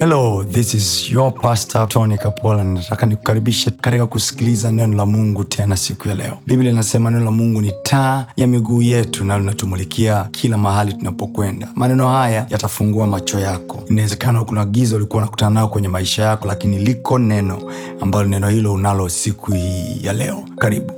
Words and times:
hello 0.00 0.42
this 0.44 0.74
is 0.74 1.10
your 1.10 1.30
pastor 1.34 1.86
tony 1.88 2.16
kapola. 2.18 2.64
Nataka 2.64 3.06
nikukaribishe 3.06 3.70
katika 3.70 4.06
kusikiliza 4.06 4.72
neno 4.72 4.96
la 4.96 5.06
mungu 5.06 5.44
tena 5.44 5.76
siku 5.76 6.08
ya 6.08 6.14
leo. 6.14 6.38
Biblia 6.46 6.70
inasema 6.72 7.10
neno 7.10 7.24
la 7.24 7.30
mungu 7.30 7.60
ni 7.60 7.72
taa 7.82 8.26
ya 8.36 8.46
miguu 8.46 8.82
yetu 8.82 9.24
na 9.24 9.38
linatumulikia 9.38 10.24
kila 10.24 10.58
mahali 10.58 10.92
tunapokwenda. 10.92 11.68
Maneno 11.74 12.08
haya 12.08 12.46
yatafungua 12.50 13.06
macho 13.06 13.38
yako. 13.40 13.82
Inawezekana 13.90 14.44
kuna 14.44 14.64
giza 14.64 14.96
ulikuwa 14.96 15.22
unakutana 15.22 15.50
nao 15.50 15.68
kwenye 15.68 15.88
maisha 15.88 16.22
yako 16.22 16.48
lakini 16.48 16.78
liko 16.78 17.18
neno 17.18 17.72
ambalo 18.00 18.28
neno 18.28 18.48
hilo 18.48 18.72
unalo 18.72 19.08
siku 19.08 19.52
hii 19.52 20.00
ya 20.02 20.12
leo. 20.12 20.44
Karibu. 20.58 20.92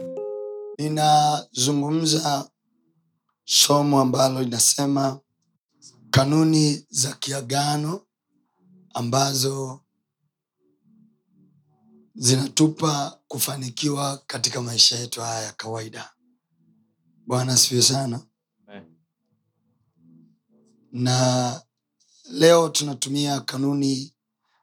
Ninazungumza 0.78 2.48
somo 3.44 4.00
ambalo 4.00 4.42
linasema 4.42 5.18
kanuni 6.10 6.86
za 6.90 7.12
kiagano 7.20 8.00
ambazo 8.94 9.80
zinatupa 12.14 13.20
kufanikiwa 13.28 14.18
katika 14.26 14.62
maisha 14.62 14.98
yetu 14.98 15.20
haya 15.20 15.42
ya 15.42 15.52
kawaida. 15.52 16.12
Bwana 17.26 17.52
asifiwe 17.52 17.82
sana. 17.82 18.26
Na 20.92 21.62
leo 22.30 22.68
tunatumia 22.68 23.40
kanuni 23.40 24.14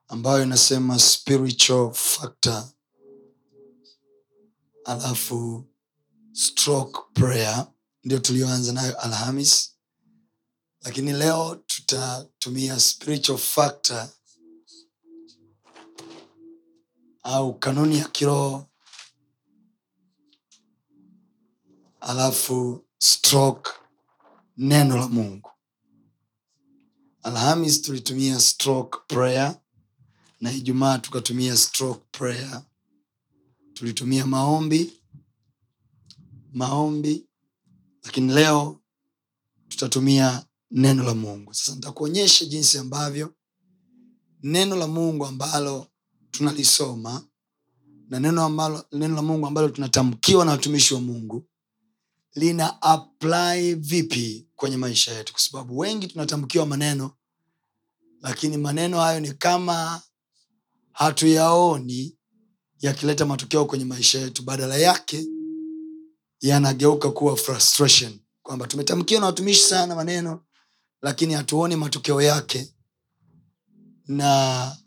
ambayo 0.07 0.43
inasema 0.43 0.99
spiritual 0.99 1.93
factor 1.93 2.69
alafu 4.85 5.65
stroke 6.31 6.99
prayer. 7.13 7.67
Ndio 8.03 8.19
tulioanza 8.19 8.73
nayo 8.73 8.99
alhamis. 8.99 9.71
Lakini 10.81 11.13
leo 11.13 11.55
tutatumia 11.55 12.79
spiritual 12.79 13.37
factor 13.37 14.09
au 17.23 17.59
kanuni 17.59 17.97
ya 17.97 18.07
kiroho. 18.07 18.65
Alafu 21.99 22.85
stroke 22.97 23.69
neno 24.57 24.97
la 24.97 25.07
mungu. 25.07 25.49
Alhamis 27.23 27.81
tulitumia 27.81 28.39
stroke 28.39 28.97
prayer 29.07 29.61
na 30.41 30.51
ijumaa 30.51 30.97
tukatumia 30.97 31.57
stroke 31.57 32.05
prayer. 32.11 32.63
Tulitumia 33.73 34.25
maombi 34.25 34.99
maombi 36.53 37.27
lakini 38.03 38.33
leo 38.33 38.81
tutatumia 39.67 40.45
neno 40.71 41.03
la 41.03 41.15
mungu. 41.15 41.53
Sasa 41.53 41.75
nitakuonyesha 41.75 42.45
jinsi 42.45 42.77
ambavyo 42.77 43.35
neno 44.43 44.75
la 44.75 44.87
mungu 44.87 45.25
ambalo 45.25 45.88
tunalisoma 46.31 47.23
na 48.09 48.19
neno, 48.19 48.43
ambalo, 48.43 48.85
neno 48.91 49.15
la 49.15 49.21
mungu 49.21 49.47
ambalo 49.47 49.69
tunatamkiwa 49.69 50.45
na 50.45 50.51
watumishi 50.51 50.93
wa 50.93 51.01
mungu 51.01 51.45
lina 52.35 52.81
apply 52.81 53.73
vipi 53.75 54.47
kwenye 54.55 54.77
maisha 54.77 55.13
yetu? 55.13 55.33
Kwa 55.33 55.41
sababu 55.41 55.77
wengi 55.77 56.07
tunatamkiwa 56.07 56.65
maneno 56.65 57.11
lakini 58.21 58.57
maneno 58.57 58.99
hayo 58.99 59.19
ni 59.19 59.33
kama 59.33 60.01
hatuyaoni 60.91 62.17
yakileta 62.81 63.25
matokeo 63.25 63.65
kwenye 63.65 63.85
maisha 63.85 64.19
yetu. 64.19 64.43
Badala 64.43 64.77
yake 64.77 65.25
yanageuka 66.41 67.11
kuwa 67.11 67.37
frustration 67.37 68.19
kwamba 68.43 68.67
tumetamkiwa 68.67 69.19
na 69.21 69.25
watumishi 69.25 69.63
sana 69.63 69.95
maneno 69.95 70.43
lakini 71.01 71.33
hatuoni 71.33 71.75
matokeo 71.75 72.21
yake 72.21 72.73
na 74.07 74.77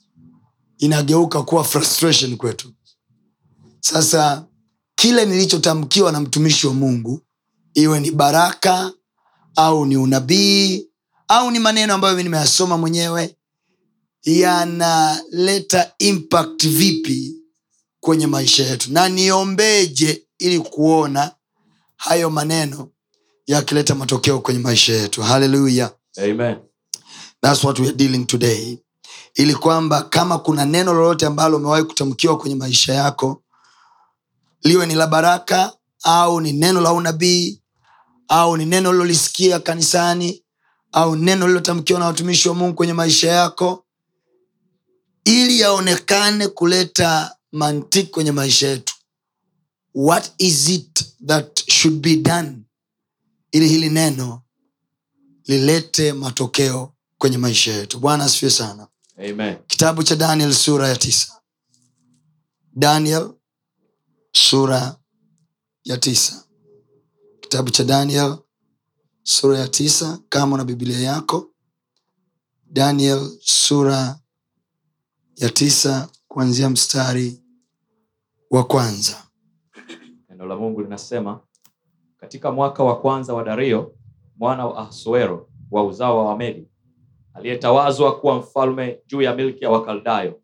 inageuka 0.83 1.43
kuwa 1.43 1.65
frustration 1.65 2.37
kwetu. 2.37 2.73
Sasa 3.81 4.47
kile 4.95 5.25
nilichotamkiwa 5.27 6.13
na 6.13 6.21
mtumishi 6.21 6.67
wa 6.67 6.75
mungu 6.75 7.21
iwe 7.75 8.01
ni 8.01 8.11
baraka 8.11 8.93
au 9.57 9.87
ni 9.87 9.97
unabii 9.97 10.87
au 11.29 11.51
ni 11.51 11.59
maneno 11.59 11.95
ambayo 11.95 12.23
nimeyasoma 12.23 12.79
mwenyewe 12.79 13.37
yanaleta 14.23 15.93
impact 15.99 16.67
vipi 16.69 17.35
kwenye 18.01 18.27
maisha 18.27 18.67
yetu? 18.67 18.93
Na 18.93 19.09
niombeje 19.09 20.27
ili 20.39 20.61
kuona 20.61 21.31
hayo 21.97 22.31
maneno 22.31 22.89
yakileta 23.47 23.95
matokeo 23.95 24.39
kwenye 24.41 24.61
maisha 24.61 24.93
yetu. 24.93 25.23
Haleluya 25.23 25.91
Amen. 26.19 26.57
thats 27.43 27.65
what 27.65 27.79
we 27.79 27.87
are 27.89 27.97
dealing 27.97 28.25
today 28.25 28.79
ili 29.35 29.55
kwamba 29.55 30.03
kama 30.03 30.39
kuna 30.39 30.65
neno 30.65 30.93
lolote 30.95 31.27
ambalo 31.27 31.57
umewahi 31.57 31.85
kutamkiwa 31.85 32.39
kwenye 32.39 32.55
maisha 32.57 32.95
yako 32.95 33.43
liwe 34.63 34.87
ni 34.87 34.95
la 34.95 35.07
baraka 35.07 35.73
au 36.03 36.41
ni 36.41 36.53
neno 36.53 36.81
la 36.81 36.93
unabii 36.93 37.63
au 38.29 38.57
ni 38.57 38.67
neno 38.67 38.93
lilolisikia 38.93 39.61
kanisani 39.61 40.45
au 40.93 41.17
neno 41.17 41.47
lilotamkiwa 41.49 42.01
na 42.01 42.07
watumishi 42.07 42.49
wa 42.49 42.55
mungu 42.55 42.75
kwenye 42.75 42.93
maisha 42.93 43.29
yako 43.33 43.85
ili 45.25 45.61
yaonekane 45.61 46.49
kuleta 46.49 47.37
mantiki 47.53 48.11
kwenye 48.11 48.33
maisha 48.33 48.69
yetu. 48.69 48.95
What 49.95 50.33
is 50.39 50.69
it 50.69 51.05
that 51.27 51.71
should 51.71 52.01
be 52.01 52.17
done? 52.17 52.57
Ili 53.53 53.69
hili 53.69 53.89
neno 53.91 54.43
lilete 55.47 56.13
matokeo 56.13 56.93
kwenye 57.19 57.39
maisha 57.39 57.73
yetu. 57.73 57.99
Bwana 57.99 58.25
asifiwe 58.25 58.51
sana 58.51 58.87
Amen. 59.19 59.57
kitabu 59.67 60.03
cha 60.03 60.17
daniel 60.17 60.53
sura 60.55 60.89
ya 60.89 60.97
tisa. 60.97 61.43
Daniel 62.75 63.35
sura 64.33 64.97
ya 65.85 65.97
tisa. 65.99 66.45
Kitabu 67.41 67.71
cha 67.71 67.85
daniel 67.85 68.39
sura 69.23 69.59
ya 69.59 69.69
tisa 69.69 70.19
kama 70.29 70.55
una 70.55 70.65
biblia 70.65 71.01
yako. 71.01 71.49
Daniel 72.67 73.31
sura 73.41 74.19
ya 75.37 75.51
tisa 75.51 76.09
kuanzia 76.29 76.71
mstari 76.71 77.43
wa 78.51 78.65
kwanza. 78.65 79.23
Neno 80.29 80.47
la 80.47 80.57
Mungu 80.57 80.81
linasema 80.81 81.41
katika 82.17 82.53
mwaka 82.53 82.85
wa 82.85 83.01
kwanza 83.01 83.35
wa 83.35 83.45
Dario 83.45 83.95
mwana 84.37 84.67
wa 84.67 84.79
Ahasuero 84.79 85.49
wa 85.71 85.85
uzao 85.87 86.19
wa 86.19 86.25
Wamedi 86.25 86.69
aliyetawazwa 87.35 88.21
kuwa 88.21 88.35
mfalme 88.39 88.99
juu 89.07 89.23
ya 89.23 89.35
milki 89.37 89.65
ya 89.65 89.71
Wakaldayo, 89.71 90.41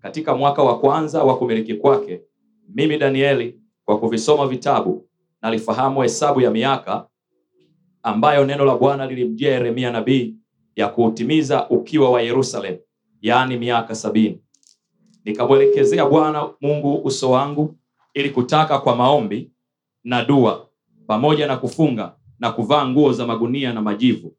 katika 0.00 0.34
mwaka 0.36 0.62
wa 0.62 0.78
kwanza 0.80 1.24
wa 1.24 1.38
kumiliki 1.38 1.74
kwake, 1.74 2.20
mimi 2.68 2.98
Danieli, 2.98 3.60
kwa 3.84 3.98
kuvisoma 4.00 4.46
vitabu 4.46 5.08
nalifahamu 5.42 6.02
hesabu 6.02 6.40
ya 6.40 6.50
miaka 6.50 7.06
ambayo 8.02 8.44
neno 8.44 8.64
la 8.64 8.76
Bwana 8.76 9.06
lilimjia 9.06 9.52
Yeremia 9.52 9.90
nabii 9.90 10.34
ya 10.76 10.88
kuutimiza 10.88 11.68
ukiwa 11.68 12.10
wa 12.10 12.22
Yerusalemu, 12.22 12.78
yaani 13.20 13.56
miaka 13.56 13.94
sabini. 13.94 14.40
Nikamwelekezea 15.24 16.06
Bwana 16.06 16.50
Mungu 16.60 16.94
uso 17.04 17.30
wangu 17.30 17.76
ili 18.14 18.30
kutaka 18.30 18.78
kwa 18.78 18.96
maombi 18.96 19.50
na 20.04 20.24
dua 20.24 20.68
pamoja 21.06 21.46
na 21.46 21.56
kufunga 21.56 22.14
na 22.38 22.52
kuvaa 22.52 22.86
nguo 22.88 23.12
za 23.12 23.26
magunia 23.26 23.72
na 23.72 23.82
majivu. 23.82 24.36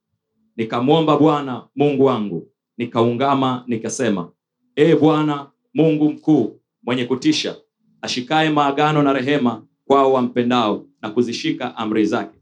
Nikamwomba 0.58 1.18
Bwana 1.18 1.68
Mungu 1.76 2.06
wangu, 2.06 2.48
nikaungama 2.78 3.64
nikasema, 3.68 4.32
Ee 4.78 4.96
Bwana 4.96 5.52
Mungu 5.74 6.12
mkuu 6.12 6.60
mwenye 6.84 7.06
kutisha, 7.06 7.56
ashikaye 8.02 8.50
maagano 8.50 9.04
na 9.04 9.14
rehema 9.14 9.66
kwao 9.88 10.14
wampendao 10.14 10.86
na 11.02 11.10
kuzishika 11.10 11.78
amri 11.78 12.06
zake. 12.06 12.40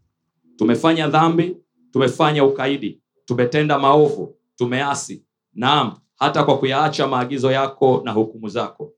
Tumefanya 0.55 1.07
dhambi, 1.07 1.57
tumefanya 1.91 2.45
ukaidi, 2.45 3.01
tumetenda 3.25 3.79
maovu, 3.79 4.35
tumeasi, 4.55 5.23
naam, 5.53 5.93
hata 6.15 6.43
kwa 6.43 6.57
kuyaacha 6.57 7.07
maagizo 7.07 7.51
yako 7.51 8.01
na 8.05 8.11
hukumu 8.11 8.47
zako 8.49 8.93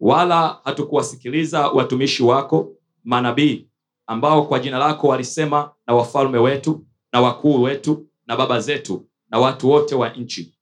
wala 0.00 0.60
hatukuwasikiliza 0.64 1.68
watumishi 1.68 2.22
wako 2.22 2.72
manabii 3.04 3.68
ambao 4.06 4.42
kwa 4.42 4.58
jina 4.58 4.78
lako 4.78 5.08
walisema 5.08 5.70
na 5.86 5.94
wafalme 5.94 6.38
wetu 6.38 6.84
na 7.12 7.20
wakuu 7.20 7.62
wetu 7.62 8.06
na 8.28 8.36
baba 8.36 8.60
zetu 8.60 9.06
na 9.30 9.38
watu 9.38 9.70
wote 9.70 9.94
wa 9.94 10.08
nchi 10.08 10.58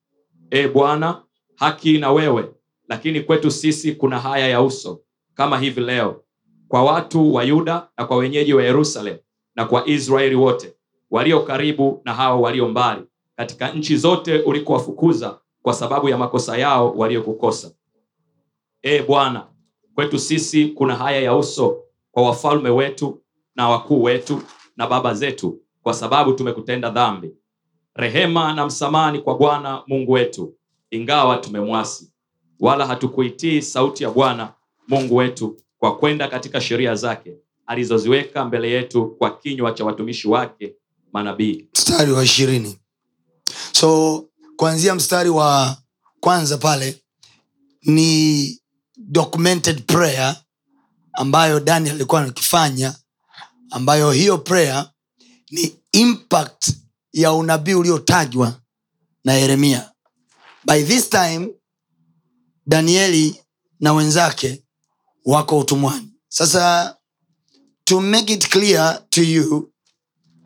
e 0.50 0.68
bwana 0.68 1.22
haki 1.56 1.98
na 1.98 2.12
wewe 2.12 2.50
lakini 2.88 3.20
kwetu 3.20 3.50
sisi 3.50 3.92
kuna 3.92 4.18
haya 4.20 4.48
ya 4.48 4.62
uso 4.62 5.00
kama 5.34 5.58
hivi 5.58 5.80
leo 5.80 6.24
kwa 6.68 6.84
watu 6.84 7.34
wa 7.34 7.44
yuda 7.44 7.88
na 7.98 8.04
kwa 8.04 8.16
wenyeji 8.16 8.54
wa 8.54 8.62
yerusalemu 8.64 9.18
na 9.54 9.64
kwa 9.64 9.88
israeli 9.88 10.34
wote 10.34 10.74
walio 11.10 11.40
karibu 11.40 12.02
na 12.04 12.14
hao 12.14 12.42
walio 12.42 12.68
mbali 12.68 13.02
katika 13.36 13.72
nchi 13.72 13.96
zote 13.96 14.38
ulikowafukuza 14.38 15.38
kwa 15.62 15.74
sababu 15.74 16.08
ya 16.08 16.18
makosa 16.18 16.58
yao 16.58 16.92
waliokukosa 16.92 17.70
E 18.82 19.02
Bwana, 19.02 19.46
kwetu 19.94 20.18
sisi 20.18 20.66
kuna 20.66 20.94
haya 20.96 21.20
ya 21.20 21.36
uso 21.36 21.82
kwa 22.10 22.22
wafalme 22.22 22.70
wetu 22.70 23.22
na 23.54 23.68
wakuu 23.68 24.02
wetu 24.02 24.42
na 24.76 24.86
baba 24.86 25.14
zetu, 25.14 25.60
kwa 25.82 25.94
sababu 25.94 26.32
tumekutenda 26.32 26.90
dhambi. 26.90 27.30
Rehema 27.96 28.52
na 28.52 28.66
msamani 28.66 29.18
kwa 29.18 29.38
Bwana 29.38 29.82
Mungu 29.86 30.12
wetu, 30.12 30.54
ingawa 30.90 31.36
tumemwasi 31.36 32.12
wala 32.60 32.86
hatukuitii 32.86 33.62
sauti 33.62 34.02
ya 34.04 34.10
bwana 34.10 34.52
mungu 34.88 35.16
wetu 35.16 35.56
kwa 35.78 35.96
kwenda 35.96 36.28
katika 36.28 36.60
sheria 36.60 36.94
zake 36.94 37.36
alizoziweka 37.66 38.44
mbele 38.44 38.70
yetu 38.70 39.06
kwa 39.06 39.36
kinywa 39.38 39.72
cha 39.72 39.84
watumishi 39.84 40.28
wake 40.28 40.74
manabii. 41.12 41.68
Mstari 41.74 42.12
wa 42.12 42.24
ishirini. 42.24 42.78
So 43.72 44.24
kuanzia 44.56 44.94
mstari 44.94 45.28
wa 45.30 45.76
kwanza 46.20 46.58
pale 46.58 47.02
ni 47.82 48.60
documented 48.96 49.82
prayer 49.86 50.36
ambayo 51.12 51.60
daniel 51.60 51.94
alikuwa 51.94 52.20
anakifanya 52.20 52.94
ambayo 53.70 54.10
hiyo 54.12 54.38
prayer 54.38 54.90
ni 55.50 55.76
impact 55.92 56.70
ya 57.16 57.32
unabii 57.32 57.74
uliotajwa 57.74 58.60
na 59.24 59.32
yeremia. 59.32 59.92
By 60.64 60.82
this 60.82 61.10
time 61.10 61.48
danieli 62.66 63.40
na 63.80 63.92
wenzake 63.92 64.64
wako 65.24 65.58
utumwani. 65.58 66.12
Sasa 66.28 66.96
to 67.84 68.00
make 68.00 68.32
it 68.32 68.48
clear 68.48 69.02
to 69.10 69.22
you 69.22 69.72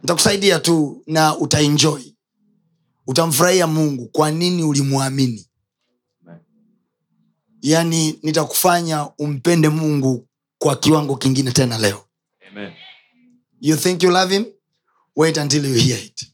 nitakusaidia 0.03 0.59
tu 0.59 1.03
na 1.07 1.37
utaenjoi 1.39 2.17
utamfurahia 3.07 3.67
mungu 3.67 4.09
kwa 4.09 4.31
nini 4.31 4.63
ulimwamini? 4.63 5.47
Yaani 7.63 8.19
nitakufanya 8.23 9.09
umpende 9.19 9.69
mungu 9.69 10.29
kwa 10.59 10.77
kiwango 10.77 11.17
kingine 11.17 11.53
tena 11.53 11.79
leo. 11.79 12.05
Amen. 12.51 12.73
you 13.61 13.77
think 13.77 14.03
you 14.03 14.11
love 14.11 14.35
him? 14.35 14.45
Wait 15.17 15.37
until 15.37 15.65
you 15.67 15.75
hear 15.75 15.99
it 16.05 16.31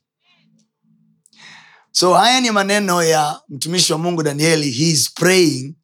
so 1.99 2.15
haya 2.15 2.41
ni 2.41 2.51
maneno 2.51 3.03
ya 3.03 3.41
mtumishi 3.49 3.93
wa 3.93 3.99
mungu 3.99 4.23
danieli. 4.23 4.71
He 4.71 4.91
is 4.91 5.13
praying 5.15 5.75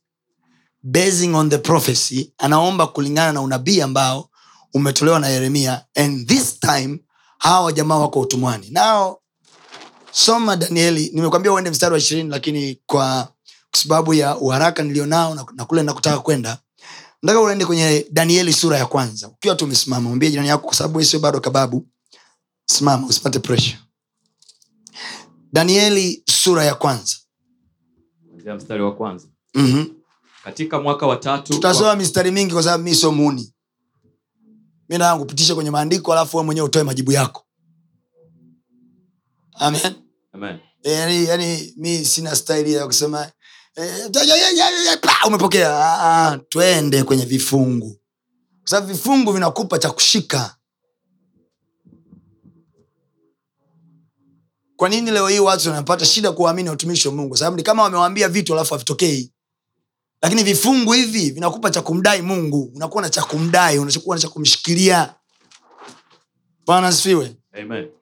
basing 0.83 1.35
on 1.35 1.51
the 1.51 1.59
prophecy. 1.59 2.33
Anaomba 2.39 2.87
kulingana 2.87 3.33
na 3.33 3.41
unabii 3.41 3.81
ambao 3.81 4.31
umetolewa 4.75 5.19
na 5.21 5.29
yeremia. 5.29 5.85
And 5.95 6.29
this 6.29 6.61
time 6.61 6.99
hawa 7.39 7.73
jamaa 7.73 7.97
wako 7.97 8.21
utumwani. 8.21 8.71
Nao 8.71 9.21
soma 10.11 10.57
danieli. 10.57 11.11
Nimekwambia 11.15 11.53
uende 11.53 11.71
mstari 11.71 11.93
wa 11.93 11.99
ishirini 11.99 12.31
lakini 12.31 12.79
kwa 12.87 13.29
sababu 13.77 14.15
ya 14.15 14.37
uharaka 14.37 14.83
nilionao 14.83 15.35
na, 15.35 15.47
na 15.55 15.65
kule 15.65 15.83
nakutaka 15.83 16.19
kwenda 16.19 16.59
nataka 17.23 17.41
uende 17.41 17.65
kwenye 17.67 18.07
danieli 18.11 18.53
sura 18.53 18.79
ya 18.79 18.87
kwanza. 18.87 19.29
Ukiwa 19.29 19.55
tu 19.55 19.65
umesimama 19.65 20.09
mwambie 20.09 20.31
jirani 20.31 20.49
yako 20.49 20.67
kwa 20.67 20.75
sababu 20.77 21.05
sio 21.05 21.21
bado 21.21 21.41
kababu 21.41 21.87
simama 22.67 23.07
usipate 23.07 23.39
pressure 23.39 23.79
danieli 25.53 26.23
sura 26.31 26.65
ya 26.65 26.75
kwanza. 26.75 27.17
Mstari 28.57 28.83
wa 28.83 28.95
kwanza. 28.95 29.27
Mm-hmm. 29.55 29.95
katika 30.45 30.81
mwaka 30.81 31.07
watatu 31.07 31.53
tutasoma 31.53 31.87
kwa... 31.87 31.97
mistari 31.97 32.31
mingi 32.31 32.53
kwa 32.53 32.63
sababu 32.63 32.85
mi 32.85 32.95
sio 32.95 33.13
muni 33.13 33.53
mi 34.93 34.99
nataka 34.99 35.19
kupitisha 35.19 35.55
kwenye 35.55 35.71
maandiko 35.71 36.13
alafu 36.13 36.37
we 36.37 36.43
mwenyewe 36.43 36.67
utoe 36.67 36.83
majibu 36.83 37.13
yako. 37.13 37.45
Amen. 39.55 39.93
Amen. 40.33 40.59
yani, 40.85 41.25
yani 41.25 41.75
mi 41.77 42.05
sina 42.05 42.37
staili 42.37 42.73
ya 42.73 42.87
kusema 42.87 43.31
eh, 43.77 44.11
umepokea. 45.27 45.77
Ah, 45.79 46.27
ah, 46.33 46.39
twende 46.49 47.03
kwenye 47.05 47.25
vifungu. 47.25 48.01
Kwa 48.61 48.71
sababu 48.71 48.87
vifungu 48.93 49.33
vinakupa 49.33 49.79
cha 49.79 49.91
kushika 49.91 50.57
kwa 54.83 54.89
nini 54.89 55.11
leo 55.11 55.29
hii 55.29 55.39
watu 55.39 55.69
wanapata 55.69 56.05
shida 56.07 56.33
kuwaamini 56.33 56.69
watumishi 56.69 57.09
wa 57.09 57.15
mungu? 57.15 57.37
Sababu 57.37 57.57
ni 57.57 57.63
kama 57.63 57.83
wamewambia 57.83 58.29
vitu 58.29 58.53
alafu 58.53 58.75
havitokei. 58.75 59.33
Lakini 60.23 60.43
vifungu 60.43 60.93
hivi 60.93 61.31
vinakupa 61.31 61.71
cha 61.71 61.83
kumdai 61.83 62.23
mungu. 62.23 62.73
Unakuwa 62.75 63.03
na 63.03 63.11
cha 63.11 63.23
kumdai 63.23 63.79
unakuwa 63.79 64.17
na 64.17 64.23
cha 64.23 64.29
kumshikilia. 64.29 65.15
Bwana 66.67 66.87
asifiwe. 66.89 67.37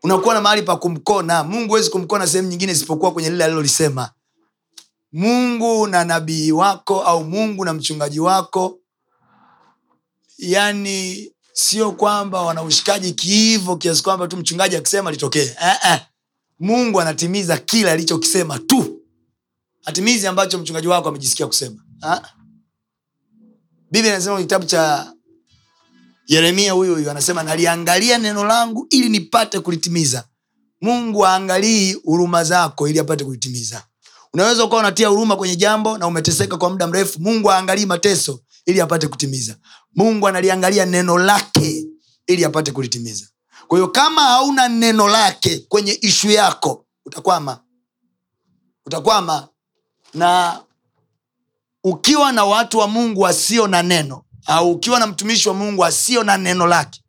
Unakuwa 0.03 0.35
na 0.35 0.41
mahali 0.41 0.62
pa 0.62 0.77
kumkona. 0.77 1.44
Mungu 1.44 1.69
huwezi 1.69 1.91
kumkona 1.91 2.27
sehemu 2.27 2.49
nyingine 2.49 2.73
isipokuwa 2.73 3.12
kwenye 3.12 3.31
lile 3.31 3.44
alilolisema 3.44 4.11
mungu 5.12 5.87
na 5.87 6.05
nabii 6.05 6.53
wako 6.53 7.00
au 7.03 7.25
mungu 7.25 7.65
na 7.65 7.73
mchungaji 7.75 8.21
wako. 8.21 8.79
Yani 10.38 11.31
sio 11.53 11.93
kwamba 11.93 12.43
wana 12.43 12.62
ushikaji 12.62 13.12
kiivo 13.12 13.76
kiasi 13.76 14.03
kwamba 14.03 14.29
tu 14.29 14.37
mchungaji 14.37 14.76
akisema 14.76 15.11
litokee 15.11 15.43
eh, 15.62 15.76
eh. 15.85 16.00
Mungu 16.61 17.01
anatimiza 17.01 17.59
kila 17.59 17.93
alichokisema 17.93 18.59
tu. 18.59 19.01
Hatimizi 19.85 20.27
ambacho 20.27 20.59
mchungaji 20.59 20.89
wako 20.89 21.09
amejisikia 21.09 21.47
kusema. 21.47 21.77
Biblia 23.91 24.15
anasema 24.15 24.41
kitabu 24.41 24.65
cha 24.67 25.12
yeremia 26.27 26.73
huyu 26.73 26.95
huyu 26.95 27.11
anasema 27.11 27.43
naliangalia 27.43 28.19
neno 28.19 28.45
langu 28.45 28.87
ili 28.91 29.09
nipate 29.09 29.61
kulitimiza. 29.61 30.25
Mungu 30.81 31.27
aangalii 31.27 31.93
huruma 31.93 32.45
zako 32.45 32.89
ili 32.89 32.99
apate 32.99 33.25
kulitimiza. 33.25 33.83
Unaweza 34.33 34.65
ukawa 34.65 34.81
unatia 34.81 35.09
huruma 35.09 35.37
kwenye 35.37 35.57
jambo 35.57 35.99
na 35.99 36.07
umeteseka 36.07 36.57
kwa 36.57 36.71
muda 36.71 36.87
mrefu. 36.87 37.21
Mungu 37.21 37.51
aangalii 37.53 37.87
mateso 37.87 38.41
ili 38.67 38.81
apate 38.81 39.07
kutimiza. 39.09 39.57
Mungu 39.95 40.29
analiangalia 40.29 40.87
neno 40.87 41.19
lake 41.19 41.87
ili 42.27 42.45
apate 42.45 42.73
kulitimiza 42.73 43.27
kwa 43.70 43.90
kama 43.90 44.22
hauna 44.22 44.69
neno 44.69 45.08
lake 45.08 45.58
kwenye 45.69 45.93
ishu 46.00 46.31
yako 46.31 46.84
utakwama. 47.06 47.61
Utakwama. 48.87 49.49
Na 50.14 50.61
ukiwa 51.84 52.32
na 52.32 52.44
watu 52.44 52.78
wa 52.78 52.88
mungu 52.88 53.20
wasio 53.20 53.67
na 53.67 53.82
neno 53.82 54.25
au 54.46 54.70
ukiwa 54.70 54.99
na 55.00 55.06
mtumishi 55.06 55.49
wa 55.49 55.55
mungu 55.55 55.84
asio 55.84 56.25
na 56.25 56.37
neno 56.37 56.67
lake 56.67 57.02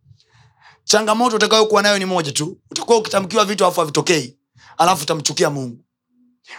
changamoto 0.83 1.35
utakayokuwa 1.35 1.81
nayo 1.81 1.99
ni 1.99 2.05
moja 2.05 2.31
tu. 2.31 2.57
Utakuwa 2.71 2.97
ukitamkiwa 2.97 3.45
vitu 3.45 3.63
alafu 3.63 3.79
havitokei 3.79 4.37
alafu 4.77 5.03
utamchukia 5.03 5.49
mungu. 5.49 5.77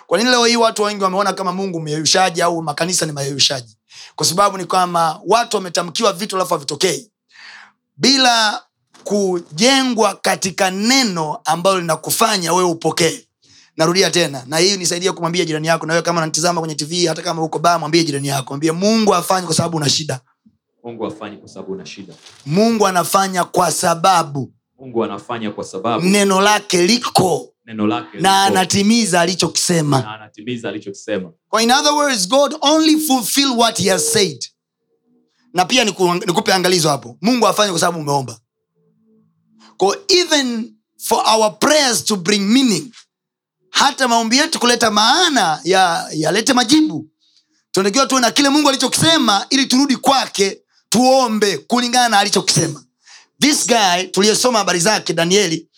Kwa 0.07 0.19
nini 0.19 0.31
leo 0.31 0.45
hii 0.45 0.57
watu 0.57 0.83
wengi 0.83 1.05
wameona 1.05 1.33
kama 1.33 1.53
mungu 1.53 1.81
myeyushaji 1.81 2.43
au 2.43 2.63
makanisa 2.63 3.07
ni 3.07 3.13
mayeyushaji 3.13 3.79
kwa 4.17 4.27
sababu 4.27 4.59
ni 4.59 4.65
kwamba 4.65 5.21
watu 5.27 5.57
wametamkiwa 5.57 6.13
vitu 6.13 6.37
alafu 6.37 6.55
havitokei. 6.55 7.11
Bila 7.97 8.63
kujengwa 9.05 10.15
katika 10.15 10.71
neno 10.71 11.39
ambalo 11.45 11.81
linakufanya 11.81 12.53
wewe 12.53 12.71
upokee. 12.71 13.27
Narudia 13.77 14.11
tena 14.11 14.45
na 14.47 14.59
hii 14.59 14.77
nisaidia 14.77 15.13
kumwambia 15.13 15.45
jirani 15.45 15.67
yako 15.67 15.87
nawewe 15.87 16.03
kama 16.03 16.21
natizama 16.21 16.61
kwenye 16.61 16.75
tv 16.75 17.07
hata 17.07 17.23
kama 17.23 17.43
uko 17.43 17.59
baa 17.59 17.79
mwambie 17.79 18.05
jirani 18.05 18.29
yako 18.29 18.49
mwambie 18.49 18.73
mungu 18.73 19.15
afanye 19.15 19.47
kwa 19.47 19.55
sababu 19.57 19.77
una 19.77 19.89
shida. 19.89 20.21
Mungu 20.85 21.07
afanye 21.07 21.37
kwa 21.37 21.49
sababu 21.49 21.73
una 21.73 21.87
shida. 21.87 22.15
Mungu 22.47 22.87
anafanya 22.87 23.45
kwa 23.45 23.71
sababu. 23.73 24.53
Mungu 24.79 25.05
anafanya 25.05 25.51
kwa 25.51 25.65
sababu. 25.65 26.05
Neno 26.07 26.41
lake 26.41 26.87
liko. 26.87 27.49
Neno 27.67 27.87
lake 27.87 28.09
na 28.21 28.45
liko, 28.45 28.57
anatimiza 28.59 29.21
alichokisema. 29.21 30.15
Anatimiza 30.15 30.69
alichokisema. 30.69 31.31
In 31.63 31.71
other 31.71 31.93
words 31.93 32.29
god 32.29 32.55
only 32.61 32.97
fulfill 33.01 33.49
what 33.57 33.79
he 33.83 33.91
has 33.91 34.13
said. 34.13 34.45
Na 35.55 35.65
pia 35.65 35.85
niku- 35.85 36.27
nikupe 36.27 36.53
angalizo 36.55 36.89
hapo. 36.89 37.17
Mungu 37.21 37.47
afanye 37.47 37.71
kwa 37.71 37.81
sababu 37.81 37.99
umeomba 37.99 38.39
Kwa 39.83 39.97
even 40.09 40.75
for 41.09 41.19
our 41.27 41.51
prayers 41.59 42.05
to 42.05 42.17
bring 42.17 42.43
meaning 42.53 42.93
hata 43.71 44.09
maombi 44.09 44.37
yetu 44.39 44.59
kuleta 44.61 44.91
maana 44.91 45.61
ya 45.65 46.09
yalete 46.13 46.53
majibu. 46.53 47.09
Tunatakiwa 47.73 48.07
tuwe 48.07 48.21
na 48.21 48.31
kile 48.31 48.49
mungu 48.49 48.69
alichokisema 48.69 49.47
ili 49.51 49.67
turudi 49.67 49.97
kwake 49.97 50.59
tuombe 50.89 51.59
kulingana 51.59 52.09
na 52.09 52.19
alichokisema. 52.19 52.85
This 53.41 53.67
guy 53.67 54.03
tuliyesoma 54.11 54.59
habari 54.59 54.79
zake 54.81 55.13
danieli 55.13 55.69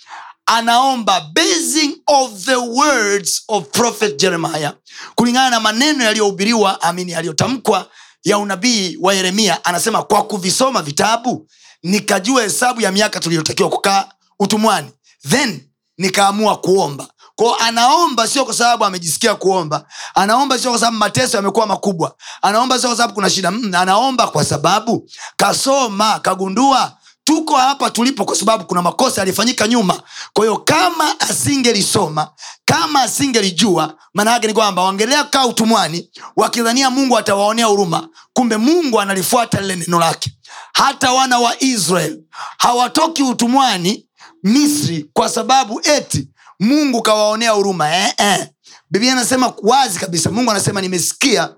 anaomba 0.46 1.20
basing 1.20 1.96
of 2.06 2.44
the 2.44 2.56
words 2.56 3.42
of 3.48 3.68
prophet 3.68 4.16
jeremiah 4.20 4.74
kulingana 5.14 5.50
na 5.50 5.60
maneno 5.60 6.04
yaliyohubiriwa 6.04 6.82
amini 6.82 7.12
yaliyotamkwa 7.12 7.90
ya 8.24 8.38
unabii 8.38 8.98
wa 9.00 9.14
yeremia. 9.14 9.64
Anasema 9.64 10.02
kwa 10.02 10.22
kuvisoma 10.26 10.82
vitabu 10.82 11.48
nikajua 11.84 12.42
hesabu 12.42 12.80
ya 12.80 12.92
miaka 12.92 13.20
tuliyotakiwa 13.20 13.68
kukaa 13.70 14.04
utumwani. 14.40 14.90
Then 15.28 15.60
nikaamua 15.98 16.56
kuomba. 16.56 17.06
Kwao 17.36 17.56
anaomba 17.56 18.28
sio 18.28 18.44
kwa 18.44 18.54
sababu 18.54 18.84
amejisikia 18.84 19.34
kuomba. 19.34 19.86
Anaomba 20.14 20.58
sio 20.58 20.70
kwa 20.70 20.78
sababu 20.80 20.96
mateso 20.98 21.36
yamekuwa 21.36 21.66
makubwa. 21.66 22.14
Anaomba 22.42 22.78
sio 22.78 22.88
kwa 22.88 22.96
sababu 22.96 23.14
kuna 23.14 23.30
shida. 23.30 23.50
Mm, 23.50 23.74
anaomba 23.74 24.26
kwa 24.26 24.44
sababu 24.44 25.10
kasoma 25.36 26.20
kagundua 26.20 26.92
tuko 27.24 27.56
hapa 27.56 27.90
tulipo 27.90 28.24
kwa 28.24 28.36
sababu 28.36 28.64
kuna 28.64 28.82
makosa 28.82 29.20
yalifanyika 29.20 29.68
nyuma. 29.68 30.02
Kwa 30.32 30.44
hiyo 30.44 30.56
kama 30.58 31.20
asingelisoma 31.20 32.30
kama 32.64 33.02
asingelijua 33.02 33.96
maana 34.14 34.30
yake 34.32 34.46
ni 34.46 34.52
kwamba 34.52 34.82
wangelea 34.82 35.24
kaa 35.24 35.46
utumwani 35.46 36.10
wakidhania 36.36 36.90
mungu 36.90 37.18
atawaonea 37.18 37.66
huruma 37.66 38.08
kumbe 38.32 38.56
mungu 38.56 39.00
analifuata 39.00 39.60
lile 39.60 39.76
neno 39.76 39.98
lake. 40.00 40.30
Hata 40.72 41.12
wana 41.12 41.38
wa 41.38 41.62
israel 41.62 42.20
hawatoki 42.58 43.22
utumwani 43.22 44.06
misri 44.42 45.10
kwa 45.12 45.28
sababu 45.28 45.80
eti 45.84 46.28
mungu 46.60 47.02
kawaonea 47.02 47.50
huruma. 47.50 47.96
Eh, 47.96 48.14
eh. 48.18 48.48
biblia 48.90 49.12
anasema 49.12 49.52
wazi 49.62 49.98
kabisa 49.98 50.30
mungu 50.30 50.50
anasema 50.50 50.80
nimesikia 50.80 51.54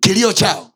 kilio 0.00 0.32
chao 0.32 0.70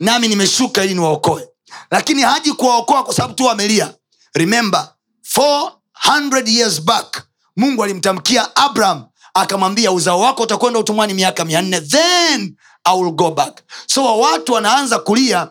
nami 0.00 0.28
nimeshuka 0.28 0.84
ili 0.84 0.94
niwaokoe 0.94 1.48
lakini 1.90 2.22
haji 2.22 2.52
kuwaokoa 2.52 3.04
kwa 3.04 3.14
sababu 3.14 3.34
tu 3.34 3.44
wamelia. 3.44 3.94
Remember 4.34 4.88
400 5.36 6.48
years 6.48 6.82
back 6.82 7.22
mungu 7.56 7.84
alimtamkia 7.84 8.56
abraham 8.56 9.04
akamwambia 9.34 9.92
uzao 9.92 10.20
wako 10.20 10.42
utakwenda 10.42 10.78
utumwani 10.78 11.14
miaka 11.14 11.44
mia 11.44 11.62
nne 11.62 11.80
then 11.80 12.56
I 12.84 13.00
will 13.00 13.10
go 13.12 13.30
back. 13.30 13.60
So 13.86 14.18
watu 14.18 14.52
wanaanza 14.52 14.98
kulia 14.98 15.48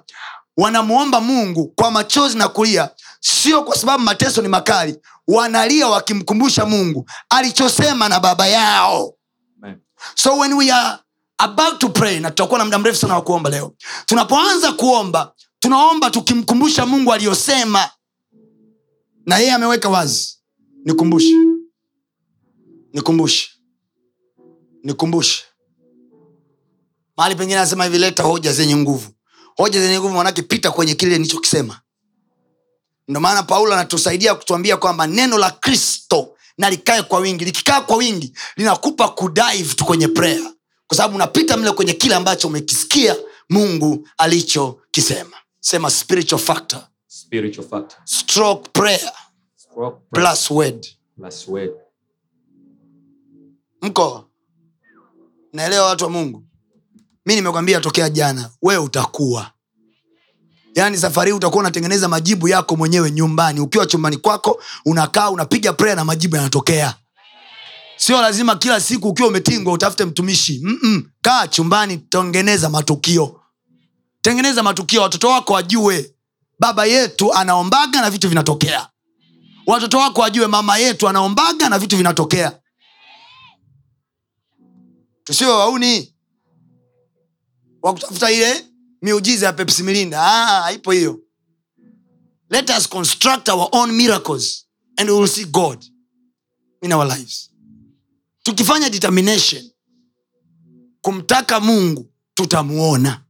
wanamwomba 0.58 1.22
mungu 1.22 1.68
kwa 1.75 1.92
machozi 1.92 2.38
na 2.38 2.48
kulia 2.48 2.89
sio 3.20 3.63
kwa 3.63 3.77
sababu 3.77 4.03
mateso 4.03 4.42
ni 4.42 4.48
makali 4.48 5.00
wanalia 5.27 5.88
wakimkumbusha 5.88 6.65
mungu 6.65 7.10
alichosema 7.30 8.10
na 8.10 8.20
baba 8.20 8.48
yao. 8.48 9.13
Amen. 9.63 9.77
so 10.15 10.38
when 10.38 10.53
we 10.53 10.72
are 10.72 10.98
about 11.38 11.80
to 11.80 11.89
pray 11.89 12.20
na 12.20 12.30
tutakuwa 12.30 12.60
na 12.60 12.65
muda 12.65 12.77
mrefu 12.80 13.00
sana 13.00 13.15
wa 13.15 13.22
kuomba 13.22 13.50
leo 13.50 13.74
tunapoanza 14.06 14.72
kuomba 14.72 15.32
tunaomba 15.63 16.12
tukimkumbusha 16.12 16.86
mungu 16.86 17.13
aliyosema 17.13 17.89
na 19.25 19.38
yeye 19.38 19.51
ameweka 19.51 19.89
wazi. 19.89 20.38
Nikumbushe. 20.86 21.34
Nikumbushe. 22.93 23.50
Nikumbushe. 24.84 25.43
Mahali 27.17 27.36
pengine 27.36 27.60
anasema 27.60 27.84
hivi 27.86 27.98
leta 27.98 28.24
hoja 28.24 28.53
zenye 28.53 28.75
nguvu. 28.75 29.12
Hoja 29.58 29.82
zenye 29.82 30.00
nguvu 30.00 30.13
manake 30.13 30.41
pita 30.41 30.72
kwenye 30.72 30.96
kile 30.96 31.17
nilichokisema. 31.17 31.79
Ndio 33.08 33.22
maana 33.22 33.43
paulo 33.43 33.74
anatusaidia 33.74 34.36
kutuambia 34.36 34.77
kwamba 34.77 35.08
neno 35.08 35.38
la 35.38 35.51
kristo 35.51 36.36
na 36.58 36.70
likae 36.70 37.01
kwa 37.03 37.20
wingi. 37.20 37.46
Likikaa 37.46 37.82
kwa 37.82 37.96
wingi 37.98 38.34
linakupa 38.55 39.10
kudive 39.10 39.74
tu 39.75 39.86
kwenye 39.86 40.08
prayer. 40.08 40.53
Kwa 40.88 40.98
sababu 40.98 41.15
unapita 41.15 41.58
mle 41.58 41.72
kwenye 41.72 41.93
kile 41.93 42.15
ambacho 42.15 42.48
umekisikia 42.48 43.15
mungu 43.50 44.08
alichokisema 44.17 45.32
sema 45.63 45.89
spiritual 45.89 46.39
factor. 46.41 46.88
Spiritual 47.08 47.67
factor. 47.67 47.98
Stroke 48.05 48.70
prayer 48.74 49.12
Stroke, 49.55 49.98
prayer, 50.12 50.27
plus 50.27 50.51
word. 50.51 50.88
Plus 51.17 51.48
word. 51.48 51.72
Mko 53.82 54.29
naelewa 55.53 55.88
watu 55.88 56.03
wa 56.03 56.10
mungu? 56.10 56.43
Mi 57.25 57.36
nimekwambia 57.36 57.82
tokea 57.82 58.10
jana 58.10 58.50
wewe 58.62 58.84
utakuwa. 58.84 59.51
Yaani 60.75 60.98
safari 60.98 61.32
hii 61.32 61.38
utakuwa 61.38 61.60
unatengeneza 61.60 62.08
majibu 62.08 62.48
yako 62.48 62.75
mwenyewe 62.75 63.12
nyumbani. 63.12 63.60
Ukiwa 63.60 63.86
chumbani 63.86 64.17
kwako 64.17 64.62
unakaa 64.86 65.29
unapiga 65.29 65.74
prayer 65.74 65.96
na 65.96 66.05
majibu 66.05 66.36
yanatokea. 66.36 66.96
Sio 67.98 68.22
lazima 68.22 68.55
kila 68.55 68.79
siku 68.82 69.08
ukiwa 69.10 69.27
umetingwa 69.29 69.74
utafute 69.74 70.05
mtumishi. 70.05 70.62
Mm-mm. 70.63 71.10
kaa 71.22 71.48
chumbani 71.48 71.98
tengeneza 71.98 72.70
matukio 72.70 73.39
tengeneza 74.24 74.63
matukio 74.63 75.01
watoto 75.01 75.27
wako 75.27 75.53
wajue. 75.53 76.15
Baba 76.60 76.86
yetu 76.86 77.34
anaombaga 77.34 78.01
na 78.01 78.10
vitu 78.10 78.30
vinatokea. 78.30 78.89
Watoto 79.68 79.98
wako 79.98 80.22
wajue 80.22 80.48
mama 80.48 80.77
yetu 80.77 81.10
anaombaga 81.10 81.70
na 81.70 81.80
vitu 81.80 81.98
vinatokea. 81.98 82.60
Tusiwe 85.24 85.51
wauni. 85.51 86.15
Wakutafuta 87.82 88.32
ile 88.32 88.65
miujiza 89.01 89.46
ya 89.46 89.53
pepsi 89.53 89.84
milinda 89.84 90.22
Ah, 90.24 90.70
hiyo. 90.92 91.20
Let 92.50 92.70
us 92.70 92.89
construct 92.89 93.50
our 93.50 93.70
own 93.72 93.92
miracles 93.92 94.68
and 94.98 95.10
we 95.10 95.15
will 95.15 95.27
see 95.27 95.46
god 95.46 95.86
in 96.82 96.94
our 96.94 97.08
lives. 97.08 97.51
Tukifanya 98.44 98.89
determination 98.89 99.72
kumtaka 101.01 101.60
mungu 101.60 102.12
tutamuona 102.34 103.22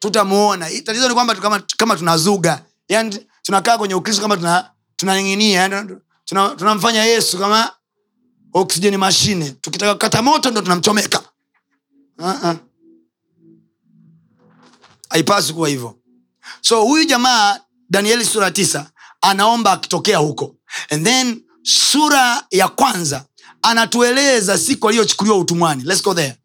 tutamuona. 0.00 0.66
Tatizo 0.84 1.08
ni 1.08 1.14
kwamba 1.14 1.34
kama, 1.34 1.62
kama 1.76 1.96
tunazuga. 1.96 2.64
Yani 2.88 3.26
tunakaa 3.42 3.78
kwenye 3.78 3.94
ukristo 3.94 4.22
kama 4.22 4.36
tuna 4.36 4.70
tunaning'inia 4.96 5.60
yani 5.60 5.96
tuna- 6.24 6.48
tunamfanya 6.56 7.04
yesu 7.04 7.38
kama 7.38 7.70
oksijeni 8.52 8.96
mashine 8.96 9.50
tukitaka 9.50 9.92
kukata 9.92 10.22
moto 10.22 10.50
ndo 10.50 10.60
tunamchomeka. 10.62 11.22
Uh-uh. 12.18 12.56
kuwa 15.54 15.68
hivyo. 15.68 15.98
So 16.60 16.82
huyu 16.84 17.04
jamaa 17.04 17.60
danieli 17.90 18.24
sura 18.24 18.50
tisa 18.50 18.90
anaomba 19.20 19.72
akitokea 19.72 20.18
huko. 20.18 20.56
And 20.90 21.04
then 21.06 21.42
sura 21.62 22.46
ya 22.50 22.68
kwanza 22.68 23.24
anatueleza 23.62 24.58
siku 24.58 24.88
aliyochukuliwa 24.88 25.38
utumwani. 25.38 25.82
Let's 25.84 26.02
go 26.02 26.14
there. 26.14 26.36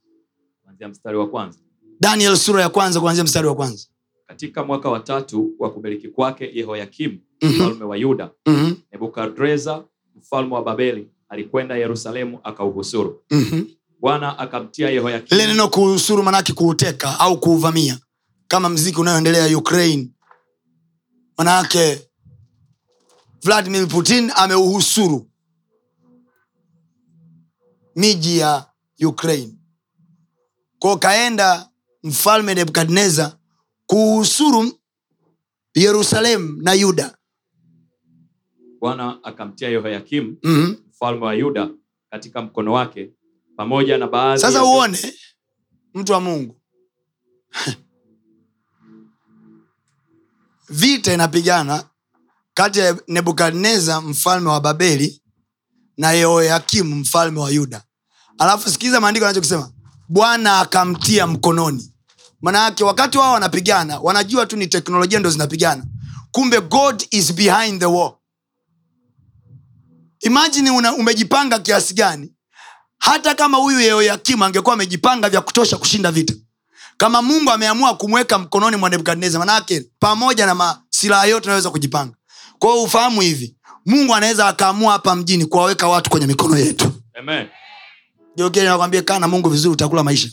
Mstari 0.90 1.18
wa 1.18 1.30
kwanza 1.30 1.60
daniel 2.06 2.38
sura 2.38 2.62
ya 2.62 2.70
kwanza 2.70 3.00
kuanzia 3.02 3.24
mstari 3.24 3.48
wa 3.48 3.56
kwanza. 3.56 3.88
Katika 4.28 4.64
mwaka 4.64 4.90
wa 4.90 5.00
tatu 5.00 5.52
wa 5.60 5.72
kumiliki 5.74 6.08
kwake 6.08 6.52
yehoyakimu 6.54 7.20
Mhm. 7.42 7.54
mfalme 7.56 7.86
wa 7.86 7.98
yuda 7.98 8.32
Mhm, 8.46 8.74
nebukadreza 8.92 9.84
mfalme 10.16 10.54
wa 10.56 10.64
babeli 10.64 11.08
alikwenda 11.30 11.76
yerusalemu 11.78 12.40
akauhusuru 12.44 13.24
mhm. 13.32 13.64
bwana 14.00 14.40
akamtia 14.40 14.90
yehoyakimu 14.90 15.42
neno 15.42 15.68
kuhusuru 15.70 16.24
manake 16.24 16.54
kuuteka 16.54 17.20
au 17.20 17.40
kuuvamia. 17.40 18.00
Kama 18.48 18.70
mziki 18.70 19.00
unayoendelea 19.00 19.58
ukraine. 19.58 20.08
Manake 21.38 22.08
vladimir 23.44 23.88
putin 23.88 24.32
ameuhusuru 24.36 25.28
miji 27.96 28.38
ya 28.38 28.66
ukraine. 29.06 29.54
Kwao 30.80 30.98
kaenda 30.98 31.70
mfalme 32.06 32.54
nebukadnezar 32.56 33.38
kuhusuru 33.86 34.80
yerusalemu 35.76 36.62
na 36.62 36.74
yuda. 36.74 37.18
Bwana 38.80 39.24
akamtia 39.24 39.70
yehoyakimu 39.70 40.38
mm-hmm. 40.44 40.78
mfalme 40.90 41.26
wa 41.26 41.34
yuda 41.34 41.70
katika 42.12 42.42
mkono 42.42 42.74
wake 42.74 43.12
pamoja 43.58 43.98
na 43.98 44.08
baadhi 44.08 44.42
sasa 44.42 44.58
ya- 44.58 44.64
uone 44.64 45.14
mtu 45.94 46.12
wa 46.12 46.22
mungu. 46.22 46.62
Vita 50.70 51.14
inapigana 51.14 51.84
kati 52.54 52.80
ya 52.80 52.98
nebukadnezar 53.08 54.02
mfalme 54.04 54.50
wa 54.50 54.62
babeli 54.62 55.22
na 55.98 56.12
yehoyakimu 56.12 56.96
mfalme 56.96 57.40
wa 57.40 57.50
yuda. 57.52 57.84
Alafu 58.38 58.70
sikiza 58.70 59.02
maandiko 59.02 59.26
anachokisema. 59.26 59.72
Bwana 60.10 60.60
akamtia 60.60 61.28
mkononi 61.28 61.94
manayake 62.42 62.84
wakati 62.84 63.18
wao 63.18 63.34
wanapigana 63.34 64.00
wanajua 64.00 64.46
tu 64.46 64.58
ni 64.58 64.68
teknolojia 64.68 65.20
ndo 65.20 65.30
zinapigana. 65.30 65.84
Kumbe 66.32 66.62
god 66.62 67.04
is 67.12 67.34
behind 67.34 67.80
the 67.80 67.86
war. 67.86 68.14
Imajini 70.20 70.70
una, 70.70 70.94
umejipanga 70.96 71.60
kiasi 71.60 71.94
gani. 71.94 72.32
Hata 72.98 73.36
kama 73.36 73.58
huyu 73.58 73.80
yehoyakimu 73.80 74.44
angekuwa 74.46 74.74
amejipanga 74.74 75.30
vya 75.30 75.42
kutosha 75.42 75.78
kushinda 75.78 76.12
vita. 76.12 76.34
Kama 76.98 77.22
mungu 77.22 77.52
ameamua 77.52 77.98
kumweka 77.98 78.38
mkononi 78.40 78.78
mwa 78.78 78.90
nebukadnezar 78.90 79.40
manake 79.40 79.86
pamoja 80.00 80.46
na 80.46 80.56
masilaha 80.56 81.26
yote 81.26 81.46
unaweza 81.46 81.70
kujipanga. 81.70 82.14
Kwao 82.60 82.84
ufahamu 82.84 83.22
hivi 83.22 83.56
mungu 83.86 84.16
anaweza 84.16 84.48
akaamua 84.48 84.92
hapa 84.92 85.16
mjini 85.16 85.46
kuwaweka 85.46 85.88
watu 85.88 86.10
kwenye 86.10 86.28
mikono 86.28 86.58
yetu. 86.58 86.92
Amen. 87.20 87.48
nakwambia 88.64 89.02
kaa 89.02 89.20
na 89.20 89.28
mungu 89.28 89.50
vizuri 89.50 89.74
utakula 89.74 90.04
maisha 90.04 90.30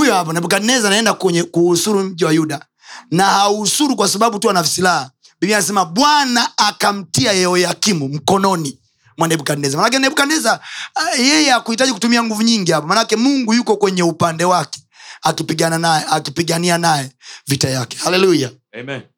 huyo 0.00 0.14
hapo 0.14 0.32
nebukadnezar 0.32 0.86
anaenda 0.86 1.14
kwenye 1.14 1.42
kuhusuru 1.42 2.00
mji 2.04 2.24
wa 2.24 2.32
yuda. 2.32 2.64
Na 3.10 3.24
hausuru 3.24 3.96
kwa 3.96 4.08
sababu 4.08 4.38
tu 4.38 4.50
ana 4.50 4.64
silaha. 4.64 5.10
Biblia 5.40 5.56
anasema 5.56 5.84
bwana 5.84 6.48
akamtia 6.56 7.32
yehoyakimu 7.32 8.08
mkononi 8.08 8.78
mwa 9.18 9.28
nebukadnezar. 9.28 9.76
Manake 9.80 9.98
nebukadnezar 9.98 10.60
ah, 10.94 11.16
yeye 11.18 11.52
akuhitaji 11.52 11.92
kutumia 11.92 12.22
nguvu 12.22 12.42
nyingi 12.42 12.72
hapo. 12.72 12.86
Manake 12.86 13.16
mungu 13.16 13.54
yuko 13.54 13.76
kwenye 13.76 14.02
upande 14.02 14.44
wake 14.44 14.80
akipigana 15.22 15.78
naye 15.78 16.04
akipigania 16.10 16.78
naye 16.78 17.10
vita 17.46 17.68
yake. 17.70 17.96
Haleluya 18.04 18.50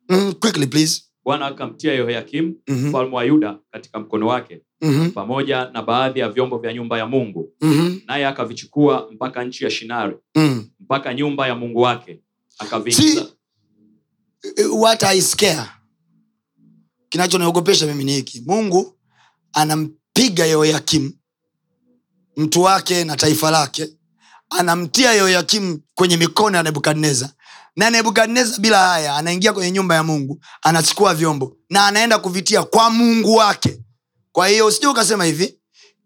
mm, 0.09 0.33
quickly 0.33 0.67
please. 0.67 1.03
Bwana 1.25 1.47
akamtia 1.47 1.93
yehoyakimu 1.93 2.55
mfalme 2.69 2.89
mm-hmm. 2.91 3.13
wa 3.15 3.25
yuda 3.25 3.57
katika 3.73 3.99
mkono 3.99 4.27
wake 4.27 4.61
Mhm, 4.83 5.11
pamoja 5.11 5.71
na 5.73 5.83
baadhi 5.83 6.21
ya 6.21 6.29
vyombo 6.29 6.59
vya 6.59 6.73
nyumba 6.73 6.99
ya 6.99 7.07
mungu. 7.07 7.53
Mhm, 7.61 7.99
naye 8.07 8.27
akavichukua 8.27 9.09
mpaka 9.13 9.45
nchi 9.45 9.65
ya 9.65 9.71
shinari 9.71 10.17
mm. 10.35 10.71
mpaka 10.81 11.15
nyumba 11.15 11.47
ya 11.49 11.55
mungu 11.55 11.81
wake 11.81 12.21
akaviingiza. 12.59 13.27
What 14.73 15.03
I 15.03 15.21
scare. 15.23 15.67
Kinachoniogopesha 17.09 17.87
mimi 17.87 18.05
ni 18.05 18.13
hiki. 18.13 18.43
Mungu 18.47 18.99
anampiga 19.53 20.47
yehoyakimu 20.47 21.13
mtu 22.37 22.63
wake 22.63 23.05
na 23.05 23.17
taifa 23.17 23.51
lake. 23.51 23.89
Anamtia 24.51 25.13
yehoyakimu 25.13 25.81
kwenye 25.95 26.17
mikono 26.17 26.57
ya 26.57 26.63
nebukadnezar. 26.63 27.31
Na 27.77 27.91
nebukadnezar 27.91 28.61
bila 28.61 28.79
haya 28.89 29.17
anaingia 29.17 29.53
kwenye 29.53 29.71
nyumba 29.71 29.95
ya 29.95 30.03
mungu 30.03 30.41
anachukua 30.63 31.15
vyombo 31.15 31.57
na 31.71 31.87
anaenda 31.87 32.19
kuvitia 32.19 32.63
kwa 32.63 32.91
mungu 32.91 33.35
wake 33.35 33.79
kwa 34.33 34.49
hiyo 34.49 34.67
usije 34.67 34.87
ukasema 34.87 35.25
hivi 35.25 35.59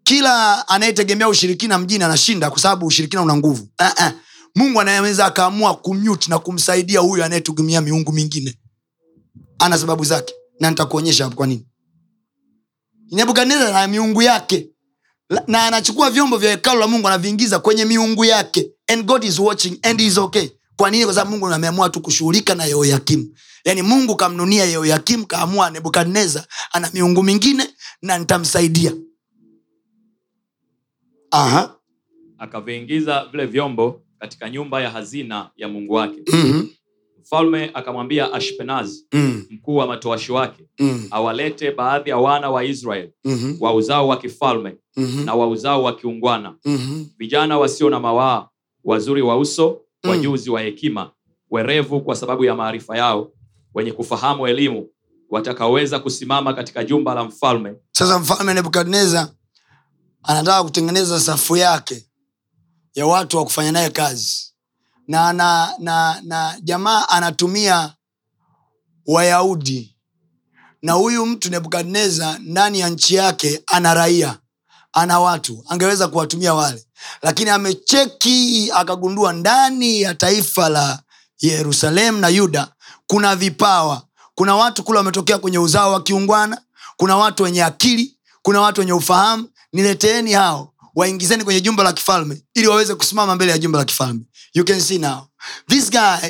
kila 0.03 0.67
anayetegemea 0.67 1.29
ushirikina 1.29 1.77
mjini 1.77 2.03
anashinda 2.03 2.49
kwa 2.49 2.59
sababu 2.59 2.85
ushirikina 2.85 3.21
una 3.21 3.35
nguvu. 3.35 3.67
Uh-uh. 3.79 4.11
mungu 4.55 4.81
anaweza 4.81 5.25
akaamua 5.25 5.75
kumute 5.75 6.29
na 6.29 6.39
kumsaidia 6.39 6.99
huyu 6.99 7.23
anayetegemea 7.23 7.81
miungu 7.81 8.11
mingine. 8.11 8.57
Ana 9.59 9.77
sababu 9.77 10.03
zake. 10.03 10.33
Na 10.59 10.69
nitakuonyesha 10.69 11.29
kwa 11.29 11.47
nini. 11.47 11.67
Nebukadnezar 13.11 13.73
na 13.73 13.87
miungu 13.87 14.21
yake. 14.21 14.69
Na 15.47 15.63
anachukua 15.67 16.09
vyombo 16.11 16.37
vya 16.37 16.51
hekalu 16.51 16.79
la 16.79 16.87
mungu 16.87 17.07
anaviingiza 17.07 17.59
kwenye 17.59 17.85
miungu 17.85 18.25
yake. 18.25 18.71
And 18.87 19.05
god 19.05 19.23
is 19.23 19.39
watching 19.39 19.79
and 19.83 20.01
is 20.01 20.17
okay 20.17 20.49
kwa 20.77 20.91
nini 20.91 21.05
kwa 21.05 21.13
sababu 21.13 21.31
mungu 21.31 21.47
ameamua 21.47 21.89
tu 21.89 22.01
kushughulika 22.01 22.55
na 22.55 22.65
yehoyakimu 22.65 23.35
yaani 23.65 23.81
mungu 23.81 24.15
kamnunia 24.15 24.65
yehoyakimu 24.65 25.25
kaamua 25.25 25.69
nebukadnezar 25.69 26.45
ana 26.71 26.89
miungu 26.93 27.23
mingine 27.23 27.67
na 28.01 28.17
nitamsaidia 28.17 28.93
Aha. 31.31 31.75
akaviingiza 32.37 33.25
vile 33.31 33.45
vyombo 33.45 34.01
katika 34.19 34.49
nyumba 34.49 34.81
ya 34.81 34.89
hazina 34.89 35.49
ya 35.55 35.67
mungu 35.67 35.93
wake 35.93 36.21
Mhm. 36.33 36.67
mfalme 37.21 37.71
akamwambia 37.73 38.33
ashpenaz 38.33 38.97
Mm. 39.13 39.45
mkuu 39.49 39.75
wa 39.75 39.87
matoashi 39.87 40.31
wake 40.31 40.63
Mm. 40.79 41.07
awalete 41.11 41.71
baadhi 41.71 42.09
ya 42.09 42.17
wana 42.17 42.49
wa 42.49 42.63
israeli 42.63 43.11
Mhm. 43.25 43.55
wa 43.59 43.73
uzao 43.73 44.07
wa 44.07 44.17
kifalme 44.17 44.75
Mhm. 44.97 45.25
na 45.25 45.33
wa 45.35 45.47
uzao 45.47 45.83
wa 45.83 45.95
kiungwana 45.95 46.55
Mhm. 46.65 47.03
vijana 47.17 47.57
wasio 47.59 47.89
na 47.89 47.99
mawaa 47.99 48.47
wazuri 48.83 49.21
wa 49.21 49.37
uso 49.37 49.81
Mm. 50.07 50.17
wajuzi 50.17 50.49
wa 50.49 50.61
hekima 50.61 51.11
werevu 51.51 52.01
kwa 52.01 52.15
sababu 52.15 52.45
ya 52.45 52.55
maarifa 52.55 52.97
yao 52.97 53.31
wenye 53.73 53.91
kufahamu 53.91 54.47
elimu 54.47 54.89
watakaoweza 55.29 55.99
kusimama 55.99 56.53
katika 56.53 56.83
jumba 56.83 57.13
la 57.15 57.23
mfalme. 57.23 57.75
Sasa 57.91 58.19
mfalme 58.19 58.53
nebukadnezar 58.53 59.29
anataka 60.23 60.63
kutengeneza 60.63 61.19
safu 61.19 61.57
yake 61.57 62.05
ya 62.95 63.05
watu 63.05 63.37
wa 63.37 63.43
kufanya 63.43 63.71
naye 63.71 63.89
kazi. 63.89 64.53
Na 65.07 65.33
na 65.33 65.73
na, 65.79 66.21
na 66.23 66.59
jamaa 66.63 67.09
anatumia 67.09 67.93
wayahudi. 69.05 69.97
Na 70.81 70.93
huyu 70.93 71.25
mtu 71.25 71.49
nebukadnezar 71.51 72.39
ndani 72.39 72.79
ya 72.79 72.89
nchi 72.89 73.15
yake 73.15 73.63
ana 73.67 73.93
raia 73.93 74.39
ana 74.93 75.19
watu 75.19 75.63
angeweza 75.67 76.07
kuwatumia 76.07 76.53
wale 76.53 76.86
lakini 77.21 77.49
amecheki 77.49 78.71
akagundua 78.75 79.33
ndani 79.33 80.01
ya 80.01 80.15
taifa 80.15 80.69
la 80.69 80.99
yerusalemu 81.41 82.17
na 82.17 82.27
yuda 82.29 82.67
kuna 83.07 83.35
vipawa. 83.35 84.01
Kuna 84.35 84.55
watu 84.55 84.83
kule 84.83 84.97
wametokea 84.97 85.37
kwenye 85.37 85.59
uzao 85.59 85.91
wa 85.93 86.03
kiungwana 86.03 86.61
kuna 86.97 87.17
watu 87.17 87.43
wenye 87.43 87.63
akili 87.63 88.17
kuna 88.41 88.61
watu 88.61 88.81
wenye 88.81 88.93
ufahamu. 88.93 89.49
Nileteeni 89.73 90.33
hao 90.33 90.73
waingizeni 90.95 91.43
kwenye 91.43 91.61
jumba 91.61 91.83
la 91.83 91.93
kifalme 91.93 92.41
ili 92.53 92.67
waweze 92.67 92.95
kusimama 92.95 93.35
mbele 93.35 93.51
ya 93.51 93.57
jumba 93.57 93.79
la 93.79 93.85
kifalme. 93.85 94.19
You 94.53 94.65
can 94.65 94.81
see 94.81 94.97
now. 94.97 95.21
This 95.69 95.89
guy 95.91 96.29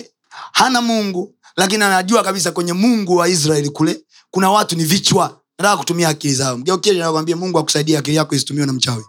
hana 0.51 0.81
mungu 0.81 1.36
lakini 1.57 1.83
anajua 1.83 2.24
kabisa 2.24 2.51
kwenye 2.51 2.74
mungu 2.74 3.15
wa 3.15 3.27
israeli 3.29 3.69
kule 3.69 4.01
kuna 4.31 4.51
watu 4.51 4.75
ni 4.75 4.83
vichwa. 4.83 5.39
Nataka 5.59 5.77
kutumia 5.77 6.09
akili 6.09 6.33
zao. 6.33 6.57
Mgeukie 6.57 6.93
nakwambia 6.93 7.36
mungu 7.36 7.59
akusaidia 7.59 8.00
akili 8.00 8.17
yako 8.17 8.36
isitumiwe 8.36 8.65
na 8.65 8.74
mchawi 8.74 9.03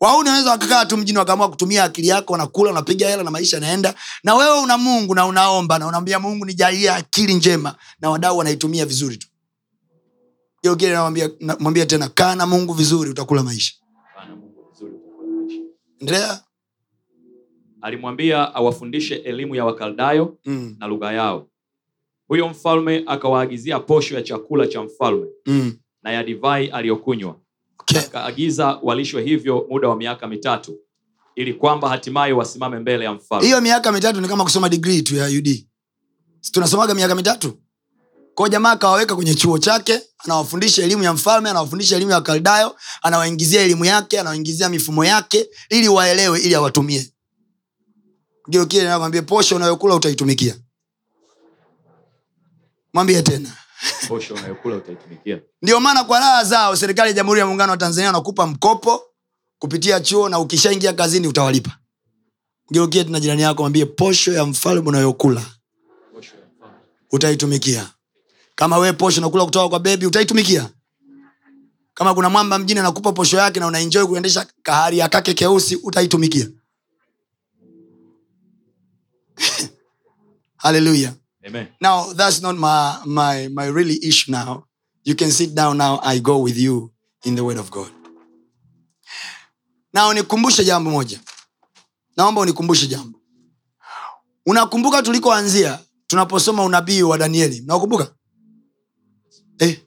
wauni 0.00 0.28
wanaweza 0.28 0.50
wakakaa 0.50 0.86
tu 0.86 0.96
mjini 0.96 1.18
wakaamua 1.18 1.50
kutumia 1.50 1.84
akili 1.84 2.08
yako 2.08 2.32
wanakula 2.32 2.70
wanapiga 2.70 3.08
hela 3.08 3.22
na 3.22 3.30
maisha 3.30 3.56
yanaenda 3.56 3.94
na 4.24 4.34
wewe 4.34 4.60
una 4.60 4.78
mungu 4.78 5.14
na 5.14 5.26
unaomba 5.26 5.78
na 5.78 5.86
unaambia 5.86 6.20
mungu 6.20 6.44
nijalie 6.46 6.90
akili 6.90 7.34
njema 7.34 7.74
na 8.00 8.10
wadau 8.10 8.38
wanaitumia 8.38 8.86
vizuri 8.86 9.16
tu 9.16 9.28
namwambia- 10.64 11.86
tena 11.86 12.08
kaa 12.08 12.34
na 12.34 12.46
mungu 12.46 12.72
vizuri 12.72 13.10
utakula 13.10 13.42
maisha 13.42 13.74
Bwana 14.14 14.36
Mungu 14.36 14.68
vizuri 14.72 14.92
utakula 14.94 15.32
maisha. 15.42 15.60
endelea 16.00 16.40
alimwambia 17.82 18.54
awafundishe 18.54 19.14
elimu 19.14 19.54
ya 19.54 19.64
wakaldayo 19.64 20.38
mm. 20.44 20.76
na 20.78 20.86
lugha 20.86 21.12
yao 21.12 21.48
huyo 22.28 22.48
mfalme 22.48 23.04
akawaagizia 23.06 23.80
posho 23.80 24.14
ya 24.14 24.22
chakula 24.22 24.66
cha 24.66 24.82
mfalme 24.82 25.26
mm. 25.46 25.76
na 26.02 26.12
ya 26.12 26.24
divai 26.24 26.66
aliyokunywa. 26.68 27.40
Akaagiza 27.98 28.78
walishwe 28.82 29.22
hivyo 29.22 29.66
muda 29.70 29.88
wa 29.88 29.96
miaka 29.96 30.26
mitatu 30.28 30.78
ili 31.34 31.54
kwamba 31.54 31.88
hatimaye 31.88 32.32
wasimame 32.32 32.78
mbele 32.78 33.04
ya 33.04 33.12
mfalme. 33.12 33.46
Hiyo 33.46 33.60
miaka 33.60 33.92
mitatu 33.92 34.20
ni 34.20 34.28
kama 34.28 34.44
kusoma 34.44 34.68
digrii 34.68 35.02
tu 35.02 35.16
ya 35.16 35.26
ud 35.26 35.66
tunasomaga 36.52 36.94
miaka 36.94 37.14
mitatu? 37.14 37.58
Kwao 38.34 38.48
jamaa 38.48 38.70
akawaweka 38.70 39.16
kwenye 39.16 39.34
chuo 39.34 39.58
chake 39.58 40.00
anawafundisha 40.18 40.82
elimu 40.82 41.02
ya 41.02 41.12
mfalme 41.12 41.50
anawafundisha 41.50 41.96
elimu 41.96 42.10
ya 42.10 42.20
kaldayo 42.20 42.76
anawaingizia 43.02 43.60
elimu 43.62 43.84
yake 43.84 44.20
anawaingizia 44.20 44.68
mifumo 44.68 45.04
yake 45.04 45.48
ili 45.70 45.88
waelewe 45.88 46.40
ili 46.40 46.54
awatumie. 46.54 47.12
Geukie 48.48 48.84
nakwambia 48.84 49.22
posho 49.22 49.56
unayokula 49.56 49.94
utaitumikia. 49.94 50.56
Mwambie 52.94 53.22
tena 53.22 53.56
posho 54.08 54.34
unayokula 54.34 54.76
utaitumikia. 54.76 55.40
Ndio 55.62 55.80
maana 55.80 56.04
kwa 56.04 56.20
raha 56.20 56.44
zao 56.44 56.76
serikali 56.76 57.08
ya 57.08 57.12
jamhuri 57.14 57.40
ya 57.40 57.46
muungano 57.46 57.70
wa 57.72 57.76
tanzania 57.78 58.06
wanakupa 58.08 58.46
mkopo 58.46 59.02
kupitia 59.58 60.00
chuo 60.00 60.28
na 60.28 60.38
ukishaingia 60.38 60.92
kazini 60.92 61.26
utawalipa. 61.28 61.78
Geukie 62.70 63.04
tuna 63.04 63.20
jirani 63.20 63.42
yako 63.42 63.62
mwambie 63.62 63.84
posho 63.86 64.32
ya 64.32 64.44
mfalme 64.46 64.88
unayokula 64.88 65.42
utaitumikia. 67.12 67.90
Kama 68.54 68.78
we 68.78 68.92
posho 68.92 69.20
nakula 69.20 69.44
kutoka 69.44 69.68
kwa 69.68 69.80
bebi 69.80 70.06
utaitumikia. 70.06 70.70
Kama 71.94 72.14
kuna 72.14 72.28
mwamba 72.30 72.58
mjini 72.58 72.80
anakupa 72.80 73.12
posho 73.12 73.36
yake 73.36 73.60
na 73.60 73.66
unaenjoy 73.66 74.04
kuendesha 74.06 74.46
kaharia 74.62 75.08
kake 75.08 75.34
keusi 75.34 75.76
utaitumikia. 75.76 76.48
Haleluya 80.56 81.14
Amen. 81.46 81.68
now 81.80 82.12
that's 82.12 82.42
not 82.42 82.56
my, 82.56 82.96
my, 83.06 83.48
my 83.48 83.66
really 83.70 83.98
issue 84.02 84.32
now. 84.32 84.64
You 85.04 85.14
can 85.14 85.30
sit 85.30 85.54
down 85.54 85.76
now 85.78 86.00
i 86.02 86.18
go 86.18 86.38
with 86.38 86.58
you 86.58 86.90
in 87.24 87.36
the 87.36 87.44
word 87.44 87.58
of 87.58 87.70
god. 87.70 87.90
Now 89.94 90.12
nikumbushe 90.12 90.64
jambo 90.64 90.90
moja. 90.90 91.20
Naomba 92.16 92.40
unikumbushe 92.40 92.86
jambo. 92.86 93.18
Unakumbuka 94.46 95.02
tulikoanzia 95.02 95.78
tunaposoma 96.06 96.64
unabii 96.64 97.02
wa 97.02 97.18
danieli. 97.18 97.60
Unakumbuka 97.60 98.14
eh. 99.58 99.80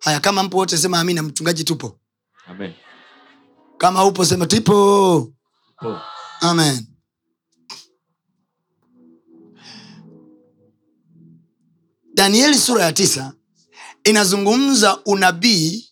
haya 0.00 0.20
kama 0.20 0.42
mpo 0.42 0.56
wote 0.58 0.78
sema 0.78 1.00
amina. 1.00 1.22
Mchungaji 1.22 1.64
tupo. 1.64 2.00
Amen. 2.46 2.72
kama 3.78 4.04
upo 4.04 4.24
sema 4.24 4.46
tupo. 4.46 5.32
Po. 5.80 6.00
amen 6.40 6.86
danieli 12.16 12.58
sura 12.58 12.84
ya 12.84 12.92
tisa 12.92 13.32
inazungumza 14.04 14.98
unabii 15.04 15.88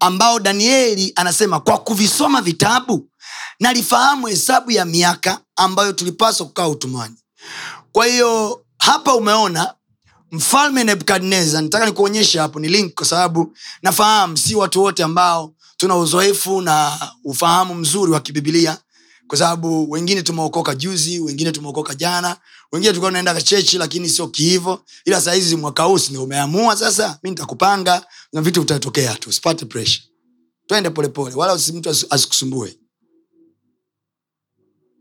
ambao 0.00 0.40
danieli 0.40 1.12
anasema 1.16 1.60
kwa 1.60 1.78
kuvisoma 1.78 2.42
vitabu 2.42 3.08
nalifahamu 3.60 4.26
hesabu 4.26 4.70
ya 4.70 4.84
miaka 4.84 5.40
ambayo 5.56 5.92
tulipaswa 5.92 6.46
kukaa 6.46 6.68
utumwani. 6.68 7.14
Kwa 7.92 8.06
hiyo 8.06 8.64
hapa 8.78 9.14
umeona 9.14 9.74
mfalme 10.32 10.84
nebukadnezar 10.84 11.62
nataka 11.62 11.86
nikuonyeshe 11.86 12.38
hapo 12.38 12.60
ni 12.60 12.68
link 12.68 12.94
kwa 12.94 13.06
sababu 13.06 13.56
nafahamu 13.82 14.36
si 14.36 14.54
watu 14.54 14.82
wote 14.82 15.02
ambao 15.02 15.54
tuna 15.76 15.96
uzoefu 15.96 16.60
na 16.60 16.98
ufahamu 17.24 17.74
mzuri 17.74 18.12
wa 18.12 18.20
kibibilia 18.20 18.78
kwa 19.28 19.38
sababu 19.38 19.90
wengine 19.90 20.22
tumeokoka 20.22 20.74
juzi 20.74 21.20
wengine 21.20 21.52
tumeokoka 21.52 21.94
jana 21.94 22.36
wengine 22.72 22.90
tulikuwa 22.92 23.10
tunaenda 23.10 23.42
chechi 23.42 23.78
lakini 23.78 24.08
sio 24.08 24.28
kihivo 24.28 24.84
ila 25.04 25.20
sahizi 25.20 25.56
mwaka 25.56 25.82
huu 25.82 25.98
sindio 25.98 26.24
umeamua 26.24 26.76
sasa 26.76 27.18
mi 27.22 27.30
nitakupanga 27.30 28.06
na 28.32 28.42
vitu 28.42 28.60
vitatokea 28.60 29.14
tu 29.14 29.28
usipate 29.30 29.64
pressure. 29.64 30.04
Twende 30.66 30.90
polepole 30.90 31.34
wala 31.34 31.58
mtu 31.74 31.90
asikusumbue. 32.10 32.78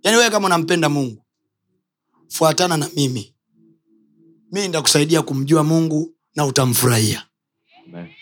Yaani 0.03 0.17
wewe 0.17 0.29
kama 0.29 0.45
unampenda 0.45 0.89
mungu 0.89 1.25
fuatana 2.27 2.77
na 2.77 2.89
mimi. 2.95 3.35
Mi 4.51 4.61
nitakusaidia 4.67 5.21
kumjua 5.21 5.63
mungu 5.63 6.15
na 6.35 6.45
utamfurahia. 6.45 7.27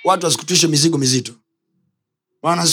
Watu 0.04 0.26
wasikutishe 0.26 0.68
mizigo 0.68 0.98
mizito. 0.98 1.34
Bwana 2.42 2.68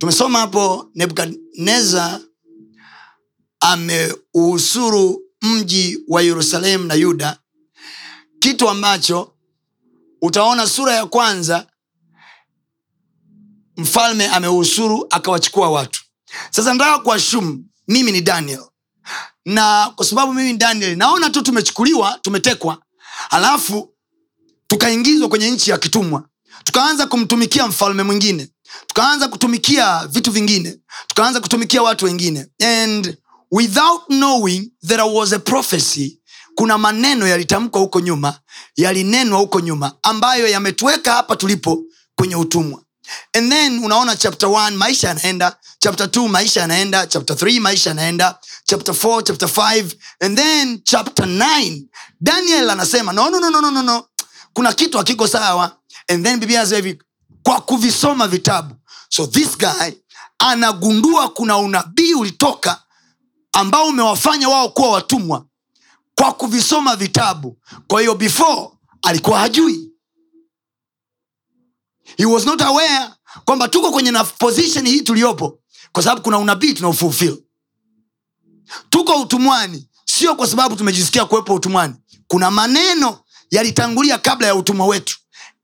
tumesoma 0.00 0.38
hapo 0.38 0.90
nebukadnezar 0.94 2.20
ameuhusuru 3.60 5.22
mji 5.42 5.98
wa 6.08 6.22
yerusalemu 6.22 6.84
na 6.84 6.94
yuda. 6.94 7.38
Kitu 8.38 8.68
ambacho 8.68 9.34
utaona 10.22 10.66
sura 10.66 10.92
ya 10.94 11.06
kwanza 11.06 11.66
mfalme 13.76 14.28
ameuhusuru 14.28 15.06
akawachukua 15.10 15.70
watu. 15.70 16.02
Sasa 16.50 16.74
nataka 16.74 16.98
kuashumu 16.98 17.64
mimi 17.88 18.12
ni 18.12 18.20
daniel. 18.20 18.64
Na 19.44 19.92
kwa 19.96 20.06
sababu 20.06 20.34
mimi 20.34 20.52
ni 20.52 20.58
daniel 20.58 20.96
naona 20.96 21.30
tu 21.30 21.42
tumechukuliwa 21.42 22.18
tumetekwa. 22.22 22.82
Alafu 23.30 23.94
tukaingizwa 24.66 25.28
kwenye 25.28 25.50
nchi 25.50 25.70
ya 25.70 25.78
kitumwa. 25.78 26.24
Tukaanza 26.64 27.06
kumtumikia 27.06 27.66
mfalme 27.68 28.02
mwingine 28.02 28.48
tukaanza 28.86 29.28
kutumikia 29.28 30.06
vitu 30.06 30.30
vingine. 30.32 30.78
Tukaanza 31.06 31.40
kutumikia 31.40 31.82
watu 31.82 32.04
wengine. 32.04 32.46
And 32.62 33.16
without 33.50 34.02
knowing 34.06 34.72
there 34.86 35.02
was 35.02 35.32
a 35.32 35.38
prophecy 35.38 36.16
kuna 36.54 36.78
maneno 36.78 37.26
yalitamkwa 37.28 37.80
huko 37.80 38.00
nyuma 38.00 38.38
yalinenwa 38.76 39.38
huko 39.38 39.60
nyuma 39.60 39.92
ambayo 40.02 40.48
yametuweka 40.48 41.12
hapa 41.12 41.36
tulipo 41.36 41.82
kwenye 42.14 42.36
utumwa. 42.36 42.82
And 43.32 43.52
then 43.52 43.84
unaona 43.84 44.16
chapter 44.16 44.48
1 44.48 44.70
maisha 44.70 45.08
yanaenda. 45.08 45.56
Chapter 45.78 46.06
2 46.06 46.28
maisha 46.28 46.60
yanaenda. 46.60 47.06
Chapter 47.06 47.36
3 47.36 47.60
maisha 47.60 47.90
yanaenda. 47.90 48.38
Chapter 48.64 48.94
4 48.94 49.22
chapter 49.22 49.48
5 49.48 49.94
and 50.20 50.38
then 50.38 50.80
chapter 50.84 51.26
9 51.26 51.82
daniel 52.20 52.70
anasema 52.70 53.12
no, 53.12 53.30
no, 53.30 53.40
no, 53.40 53.50
no, 53.50 53.70
no, 53.70 53.82
no, 53.82 54.06
kuna 54.52 54.72
kitu 54.72 54.98
hakiko 54.98 55.28
sawa. 55.28 55.76
And 56.08 56.24
then 56.24 56.40
biblia 56.40 56.64
hivi 56.64 56.98
kwa 57.50 57.60
kuvisoma 57.60 58.28
vitabu. 58.28 58.74
So 59.08 59.26
this 59.26 59.58
guy 59.58 59.90
anagundua 60.38 61.28
kuna 61.28 61.58
unabii 61.58 62.14
ulitoka 62.14 62.82
ambao 63.52 63.86
umewafanya 63.86 64.48
wao 64.48 64.68
kuwa 64.68 64.90
watumwa 64.90 65.46
kwa 66.14 66.32
kuvisoma 66.32 66.96
vitabu. 66.96 67.58
Kwa 67.86 68.00
hiyo 68.00 68.14
before 68.14 68.68
alikuwa 69.02 69.38
hajui. 69.38 69.90
He 72.16 72.24
was 72.24 72.46
not 72.46 72.62
aware 72.62 73.10
kwamba 73.44 73.68
tuko 73.68 73.90
kwenye 73.92 74.10
na 74.10 74.24
position 74.24 74.86
hii 74.88 75.00
tuliyopo 75.02 75.58
kwa 75.92 76.02
sababu 76.02 76.22
kuna 76.22 76.38
unabii 76.38 76.72
tunaofulfill 76.74 77.42
tuko 78.90 79.20
utumwani 79.20 79.88
sio 80.04 80.34
kwa 80.36 80.46
sababu 80.46 80.76
tumejisikia 80.76 81.24
kuwepo 81.24 81.54
utumwani. 81.54 81.94
Kuna 82.26 82.50
maneno 82.50 83.18
yalitangulia 83.50 84.18
kabla 84.18 84.46
ya 84.46 84.54
utumwa 84.54 84.86
wetu 84.86 85.19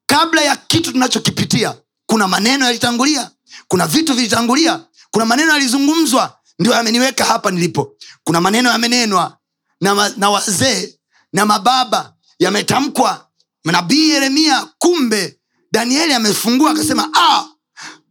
kabla 0.07 0.42
ya 0.42 0.57
kitu 0.57 0.92
tunachokipitia 0.92 1.75
kuna 2.07 2.29
maneno 2.29 2.64
yalitangulia 2.64 3.31
kuna 3.69 3.87
vitu 3.87 4.14
vilitangulia 4.14 4.81
kuna 5.11 5.25
maneno 5.27 5.53
yalizungumzwa 5.53 6.38
ndio 6.59 6.73
yameniweka 6.73 7.25
hapa 7.25 7.51
nilipo. 7.51 7.92
Kuna 8.25 8.40
maneno 8.40 8.71
yamenenwa 8.71 9.38
na, 9.81 9.95
ma, 9.95 10.09
na 10.16 10.31
wazee 10.31 10.95
na 11.33 11.47
mababa 11.47 12.14
yametamkwa. 12.38 13.29
Nabii 13.64 14.09
yeremia 14.11 14.69
kumbe 14.79 15.38
danieli 15.73 16.12
amefungua 16.14 16.71
akasema 16.71 17.11
ah, 17.14 17.45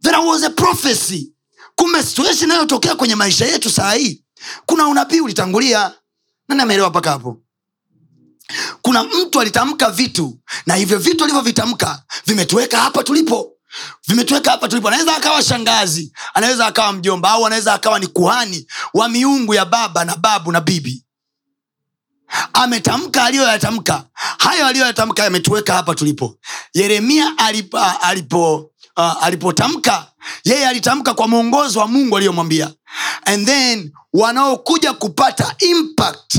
there 0.02 0.16
was 0.16 0.42
a 0.44 0.50
prophecy. 0.50 1.32
Kumbe 1.74 2.02
situation 2.02 2.50
inayotokea 2.50 2.94
kwenye 2.94 3.14
maisha 3.14 3.46
yetu 3.46 3.70
saa 3.70 3.92
hii 3.92 4.24
kuna 4.66 4.88
unabii 4.88 5.20
ulitangulia. 5.20 5.92
Nani 6.48 6.62
ameelewa 6.62 6.90
mpaka 6.90 7.10
hapo 7.10 7.42
kuna 8.82 9.04
mtu 9.04 9.40
alitamka 9.40 9.90
vitu 9.90 10.38
na 10.66 10.74
hivyo 10.74 10.98
vitu 10.98 11.24
alivyovitamka 11.24 12.02
vimetuweka 12.26 12.78
hapa 12.80 13.02
tulipo. 13.04 13.52
Vimetuweka 14.08 14.50
hapa 14.50 14.68
tulipo. 14.68 14.88
Anaweza 14.88 15.16
akawa 15.16 15.42
shangazi 15.42 16.12
anaweza 16.34 16.66
akawa 16.66 16.92
mjomba 16.92 17.30
au 17.30 17.46
anaweza 17.46 17.74
akawa 17.74 17.98
ni 17.98 18.06
kuhani 18.06 18.66
wa 18.94 19.08
miungu 19.08 19.54
ya 19.54 19.64
baba 19.64 20.04
na 20.04 20.16
babu 20.16 20.52
na 20.52 20.60
bibi. 20.60 21.02
Ametamka 22.52 23.24
aliyoyatamka. 23.24 24.04
Hayo 24.38 24.66
aliyoyatamka 24.66 25.24
yametuweka 25.24 25.74
hapa 25.74 25.94
tulipo. 25.94 26.38
Yeremia 26.74 27.38
alipo, 27.38 27.78
alipo 27.78 28.70
uh, 28.96 29.24
alipotamka 29.24 30.06
yeye 30.44 30.68
alitamka 30.68 31.14
kwa 31.14 31.28
mwongozo 31.28 31.80
wa 31.80 31.88
mungu 31.88 32.16
aliyomwambia. 32.16 32.70
And 33.24 33.46
then 33.46 33.92
wanaokuja 34.12 34.92
kupata 34.92 35.54
impact 35.58 36.36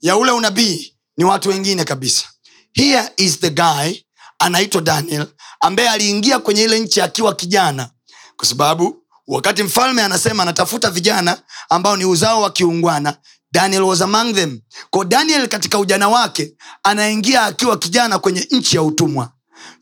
ya 0.00 0.16
ule 0.16 0.30
unabii 0.32 0.93
ni 1.16 1.24
watu 1.24 1.48
wengine 1.48 1.84
kabisa. 1.84 2.24
Here 2.72 3.08
is 3.16 3.40
the 3.40 3.50
guy 3.50 3.94
anaitwa 4.38 4.80
daniel 4.82 5.26
ambaye 5.60 5.88
aliingia 5.88 6.38
kwenye 6.38 6.62
ile 6.62 6.80
nchi 6.80 7.00
akiwa 7.00 7.34
kijana. 7.34 7.90
Kwa 8.36 8.46
sababu 8.48 9.02
wakati 9.26 9.62
mfalme 9.62 10.02
anasema 10.02 10.42
anatafuta 10.42 10.90
vijana 10.90 11.42
ambao 11.70 11.96
ni 11.96 12.04
uzao 12.04 12.42
wa 12.42 12.50
kiungwana 12.50 13.16
daniel 13.52 13.82
was 13.82 14.02
among 14.02 14.34
them. 14.34 14.60
Ko 14.90 15.04
daniel 15.04 15.48
katika 15.48 15.78
ujana 15.78 16.08
wake 16.08 16.54
anaingia 16.82 17.42
akiwa 17.42 17.78
kijana 17.78 18.18
kwenye 18.18 18.46
nchi 18.50 18.76
ya 18.76 18.82
utumwa. 18.82 19.32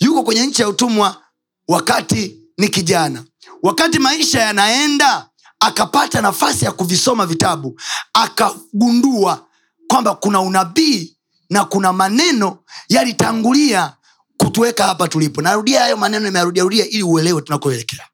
Yuko 0.00 0.22
kwenye 0.22 0.46
nchi 0.46 0.62
ya 0.62 0.68
utumwa 0.68 1.22
wakati 1.68 2.40
ni 2.58 2.68
kijana. 2.68 3.24
Wakati 3.62 3.98
maisha 3.98 4.40
yanaenda 4.40 5.28
akapata 5.60 6.20
nafasi 6.20 6.64
ya 6.64 6.72
kuvisoma 6.72 7.26
vitabu 7.26 7.80
akagundua 8.12 9.46
kwamba 9.88 10.14
kuna 10.14 10.40
unabii 10.40 11.16
na 11.52 11.64
kuna 11.64 11.92
maneno 11.92 12.58
yalitangulia 12.88 13.96
kutuweka 14.36 14.84
hapa 14.86 15.08
tulipo. 15.08 15.42
Narudia 15.42 15.80
hayo 15.80 15.96
maneno 15.96 16.28
imearudiarudia 16.28 16.86
ili 16.88 17.02
uelewe 17.02 17.42
tunakoelekea. 17.42 18.08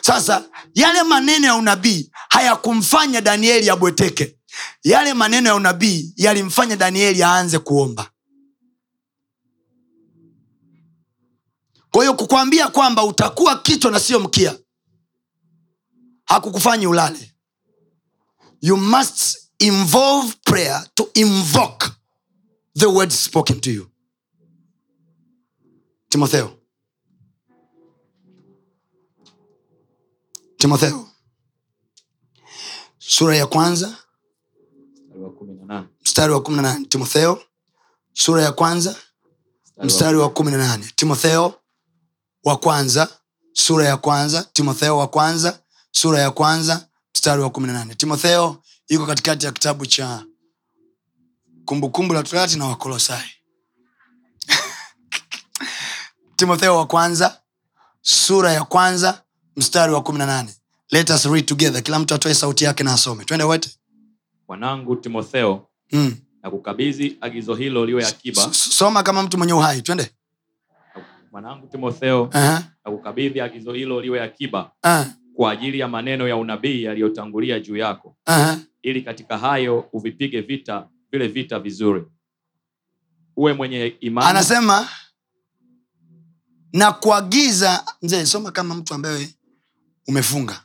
Sasa 0.00 0.44
yale 0.74 1.02
maneno 1.02 1.46
ya 1.46 1.54
unabii 1.54 2.10
hayakumfanya 2.28 3.20
danieli 3.20 3.70
abweteke. 3.70 4.36
Yale 4.84 5.14
maneno 5.14 5.48
ya 5.48 5.54
unabii 5.54 6.12
yalimfanya 6.16 6.76
danieli 6.76 7.22
aanze 7.22 7.58
kuomba. 7.58 8.10
Kwa 11.90 12.02
hiyo 12.02 12.14
kukwambia 12.14 12.68
kwamba 12.68 13.04
utakuwa 13.04 13.58
kichwa 13.62 13.90
na 13.90 14.00
siyo 14.00 14.20
mkia 14.20 14.58
hakukufanyi 16.24 16.86
ulale. 16.86 17.34
You 18.60 18.76
must 18.76 19.38
involve 19.58 20.34
prayer 20.44 20.86
to 20.94 21.10
invoke 21.14 21.86
the 22.74 22.88
word 22.90 23.12
spoken 23.12 23.60
to 23.60 23.70
you. 23.70 23.90
Timotheo. 26.10 26.56
Timotheo. 30.56 31.06
Sura 32.98 33.36
ya 33.36 33.46
kwanza. 33.46 33.96
Mstari 36.02 36.32
wa 36.32 36.42
kumi 36.42 36.56
na 36.56 36.62
nane. 36.62 36.84
Timotheo. 36.86 37.42
Sura 38.12 38.42
ya 38.42 38.52
kwanza. 38.52 38.96
Mstari 39.82 40.16
wa 40.18 40.30
kumi 40.30 40.50
na 40.50 40.56
nane. 40.58 40.92
Timotheo 40.96 41.54
wa 42.44 42.56
kwanza. 42.56 43.08
Sura 43.52 43.84
ya 43.88 43.96
kwanza. 43.96 44.42
Timotheo 44.52 44.98
wa 44.98 45.08
kwanza. 45.08 45.62
Sura 45.90 46.18
ya 46.20 46.30
kwanza. 46.30 46.88
Mstari 47.14 47.42
wa 47.42 47.50
kumi 47.50 47.66
na 47.66 47.72
nane. 47.72 47.94
Timotheo 47.94 48.62
iko 48.88 49.06
katikati 49.06 49.46
ya 49.46 49.52
kitabu 49.52 49.86
cha 49.86 50.24
kumbukumbu 51.70 52.14
la 52.14 52.22
torati 52.22 52.58
na 52.58 52.64
wakolosai. 52.66 53.30
Timotheo 56.36 56.76
wa 56.76 56.86
kwanza 56.86 57.40
sura 58.00 58.52
ya 58.52 58.64
kwanza 58.64 59.22
mstari 59.56 59.92
wa 59.92 60.02
kumi 60.02 60.18
na 60.18 60.26
nane. 60.26 60.54
Let 60.90 61.10
us 61.10 61.24
read 61.24 61.46
together. 61.46 61.82
Kila 61.82 61.98
mtu 61.98 62.14
atoe 62.14 62.34
sauti 62.34 62.64
yake 62.64 62.84
na 62.84 62.92
asome. 62.92 63.24
Twende 63.24 63.44
wote. 63.44 63.70
Wanangu 64.48 64.96
timotheo 64.96 65.66
mm. 65.92 66.16
na 66.42 66.50
kukabidhi 66.50 67.18
agizo 67.20 67.54
hilo 67.54 67.86
liwe 67.86 68.06
akiba. 68.06 68.54
Soma 68.54 69.02
kama 69.02 69.22
mtu 69.22 69.38
mwenye 69.38 69.52
uhai. 69.52 69.82
Twende. 69.82 70.10
Mwanangu 71.32 71.66
timotheo 71.66 72.24
uh-huh. 72.24 72.62
na 72.84 72.90
kukabidhi 72.92 73.40
agizo 73.40 73.72
hilo 73.72 74.00
liwe 74.00 74.22
akiba 74.22 74.70
uh, 74.84 75.06
kwa 75.34 75.52
ajili 75.52 75.78
ya 75.78 75.88
maneno 75.88 76.28
ya 76.28 76.36
unabii 76.36 76.82
yaliyotangulia 76.82 77.60
juu 77.60 77.76
yako. 77.76 78.16
Uh-huh. 78.26 78.58
ili 78.82 79.02
katika 79.02 79.38
hayo 79.38 79.88
uvipige 79.92 80.40
vita 80.40 80.88
vile 81.12 81.28
vita 81.28 81.58
vizuri. 81.58 82.04
Uwe 83.36 83.52
mwenye 83.52 83.86
imani. 84.00 84.28
Anasema 84.28 84.88
na 86.72 86.92
kuagiza 86.92 87.84
mzee 88.02 88.26
soma 88.26 88.50
kama 88.50 88.74
mtu 88.74 88.94
ambaye 88.94 89.28
umefunga. 90.08 90.62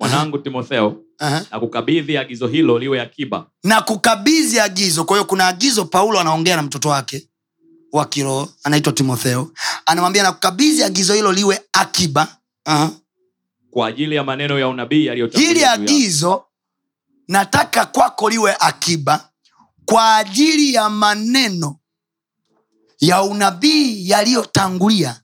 Mwanangu 0.00 0.38
timotheo 0.38 0.96
uh-huh. 1.20 1.44
na 1.50 1.60
kukabidhi 1.60 2.16
agizo 2.18 2.46
hilo 2.46 2.78
liwe 2.78 3.00
akiba 3.00 3.46
na 3.64 3.82
kukabidhi 3.82 4.60
agizo. 4.60 5.04
Kwa 5.04 5.16
hiyo 5.16 5.24
kuna 5.24 5.46
agizo 5.48 5.84
paulo 5.84 6.20
anaongea 6.20 6.56
na 6.56 6.62
mtoto 6.62 6.88
wake 6.88 7.28
wa 7.92 8.06
kiroho 8.06 8.48
anaitwa 8.64 8.92
timotheo. 8.92 9.50
Anamwambia 9.86 10.22
na 10.22 10.32
kukabidhi 10.32 10.82
agizo 10.82 11.14
hilo 11.14 11.32
liwe 11.32 11.60
akiba. 11.72 12.36
Uh-huh. 12.66 12.88
kwa 13.70 13.86
ajili 13.88 14.14
ya 14.14 14.24
maneno 14.24 14.58
ya 14.58 14.68
unabii 14.68 15.10
hili 15.32 15.64
agizo 15.64 16.44
nataka 17.28 17.86
kwako 17.86 18.30
liwe 18.30 18.56
akiba 18.60 19.28
kwa 19.84 20.16
ajili 20.16 20.74
ya 20.74 20.90
maneno 20.90 21.78
ya 23.00 23.22
unabii 23.22 24.08
yaliyotangulia. 24.08 25.20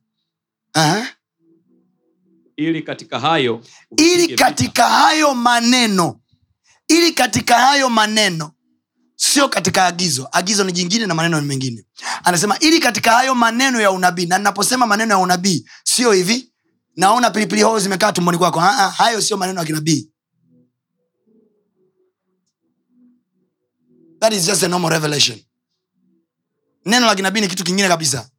Uh-huh. 0.75 1.07
ili 2.57 2.83
katika 2.83 3.21
hayo 3.21 3.63
ili 3.97 4.37
katika 4.37 4.63
vita. 4.83 4.89
hayo 4.89 5.35
maneno. 5.35 6.21
Ili 6.89 7.13
katika 7.13 7.55
hayo 7.59 7.89
maneno. 7.91 8.53
Sio 9.17 9.49
katika 9.49 9.87
agizo. 9.87 10.29
Agizo 10.33 10.65
ni 10.65 10.73
jingine 10.73 11.07
na 11.07 11.15
maneno 11.15 11.41
ni 11.41 11.47
mengine. 11.47 11.85
Anasema 12.25 12.59
ili 12.59 12.81
katika 12.81 13.11
hayo 13.13 13.35
maneno 13.35 13.81
ya 13.81 13.91
unabii. 13.91 14.27
Na 14.27 14.39
ninaposema 14.39 14.87
maneno 14.87 15.15
ya 15.15 15.19
unabii 15.19 15.69
sio 15.85 16.13
hivi? 16.13 16.53
Naona 16.97 17.31
pilipili 17.31 17.63
hoho 17.63 17.79
zimekaa 17.79 18.13
tumboni 18.13 18.39
kwako. 18.39 18.61
Hayo 18.61 19.21
sio 19.23 19.37
maneno 19.37 19.61
ya 19.61 19.67
kinabii 19.67 20.11
that 24.21 24.33
is 24.33 24.47
just 24.47 24.63
a 24.63 24.69
normal 24.69 24.91
revelation. 24.91 25.39
Neno 26.85 27.07
la 27.07 27.15
kinabii 27.15 27.41
ni 27.41 27.49
kitu 27.49 27.65
kingine 27.65 27.89
kabisa. 27.89 28.31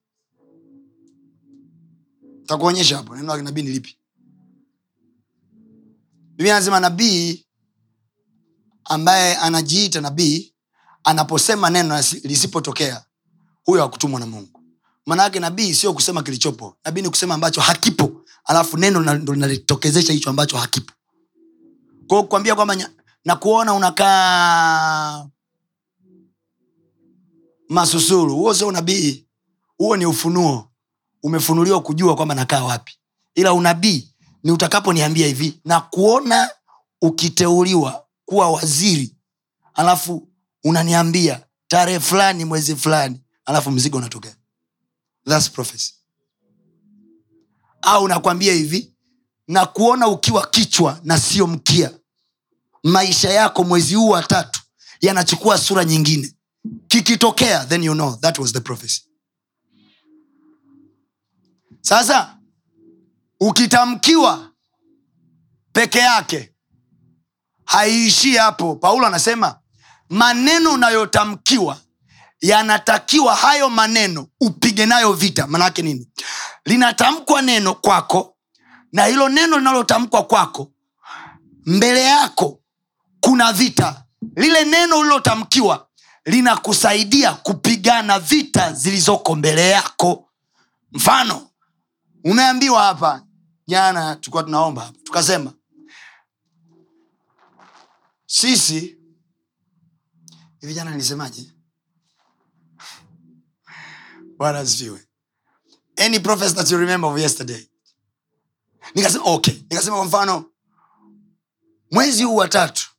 Takuonyesha 2.45 2.97
hapo 2.97 3.15
neno 3.15 3.27
la 3.27 3.37
kinabii 3.37 3.61
ni 3.61 3.69
lipi? 3.69 3.97
Biblia 6.35 6.55
anasema 6.55 6.79
nabii 6.79 7.45
ambaye 8.85 9.35
anajiita 9.37 10.01
nabii 10.01 10.53
anaposema 11.03 11.69
neno 11.69 12.03
lisipotokea 12.23 13.05
huyo 13.65 13.81
hakutumwa 13.81 14.19
na 14.19 14.25
mungu. 14.25 14.59
Maanaake 15.05 15.39
nabii 15.39 15.73
sio 15.73 15.93
kusema 15.93 16.23
kilichopo. 16.23 16.77
Nabii 16.85 17.01
ni 17.01 17.09
kusema 17.09 17.33
ambacho 17.35 17.61
hakipo. 17.61 18.21
Alafu 18.45 18.77
neno 18.77 19.13
ndo 19.15 19.33
linalitokezesha 19.33 20.13
hicho 20.13 20.29
ambacho 20.29 20.57
hakipo. 20.57 20.93
Kwao 22.07 22.23
kuambia 22.23 22.55
kwamba 22.55 22.75
na 23.25 23.73
unakaa 23.73 25.27
masusuru 27.69 28.35
huo 28.35 28.53
sio 28.53 28.67
unabii. 28.67 29.25
Huo 29.77 29.97
ni 29.97 30.05
ufunuo. 30.05 30.69
Umefunuliwa 31.23 31.81
kujua 31.81 32.15
kwamba 32.15 32.35
nakaa 32.35 32.63
wapi. 32.63 32.93
Ila 33.35 33.53
unabii 33.53 34.13
ni 34.43 34.51
utakaponiambia 34.51 35.27
hivi 35.27 35.59
na 35.65 35.81
kuona 35.81 36.49
ukiteuliwa 37.01 38.05
kuwa 38.25 38.49
waziri 38.51 39.15
alafu 39.73 40.27
unaniambia 40.63 41.45
tarehe 41.67 41.99
fulani 41.99 42.45
mwezi 42.45 42.75
fulani 42.75 43.21
alafu 43.45 43.71
mzigo 43.71 43.97
unatokea. 43.97 44.35
Au 47.81 48.07
nakwambia 48.07 48.53
hivi 48.53 48.93
na 49.47 49.65
kuona 49.65 50.07
ukiwa 50.07 50.47
kichwa 50.47 50.99
na 51.03 51.17
sio 51.19 51.47
mkia. 51.47 51.91
Maisha 52.83 53.29
yako 53.29 53.63
mwezi 53.63 53.95
huu 53.95 54.09
wa 54.09 54.23
tatu 54.23 54.61
yanachukua 55.01 55.57
sura 55.57 55.85
nyingine 55.85 56.33
kikitokea 56.87 57.65
then 57.65 57.83
you 57.83 57.93
know 57.93 58.15
that 58.21 58.39
was 58.39 58.53
the 58.53 58.59
prophecy. 58.59 59.01
Sasa 61.81 62.37
ukitamkiwa 63.39 64.51
peke 65.73 65.99
yake 65.99 66.53
haiishii 67.65 68.35
hapo. 68.35 68.75
Paulo 68.75 69.07
anasema 69.07 69.59
maneno 70.09 70.73
unayotamkiwa 70.73 71.77
yanatakiwa 72.41 73.35
hayo 73.35 73.69
maneno 73.69 74.27
upige 74.41 74.85
nayo 74.85 75.13
vita. 75.13 75.47
Manake 75.47 75.81
nini? 75.81 76.09
Linatamkwa 76.65 77.41
neno 77.41 77.73
kwako 77.75 78.37
na 78.91 79.05
hilo 79.05 79.29
neno 79.29 79.57
linalotamkwa 79.57 80.23
kwako 80.23 80.71
mbele 81.65 82.01
yako 82.03 82.61
kuna 83.19 83.53
vita. 83.53 84.03
Lile 84.35 84.65
neno 84.65 84.95
lililotamkiwa 84.97 85.88
linakusaidia 86.29 87.33
kupigana 87.33 88.19
vita 88.19 88.73
zilizoko 88.73 89.35
mbele 89.35 89.69
yako. 89.69 90.29
Mfano 90.91 91.49
umeambiwa 92.23 92.83
hapa 92.83 93.25
jana 93.67 94.15
tulikuwa 94.15 94.43
tunaomba 94.43 94.93
tukasema 95.03 95.53
sisi 98.25 98.97
hivi 100.61 100.73
jana 100.73 100.91
nilisemaje? 100.91 101.51
Bwana 104.37 104.59
asifiwe. 104.59 105.07
Any 105.97 106.19
prophecy 106.19 106.55
that 106.55 106.71
you 106.71 106.77
remember 106.77 107.09
of 107.09 107.19
yesterday? 107.19 107.67
Nikasema 108.95 109.23
okay. 109.23 109.53
Nikasema 109.53 109.95
kwa 109.95 110.05
mfano 110.05 110.45
mwezi 111.91 112.23
huu 112.23 112.35
wa 112.35 112.47
tatu 112.47 112.89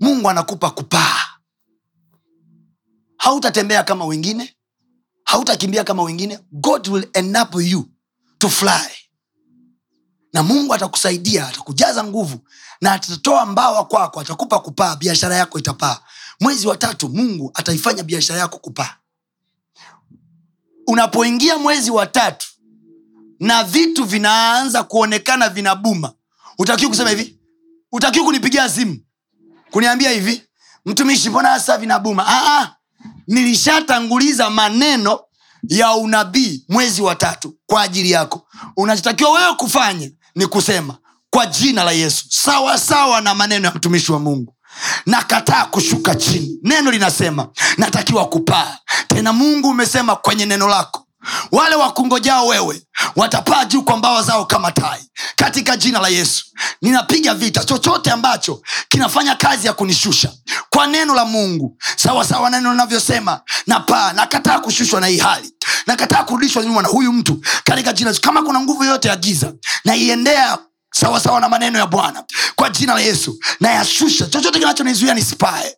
mungu 0.00 0.30
anakupa 0.30 0.70
kupaa 0.70 1.31
hautatembea 3.22 3.82
kama 3.82 4.04
wengine. 4.04 4.56
Hautakimbia 5.24 5.84
kama 5.84 6.02
wengine. 6.02 6.38
God 6.52 6.88
will 6.88 7.08
enable 7.12 7.68
you 7.70 7.88
to 8.38 8.48
fly. 8.48 8.90
Na 10.32 10.42
mungu 10.42 10.74
atakusaidia 10.74 11.48
atakujaza 11.48 12.04
nguvu 12.04 12.38
na 12.80 12.92
atatoa 12.92 13.46
mbawa 13.46 13.84
kwako 13.84 14.20
atakupa 14.20 14.58
kupaa 14.58 14.96
biashara 14.96 15.36
yako 15.36 15.58
itapaa. 15.58 16.00
Mwezi 16.40 16.66
wa 16.66 16.76
tatu 16.76 17.08
mungu 17.08 17.50
ataifanya 17.54 18.02
biashara 18.02 18.40
yako 18.40 18.58
kupaa. 18.58 18.96
Unapoingia 20.86 21.58
mwezi 21.58 21.90
wa 21.90 22.06
tatu 22.06 22.46
na 23.40 23.64
vitu 23.64 24.04
vinaanza 24.04 24.82
kuonekana 24.84 25.48
vinabuma 25.48 26.12
utakiwa 26.58 26.90
kusema 26.90 27.10
hivi? 27.10 27.38
Utakiwa 27.92 28.24
kunipigia 28.24 28.68
simu 28.68 28.98
kuniambia 29.70 30.10
hivi? 30.10 30.42
Mtumishi 30.86 31.30
mbona 31.30 31.48
hasa 31.48 31.78
vinabuma? 31.78 32.24
Aa, 32.28 32.74
nilishatanguliza 33.26 34.50
maneno 34.50 35.20
ya 35.68 35.92
unabii 35.92 36.64
mwezi 36.68 37.02
wa 37.02 37.14
tatu 37.14 37.54
kwa 37.66 37.82
ajili 37.82 38.10
yako. 38.10 38.46
Unachotakiwa 38.76 39.30
wewe 39.30 39.54
kufanya 39.54 40.10
ni 40.34 40.46
kusema 40.46 40.96
kwa 41.30 41.46
jina 41.46 41.84
la 41.84 41.92
yesu 41.92 42.24
sawa 42.28 42.78
sawa 42.78 43.20
na 43.20 43.34
maneno 43.34 43.66
ya 43.68 43.74
mtumishi 43.74 44.12
wa 44.12 44.18
mungu. 44.18 44.54
Nakataa 45.06 45.64
kushuka 45.64 46.14
chini. 46.14 46.58
Neno 46.62 46.90
linasema 46.90 47.48
natakiwa 47.76 48.28
kupaa. 48.28 48.78
Tena 49.08 49.32
mungu 49.32 49.68
umesema 49.68 50.16
kwenye 50.16 50.46
neno 50.46 50.68
lako 50.68 51.06
wale 51.52 51.74
wakungojao 51.74 52.46
wewe 52.46 52.82
watapaa 53.16 53.64
juu 53.64 53.82
kwa 53.82 53.96
mbawa 53.96 54.22
zao 54.22 54.46
kama 54.46 54.72
tai. 54.72 55.00
Katika 55.36 55.76
jina 55.76 55.98
la 56.00 56.08
yesu 56.08 56.44
ninapiga 56.82 57.34
vita. 57.34 57.64
Chochote 57.64 58.10
ambacho 58.10 58.62
kinafanya 58.88 59.34
kazi 59.34 59.66
ya 59.66 59.72
kunishusha 59.72 60.32
kwa 60.70 60.86
neno 60.86 61.14
la 61.14 61.24
mungu 61.24 61.76
sawasawa 61.96 62.24
sawa 62.24 62.50
neno 62.50 62.70
linavyosema 62.70 63.40
na 63.66 63.80
paa 63.80 64.12
nakataa 64.12 64.58
kushushwa 64.58 65.00
na 65.00 65.06
hii 65.06 65.18
hali 65.18 65.54
nakataa 65.86 66.24
kurudishwa 66.24 66.62
nyuma 66.64 66.82
na 66.82 66.88
huyu 66.88 67.12
mtu 67.12 67.40
katika 67.64 67.92
jina 67.92 68.14
kama 68.14 68.42
kuna 68.42 68.60
nguvu 68.60 68.84
yoyote 68.84 69.08
ya 69.08 69.16
giza 69.16 69.52
naiendea 69.84 70.58
sawasawa 70.92 71.40
na 71.40 71.48
maneno 71.48 71.78
ya 71.78 71.86
bwana 71.86 72.24
kwa 72.56 72.70
jina 72.70 72.94
la 72.94 73.00
yesu 73.00 73.38
nayashusha. 73.60 74.26
Chochote 74.26 74.58
kinachonizuia 74.58 75.14
nisipae. 75.14 75.76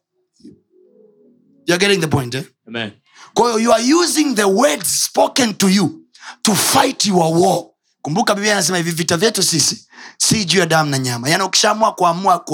You're 1.66 1.78
getting 1.78 2.00
the 2.00 2.06
point, 2.08 2.34
eh? 2.34 2.44
Amen. 2.68 2.92
Kwa 3.34 3.60
you 3.60 3.72
are 3.72 3.94
using 3.94 4.34
the 4.34 4.44
words 4.44 5.04
spoken 5.04 5.54
to 5.54 5.68
you 5.68 6.00
to 6.42 6.54
fight 6.54 7.06
your 7.06 7.36
war. 7.38 7.64
Kumbuka 8.02 8.34
biblia 8.34 8.52
anasema 8.52 8.78
hivi 8.78 8.90
vita 8.90 9.16
vyetu 9.16 9.42
sisi 9.42 9.88
si 10.18 10.44
juu 10.44 10.58
ya 10.58 10.66
damu 10.66 10.90
na 10.90 10.98
nyama. 10.98 11.28
Yaani 11.28 11.44
ukishaamua 11.44 11.92
kuamua 11.94 12.44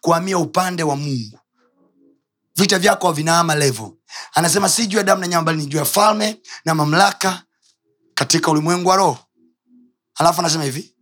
kuhamia 0.00 0.38
upande 0.38 0.82
wa 0.82 0.96
mungu 0.96 1.38
vita 2.56 2.78
vyako 2.78 3.06
havinaama 3.06 3.54
levo 3.54 3.96
anasema 4.34 4.68
si 4.68 4.86
juu 4.86 4.98
ya 4.98 5.04
damu 5.04 5.20
na 5.20 5.26
nyama 5.26 5.42
bali 5.44 5.58
ni 5.58 5.66
juu 5.66 5.78
ya 5.78 5.84
falme 5.84 6.40
na 6.64 6.74
mamlaka 6.74 7.42
katika 8.14 8.50
ulimwengu 8.50 8.88
wa 8.88 8.96
roho. 8.96 9.18
Alafu 10.14 10.40
anasema 10.40 10.64
hivi 10.64 10.94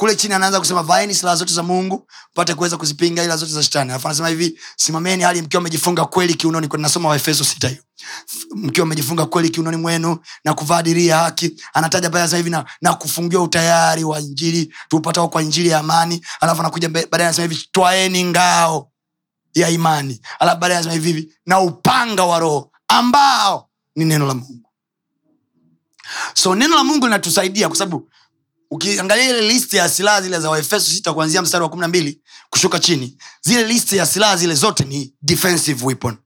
kule 0.00 0.16
chini 0.16 0.34
anaanza 0.34 0.58
kusema 0.60 0.82
vaeni 0.82 1.14
silaha 1.14 1.36
zote 1.36 1.54
za 1.54 1.62
mungu 1.62 2.08
mpate 2.32 2.54
kuweza 2.54 2.76
kuzipinga 2.76 3.24
ila 3.24 3.36
zote 3.36 3.52
za 3.52 3.62
shetani. 3.62 3.90
Alafu 3.90 4.08
anasema 4.08 4.28
hivi 4.28 4.58
simameni 4.76 5.22
hali 5.22 5.42
mkiwa 5.42 5.60
amejifunga 5.60 6.04
kweli 6.04 6.34
kiunoni. 6.34 6.68
Nasoma 6.78 7.08
waefeso 7.08 7.44
sita 7.44 7.68
hiyo. 7.68 7.82
Mkiwa 8.54 8.86
amejifunga 8.86 9.26
kweli 9.26 9.50
kiunoni 9.50 9.76
mwenu 9.76 10.18
na 10.44 10.54
kuvaa 10.54 10.82
dirii 10.82 11.06
ya 11.06 11.18
haki 11.18 11.56
anataja 11.74 12.10
pale 12.10 12.22
anasema 12.22 12.36
hivi 12.38 12.50
na, 12.50 12.64
na 12.82 12.94
kufungiwa 12.94 13.42
utayari 13.42 14.04
wa 14.04 14.20
injili 14.20 14.74
tuupatao 14.88 15.28
kwa 15.28 15.42
injili 15.42 15.68
ya 15.68 15.78
amani. 15.78 16.24
Alafu 16.40 16.60
anakuja 16.60 16.88
baadaye 16.88 17.24
anasema 17.28 17.48
hivi 17.48 17.68
twaeni 17.72 18.24
ngao 18.24 18.90
ya 19.54 19.68
imani. 19.68 20.20
Alafu 20.38 20.60
baadaye 20.60 20.78
anasema 20.80 21.04
hivi 21.04 21.34
na 21.46 21.60
upanga 21.60 22.24
wa 22.24 22.38
roho 22.38 22.72
ambao 22.88 23.68
ni 23.96 24.04
neno 24.04 24.26
la 24.26 24.34
mungu. 24.34 24.70
So 26.34 26.54
neno 26.54 26.74
la 26.76 26.84
mungu 26.84 27.06
linatusaidia 27.06 27.68
kwa 27.68 27.76
sababu 27.76 28.10
ukiangalia 28.70 29.24
ile 29.30 29.40
listi 29.40 29.76
ya 29.76 29.88
silaha 29.88 30.22
zile 30.22 30.40
za 30.40 30.50
waefeso 30.50 30.90
sita 30.90 31.12
kuanzia 31.12 31.42
mstari 31.42 31.62
wa 31.64 31.68
kumi 31.70 31.80
na 31.80 31.88
mbili 31.88 32.20
kushuka 32.50 32.78
chini 32.78 33.16
zile 33.40 33.64
listi 33.64 33.96
ya 33.96 34.06
silaha 34.06 34.36
zile 34.36 34.54
zote 34.54 34.84
ni 34.84 35.14
defensive 35.22 35.86
weapon. 35.86 36.16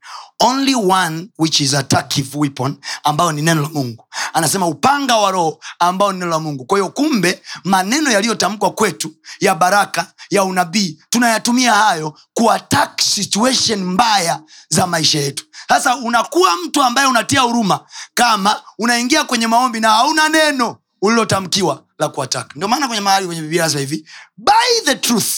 Only 0.40 0.74
one 0.74 1.28
which 1.38 1.61
is 1.61 1.74
attackive 1.74 2.38
weapon 2.38 2.76
ambayo 3.04 3.33
ni 3.33 3.42
neno 3.42 3.62
la 3.62 3.68
mungu. 3.68 4.04
Anasema 4.33 4.66
upanga 4.66 5.16
wa 5.16 5.30
roho 5.30 5.61
ambao 5.78 6.12
ni 6.12 6.18
neno 6.18 6.30
la 6.30 6.38
mungu. 6.38 6.64
Kwa 6.64 6.78
hiyo 6.78 6.90
kumbe 6.90 7.42
maneno 7.64 8.11
yaliyotamkwa 8.11 8.70
kwetu 8.70 9.14
ya 9.40 9.54
baraka 9.54 10.12
ya 10.30 10.44
unabii 10.44 10.98
tunayatumia 11.11 11.74
hayo 11.74 12.18
kuattack 12.35 13.00
situation 13.00 13.85
mbaya 13.85 14.40
za 14.68 14.87
maisha 14.87 15.18
yetu. 15.20 15.44
Sasa 15.68 15.96
unakuwa 15.96 16.57
mtu 16.57 16.83
ambaye 16.83 17.07
unatia 17.09 17.40
huruma 17.40 17.80
kama 18.14 18.62
unaingia 18.78 19.24
kwenye 19.24 19.46
maombi 19.46 19.80
na 19.80 19.90
hauna 19.90 20.28
neno 20.28 20.76
ulilotamkiwa 21.02 21.84
la 21.98 22.09
kuatak 22.09 22.57
ndio 22.57 22.68
maana 22.68 22.87
kwenye 22.87 23.00
mahali 23.00 23.26
kwenye 23.26 23.40
biblia 23.42 23.62
anasema 23.64 23.80
hivi 23.80 24.09
buy 24.37 24.80
the 24.85 24.94
truth 24.94 25.28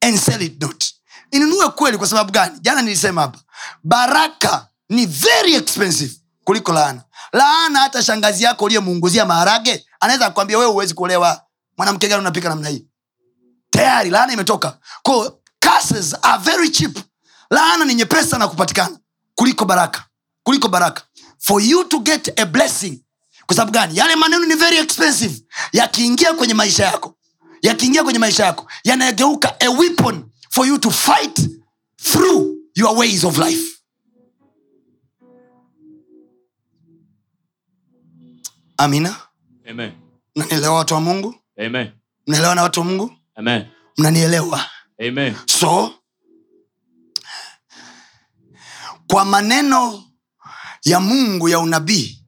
and 0.00 0.18
sell 0.18 0.42
it 0.42 0.62
not. 0.62 0.84
Inunue 1.30 1.68
kweli 1.70 1.98
kwa 1.98 2.06
sababu 2.06 2.32
gani? 2.32 2.58
Jana 2.60 2.82
nilisema 2.82 3.20
hapa 3.20 3.38
baraka 3.84 4.68
ni 4.88 5.06
very 5.06 5.54
expensive 5.54 6.14
kuliko 6.44 6.72
laana. 6.72 7.02
Laana 7.32 7.78
hata 7.80 8.02
shangazi 8.02 8.44
yako 8.44 8.64
uliyemuunguzia 8.64 9.24
maharage 9.24 9.86
anaweza 10.00 10.28
kukwambia 10.28 10.58
wewe 10.58 10.70
huwezi 10.70 10.94
kuolewa. 10.94 11.42
Mwanamke 11.76 12.08
gani 12.08 12.20
unapika 12.20 12.48
namna 12.48 12.68
hii? 12.68 12.86
Tayari 13.70 14.10
laana 14.10 14.32
imetoka. 14.32 14.78
Ko, 15.02 15.40
are 16.22 16.42
very 16.42 16.68
cheap. 16.70 16.98
Laana 17.50 17.84
ni 17.84 17.94
nyepesa 17.94 18.38
na 18.38 18.48
kupatikana 18.48 18.98
kuliko 19.34 19.64
baraka 19.64 20.04
kuliko 20.42 20.68
baraka. 20.68 21.02
For 21.38 21.60
you 21.62 21.84
to 21.84 22.00
get 22.00 22.40
a 22.40 22.46
blessing 22.46 23.00
kwa 23.46 23.56
sababu 23.56 23.72
gani? 23.72 23.96
Yale 23.96 24.16
maneno 24.16 24.46
ni 24.46 24.54
very 24.54 24.76
expensive. 24.78 25.42
Yakiingia 25.72 26.32
kwenye 26.34 26.54
maisha 26.54 26.84
yako 26.84 27.16
yakiingia 27.64 28.04
kwenye 28.04 28.18
maisha 28.18 28.44
yako 28.46 28.70
yanageuka 28.84 29.60
a 29.60 29.68
weapon 29.70 30.30
for 30.50 30.66
you 30.66 30.78
to 30.78 30.90
fight 30.90 31.40
through 31.96 32.56
your 32.74 32.98
ways 32.98 33.24
of 33.24 33.38
life. 33.38 33.80
Amina? 38.76 39.16
Mnanielewa 40.36 40.74
watu 40.78 40.94
wa 40.94 41.00
mungu? 41.00 41.34
Amen. 41.66 41.90
mnaelewa 42.26 42.54
na 42.54 42.62
watu 42.62 42.80
wa 42.80 42.86
mungu? 42.86 43.12
Mnanielewa? 43.98 44.64
So 45.46 45.94
kwa 49.06 49.24
maneno 49.24 50.04
ya 50.84 51.00
mungu 51.00 51.48
ya 51.48 51.58
unabii 51.58 52.23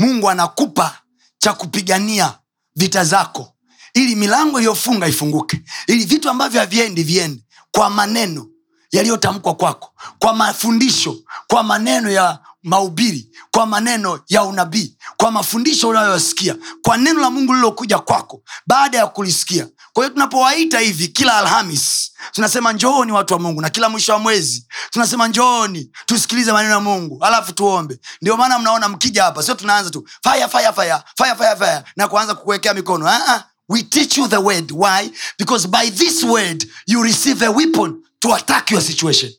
mungu 0.00 0.30
anakupa 0.30 0.98
cha 1.38 1.52
kupigania 1.52 2.38
vita 2.76 3.04
zako. 3.04 3.52
Ili 3.94 4.16
milango 4.16 4.58
iliyofunga 4.58 5.06
ifunguke. 5.08 5.62
Ili 5.86 6.04
vitu 6.04 6.30
ambavyo 6.30 6.60
haviendi 6.60 7.02
viende 7.02 7.42
kwa 7.72 7.90
maneno 7.90 8.46
yaliyotamkwa 8.92 9.54
kwako. 9.54 9.92
Kwa 10.18 10.34
mafundisho. 10.34 11.16
Kwa 11.46 11.62
maneno 11.62 12.10
ya 12.10 12.38
maubiri 12.62 13.30
kwa 13.50 13.66
maneno 13.66 14.20
ya 14.28 14.44
unabii. 14.44 14.96
Kwa 15.16 15.30
mafundisho 15.30 15.88
unayoyasikia. 15.88 16.56
Kwa 16.82 16.96
neno 16.96 17.20
la 17.20 17.30
mungu 17.30 17.52
lililokuja 17.52 17.98
kwako. 17.98 18.42
Baada 18.66 18.98
ya 18.98 19.06
kulisikia 19.06 19.68
kwa 20.00 20.06
hiyo 20.06 20.14
tunapowaita 20.14 20.78
hivi 20.78 21.08
kila 21.08 21.38
alhamis 21.38 22.12
tunasema 22.32 22.72
njooni 22.72 23.12
watu 23.12 23.34
wa 23.34 23.40
mungu 23.40 23.60
na 23.60 23.70
kila 23.70 23.88
mwisho 23.88 24.12
wa 24.12 24.18
mwezi 24.18 24.66
tunasema 24.90 25.28
njooni 25.28 25.90
tusikilize 26.06 26.52
maneno 26.52 26.74
ya 26.74 26.80
mungu 26.80 27.24
alafu 27.24 27.52
tuombe. 27.52 27.98
Ndio 28.22 28.36
maana 28.36 28.58
mnaona 28.58 28.88
mkija 28.88 29.24
hapa 29.24 29.42
sio 29.42 29.54
tunaanza 29.54 29.90
tu 29.90 30.08
fire, 30.22 30.48
fire, 30.48 30.72
fire, 30.72 30.98
fire, 31.16 31.34
fire, 31.36 31.56
fire, 31.56 31.82
na 31.96 32.08
kuanza 32.08 32.34
kukuwekea 32.34 32.74
mikono. 32.74 33.04
Uh-uh. 33.06 33.40
we 33.68 33.82
teach 33.82 34.18
you 34.18 34.28
the 34.28 34.36
word. 34.36 34.72
Why? 34.72 35.10
Because 35.38 35.68
by 35.68 35.90
this 35.90 36.22
word 36.24 36.64
you 36.86 37.02
receive 37.02 37.46
a 37.46 37.50
weapon 37.50 38.02
to 38.20 38.34
attack 38.34 38.70
your 38.70 38.82
situation. 38.82 39.32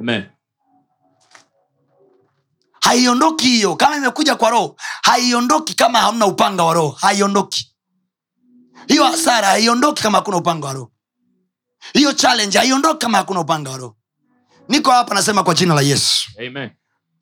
Amen. 0.00 0.24
haiondoki 2.80 3.46
hiyo. 3.48 3.76
Kama 3.76 3.96
imekuja 3.96 4.34
kwa 4.36 4.50
roho 4.50 4.76
haiondoki 5.02 5.74
kama 5.74 5.98
hamna 6.00 6.26
upanga 6.26 6.64
wa 6.64 6.74
roho. 6.74 6.96
Haiondoki 7.00 7.75
hiyo 8.88 9.04
hasara 9.04 9.46
haiondoki 9.48 10.02
kama 10.02 10.18
hakuna 10.18 10.36
upanga 10.36 10.66
wa 10.66 10.72
roho 10.72 10.92
hiyo 11.92 12.12
challenge 12.12 12.58
haiondoki 12.58 12.98
kama 12.98 13.18
hakuna 13.18 13.40
upanga 13.40 13.70
wa 13.70 13.76
roho 13.76 13.96
niko 14.68 14.90
hapa 14.90 15.14
nasema 15.14 15.42
kwa 15.44 15.54
jina 15.54 15.74
la 15.74 15.80
yesu 15.80 16.30
Amen. 16.46 16.70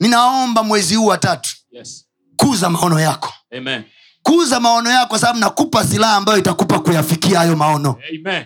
ninaomba 0.01 0.63
mwezi 0.63 0.95
huu 0.95 1.07
watatu 1.07 1.51
Yes. 1.71 2.07
kuza 2.37 2.71
maono 2.71 3.01
yako 3.01 3.33
Amen. 3.57 3.85
kuza 4.23 4.61
maono 4.61 4.91
yako 4.91 5.07
kwa 5.09 5.19
sababu 5.19 5.39
nakupa 5.39 5.85
silaha 5.87 6.17
ambayo 6.17 6.39
itakupa 6.39 6.79
kuyafikia 6.81 7.39
hayo 7.39 7.57
maono 7.57 7.99
Amen. 8.15 8.45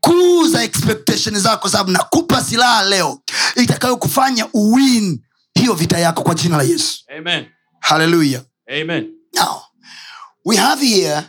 kuza 0.00 0.62
expectation 0.62 1.40
zako 1.40 1.58
kwa 1.60 1.70
sababu 1.70 1.90
nakupa 1.90 2.44
silaha 2.44 2.82
leo 2.84 3.22
itakayokufanya 3.56 4.46
uwin 4.52 5.22
hiyo 5.54 5.74
vita 5.74 5.98
yako 5.98 6.22
kwa 6.22 6.34
jina 6.34 6.56
la 6.56 6.62
yesu 6.62 7.04
Amen. 7.18 7.46
haleluya 7.80 8.42
Amen. 8.80 9.10
now 9.34 9.60
we 10.44 10.56
have 10.56 10.86
here 10.86 11.22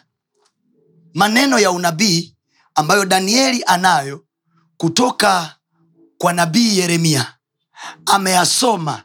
maneno 1.14 1.60
ya 1.60 1.72
unabii 1.72 2.36
ambayo 2.76 3.06
danieli 3.06 3.64
anayo 3.68 4.26
kutoka 4.78 5.56
kwa 6.18 6.34
nabii 6.34 6.78
yeremia. 6.78 7.34
Ameyasoma. 8.06 9.04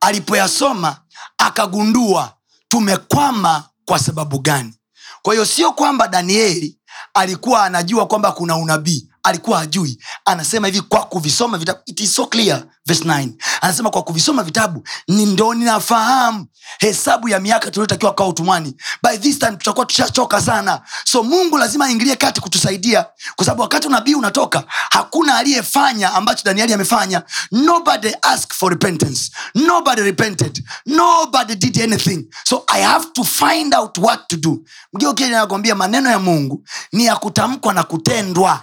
Alipoyasoma 0.00 0.96
akagundua 1.38 2.32
tumekwama 2.68 3.64
kwa 3.84 3.98
sababu 3.98 4.38
gani. 4.38 4.74
Kwa 5.22 5.34
hiyo 5.34 5.46
sio 5.46 5.72
kwamba 5.72 6.08
danieli 6.08 6.78
alikuwa 7.14 7.64
anajua 7.64 8.06
kwamba 8.06 8.32
kuna 8.32 8.56
unabii 8.56 9.08
alikuwa 9.26 9.58
hajui. 9.58 9.98
Anasema 10.24 10.66
hivi 10.66 10.80
kwa 10.80 11.04
kuvisoma 11.04 11.58
vitabu. 11.58 11.78
It 11.86 12.00
is 12.00 12.14
so 12.14 12.26
clear. 12.26 12.62
Verse 12.86 13.04
9 13.04 13.28
anasema 13.60 13.90
kwa 13.90 14.02
kuvisoma 14.02 14.42
vitabu 14.42 14.82
ni 15.08 15.26
ndo 15.26 15.54
ninafahamu. 15.54 16.46
Hesabu 16.78 17.28
ya 17.28 17.40
miaka 17.40 17.70
tuliotakiwa 17.70 18.14
kaa 18.14 18.24
utumwani. 18.24 18.76
By 19.02 19.16
this 19.18 19.38
time 19.38 19.52
tutakuwa 19.56 19.86
tushachoka 19.86 20.40
sana. 20.40 20.80
So 21.04 21.22
mungu 21.22 21.58
lazima 21.58 21.84
aingilie 21.84 22.16
kati 22.16 22.40
kutusaidia. 22.40 23.06
Kwa 23.36 23.44
sababu 23.44 23.62
wakati 23.62 23.86
unabii 23.86 24.14
unatoka 24.14 24.64
hakuna 24.90 25.36
aliyefanya 25.36 26.14
ambacho 26.14 26.42
danieli 26.44 26.72
amefanya. 26.72 27.22
Nobody 27.52 28.08
ask 28.22 28.54
for 28.54 28.70
repentance. 28.70 29.30
Nobody 29.54 30.02
repented. 30.02 30.64
Nobody 30.86 31.54
did 31.54 31.80
anything. 31.82 32.24
So 32.44 32.64
i 32.68 32.82
have 32.82 33.06
to 33.12 33.24
find 33.24 33.74
out 33.74 33.98
what 33.98 34.28
to 34.28 34.36
do. 34.36 34.58
Mgeukianakwambia 34.92 35.74
maneno 35.74 36.10
ya 36.10 36.18
mungu. 36.18 36.64
Ni 36.92 37.04
ya 37.04 37.16
kutamkwa 37.16 37.74
na 37.74 37.82
kutendwa 37.82 38.62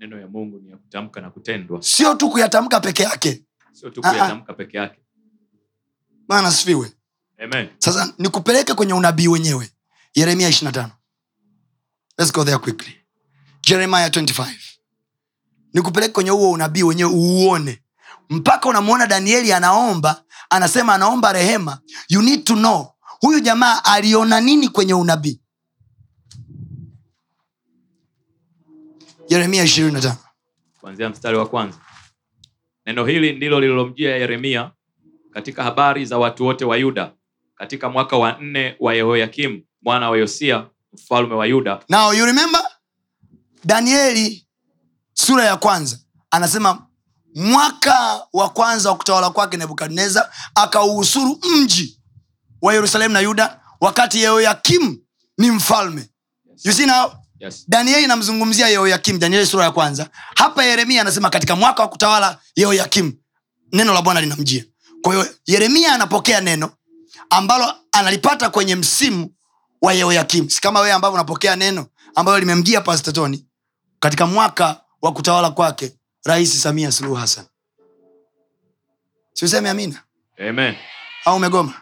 Maneno 0.00 0.20
ya 0.20 0.28
Mungu 0.28 0.58
ni 0.58 0.70
ya 0.70 0.76
kutamka 0.76 1.20
na 1.20 1.30
kutendwa, 1.30 1.82
sio 1.82 2.14
tu 2.14 2.30
kuyatamka 2.30 2.80
peke 2.80 3.02
yake. 3.02 3.44
Sio 3.72 3.90
tu 3.90 4.00
kuyatamka 4.00 4.52
peke 4.54 4.76
yake. 4.76 5.00
maana 6.28 6.50
sifiwe 6.52 6.92
Amen. 7.38 7.68
sasa 7.78 8.14
nikupeleke 8.18 8.74
kwenye 8.74 8.92
unabii 8.94 9.28
wenyewe. 9.28 9.70
Yeremia 10.14 10.48
25 10.48 10.88
Let's 12.18 12.32
go 12.32 12.44
there 12.44 12.58
quickly. 12.58 12.96
Jeremiah 13.62 14.08
25 14.10 14.46
nikupeleke 15.74 16.12
kwenye 16.12 16.30
huo 16.30 16.50
unabii 16.50 16.82
wenyewe 16.82 17.10
uuone. 17.14 17.82
Mpaka 18.30 18.68
unamwona 18.68 19.06
danieli 19.06 19.52
anaomba 19.52 20.24
anasema 20.50 20.94
anaomba 20.94 21.32
rehema. 21.32 21.80
You 22.08 22.22
need 22.22 22.44
to 22.44 22.54
know 22.54 22.92
huyu 23.20 23.40
jamaa 23.40 23.84
aliona 23.84 24.40
nini 24.40 24.68
kwenye 24.68 24.94
unabii 24.94 25.40
yeremia 29.30 29.64
25 29.64 30.14
Kuanzia 30.80 31.08
mstari 31.08 31.36
wa 31.36 31.46
kwanza. 31.48 31.78
Neno 32.86 33.04
hili 33.06 33.32
ndilo 33.32 33.60
lililomjia 33.60 34.16
Yeremia 34.16 34.70
katika 35.32 35.62
habari 35.64 36.04
za 36.06 36.18
watu 36.18 36.44
wote 36.44 36.64
wa 36.64 36.76
Yuda 36.76 37.12
katika 37.54 37.88
mwaka 37.88 38.16
wa 38.16 38.32
nne 38.40 38.76
wa 38.80 38.94
Yehoyakimu 38.94 39.62
mwana 39.82 40.10
wa 40.10 40.18
Yosia 40.18 40.66
mfalme 40.92 41.34
wa 41.34 41.46
Yuda. 41.46 41.80
now 41.88 42.12
you 42.14 42.26
remember 42.26 42.62
danieli 43.64 44.46
sura 45.14 45.44
ya 45.44 45.56
kwanza 45.56 45.98
anasema 46.30 46.86
mwaka 47.34 48.26
wa 48.32 48.48
kwanza 48.50 48.90
wa 48.90 48.96
kutawala 48.96 49.30
kwake 49.30 49.56
nebukadnezar 49.56 50.30
akauhusuru 50.54 51.38
mji 51.56 52.00
wa 52.62 52.74
yerusalemu 52.74 53.14
na 53.14 53.20
yuda 53.20 53.60
wakati 53.80 54.22
yehoyakimu 54.22 54.98
ni 55.38 55.50
mfalme 55.50 56.08
you 56.64 56.72
see 56.72 56.86
now 56.86 57.12
Yes. 57.40 57.64
danieli 57.68 58.06
namzungumzia 58.06 58.68
yehoyakim 58.68 59.18
danieli 59.18 59.46
sura 59.46 59.64
ya 59.64 59.70
kwanza. 59.70 60.10
Hapa 60.36 60.64
yeremia 60.64 61.00
anasema 61.00 61.30
katika 61.30 61.56
mwaka 61.56 61.82
wa 61.82 61.88
kutawala 61.88 62.38
yehoyakim 62.56 63.12
neno 63.72 63.94
la 63.94 64.02
bwana 64.02 64.20
linamjia. 64.20 64.64
Kwa 65.02 65.14
hiyo 65.14 65.34
yeremia 65.46 65.94
anapokea 65.94 66.40
neno 66.40 66.70
ambalo 67.30 67.74
analipata 67.92 68.50
kwenye 68.50 68.76
msimu 68.76 69.34
wa 69.82 69.92
yehoyakim 69.92 70.48
si 70.50 70.60
kama 70.60 70.80
wewe 70.80 70.92
ambavyo 70.92 71.14
unapokea 71.14 71.56
neno 71.56 71.86
ambalo 72.14 72.38
limemjia 72.38 72.80
pastatoni 72.80 73.46
katika 74.00 74.26
mwaka 74.26 74.80
wa 75.02 75.12
kutawala 75.12 75.50
kwake 75.50 75.96
rais 76.24 76.62
samia 76.62 76.92
suluhu 76.92 77.14
hasan 77.16 77.44
siuseme 79.32 79.70
amina? 79.70 80.02
Amen. 80.48 80.74
au 81.24 81.36
umegoma? 81.36 81.74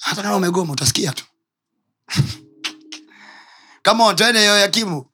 Hata 0.00 0.22
kama 0.22 0.36
umegoma 0.36 0.72
utasikia 0.72 1.12
tu 1.12 1.24
kama 3.84 4.14
twende 4.14 4.44
yoyakimu 4.44 5.06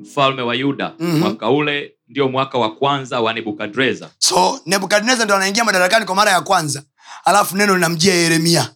Mfalme 0.00 0.42
wa 0.42 0.54
Yuda. 0.54 0.94
Mhm. 0.98 1.18
Mwaka 1.18 1.50
ule 1.50 1.96
ndio 2.08 2.28
mwaka 2.28 2.58
wa 2.58 2.76
kwanza 2.76 3.20
wa 3.20 3.32
Nebukadreza. 3.32 4.10
so 4.18 4.60
nebukadneza 4.66 5.24
ndo 5.24 5.34
anaingia 5.36 5.64
madarakani 5.64 6.06
kwa 6.06 6.14
mara 6.14 6.30
ya 6.30 6.40
kwanza 6.40 6.84
alafu 7.24 7.56
neno 7.56 7.74
linamjia 7.74 8.14
yeremia 8.14 8.74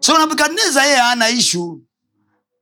so 0.00 0.18
nebukadneza 0.18 0.84
yeye 0.84 0.96
hana 0.96 1.28
ishu 1.30 1.82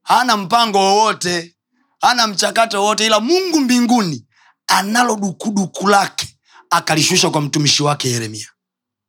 hana 0.03 0.37
mpango 0.37 0.79
wowote 0.79 1.57
hana 2.01 2.27
mchakato 2.27 2.83
wowote 2.83 3.07
ila 3.07 3.21
mungu 3.21 3.61
mbinguni 3.61 4.27
analo 4.67 5.17
dukuduku 5.17 5.89
lake 5.89 6.39
akalishusha 6.71 7.31
kwa 7.31 7.41
mtumishi 7.41 7.83
wake 7.83 8.09
yeremia 8.11 8.49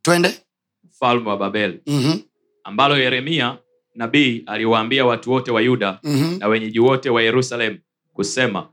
twende 0.01 0.41
Mfalme 0.83 1.29
wa 1.29 1.37
Babeli. 1.37 1.81
mm-hmm. 1.87 2.21
ambalo 2.63 2.97
Yeremia 2.97 3.57
nabii 3.95 4.43
aliwaambia 4.45 5.05
watu 5.05 5.31
wote 5.31 5.51
wa 5.51 5.61
Yuda 5.61 5.99
Mm-hmm. 6.03 6.39
na 6.39 6.47
wenyeji 6.47 6.79
wote 6.79 7.09
wa 7.09 7.21
Yerusalemu 7.21 7.77
kusema, 8.13 8.69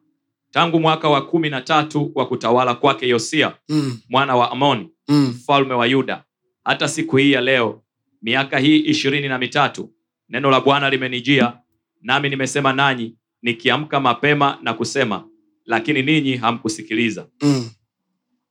tangu 0.50 0.80
mwaka 0.80 1.08
wa 1.08 1.26
kumi 1.26 1.50
na 1.50 1.60
tatu 1.60 2.12
wa 2.14 2.26
kutawala 2.26 2.74
kwake 2.74 3.08
Yosia 3.08 3.54
Mm. 3.68 3.98
mwana 4.08 4.36
wa 4.36 4.50
Amoni 4.50 4.88
Mm. 5.08 5.34
wa 5.76 5.86
Yuda 5.86 6.24
hata 6.64 6.88
siku 6.88 7.16
hii 7.16 7.32
ya 7.32 7.40
leo, 7.40 7.82
miaka 8.22 8.58
hii 8.58 8.76
ishirini 8.78 9.28
na 9.28 9.38
mitatu, 9.38 9.92
neno 10.28 10.50
la 10.50 10.60
Bwana 10.60 10.90
limenijia, 10.90 11.58
nami 12.02 12.28
nimesema 12.28 12.72
nanyi 12.72 13.16
nikiamka 13.42 14.00
mapema 14.00 14.58
na 14.62 14.74
kusema, 14.74 15.24
lakini 15.64 16.02
ninyi 16.02 16.36
hamkusikiliza 16.36 17.26
mm. 17.42 17.70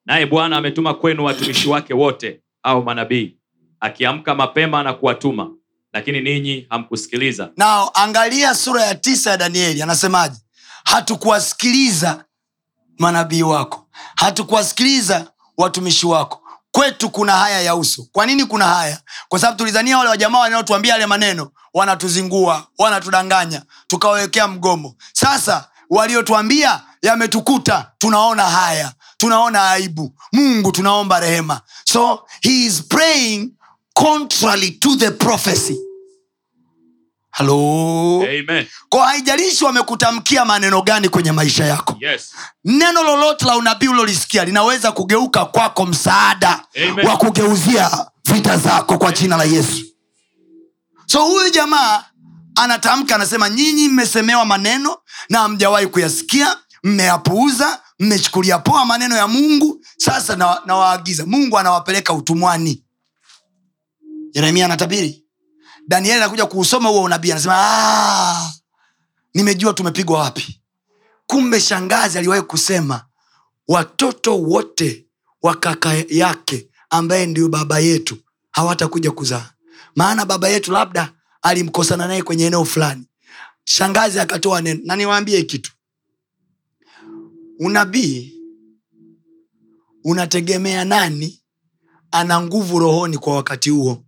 naye 0.05 0.26
bwana 0.26 0.57
ametuma 0.57 0.93
kwenu 0.93 1.26
watumishi 1.26 1.70
wake 1.70 1.93
wote 1.93 2.41
au 2.63 2.84
manabii 2.84 3.38
akiamka 3.80 4.36
mapema 4.36 4.84
na 4.84 4.93
kuwatuma 4.93 5.51
lakini 5.97 6.21
ninyi 6.21 6.67
hamkusikiliza. 6.69 7.49
Nao 7.57 7.91
angalia 7.93 8.55
sura 8.55 8.83
ya 8.83 8.95
tisa 8.95 9.29
ya 9.31 9.37
danieli 9.37 9.81
anasemaje? 9.81 10.35
Hatukuwasikiliza 10.83 12.23
manabii 12.99 13.41
wako. 13.43 13.87
Hatukuwasikiliza 14.15 15.25
watumishi 15.57 16.05
wako. 16.05 16.41
Kwetu 16.71 17.09
kuna 17.09 17.31
haya 17.31 17.61
ya 17.61 17.75
uso. 17.75 18.07
Kwa 18.11 18.25
nini 18.25 18.45
kuna 18.45 18.65
haya? 18.67 19.01
Kwa 19.29 19.39
sababu 19.39 19.57
tulizania 19.57 19.97
wale 19.97 20.09
wajamaa 20.09 20.39
wanaotuambia 20.39 20.93
yale 20.93 21.05
maneno 21.05 21.51
wanatuzingua 21.73 22.67
wanatudanganya 22.77 23.61
tukawawekea 23.87 24.47
mgomo. 24.47 24.95
Sasa 25.13 25.67
waliotuambia 25.89 26.81
yametukuta 27.01 27.91
tunaona 27.97 28.43
haya. 28.43 28.93
Tunaona 29.17 29.71
aibu. 29.71 30.13
Mungu 30.31 30.71
tunaomba 30.71 31.19
rehema. 31.19 31.61
So 31.85 32.27
he 32.41 32.65
is 32.65 32.81
praying 32.83 33.49
contrary 33.93 34.71
to 34.71 34.95
the 34.95 35.11
prophecy 35.11 35.86
halo 37.38 38.23
Amen. 38.23 38.65
kwa 38.89 39.07
haijalishi 39.07 39.63
wamekutamkia 39.65 40.45
maneno 40.45 40.81
gani 40.81 41.09
kwenye 41.09 41.31
maisha 41.31 41.65
yako. 41.65 41.97
Yes. 41.99 42.31
neno 42.65 43.03
lolote 43.03 43.45
la 43.45 43.57
unabii 43.57 43.88
ulolisikia 43.88 44.45
linaweza 44.45 44.91
kugeuka 44.91 45.45
kwako 45.45 45.85
msaada 45.85 46.63
Amen. 46.89 47.07
wa 47.07 47.17
kugeuzia 47.17 48.05
vita 48.25 48.57
zako 48.57 48.97
kwa 48.97 49.11
jina 49.11 49.38
la 49.38 49.43
yesu. 49.43 49.85
So 51.05 51.25
huyu 51.25 51.49
jamaa 51.49 52.03
anatamka 52.55 53.15
anasema 53.15 53.49
nyinyi 53.49 53.89
mmesemewa 53.89 54.45
maneno 54.45 54.97
na 55.29 55.39
hamjawahi 55.39 55.88
kuyasikia 55.88 56.57
mmeyapuuza 56.83 57.81
mmechukulia 57.99 58.59
poa 58.59 58.85
maneno 58.85 59.15
ya 59.17 59.27
mungu. 59.27 59.85
Sasa 59.97 60.35
nawaagiza. 60.65 61.23
Na 61.23 61.29
mungu 61.29 61.57
anawapeleka 61.57 62.13
utumwani. 62.13 62.83
Yeremia 64.33 64.65
anatabiri 64.65 65.26
danieli 65.88 66.17
anakuja 66.17 66.45
kuusoma 66.45 66.89
huo 66.89 67.03
unabii 67.03 67.31
anasema 67.31 67.53
"Ah, 67.57 68.51
nimejua 69.33 69.73
tumepigwa 69.73 70.19
wapi. 70.19 70.61
Kumbe 71.27 71.59
shangazi 71.59 72.17
aliwahi 72.17 72.41
kusema 72.41 73.05
watoto 73.67 74.38
wote 74.39 75.05
wa 75.41 75.55
kaka 75.55 75.93
yake 76.09 76.69
ambaye 76.89 77.25
ndio 77.25 77.49
baba 77.49 77.79
yetu 77.79 78.17
hawatakuja 78.51 79.11
kuzaa. 79.11 79.49
Maana 79.95 80.25
baba 80.25 80.49
yetu 80.49 80.71
labda 80.71 81.13
alimkosana 81.41 82.07
naye 82.07 82.23
kwenye 82.23 82.45
eneo 82.45 82.65
fulani. 82.65 83.07
Shangazi 83.63 84.19
akatoa 84.19 84.61
neno 84.61 84.79
na 84.83 84.95
niwaambie 84.95 85.43
kitu. 85.43 85.71
Unabii 87.59 88.33
unategemea 90.03 90.85
nani 90.85 91.41
ana 92.11 92.41
nguvu 92.41 92.79
rohoni 92.79 93.17
kwa 93.17 93.35
wakati 93.35 93.69
huo 93.69 94.03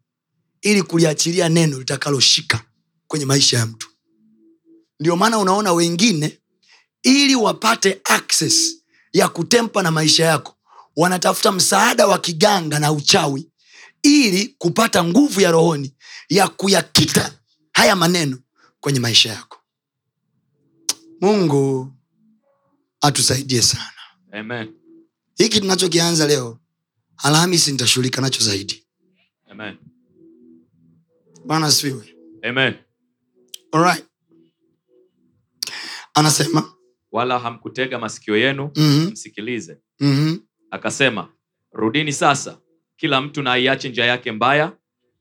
ili 0.62 0.84
kuliachilia 0.84 1.50
neno 1.50 1.80
litakaloshika 1.80 2.64
kwenye 3.08 3.26
maisha 3.26 3.58
ya 3.58 3.66
mtu 3.66 3.90
ndio 5.00 5.16
maana 5.16 5.38
unaona 5.38 5.74
wengine 5.74 6.40
ili 7.04 7.36
wapate 7.36 8.02
access 8.04 8.76
ya 9.14 9.30
kutempa 9.30 9.84
na 9.84 9.92
maisha 9.92 10.26
yako 10.26 10.56
wanatafuta 10.96 11.52
msaada 11.52 12.08
wa 12.08 12.18
kiganga 12.20 12.80
na 12.80 12.92
uchawi 12.92 13.50
ili 14.04 14.56
kupata 14.58 15.04
nguvu 15.04 15.42
ya 15.42 15.52
rohoni 15.52 15.96
ya 16.30 16.48
kuyakita 16.48 17.40
haya 17.74 17.96
maneno 17.96 18.38
kwenye 18.80 19.00
maisha 19.00 19.30
yako 19.30 19.58
mungu 21.22 21.94
atusaidie 23.02 23.62
sana 23.62 23.92
Amen. 24.32 24.74
hiki 25.36 25.60
tunachokianza 25.62 26.28
leo 26.28 26.60
alhamisi 27.18 27.72
nitashughulika 27.72 28.22
nacho 28.22 28.44
zaidi 28.44 28.84
Amen. 29.52 29.78
Bwana 31.46 31.66
asifiwe. 31.68 32.16
Amen. 32.44 32.74
Alright. 33.72 34.06
anasema. 36.14 36.74
Wala 37.12 37.40
hamkutega 37.40 38.00
masikio 38.00 38.38
yenu 38.38 38.72
mm-hmm, 38.76 39.12
msikilize. 39.12 39.78
Mm-hmm, 40.00 40.40
akasema 40.72 41.30
rudini 41.72 42.14
sasa 42.14 42.58
kila 42.98 43.22
mtu 43.22 43.42
na 43.42 43.52
aiache 43.54 43.90
njia 43.90 44.06
yake 44.06 44.32
mbaya. 44.32 44.72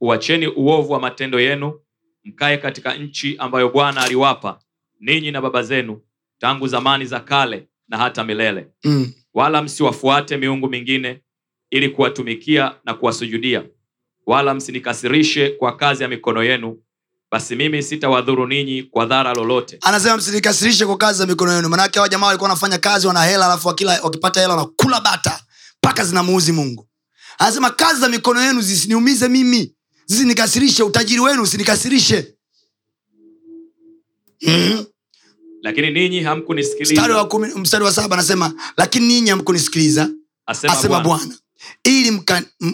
Uacheni 0.01 0.47
uovu 0.47 0.93
wa 0.93 1.01
matendo 1.01 1.41
yenu 1.41 1.81
mkae 2.25 2.57
katika 2.59 2.95
nchi 2.95 3.37
ambayo 3.39 3.69
bwana 3.71 4.01
aliwapa 4.03 4.61
ninyi 5.01 5.31
na 5.31 5.41
baba 5.43 5.63
zenu 5.63 6.01
tangu 6.39 6.67
zamani 6.69 7.05
za 7.05 7.21
kale 7.21 7.69
na 7.89 7.97
hata 7.99 8.25
milele. 8.25 8.67
Mm. 8.85 9.13
wala 9.35 9.63
msiwafuate 9.63 10.37
miungu 10.37 10.69
mingine 10.69 11.23
ili 11.71 11.89
kuwatumikia 11.89 12.75
na 12.85 12.95
kuwasujudia 12.95 13.65
wala 14.29 14.55
msinikasirishe 14.55 15.49
kwa 15.51 15.77
kazi 15.77 16.03
ya 16.03 16.09
mikono 16.09 16.45
yenu 16.45 16.77
basi 17.31 17.57
mimi 17.57 17.83
sitawadhuru 17.83 18.47
ninyi 18.47 18.83
kwa 18.83 19.07
dhara 19.07 19.35
lolote. 19.35 19.79
Anasema 19.83 20.17
msinikasirishe 20.17 20.87
kwa 20.87 20.97
kazi 20.97 21.19
za 21.19 21.27
mikono 21.27 21.53
yenu. 21.53 21.69
Manake 21.69 21.99
hawa 21.99 22.09
jamaa 22.09 22.27
walikuwa 22.27 22.49
wanafanya 22.51 22.79
kazi 22.79 23.07
wana 23.07 23.25
hela 23.25 23.47
alafu 23.47 23.69
wakila, 23.69 24.01
wakipata 24.03 24.41
hela 24.41 24.55
wanakula 24.55 25.01
bata 25.01 25.41
mpaka 25.83 26.05
zinamuuzi 26.05 26.53
mungu. 26.53 26.89
Anasema 27.39 27.71
kazi 27.71 28.01
za 28.01 28.09
mikono 28.09 28.41
yenu 28.43 28.61
zisiniumize 28.61 29.29
mimi. 29.29 29.75
Zisinikasirishe 30.07 30.83
utajiri 30.83 31.21
wenu 31.21 31.43
usinikasirishe. 31.43 32.35
Mm-hmm. 34.43 34.85
lakini 35.63 35.91
ninyi 35.91 36.21
hamkunisikilizamstari 36.21 37.83
wa, 37.85 37.89
wa 37.89 37.93
saba 37.95 38.15
anasema 38.15 38.53
lakini 38.77 39.07
ninyi 39.07 39.31
hamkunisikiliza 39.31 40.11
asema, 40.47 40.73
asema 40.73 41.01
Bwana. 41.01 41.35
ili 41.85 42.11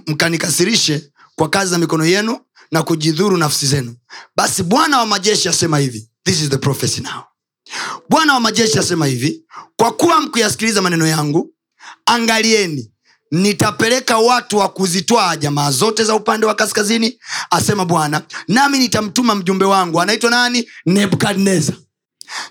mkanikasirishe 0.07 0.97
mka- 0.97 1.14
kwa 1.37 1.49
kazi 1.49 1.71
za 1.71 1.79
mikono 1.79 2.05
yenu 2.05 2.39
na 2.71 2.83
kujidhuru 2.83 3.37
nafsi 3.37 3.67
zenu. 3.67 3.97
Basi 4.37 4.63
bwana 4.63 4.99
wa 4.99 5.07
majeshi 5.07 5.49
asema 5.49 5.79
hivi. 5.79 6.09
This 6.25 6.41
is 6.43 6.49
the 6.49 6.59
prophecy 6.59 7.01
now. 7.01 7.23
Bwana 8.09 8.35
wa 8.35 8.41
majeshi 8.41 8.79
asema 8.79 9.07
hivi. 9.07 9.45
Kwa 9.77 9.93
kuwa 9.93 10.21
mkuyasikiliza 10.21 10.83
maneno 10.83 11.07
yangu 11.07 11.55
angalieni 12.07 12.91
nitapeleka 13.31 14.19
watu 14.19 14.59
wa 14.59 14.69
kuzitwaa 14.69 15.37
jamaa 15.37 15.71
zote 15.71 16.05
za 16.05 16.15
upande 16.15 16.47
wa 16.47 16.55
kaskazini 16.55 17.19
asema 17.51 17.85
bwana 17.85 18.23
nami 18.49 18.79
nitamtuma 18.79 19.35
mjumbe 19.35 19.65
wangu 19.65 20.01
anaitwa 20.01 20.31
nani? 20.31 20.69
Nebukadnezar. 20.87 21.77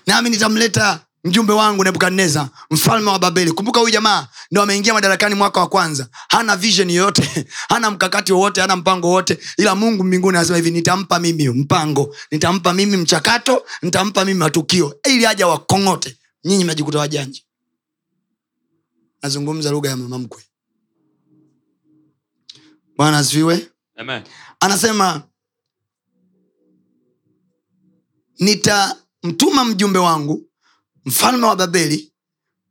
Nami 0.06 0.30
nitamleta 0.30 1.00
mjumbe 1.24 1.52
wangu 1.52 1.84
nebukadneza 1.84 2.48
mfalme 2.70 3.10
wa 3.10 3.18
babeli. 3.18 3.52
Kumbuka 3.52 3.80
huyu 3.80 3.92
jamaa 3.92 4.28
ndo 4.50 4.62
ameingia 4.62 4.94
madarakani 4.94 5.34
mwaka 5.34 5.60
wa 5.60 5.68
kwanza. 5.68 6.08
Hana 6.28 6.56
vision 6.56 6.90
yoyote 6.90 7.46
hana 7.68 7.90
mkakati 7.90 8.32
wowote 8.32 8.60
hana 8.60 8.76
mpango 8.76 9.08
wowote 9.08 9.38
ila 9.58 9.74
mungu 9.74 10.04
mbinguni 10.04 10.36
anasema 10.38 10.56
hivi 10.56 10.70
nitampa 10.70 11.18
mimi 11.18 11.48
mpango 11.48 12.16
nitampa 12.30 12.72
mimi 12.72 12.96
mchakato 12.96 13.64
nitampa 13.82 14.24
mimi 14.24 14.38
matukio 14.40 14.98
ili 15.08 15.26
aja 15.26 15.46
wakongote. 15.46 16.16
Nyinyi 16.44 16.64
mnajikuta 16.64 16.98
wajanja. 16.98 17.40
Nazungumza 19.22 19.70
lugha 19.70 19.90
ya 19.90 19.96
mama 19.96 20.18
mkwe. 20.18 20.42
Bwana 22.96 23.18
asifiwe. 23.18 23.68
Anasema 24.60 25.22
nitamtuma 28.38 29.64
mjumbe 29.64 29.98
wangu 29.98 30.50
mfalme 31.04 31.46
wa 31.46 31.56
babeli 31.56 32.12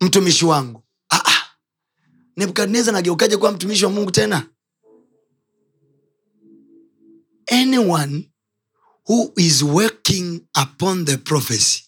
mtumishi 0.02 0.46
wangu. 0.46 0.84
Ah, 1.10 1.22
ah. 1.26 1.46
nebukadnezar 2.38 2.94
nageukaje 2.94 3.38
kuwa 3.38 3.52
mtumishi 3.52 3.86
wa 3.86 3.92
mungu 3.92 4.12
tena? 4.12 4.48
Anyone 7.52 8.30
who 9.10 9.34
is 9.38 9.62
working 9.62 10.42
upon 10.64 11.06
the 11.06 11.18
prophecy 11.18 11.84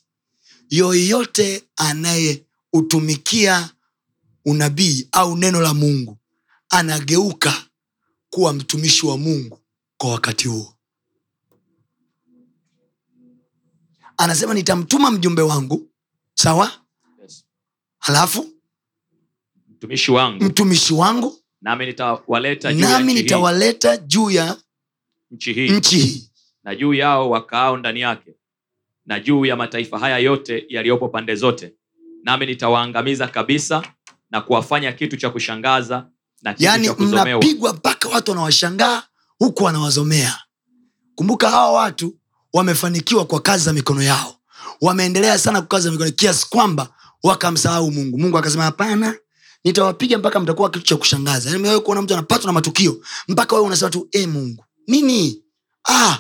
yoyote 0.70 1.64
anayeutumikia 1.76 3.70
unabii 4.46 5.08
au 5.12 5.38
neno 5.38 5.62
la 5.62 5.74
mungu 5.74 6.18
anageuka 6.70 7.66
kuwa 8.30 8.54
mtumishi 8.54 9.06
wa 9.06 9.18
mungu 9.18 9.60
kwa 9.98 10.12
wakati 10.12 10.48
huo. 10.48 10.72
Anasema 14.18 14.54
nitamtuma 14.54 15.12
mjumbe 15.12 15.42
wangu 15.42 15.90
sawa? 16.36 16.72
Yes. 17.22 17.46
halafu? 18.00 18.46
Mtumishi 19.70 20.12
wangu. 20.12 20.44
Mtumishi 20.44 20.94
wangu. 20.94 21.40
Nami 21.62 21.86
nitawaleta 21.86 22.74
juu 22.74 22.82
nami 22.82 23.14
nitawaleta 23.14 23.98
juu 23.98 24.30
ya 24.32 24.58
nchi 25.32 25.54
hii. 25.54 25.70
nchi 25.70 25.98
hii. 26.00 26.30
Na 26.64 26.76
juu 26.76 26.94
yao 26.94 27.30
wakaao 27.30 27.78
ndani 27.78 28.00
yake. 28.02 28.32
Na 29.06 29.20
juu 29.20 29.46
ya 29.46 29.56
mataifa 29.56 30.00
haya 30.00 30.18
yote 30.18 30.66
yaliyopo 30.70 31.08
pande 31.08 31.36
zote. 31.36 31.74
Nami 32.24 32.46
nitawaangamiza 32.46 33.28
kabisa 33.28 33.84
na 34.32 34.42
kuwafanya 34.42 34.92
kitu 34.94 35.18
cha 35.18 35.30
kushangaza 35.30 36.08
na 36.42 36.54
kitu 36.54 36.64
yani, 36.66 36.86
cha 36.88 36.94
kuzomewa. 36.94 37.26
mnapigwa 37.40 37.74
mpaka 37.74 38.10
watu 38.10 38.32
wanawashangaa 38.32 39.04
huku 39.40 39.64
wanawazomea. 39.64 40.40
Kumbuka 41.16 41.50
hawa 41.50 41.72
watu 41.72 42.16
wamefanikiwa 42.54 43.26
kwa 43.26 43.42
kazi 43.42 43.64
za 43.64 43.74
mikono 43.74 44.02
yao 44.04 44.35
wameendelea 44.82 45.38
sana 45.40 45.62
kukaza 45.62 45.92
mikono 45.92 46.12
kiasi 46.12 46.50
kwamba 46.50 46.90
wakamsahau 47.24 47.92
mungu. 47.92 48.18
Mungu 48.18 48.38
akasema 48.38 48.64
hapana 48.64 49.16
nitawapiga 49.64 50.18
mpaka 50.18 50.40
mtakuwa 50.40 50.70
kitu 50.70 50.86
cha 50.86 50.96
kushangaza. 50.98 51.50
Yani 51.50 51.60
umewahi 51.62 51.82
kuona 51.82 52.02
mtu 52.02 52.14
anapatwa 52.14 52.46
na 52.48 52.54
matukio 52.54 53.02
mpaka 53.28 53.56
wewe 53.56 53.68
unasema 53.68 53.92
tu 53.92 54.08
e 54.12 54.28
mungu. 54.28 54.66
Nini? 54.88 55.42
Ah. 55.90 56.18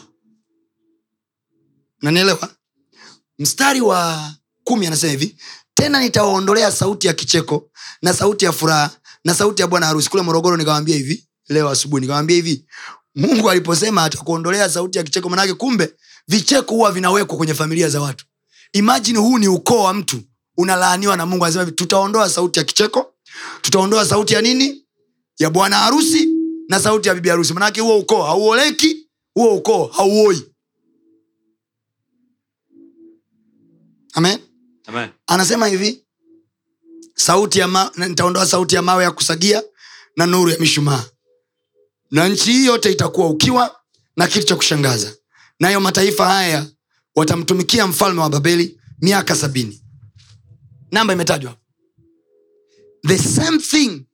nanielewa 2.02 2.50
mstari 3.40 3.82
wa 3.82 4.32
kumi 4.64 4.88
anasema 4.88 5.12
hivi 5.12 5.38
tena 5.74 6.00
nitawaondolea 6.00 6.72
sauti 6.72 7.08
ya 7.08 7.14
kicheko 7.14 7.70
na 8.02 8.14
sauti 8.14 8.46
ya 8.46 8.52
furaha 8.52 8.90
na 9.24 9.36
sauti 9.36 9.62
ya 9.62 9.68
bwana 9.68 9.86
harusi. 9.86 10.10
Kule 10.10 10.24
morogoro 10.24 10.58
nikawambia 10.58 10.96
hivi 10.96 11.28
leo 11.50 11.70
asubuhi 11.70 12.02
nikawambia 12.02 12.36
hivi 12.36 12.66
mungu 13.16 13.50
aliposema 13.50 14.04
atakuondolea 14.04 14.70
sauti 14.70 14.98
ya 14.98 15.04
kicheko 15.04 15.30
manake 15.30 15.54
kumbe 15.54 15.94
vicheko 16.28 16.74
huwa 16.76 16.92
vinawekwa 16.92 17.38
kwenye 17.38 17.54
familia 17.54 17.90
za 17.90 18.02
watu 18.02 18.26
imajini 18.74 19.20
huu 19.20 19.38
ni 19.38 19.48
ukoo 19.48 19.84
wa 19.84 19.94
mtu. 19.94 20.22
Unalaaniwa 20.58 21.18
na 21.18 21.26
mungu 21.26 21.46
anasema 21.46 21.72
tutaondoa 21.72 22.30
sauti 22.30 22.60
ya 22.60 22.66
kicheko 22.66 23.14
tutaondoa 23.62 24.06
sauti 24.06 24.34
ya 24.34 24.42
nini? 24.42 24.86
Ya 25.40 25.50
bwana 25.50 25.78
harusi 25.78 26.30
na 26.70 26.80
sauti 26.80 27.08
ya 27.08 27.16
bibi 27.16 27.30
harusi. 27.30 27.54
Manake 27.54 27.82
huo 27.82 28.00
ukoo 28.00 28.24
hauoleki 28.24 29.10
huo 29.34 29.56
ukoo 29.56 29.86
hauoi. 29.86 30.52
Amen? 34.14 34.40
Amen. 34.88 35.10
anasema 35.28 35.68
hivi 35.68 36.06
sauti 37.16 37.60
ya 37.60 37.68
ma, 37.68 37.92
nitaondoa 37.98 38.46
sauti 38.46 38.76
ya 38.76 38.82
mawe 38.82 39.04
ya 39.04 39.12
kusagia 39.12 39.64
na 40.16 40.26
nuru 40.26 40.52
ya 40.52 40.60
mishumaa. 40.60 41.04
Na 42.12 42.28
nchi 42.30 42.52
hii 42.52 42.66
yote 42.66 42.92
itakuwa 42.92 43.30
ukiwa 43.30 43.80
na 44.16 44.28
kitu 44.28 44.46
cha 44.46 44.56
kushangaza. 44.56 45.16
Nayo 45.60 45.80
mataifa 45.80 46.26
haya 46.26 46.66
watamtumikia 47.16 47.88
mfalme 47.88 48.22
wa 48.22 48.30
babeli 48.30 48.80
miaka 49.02 49.36
sabini. 49.36 49.82
Namba 50.92 51.14
imetajwa. 51.14 51.56
The 53.08 53.18
same 53.18 53.58
thing 53.58 54.06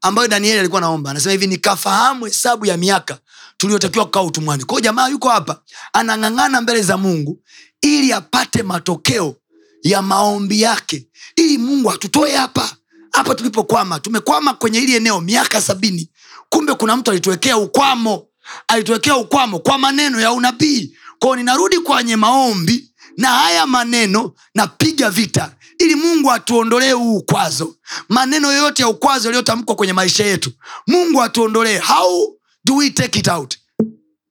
ambayo 0.00 0.28
danieli 0.28 0.58
alikuwa 0.58 0.80
naomba 0.80 1.10
anasema 1.10 1.32
hivi 1.32 1.46
nikafahamu 1.46 2.24
hesabu 2.24 2.66
ya 2.66 2.76
miaka 2.76 3.18
tuliyotakiwa 3.56 4.04
kukaa 4.04 4.22
utumwani. 4.22 4.64
Kwao 4.64 4.80
jamaa 4.80 5.08
yuko 5.08 5.28
hapa 5.28 5.62
anang'ang'ana 5.92 6.60
mbele 6.60 6.82
za 6.82 6.96
mungu 6.96 7.42
ili 7.82 8.12
apate 8.12 8.62
matokeo 8.62 9.36
ya 9.82 10.02
maombi 10.02 10.60
yake. 10.62 11.08
Ili 11.36 11.58
mungu 11.58 11.90
atutoe 11.90 12.36
hapa 12.36 12.76
hapa 13.12 13.34
tulipokwama. 13.34 14.00
Tumekwama 14.00 14.54
kwenye 14.54 14.80
hili 14.80 14.94
eneo 14.94 15.20
miaka 15.20 15.60
sabini. 15.62 16.10
Kumbe 16.48 16.74
kuna 16.74 16.96
mtu 16.96 17.10
alituwekea 17.10 17.56
ukwamo. 17.56 18.26
Alituwekea 18.68 19.16
ukwamo 19.16 19.58
kwa 19.58 19.78
maneno 19.78 20.20
ya 20.20 20.32
unabii 20.32 20.96
kwao 21.18 21.36
ninarudi 21.36 21.78
kwenye 21.78 22.16
maombi 22.16 22.90
na 23.16 23.28
haya 23.28 23.66
maneno 23.66 24.32
napiga 24.54 25.10
vita 25.10 25.54
ili 25.78 25.94
mungu 25.94 26.32
atuondolee 26.32 26.92
huu 26.92 27.16
ukwazo. 27.16 27.76
Maneno 28.08 28.52
yoyote 28.52 28.82
ya 28.82 28.88
ukwazo 28.88 29.28
yaliyotamkwa 29.28 29.74
kwenye 29.76 29.92
maisha 29.92 30.24
yetu 30.26 30.52
mungu 30.86 31.22
atuondolee. 31.22 31.78
How 31.78 32.36
do 32.64 32.76
we 32.76 32.90
take 32.90 33.18
it 33.18 33.28
out? 33.28 33.58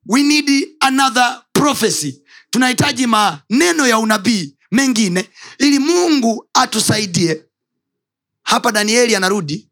We 0.08 0.24
need 0.24 0.68
another 0.80 1.42
prophecy. 1.54 2.22
Tunahitaji 2.50 3.08
maneno 3.08 3.88
ya 3.88 4.00
unabii 4.00 4.56
mengine 4.72 5.30
ili 5.60 5.80
mungu 5.80 6.48
atusaidie. 6.54 7.44
Hapa 8.44 8.72
danieli 8.72 9.16
anarudi 9.16 9.70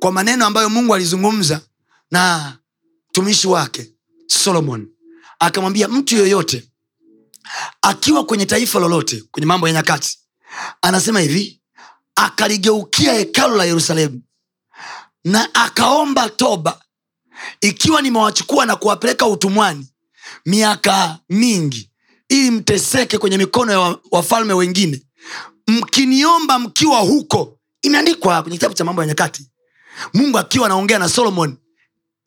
kwa 0.00 0.12
maneno 0.12 0.46
ambayo 0.46 0.70
mungu 0.70 0.94
alizungumza 0.94 1.60
na 2.10 2.52
mtumishi 3.10 3.48
wake 3.48 3.92
solomon 4.26 4.88
akamwambia 5.46 5.88
mtu 5.88 6.16
yoyote 6.16 6.68
akiwa 7.82 8.24
kwenye 8.24 8.46
taifa 8.46 8.78
lolote 8.80 9.22
kwenye 9.30 9.46
mambo 9.46 9.68
ya 9.68 9.74
nyakati 9.74 10.18
anasema 10.82 11.20
hivi 11.20 11.60
akaligeukia 12.14 13.12
hekalu 13.12 13.56
la 13.56 13.64
yerusalemu 13.64 14.22
na 15.24 15.54
akaomba 15.54 16.28
toba. 16.30 16.82
Ikiwa 17.60 18.02
nimewachukua 18.02 18.66
na 18.66 18.76
kuwapeleka 18.76 19.26
utumwani 19.26 19.86
miaka 20.46 21.18
mingi 21.28 21.90
ili 22.28 22.50
mteseke 22.50 23.18
kwenye 23.18 23.38
mikono 23.38 23.72
ya 23.72 23.98
wafalme 24.10 24.52
wengine 24.52 25.02
mkiniomba 25.68 26.58
mkiwa 26.58 26.98
huko. 27.00 27.58
Imeandikwa 27.82 28.42
kwenye 28.42 28.56
kitabu 28.58 28.74
cha 28.74 28.84
mambo 28.84 29.02
ya 29.02 29.08
nyakati. 29.08 29.50
Mungu 30.14 30.38
akiwa 30.38 30.66
anaongea 30.66 30.98
na 30.98 31.08
solomon 31.08 31.56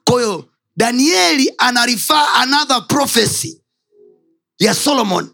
kwahiyo 0.03 0.49
danieli 0.75 1.53
anarifaa 1.57 2.33
another 2.33 2.87
prophecy 2.87 3.61
ya 4.59 4.73
solomon. 4.75 5.29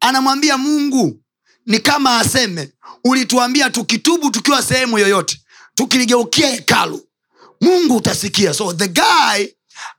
Anamwambia 0.00 0.58
mungu 0.58 1.22
ni 1.66 1.78
kama 1.78 2.18
aseme 2.18 2.72
ulituambia 3.04 3.70
tukitubu 3.70 4.30
tukiwa 4.30 4.62
sehemu 4.62 4.98
yoyote 4.98 5.40
tukiligeukia 5.74 6.50
hekalu 6.50 7.08
mungu 7.60 7.96
utasikia. 7.96 8.54
So 8.54 8.72
the 8.72 8.88
guy 8.88 9.46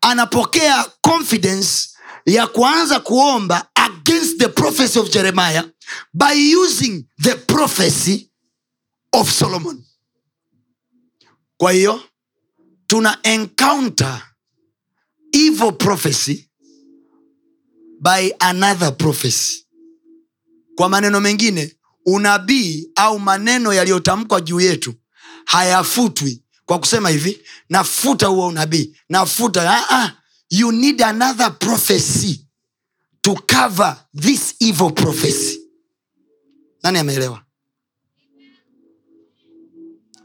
anapokea 0.01 0.83
confidence 1.01 1.89
ya 2.25 2.47
kuanza 2.47 2.99
kuomba 2.99 3.67
against 3.75 4.37
the 4.37 4.47
prophecy 4.47 4.99
of 4.99 5.09
jeremiah 5.09 5.63
by 6.13 6.55
using 6.55 7.05
the 7.21 7.35
prophecy 7.35 8.29
of 9.11 9.31
solomon. 9.31 9.83
Kwa 11.57 11.71
hiyo 11.71 12.03
tuna 12.87 13.17
encounter 13.23 14.21
evil 15.33 15.71
prophecy 15.71 16.49
by 17.99 18.31
another 18.39 18.91
prophecy. 18.97 19.65
Kwa 20.75 20.89
maneno 20.89 21.19
mengine 21.19 21.75
unabii 22.05 22.89
au 22.95 23.19
maneno 23.19 23.73
yaliyotamkwa 23.73 24.41
juu 24.41 24.59
yetu 24.59 24.93
hayafutwi 25.45 26.43
kwa 26.65 26.79
kusema 26.79 27.09
hivi 27.09 27.41
nafuta 27.69 28.27
huo 28.27 28.47
unabii 28.47 28.95
nafuta 29.09 29.71
ah, 29.71 29.85
ah, 30.03 30.13
you 30.49 30.71
need 30.71 31.01
another 31.01 31.59
prophecy 31.59 32.47
to 33.21 33.33
cover 33.35 34.05
this 34.19 34.55
evil 34.59 34.91
prophecy. 34.91 35.59
Nani 36.83 36.99
ameelewa? 36.99 37.43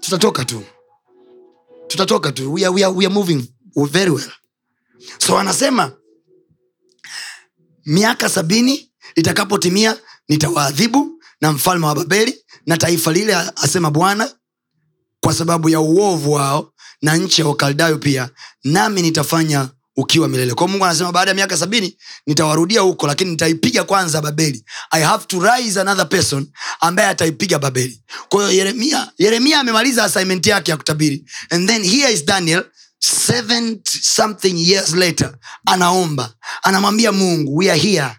Tutatoka 0.01 0.45
tu. 0.45 0.63
Tutatoka 1.87 2.33
tu. 2.33 2.53
We 2.53 2.65
are, 2.65 2.75
we 2.75 2.85
are, 2.85 2.95
we 2.95 3.05
are 3.07 3.15
moving 3.15 3.49
very 3.77 4.11
well 4.11 4.33
so 5.19 5.39
anasema 5.39 5.93
miaka 7.87 8.29
sabini 8.29 8.91
itakapotimia 9.15 9.97
nitawaadhibu 10.29 11.23
na 11.41 11.53
mfalme 11.53 11.87
wa 11.87 11.95
babeli 11.95 12.45
na 12.67 12.77
taifa 12.77 13.13
lile 13.13 13.37
asema 13.57 13.91
bwana 13.91 14.35
kwa 15.21 15.35
sababu 15.35 15.69
ya 15.69 15.81
uovu 15.81 16.33
wao 16.33 16.73
na 17.03 17.17
nchi 17.17 17.41
ya 17.41 17.47
wakaldayo 17.47 17.99
pia 17.99 18.31
nami 18.65 19.03
nitafanya 19.03 19.69
ukiwa 19.97 20.29
milele. 20.29 20.55
Kwao 20.55 20.69
mungu 20.69 20.85
anasema 20.85 21.13
baada 21.13 21.31
ya 21.31 21.35
miaka 21.35 21.57
sabini 21.57 21.99
nitawarudia 22.27 22.81
huko 22.81 23.07
lakini 23.07 23.31
nitaipiga 23.31 23.85
kwanza 23.85 24.21
babeli. 24.23 24.65
I 24.91 25.03
have 25.03 25.25
to 25.27 25.41
rise 25.41 25.81
another 25.81 26.09
person 26.09 26.47
ambaye 26.81 27.09
ataipiga 27.09 27.59
babeli. 27.59 28.03
Kwa 28.29 28.41
hiyo 28.43 28.59
yeremia 28.59 29.13
yeremia 29.19 29.61
amemaliza 29.61 30.05
assignment 30.05 30.47
yake 30.47 30.71
ya 30.71 30.77
kutabiri. 30.77 31.25
And 31.51 31.69
then 31.69 31.85
here 31.85 32.13
is 32.13 32.25
daniel 32.25 32.65
seven 32.99 33.81
something 34.01 34.55
years 34.69 34.95
later 34.95 35.35
anaomba. 35.67 36.35
Anamwambia 36.63 37.13
mungu 37.13 37.57
we 37.57 37.71
are 37.71 37.81
here. 37.81 38.19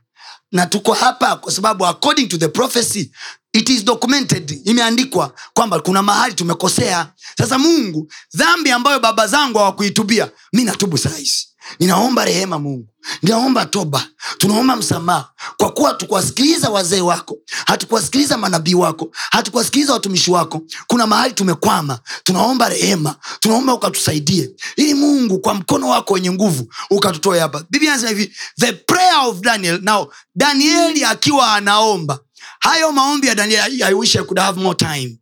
Na 0.51 0.65
tuko 0.65 0.93
hapa 0.93 1.36
kwa 1.36 1.51
sababu 1.51 1.86
according 1.86 2.27
to 2.27 2.38
the 2.38 2.47
prophecy 2.47 3.11
it 3.53 3.69
is 3.69 3.84
documented. 3.86 4.61
Imeandikwa 4.67 5.34
kwamba 5.53 5.80
kuna 5.80 6.03
mahali 6.03 6.34
tumekosea. 6.34 7.13
Sasa 7.38 7.57
mungu 7.59 8.11
dhambi 8.34 8.71
ambayo 8.71 8.99
baba 8.99 9.27
zangu 9.27 9.57
hawakuitubia 9.57 10.32
mi 10.53 10.63
natubu 10.63 10.97
sahizi 10.97 11.49
ninaomba 11.80 12.26
rehema 12.26 12.59
mungu. 12.59 12.88
Ninaomba 13.22 13.65
toba. 13.65 14.05
Tunaomba 14.38 14.76
msamaha. 14.76 15.30
Kwa 15.57 15.72
kuwa 15.74 15.89
hatukuwasikiliza 15.89 16.70
wazee 16.70 17.01
wako 17.01 17.38
hatukuwasikiliza 17.65 18.38
manabii 18.38 18.74
wako 18.74 19.09
hatukuwasikiliza 19.32 19.93
watumishi 19.93 20.32
wako 20.32 20.61
kuna 20.88 21.07
mahali 21.07 21.34
tumekwama. 21.34 21.99
Tunaomba 22.24 22.70
rehema. 22.70 23.15
Tunaomba 23.39 23.74
ukatusaidie. 23.74 24.49
Ili 24.76 24.93
mungu 24.93 25.39
kwa 25.39 25.53
mkono 25.53 25.89
wako 25.89 26.13
wenye 26.13 26.32
nguvu 26.32 26.74
ukatutoe 26.89 27.39
hapa. 27.39 27.63
Biblia 27.70 27.91
anasema 27.93 28.09
hivi 28.09 28.36
the 28.59 28.72
prayer 28.74 29.20
of 29.28 29.39
daniel. 29.39 29.80
Now 29.84 30.07
danieli 30.36 31.03
akiwa 31.05 31.53
anaomba. 31.53 32.20
Hayo 32.59 32.91
maombi 32.91 33.28
ya 33.28 33.36
danieli 33.36 33.84
i 33.84 33.93
wish 33.93 34.15
i 34.15 34.24
could 34.24 34.39
have 34.39 34.61
more 34.61 34.76
time 34.78 35.17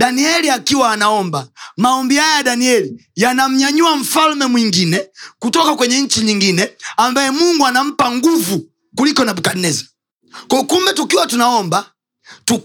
danieli 0.00 0.50
akiwa 0.50 0.92
anaomba 0.92 1.48
maombi 1.76 2.16
haya 2.16 2.36
ya 2.36 2.42
danieli 2.42 3.06
yanamnyanyua 3.16 3.96
mfalme 3.96 4.46
mwingine 4.46 5.06
kutoka 5.38 5.76
kwenye 5.76 6.00
nchi 6.00 6.20
nyingine 6.20 6.70
ambaye 6.96 7.30
mungu 7.30 7.66
anampa 7.66 8.10
nguvu 8.10 8.66
kuliko 8.96 9.24
nebukadnezar. 9.24 9.84
Kwa 10.48 10.64
kumbe 10.64 10.92
tukiwa 10.92 11.26
tunaomba 11.26 11.90
to 12.44 12.62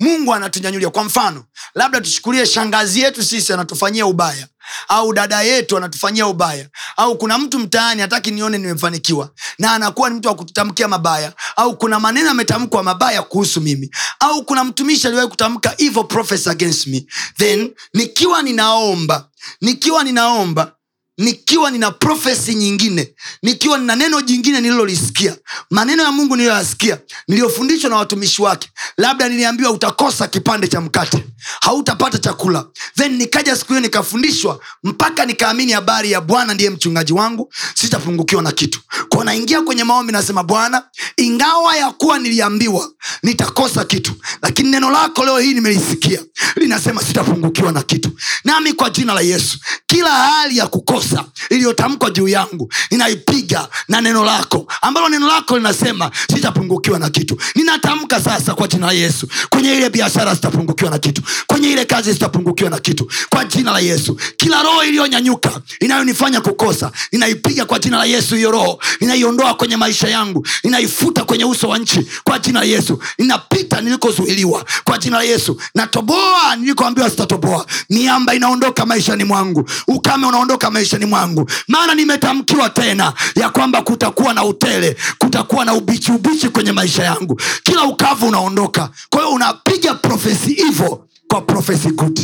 mungu 0.00 0.34
anatunyanyulia. 0.34 0.90
Kwa 0.90 1.04
mfano 1.04 1.44
labda 1.74 2.00
tuchukulie 2.00 2.46
shangazi 2.46 3.00
yetu 3.00 3.22
sisi 3.24 3.52
anatufanyia 3.52 4.06
ubaya 4.06 4.48
au 4.88 5.12
dada 5.12 5.42
yetu 5.42 5.76
anatufanyia 5.76 6.26
ubaya 6.26 6.68
au 6.96 7.18
kuna 7.18 7.38
mtu 7.38 7.58
mtaani 7.58 8.02
hataki 8.02 8.30
nione 8.30 8.58
nimefanikiwa 8.58 9.30
na 9.58 9.72
anakuwa 9.72 10.10
ni 10.10 10.16
mtu 10.16 10.28
wa 10.28 10.34
kututamkia 10.34 10.88
mabaya 10.88 11.32
au 11.56 11.76
kuna 11.76 12.00
maneno 12.00 12.30
ametamkwa 12.30 12.82
mabaya 12.82 13.22
kuhusu 13.22 13.60
mimi 13.60 13.90
au 14.20 14.44
kuna 14.44 14.64
mtumishi 14.64 15.06
aliwahi 15.06 15.28
kutamka 15.28 15.74
evil 15.78 16.04
against 16.50 16.86
me 16.86 17.06
then 17.36 17.70
nikiwa 17.94 18.42
ninaomba 18.42 19.28
nikiwa 19.60 20.04
ninaomba 20.04 20.72
nikiwa 21.18 21.70
nina 21.70 21.90
profesi 21.90 22.54
nyingine 22.54 23.14
nikiwa 23.42 23.78
nina 23.78 23.96
neno 23.96 24.20
jingine 24.20 24.60
nililolisikia 24.60 25.36
maneno 25.70 26.02
ya 26.02 26.12
mungu 26.12 26.36
niliyoyasikia 26.36 26.98
niliyofundishwa 27.28 27.90
na 27.90 27.96
watumishi 27.96 28.42
wake 28.42 28.68
labda 28.96 29.28
niliambiwa 29.28 29.70
utakosa 29.70 30.28
kipande 30.28 30.68
cha 30.68 30.80
mkate 30.80 31.24
hautapata 31.60 32.18
chakula. 32.18 32.66
Then 32.96 33.16
nikaja 33.16 33.56
siku 33.56 33.68
hiyo 33.68 33.80
nikafundishwa 33.80 34.60
mpaka 34.84 35.26
nikaamini 35.26 35.72
habari 35.72 36.12
ya 36.12 36.20
bwana 36.20 36.54
ndiye 36.54 36.70
mchungaji 36.70 37.12
wangu 37.12 37.52
sitapungukiwa 37.74 38.42
na 38.42 38.52
kitu. 38.52 38.80
Kwao 39.08 39.24
naingia 39.24 39.62
kwenye 39.62 39.84
maombi 39.84 40.12
nasema 40.12 40.42
bwana 40.44 40.82
ingawa 41.16 41.76
ya 41.76 41.90
kuwa 41.90 42.18
niliambiwa 42.18 42.90
nitakosa 43.22 43.84
kitu 43.84 44.12
lakini 44.42 44.70
neno 44.70 44.90
lako 44.90 45.24
leo 45.24 45.38
hii 45.38 45.54
nimelisikia 45.54 46.20
linasema 46.56 47.02
sitapungukiwa 47.02 47.72
na 47.72 47.82
kitu. 47.82 48.10
Nami 48.44 48.72
kwa 48.72 48.90
jina 48.90 49.14
la 49.14 49.20
yesu 49.20 49.58
kila 49.86 50.10
hali 50.10 50.56
ya 50.56 50.66
kukosa 50.66 51.03
iliyotamkwa 51.50 52.10
juu 52.10 52.28
yangu 52.28 52.72
ninaipiga 52.90 53.68
na 53.88 54.00
neno 54.00 54.24
lako 54.24 54.66
ambalo 54.82 55.08
neno 55.08 55.28
lako 55.28 55.56
linasema 55.56 56.10
sitapungukiwa 56.34 56.98
na 56.98 57.10
kitu. 57.10 57.38
Ninatamka 57.54 58.20
sasa 58.20 58.54
kwa 58.54 58.68
jina 58.68 58.86
la 58.86 58.92
yesu. 58.92 59.28
Kwenye 59.50 59.74
ile 59.76 59.90
biashara 59.90 60.34
sitapungukiwa 60.34 60.90
na 60.90 60.98
kitu. 60.98 61.22
Kwenye 61.46 61.70
ile 61.70 61.84
kazi 61.84 62.12
sitapungukiwa 62.12 62.70
na 62.70 62.78
kitu. 62.78 63.10
Kwa 63.30 63.44
jina 63.44 63.72
la 63.72 63.80
yesu. 63.80 64.16
Kila 64.36 64.62
roho 64.62 64.84
iliyonyanyuka 64.84 65.60
inayonifanya 65.80 66.40
kukosa 66.40 66.92
ninaipiga 67.12 67.64
kwa 67.64 67.78
jina 67.78 67.96
la 67.98 68.04
yesu 68.04 68.34
hiyo 68.34 68.50
roho. 68.50 68.78
Ninaiondoa 69.00 69.54
kwenye 69.54 69.76
maisha 69.76 70.08
yangu. 70.08 70.46
Ninaifuta 70.64 71.24
kwenye 71.24 71.44
uso 71.44 71.68
wa 71.68 71.78
nchi. 71.78 72.06
Kwa 72.24 72.38
jina 72.38 72.60
la 72.60 72.66
yesu. 72.66 72.98
Ninapita 73.18 73.80
nilikozuiliwa. 73.80 74.64
Kwa 74.84 74.98
jina 74.98 75.16
la 75.16 75.22
yesu. 75.24 75.60
Natoboa 75.74 76.56
nilikoambiwa 76.56 77.10
sitatoboa. 77.10 77.66
Miamba 77.90 78.34
inaondoka 78.34 78.86
maishani 78.86 79.24
mwangu. 79.24 79.70
Ukame 79.88 80.26
unaondoka 80.26 80.70
maishani 80.94 81.04
mwangu. 81.06 81.50
Maana 81.68 81.94
nimetamkiwa 81.94 82.70
tena 82.70 83.12
ya 83.36 83.50
kwamba 83.50 83.82
kutakuwa 83.82 84.34
na 84.34 84.44
utele 84.44 84.96
kutakuwa 85.18 85.64
na 85.64 85.74
ubichi 85.74 86.12
ubichi 86.12 86.48
kwenye 86.48 86.72
maisha 86.72 87.04
yangu. 87.04 87.40
Kila 87.62 87.84
ukavu 87.84 88.26
unaondoka. 88.28 88.90
Kwa 89.10 89.20
hiyo 89.22 89.34
unapiga 89.34 89.94
profesi 89.94 90.54
hivo 90.54 91.08
kwa 91.28 91.40
profesi 91.40 91.90
good. 91.90 92.20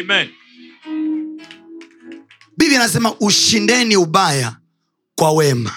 Amen. 0.00 0.28
biblia 2.56 2.80
anasema 2.80 3.14
ushindeni 3.20 3.96
ubaya 3.96 4.56
kwa 5.14 5.32
wema. 5.32 5.72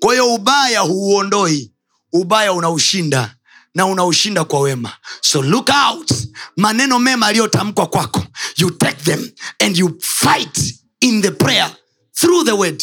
Kwa 0.00 0.12
hiyo 0.12 0.34
ubaya 0.34 0.80
huuondoi 0.80 1.72
ubaya 2.12 2.52
unaushinda 2.52 3.34
na 3.74 3.86
unaushinda 3.86 4.44
kwa 4.44 4.60
wema. 4.60 4.92
So 5.20 5.42
look 5.42 5.70
out. 5.90 6.10
Maneno 6.56 6.98
mema 6.98 7.26
aliyotamkwa 7.26 7.86
kwako. 7.86 8.22
You 8.56 8.70
take 8.70 9.02
them 9.04 9.30
and 9.58 9.78
you 9.78 9.98
fight 10.00 10.74
in 11.00 11.22
the 11.22 11.30
prayer 11.30 11.76
through 12.20 12.44
the 12.44 12.52
word. 12.56 12.82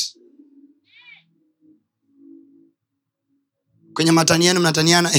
Kwenye 3.93 4.11
matani 4.11 4.45
yenu 4.45 4.59
mnataniana 4.59 5.11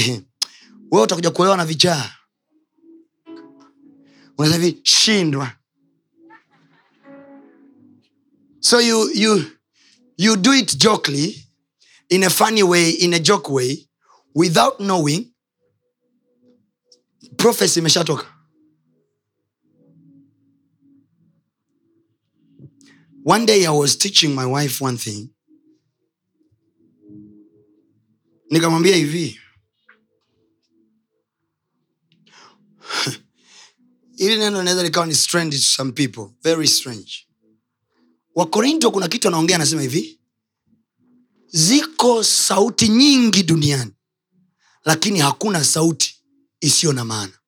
wewe 0.91 1.03
utakuja 1.03 1.31
kuolewa 1.31 1.57
na 1.57 1.65
vichaa. 1.65 2.11
Shindwa. 4.83 5.51
So 8.59 8.79
you 8.81 9.09
you 9.13 9.43
you 10.17 10.35
do 10.35 10.53
it 10.53 10.77
jokely 10.77 11.45
in 12.09 12.23
a 12.23 12.29
funny 12.29 12.63
way 12.63 12.89
in 12.91 13.13
a 13.13 13.19
joke 13.19 13.49
way 13.53 13.89
without 14.35 14.77
knowing 14.77 15.33
prophecy 17.37 17.79
imeshatoka 17.79 18.25
one 23.29 23.45
day 23.45 23.65
i 23.65 23.69
was 23.69 23.95
teaching 23.97 24.33
my 24.35 24.45
wife 24.45 24.83
one 24.83 24.97
thing. 24.97 25.29
Nikamwambia 28.51 28.95
hivi. 28.95 29.39
Ili 34.17 34.37
neno 34.37 34.57
linaweza 34.59 34.83
likawa 34.83 35.05
ni 35.05 35.15
strange 35.15 35.57
to 35.57 35.63
some 35.63 35.91
people. 35.91 36.23
Very 36.43 36.67
strange. 36.67 37.27
Wakorinto 38.35 38.91
kuna 38.91 39.07
kitu 39.07 39.27
anaongea 39.27 39.55
anasema 39.55 39.81
hivi. 39.81 40.19
Ziko 41.47 42.23
sauti 42.23 42.87
nyingi 42.87 43.43
duniani 43.43 43.91
lakini 44.85 45.19
hakuna 45.19 45.63
sauti 45.65 46.23
isiyo 46.61 46.93
na 46.93 47.05
maana 47.05 47.38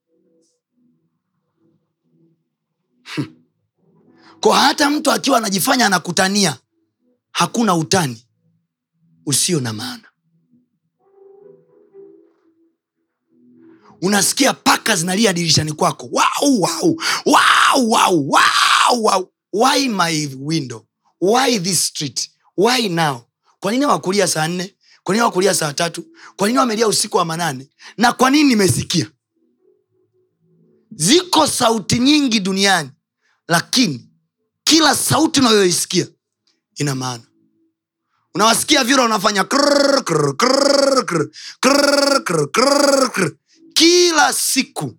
kwa 4.42 4.60
hata 4.60 4.90
mtu 4.90 5.12
akiwa 5.12 5.38
anajifanya 5.38 5.86
anakutania 5.86 6.58
hakuna 7.32 7.76
utani 7.76 8.26
usio 9.26 9.60
na 9.60 9.74
maana. 9.74 10.04
Unasikia 14.02 14.54
paka 14.54 14.96
zinalia 14.96 15.34
dirishani 15.34 15.74
kwako. 15.74 16.10
Wow, 16.12 16.62
wow, 16.62 16.98
wow, 17.26 17.90
wow, 17.92 18.30
wow, 18.30 19.04
wow. 19.04 19.32
why 19.54 19.88
my 19.90 20.28
window? 20.40 20.86
Why 21.22 21.60
this 21.60 21.86
street? 21.88 22.30
Why 22.58 22.90
now? 22.90 23.22
Kwa 23.60 23.72
nini 23.72 23.86
wakulia 23.86 24.28
saa 24.28 24.48
nne? 24.48 24.76
Kwa 25.04 25.16
nini 25.16 25.24
wakulia 25.24 25.54
saa 25.54 25.74
tatu? 25.74 26.06
Kwa 26.36 26.48
nini 26.48 26.60
wamelia 26.60 26.88
usiku 26.88 27.18
wa 27.18 27.26
manane? 27.26 27.70
Na 27.98 28.14
kwa 28.14 28.30
nini 28.32 28.50
nimesikia? 28.50 29.12
Ziko 30.92 31.48
sauti 31.48 32.00
nyingi 32.00 32.40
duniani 32.40 32.90
lakini 33.48 34.11
kila 34.72 34.96
sauti 34.96 35.40
unayoisikia 35.40 36.08
ina 36.76 36.96
maana. 36.96 37.24
Unawasikia 38.36 38.84
vyura 38.84 39.04
unafanya 39.06 39.44
kila 43.74 44.34
siku 44.34 44.94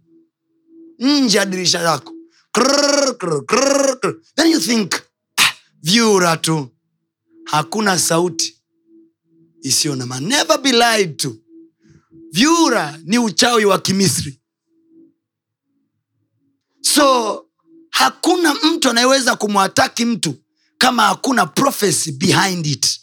nje 0.99 1.39
ya 1.39 1.45
dirisha 1.47 1.83
lako 1.83 2.13
then 4.37 4.51
you 4.53 4.61
think 4.61 4.95
ah, 5.37 5.55
vyura 5.83 6.37
tu. 6.37 6.69
Hakuna 7.45 7.99
sauti 7.99 8.63
isiyo 9.63 9.97
na 9.97 10.07
maana. 10.07 10.29
Never 10.29 10.59
be 10.59 10.73
lied 10.73 11.17
to. 11.17 11.37
Vyura 12.33 12.99
ni 13.05 13.19
uchawi 13.19 13.65
wa 13.65 13.79
kimisri. 13.79 14.41
So 16.81 17.47
hakuna 18.03 18.55
mtu 18.55 18.91
anayeweza 18.91 19.37
kumwataki 19.37 20.05
mtu 20.05 20.35
kama 20.79 21.03
hakuna 21.03 21.47
prophecy 21.47 22.13
behind 22.13 22.67
it. 22.67 23.01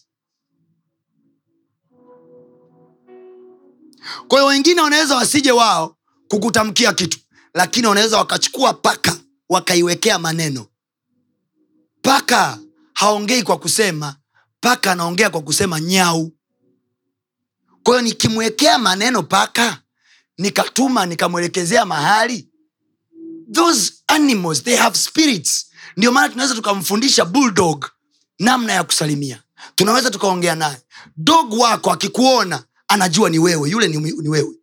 Kwa 4.28 4.40
hiyo 4.40 4.46
wengine 4.46 4.82
wanaweza 4.82 5.16
wasije 5.16 5.52
wao 5.52 5.98
kukutamkia 6.28 6.94
kitu 6.94 7.20
lakini 7.54 7.88
wanaweza 7.88 8.18
wakachukua 8.18 8.74
paka 8.74 9.18
wakaiwekea 9.50 10.20
maneno. 10.20 10.66
Paka 12.02 12.60
haongei 12.94 13.44
kwa 13.44 13.58
kusema 13.60 14.16
paka 14.60 14.92
anaongea 14.92 15.30
kwa 15.30 15.42
kusema 15.42 15.80
nyau. 15.80 16.32
Kwa 17.84 17.94
hiyo 17.94 18.02
nikimwekea 18.02 18.78
maneno 18.80 19.24
paka 19.24 19.82
nikatuma 20.38 21.06
nikamwelekezea 21.06 21.86
mahali 21.86 22.49
those 23.54 23.94
animals 24.08 24.64
they 24.64 24.76
have 24.76 24.98
spirits. 24.98 25.66
Ndio 25.98 26.12
maana 26.12 26.30
tunaweza 26.30 26.56
tukamfundisha 26.56 27.26
bulldog 27.26 27.86
namna 28.40 28.74
ya 28.74 28.84
kusalimia. 28.84 29.44
Tunaweza 29.76 30.12
tukaongea 30.12 30.56
naye. 30.56 30.78
Dog 31.18 31.54
wako 31.54 31.92
akikuona 31.92 32.64
anajua 32.88 33.30
ni 33.30 33.40
wewe. 33.40 33.70
Yule 33.70 33.88
ni, 33.88 33.98
ni 33.98 34.30
wewe. 34.30 34.56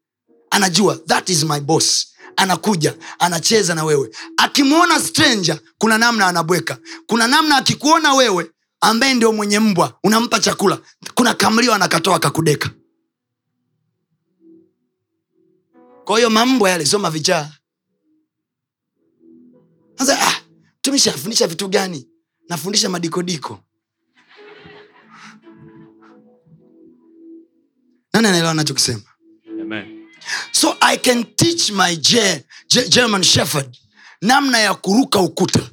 Anajua 0.50 0.96
that 1.06 1.28
is 1.28 1.42
my 1.44 1.60
boss. 1.60 2.06
Anakuja 2.36 2.94
anacheza 3.18 3.74
na 3.74 3.84
wewe. 3.84 4.10
Akimwona 4.36 5.00
stranger 5.00 5.58
kuna 5.78 5.98
namna 5.98 6.26
anabweka. 6.26 6.78
Kuna 7.06 7.28
namna 7.28 7.56
akikuona 7.56 8.14
wewe 8.14 8.50
ambaye 8.80 9.14
ndio 9.14 9.32
mwenye 9.32 9.58
mbwa 9.60 9.98
unampa 10.04 10.40
chakula. 10.40 10.78
Kuna 11.14 11.34
kamlio 11.34 11.74
anakatoa 11.74 12.18
kakudeka 12.18 12.70
kwa 16.04 16.16
hiyo 16.18 16.30
mambwa 16.30 16.70
yale 16.70 16.86
soma 16.86 17.10
vichaa 17.10 17.50
sasa 19.98 20.18
ah, 20.28 20.40
mtumishi 20.78 21.10
afundisha 21.10 21.46
vitu 21.46 21.68
gani? 21.68 22.08
Nafundisha 22.48 22.88
madikodiko. 22.88 23.60
Nani 28.12 28.28
anaelewa 28.28 28.54
nachokisema 28.54 29.00
so 30.52 30.76
i 30.80 30.96
can 30.98 31.24
teach 31.24 31.70
my 31.70 31.96
Ge- 31.96 32.42
Ge- 32.68 32.88
german 32.88 33.22
shepherd 33.22 33.76
namna 34.22 34.58
ya 34.58 34.74
kuruka 34.74 35.20
ukuta. 35.20 35.70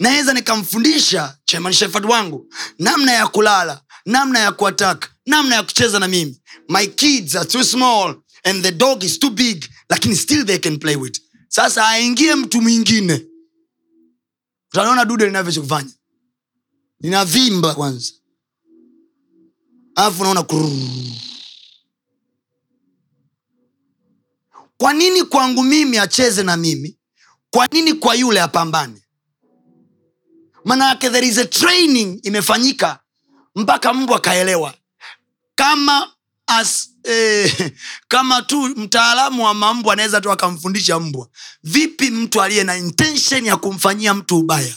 Naweza 0.00 0.32
nikamfundisha 0.34 1.38
german 1.46 1.72
Shepherd 1.72 2.04
wangu 2.06 2.52
namna 2.78 3.12
ya 3.12 3.26
kulala 3.26 3.80
namna 4.06 4.38
ya 4.38 4.52
kuataka 4.52 5.08
namna 5.26 5.54
ya 5.54 5.62
kucheza 5.62 5.98
na 5.98 6.08
mimi. 6.08 6.40
My 6.68 6.86
kids 6.86 7.36
are 7.36 7.48
too 7.48 7.64
small 7.64 8.14
and 8.44 8.62
the 8.62 8.72
dog 8.72 9.02
is 9.04 9.18
too 9.18 9.30
big 9.30 9.64
lakini 9.90 10.16
still 10.16 10.44
they 10.46 10.58
can 10.58 10.78
play 10.78 10.96
with. 10.96 11.20
Sasa 11.48 11.88
aingie 11.88 12.34
mtu 12.34 12.62
mwingine 12.62 13.26
utaliona 14.72 15.04
dude 15.04 15.26
linavyokufanya 15.26 15.90
linavimba 17.00 17.74
kwanza. 17.74 18.12
Alafu 19.94 20.20
unaona 20.22 20.42
kwa 24.76 24.92
nini 24.92 25.22
kwangu 25.22 25.62
mimi 25.62 25.98
acheze 25.98 26.42
na 26.42 26.56
mimi? 26.56 26.98
Kwa 27.50 27.66
nini 27.66 27.94
kwa 27.94 28.14
yule 28.14 28.40
apambane? 28.40 29.02
Manake 30.64 31.10
there 31.10 31.26
is 31.26 31.38
a 31.38 31.44
training 31.46 32.20
imefanyika 32.22 33.00
mpaka 33.54 33.94
mbwa 33.94 34.16
akaelewa. 34.16 34.74
Kama 35.54 36.12
as, 36.48 36.88
eh, 37.04 37.72
kama 38.08 38.42
tu 38.42 38.62
mtaalamu 38.68 39.44
wa 39.44 39.54
mambwa 39.54 39.92
anaweza 39.92 40.20
tu 40.20 40.32
akamfundisha 40.32 41.00
mbwa. 41.00 41.28
Vipi 41.62 42.10
mtu 42.10 42.42
aliye 42.42 42.64
na 42.64 42.76
intention 42.76 43.46
ya 43.46 43.56
kumfanyia 43.56 44.14
mtu 44.14 44.38
ubaya? 44.38 44.74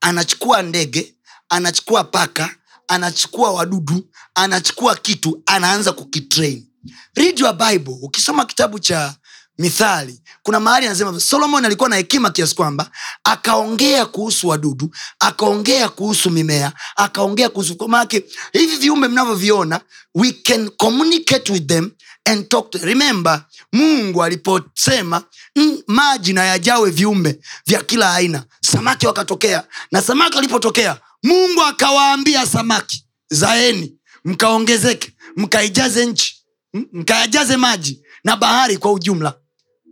Anachukua 0.00 0.62
ndege 0.62 1.14
anachukua 1.48 2.04
paka 2.04 2.56
anachukua 2.88 3.50
wadudu 3.52 4.08
anachukua 4.34 4.96
kitu 4.96 5.42
anaanza 5.46 5.92
kukitrain. 5.92 6.66
Read 7.14 7.38
your 7.40 7.54
bible. 7.54 7.96
Ukisoma 8.02 8.44
kitabu 8.46 8.78
cha 8.78 9.14
mithali. 9.58 10.20
Kuna 10.42 10.60
mahali 10.60 10.86
anasema 10.86 11.20
solomon 11.20 11.64
alikuwa 11.64 11.88
na 11.88 11.96
hekima 11.96 12.30
kiasi 12.30 12.54
kwamba 12.54 12.90
akaongea 13.24 14.06
kuhusu 14.06 14.48
wadudu 14.48 14.90
akaongea 15.20 15.88
kuhusu 15.88 16.30
mimea 16.30 16.72
akaongea 16.96 17.48
kuhusu 17.48 17.76
kwa 17.76 18.06
hivi 18.52 18.76
viumbe 18.76 19.08
mnavyoviona 19.08 19.80
we 20.14 20.32
can 20.32 20.68
communicate 20.70 21.52
with 21.52 21.66
them 21.66 21.90
and 22.24 22.48
talk 22.48 22.70
to 22.70 22.78
remember 22.78 23.44
mungu 23.72 24.22
aliposema 24.24 25.22
"Mm, 25.56 25.78
maji 25.86 26.32
na 26.32 26.44
yajawe 26.44 26.90
viumbe 26.90 27.40
vya 27.66 27.82
kila 27.82 28.14
aina. 28.14 28.44
Samaki 28.60 29.06
wakatokea 29.06 29.64
na 29.92 30.02
samaki 30.02 30.36
walipotokea 30.36 31.00
mungu 31.22 31.62
akawaambia 31.62 32.46
samaki 32.46 33.04
zaeni 33.30 33.94
mkaongezeke 34.24 35.12
mkaijaze 35.36 36.06
nchi 36.06 36.44
m- 36.74 36.86
mkayajaze 36.92 37.56
maji 37.56 38.02
na 38.24 38.36
bahari 38.36 38.76
kwa 38.76 38.92
ujumla 38.92 39.34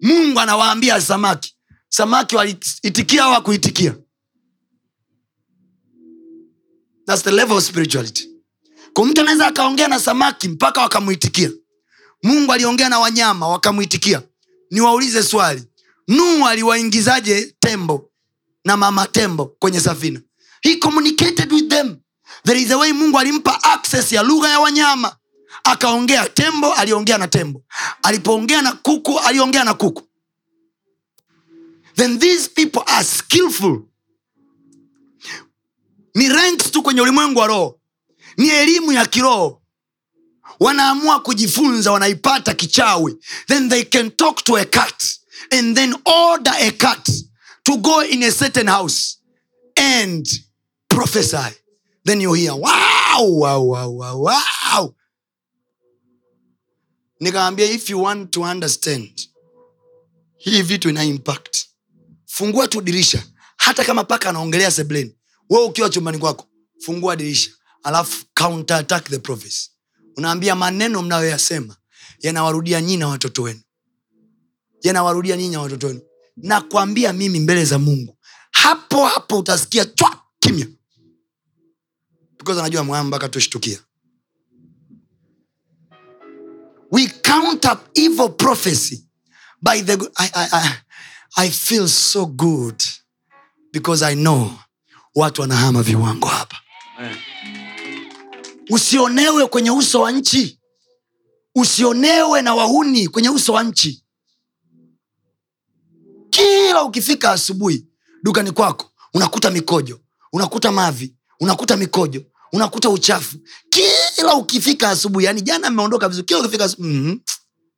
mungu 0.05 0.41
anawaambia 0.41 1.01
samaki. 1.01 1.57
Samaki 1.89 2.37
waliitikia 2.37 3.25
au 3.25 3.33
wakuitikia 3.33 3.95
That's 7.07 7.23
the 7.23 7.31
level 7.31 7.57
of 7.57 7.65
spirituality. 7.65 8.29
Kwa 8.93 9.07
mtu 9.07 9.21
anaweza 9.21 9.47
akaongea 9.47 9.89
na 9.89 10.01
samaki 10.01 10.49
mpaka 10.49 10.81
wakamwitikia 10.81 11.51
mungu 12.23 12.53
aliongea 12.53 12.89
na 12.89 12.99
wanyama 12.99 13.49
wakamwitikia 13.49 14.23
niwaulize 14.71 15.23
swali. 15.23 15.63
Nuhu 16.09 16.47
aliwaingizaje 16.49 17.55
tembo 17.61 18.11
na 18.65 18.77
mama 18.77 19.07
tembo 19.07 19.47
kwenye 19.47 19.81
safina? 19.81 20.21
He 20.63 20.77
communicated 20.77 21.53
with 21.53 21.69
them. 21.69 21.97
There 22.45 22.61
is 22.61 22.71
a 22.71 22.79
way 22.79 22.93
mungu 22.93 23.19
alimpa 23.19 23.63
access 23.65 24.13
ya 24.13 24.23
lugha 24.23 24.49
ya 24.49 24.61
wanyama 24.61 25.17
akaongea 25.65 26.29
tembo 26.29 26.73
aliongea 26.75 27.19
na 27.19 27.29
tembo. 27.29 27.63
Alipoongea 28.03 28.63
na 28.63 28.73
kuku 28.73 29.19
aliongea 29.21 29.65
na 29.65 29.75
kuku. 29.75 30.03
Then 31.97 32.19
these 32.19 32.49
people 32.49 32.83
are 32.87 33.05
skillful. 33.05 33.83
Ni 36.15 36.29
ranks 36.29 36.71
tu 36.71 36.83
kwenye 36.83 37.01
ulimwengu 37.01 37.39
wa 37.41 37.47
roho. 37.47 37.81
Ni 38.37 38.49
elimu 38.49 38.93
ya 38.93 39.07
kiroho. 39.07 39.63
Wanaamua 40.61 41.21
kujifunza 41.21 41.93
wanaipata 41.93 42.55
kichawi. 42.55 43.17
Then 43.47 43.69
they 43.69 43.85
can 43.85 44.11
talk 44.11 44.45
to 44.45 44.57
a 44.57 44.65
cat. 44.65 45.05
And 45.51 45.77
then 45.77 45.95
order 46.05 46.55
a 46.61 46.71
cat 46.71 47.11
to 47.65 47.77
go 47.77 48.03
in 48.05 48.23
a 48.23 48.31
certain 48.33 48.67
house 48.69 49.19
and 49.77 50.27
prophesy. 50.89 51.55
Then 52.05 52.21
you 52.21 52.33
hear 52.35 52.53
wow, 52.55 53.21
wow, 53.29 53.63
wow, 53.63 53.91
wow, 53.91 54.17
wow. 54.23 54.95
Nikaambia 57.25 57.67
if 57.71 57.91
you 57.91 58.03
want 58.03 58.31
to 58.31 58.41
understand 58.43 59.29
hii 60.37 60.63
vitu 60.63 60.89
ina 60.89 61.05
impact. 61.05 61.57
Fungua 62.27 62.69
tu 62.69 62.81
dirisha. 62.81 63.25
Hata 63.57 63.85
kama 63.85 64.05
paka 64.05 64.29
anaongelea 64.29 64.71
sebleni 64.71 65.17
we 65.51 65.65
ukiwa 65.65 65.91
chumbani 65.91 66.19
kwako 66.19 66.47
fungua 66.79 67.17
dirisha. 67.17 67.51
Alafu 67.83 68.25
counter 68.35 68.77
attack 68.77 69.09
the 69.11 69.19
prophecy 69.19 69.71
unaambia 70.17 70.55
maneno 70.55 71.03
mnayoyasema 71.03 71.77
yanawarudia 72.21 72.81
nyii 72.81 72.97
na 72.97 73.09
watoto 73.09 73.43
wenu. 73.43 73.61
Yanawarudia 74.83 75.37
nyii 75.37 75.49
na 75.49 75.61
watoto 75.61 75.87
wenu. 75.87 76.01
Nakwambia 76.37 77.13
mimi 77.13 77.41
mbele 77.41 77.65
za 77.65 77.79
mungu 77.79 78.19
hapo 78.51 79.07
hapo 79.07 79.39
utasikia 79.39 79.85
chwa 79.85 80.23
kimya. 80.39 80.67
Because 82.39 82.61
anajua 82.61 82.85
mwaya 82.85 83.05
mpaka 83.05 83.29
tushtukia 83.29 83.79
we 86.95 87.09
count 87.09 87.65
up 87.67 87.89
evil 87.97 88.29
prophecy. 88.31 88.99
By 89.61 89.81
the 89.81 89.95
I, 90.17 90.31
I, 90.35 90.49
I, 90.53 91.45
I 91.47 91.49
feel 91.51 91.89
so 91.89 92.25
good 92.27 92.81
because 93.73 94.03
i 94.05 94.15
know 94.15 94.51
watu 95.17 95.41
wanahama 95.41 95.83
viwango 95.83 96.29
hapa. 96.29 96.57
Usionewe 98.71 99.47
kwenye 99.47 99.71
uso 99.71 100.01
wa 100.01 100.13
nchi. 100.13 100.61
Usionewe 101.55 102.43
na 102.43 102.55
wahuni 102.55 103.09
kwenye 103.09 103.29
uso 103.31 103.53
wa 103.53 103.63
nchi. 103.63 104.05
Kila 106.31 106.83
ukifika 106.85 107.31
asubuhi 107.33 107.87
dukani 108.23 108.51
kwako 108.53 108.91
unakuta 109.15 109.51
mikojo 109.51 110.01
unakuta 110.33 110.73
mavi 110.73 111.15
unakuta 111.41 111.77
mikojo 111.77 112.23
unakuta 112.55 112.91
uchafu. 112.91 113.37
Kila 113.71 114.35
ukifika 114.37 114.91
asubuhi 114.91 115.25
yani 115.27 115.43
jana 115.43 115.71
mmeondoka 115.71 116.09
vizuri 116.09 116.27
kila 116.27 116.41
ukifika 116.41 116.69
mm-hmm. 116.79 117.21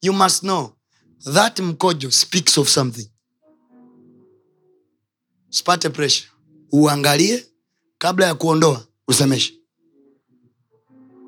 you 0.03 0.13
must 0.13 0.41
know 0.41 0.71
that 1.35 1.61
mkojo 1.61 2.11
speaks 2.11 2.59
of 2.59 2.69
something. 2.69 3.11
Sipate 5.51 5.89
pressure. 5.89 6.29
Uangalie 6.73 7.47
kabla 7.99 8.27
ya 8.27 8.35
kuondoa 8.35 8.87
usemeshe. 9.09 9.55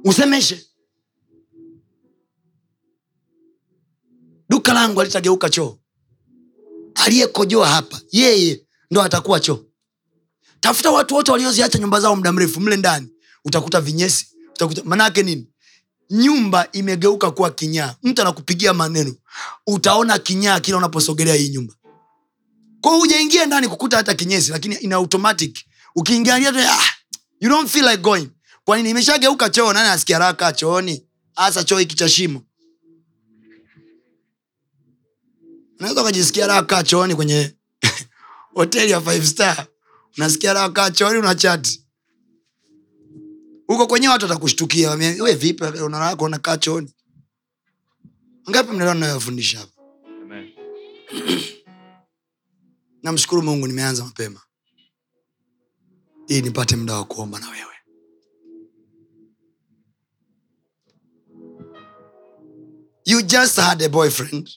Usemeshe. 0.04 0.66
Duka 4.48 4.72
langu 4.72 5.00
alitageuka 5.00 5.50
choo. 5.50 5.78
Aliyekojoa 6.94 7.68
hapa 7.68 8.00
yeye 8.12 8.66
ndo 8.90 9.02
atakuwa 9.02 9.40
choo. 9.40 9.64
Tafuta 10.60 10.90
watu 10.90 11.14
wote 11.14 11.32
walioziacha 11.32 11.78
nyumba 11.78 12.00
zao 12.00 12.16
muda 12.16 12.32
mrefu 12.32 12.60
mle 12.60 12.76
ndani 12.76 13.08
utakuta 13.48 13.80
vinyesi 13.80 14.26
utakuta 14.54 14.82
manake 14.84 15.22
nini? 15.22 15.48
Nyumba 16.10 16.68
imegeuka 16.72 17.30
kuwa 17.30 17.50
kinyaa. 17.50 17.94
Mtu 18.02 18.22
anakupigia 18.22 18.74
maneno 18.74 19.14
utaona 19.66 20.18
kinyaa 20.18 20.60
kila 20.60 20.76
unaposogelea 20.76 21.34
hii 21.34 21.48
nyumba. 21.48 21.74
Kwa 22.80 22.96
hujaingia 22.96 23.46
ndani 23.46 23.68
kukuta 23.68 23.96
hata 23.96 24.14
kinyesi 24.14 24.50
lakini 24.52 24.74
ina 24.74 24.96
automatic. 24.96 25.58
Ukiingiania 25.96 26.72
ah, 26.72 26.82
you 27.40 27.48
don't 27.50 27.70
feel 27.70 27.84
like 27.84 28.02
going. 28.02 28.28
Kwa 28.64 28.76
nini? 28.76 28.90
Imeshageuka 28.90 29.50
choo 29.50 29.72
nani 29.72 29.88
asikia 29.88 30.18
raha 30.18 30.52
chooni. 30.52 31.06
Hasa 31.36 31.64
choo 31.64 31.78
hiki 31.78 31.96
cha 31.96 32.08
shimo. 32.08 32.42
Unaweza 35.78 36.00
ukajisikia 36.02 36.46
raha 36.46 36.62
kaa 36.62 36.82
chooni 36.82 37.14
kwenye 37.14 37.54
hoteli 38.54 38.90
ya 38.92 39.00
five 39.00 39.26
star. 39.26 39.66
Unasikia 40.16 40.52
raha 40.52 40.70
kaa 40.70 40.90
chooni 40.90 41.18
unachati 41.18 41.87
huko 43.68 43.86
kwenyewe 43.86 44.12
watu 44.12 44.24
watakushtukia 44.26 44.90
wame- 44.90 45.20
we 45.22 45.34
vipi? 45.34 45.64
Unarako 45.64 46.24
unakaa 46.24 46.56
chooni? 46.56 46.94
Ngapi 48.50 48.70
mnaelewa 48.70 48.94
nayofundisha 48.94 49.58
hapa? 49.58 49.72
Namshukuru 53.02 53.42
mungu 53.42 53.66
nimeanza 53.66 54.04
mapema. 54.04 54.40
Ili 56.28 56.42
nipate 56.42 56.76
muda 56.76 56.94
wa 56.94 57.04
kuomba 57.04 57.38
na 57.38 57.48
wewe. 57.50 57.74
You 63.04 63.22
just 63.22 63.56
had 63.56 63.82
a 63.84 63.88
boyfriend. 63.88 64.48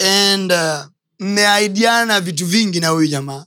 And 0.00 0.52
uh, 0.52 0.86
mmeaidiana 1.20 2.20
vitu 2.20 2.46
vingi 2.46 2.80
na 2.80 2.88
huyu 2.88 3.06
jamaa. 3.08 3.46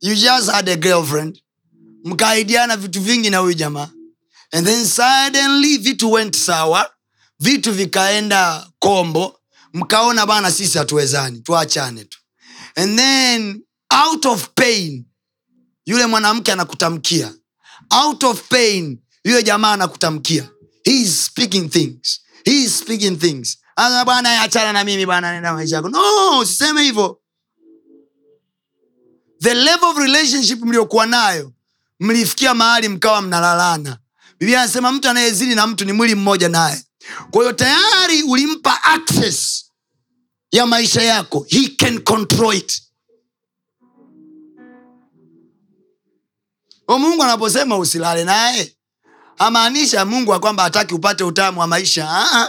You 0.00 0.14
just 0.14 0.50
had 0.50 0.68
a 0.72 0.76
girlfriend 0.76 1.42
mkaaidiana 2.04 2.76
vitu 2.76 3.00
vingi 3.00 3.30
na 3.30 3.38
huyu 3.38 3.54
jamaa. 3.54 3.90
And 4.52 4.66
then 4.66 4.86
suddenly 4.86 5.78
vitu 5.78 6.12
went 6.12 6.36
sawa 6.36 6.90
vitu 7.40 7.72
vikaenda 7.72 8.70
kombo 8.78 9.40
mkaona 9.72 10.26
bana 10.26 10.50
sisi 10.50 10.78
hatuwezani 10.78 11.40
tuachane 11.40 12.04
tu. 12.04 12.18
And 12.74 12.98
then 12.98 13.62
out 14.06 14.26
of 14.26 14.48
pain 14.54 15.06
yule 15.86 16.06
mwanamke 16.06 16.52
anakutamkia. 16.52 17.34
Out 18.04 18.24
of 18.24 18.48
pain 18.48 18.98
yule 19.24 19.42
jamaa 19.42 19.72
anakutamkia. 19.72 20.48
He 20.84 20.92
is 21.00 21.24
speaking 21.26 21.70
things. 21.70 22.20
He 22.44 22.62
is 22.62 22.78
speaking 22.78 23.18
things. 23.18 23.58
Bwana 24.04 24.42
achana 24.42 24.72
na 24.72 24.84
mimi 24.84 25.06
bwana 25.06 25.32
nenda 25.32 25.52
maisha 25.52 25.76
yako. 25.76 25.88
No 25.88 26.38
usiseme 26.38 26.82
hivyo. 26.82 27.20
The 29.40 29.54
level 29.54 29.88
of 29.88 29.98
relationship 29.98 30.60
mliokuwa 30.60 31.06
nayo 31.06 31.52
mlifikia 32.00 32.54
mahali 32.54 32.88
mkawa 32.88 33.22
mnalalana. 33.22 33.98
Biblia 34.38 34.62
anasema 34.62 34.92
mtu 34.92 35.08
anayezini 35.08 35.54
na 35.54 35.66
mtu 35.66 35.84
ni 35.84 35.92
mwili 35.92 36.14
mmoja 36.14 36.48
naye. 36.48 36.84
Kwa 37.30 37.52
tayari 37.54 38.22
ulimpa 38.22 38.84
access 38.84 39.64
ya 40.52 40.66
maisha 40.66 41.02
yako. 41.02 41.46
He 41.48 41.68
can 41.68 42.00
control 42.00 42.54
it. 42.56 42.82
O 46.88 46.98
mungu 46.98 47.22
anaposema 47.22 47.78
usilale 47.78 48.24
naye 48.24 48.76
amaanisha 49.38 50.04
mungu 50.04 50.32
ya 50.32 50.38
kwamba 50.38 50.62
hataki 50.62 50.94
upate 50.94 51.24
utamu 51.24 51.60
wa 51.60 51.66
maisha. 51.66 52.06
Aa, 52.10 52.48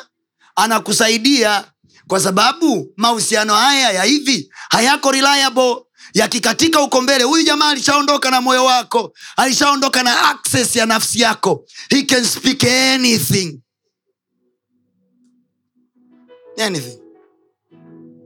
anakusaidia 0.55 1.71
kwa 2.07 2.19
sababu 2.19 2.93
mahusiano 2.97 3.55
haya 3.55 3.91
ya 3.91 4.03
hivi 4.03 4.51
hayako 4.69 5.11
reliable 5.11 5.75
yakikatika 6.13 6.79
huko 6.79 7.01
mbele 7.01 7.23
huyu 7.23 7.43
jamaa 7.45 7.69
alishaondoka 7.69 8.31
na 8.31 8.41
moyo 8.41 8.65
wako 8.65 9.13
alishaondoka 9.37 10.03
na 10.03 10.29
access 10.29 10.75
ya 10.75 10.85
nafsi 10.85 11.21
yako. 11.21 11.65
He 11.89 12.03
can 12.03 12.25
speak 12.25 12.63
anything. 12.63 13.59
Anything. 16.65 16.99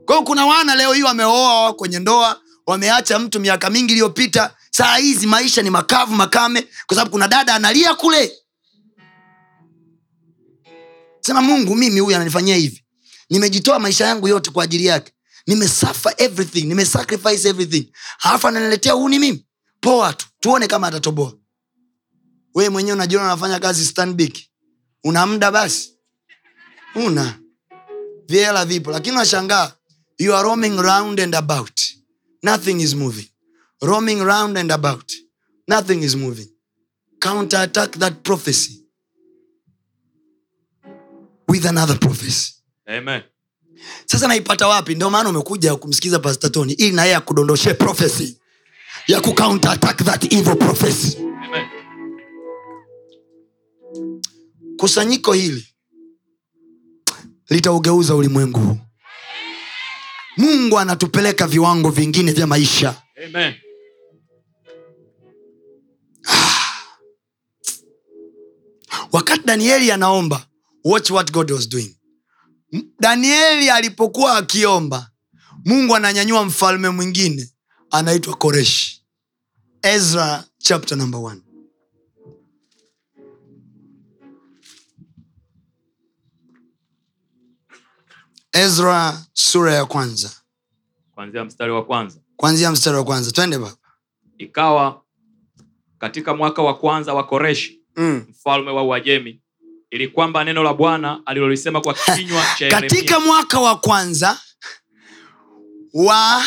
Kwao 0.06 0.22
kuna 0.22 0.46
wana 0.46 0.74
leo 0.74 0.92
hii 0.92 1.02
wameoa 1.02 1.72
kwenye 1.74 1.98
ndoa 1.98 2.40
wameacha 2.66 3.18
mtu 3.18 3.40
miaka 3.40 3.70
mingi 3.70 3.92
iliyopita. 3.92 4.54
Saa 4.70 4.96
hizi 4.96 5.26
maisha 5.26 5.62
ni 5.62 5.70
makavu 5.70 6.14
makame 6.14 6.62
kwa 6.86 6.94
sababu 6.96 7.10
kuna 7.10 7.28
dada 7.28 7.54
analia 7.54 7.94
kule. 7.94 8.32
Sema 11.20 11.42
mungu 11.42 11.74
mimi 11.74 12.00
huyu 12.00 12.16
ananifanyia 12.16 12.56
hivi. 12.56 12.84
Nimejitoa 13.30 13.78
maisha 13.78 14.06
yangu 14.06 14.28
yote 14.28 14.50
kwa 14.50 14.64
ajili 14.64 14.86
yake 14.86 15.12
nimesuffer 15.46 16.14
everything. 16.18 16.64
Nimesacrifice 16.64 17.48
everything. 17.48 17.92
Alafu 18.22 18.48
ananiletea 18.48 18.96
uni 18.96 19.18
mimi. 19.18 19.46
Poa 19.80 20.12
tu 20.12 20.26
tuone 20.40 20.66
kama 20.66 20.86
atatoboa. 20.86 21.38
Wee 22.54 22.68
mwenyewe 22.68 22.94
unajiona 22.94 23.24
unafanya 23.24 23.60
kazi 23.60 23.84
stanbik 23.84 24.50
una 25.04 25.26
muda 25.26 25.50
basi? 25.50 25.98
Una. 26.94 27.38
Vyela 28.28 28.64
vipo. 28.64 28.90
Lakini 28.90 29.16
unashangaa 29.16 29.72
you 30.18 30.34
are 30.34 30.42
roaming 30.44 30.78
round 30.80 31.20
and 31.20 31.34
about. 31.34 31.80
Nothing 32.42 32.80
is 32.80 32.94
moving. 32.94 33.28
Roaming 33.82 34.20
round 34.22 34.58
and 34.58 34.72
about. 34.72 35.12
Nothing 35.68 36.02
is 36.02 36.14
moving. 36.16 36.48
Counter 37.20 37.60
attack 37.60 37.92
that 37.98 38.22
prophecy. 38.22 38.80
With 41.48 41.66
another 41.66 41.98
prophecy. 41.98 42.52
Amen. 42.88 43.22
Sasa 44.06 44.28
naipata 44.28 44.68
wapi? 44.68 44.94
Ndio 44.94 45.10
maana 45.10 45.28
umekuja 45.28 45.76
kumsikiza 45.76 46.18
pastatoni 46.18 46.74
tony 46.76 46.86
ili 46.88 46.96
na 46.96 47.04
yeye 47.04 47.14
profesi 47.74 48.38
ya 49.08 49.20
ku 49.20 49.34
attack 49.68 50.04
that 50.04 50.32
evil 50.32 50.56
prophecy. 50.56 51.16
Amen. 51.18 51.66
kusanyiko 54.76 55.32
hili 55.32 55.66
litaugeuza 57.50 58.14
ulimwengu. 58.14 58.58
Huu 58.58 58.78
mungu 60.36 60.78
anatupeleka 60.78 61.46
viwango 61.46 61.90
vingine 61.90 62.32
vya 62.32 62.46
maisha. 62.46 63.02
Amen. 63.26 63.54
wakati 69.12 69.46
danieli 69.46 69.90
anaomba 69.92 70.46
watch 70.84 71.10
what 71.10 71.32
god 71.32 71.50
was 71.50 71.68
doing 71.68 71.96
danieli 73.00 73.70
alipokuwa 73.70 74.36
akiomba 74.36 75.10
mungu 75.64 75.96
ananyanyua 75.96 76.44
mfalme 76.44 76.88
mwingine 76.90 77.50
anaitwa 77.90 78.36
koreshi 78.36 79.04
ezra 79.82 80.44
chapter 80.58 80.98
number 80.98 81.20
one. 81.20 81.40
ezra 88.54 89.26
sura 89.32 89.74
ya 89.74 89.84
kwanza. 89.86 90.30
Kwanzia 91.14 91.44
mstari 91.44 91.72
wa 91.72 91.84
kwanza. 91.84 92.20
Kwanzia 92.36 92.70
mstari 92.70 92.96
wa 92.96 93.04
kwanza. 93.04 93.30
Twende 93.32 93.58
baba. 93.58 93.76
Ikawa 94.38 95.02
katika 95.98 96.34
mwaka 96.34 96.62
wa 96.62 96.78
kwanza 96.78 97.14
wa 97.14 97.26
koreshi 97.26 97.80
mm. 97.96 98.26
mfalme 98.30 98.70
wa 98.70 98.82
uajemi 98.82 99.40
ili 99.94 100.08
kwamba 100.08 100.44
neno 100.44 100.62
la 100.62 100.74
bwana 100.74 101.20
alilolisema 101.26 101.80
kwa 101.80 101.94
kinywa 102.16 102.44
cha 102.58 102.68
katika 102.68 103.20
mwaka 103.20 103.60
wa 103.60 103.78
kwanza 103.78 104.40
wa 105.92 106.42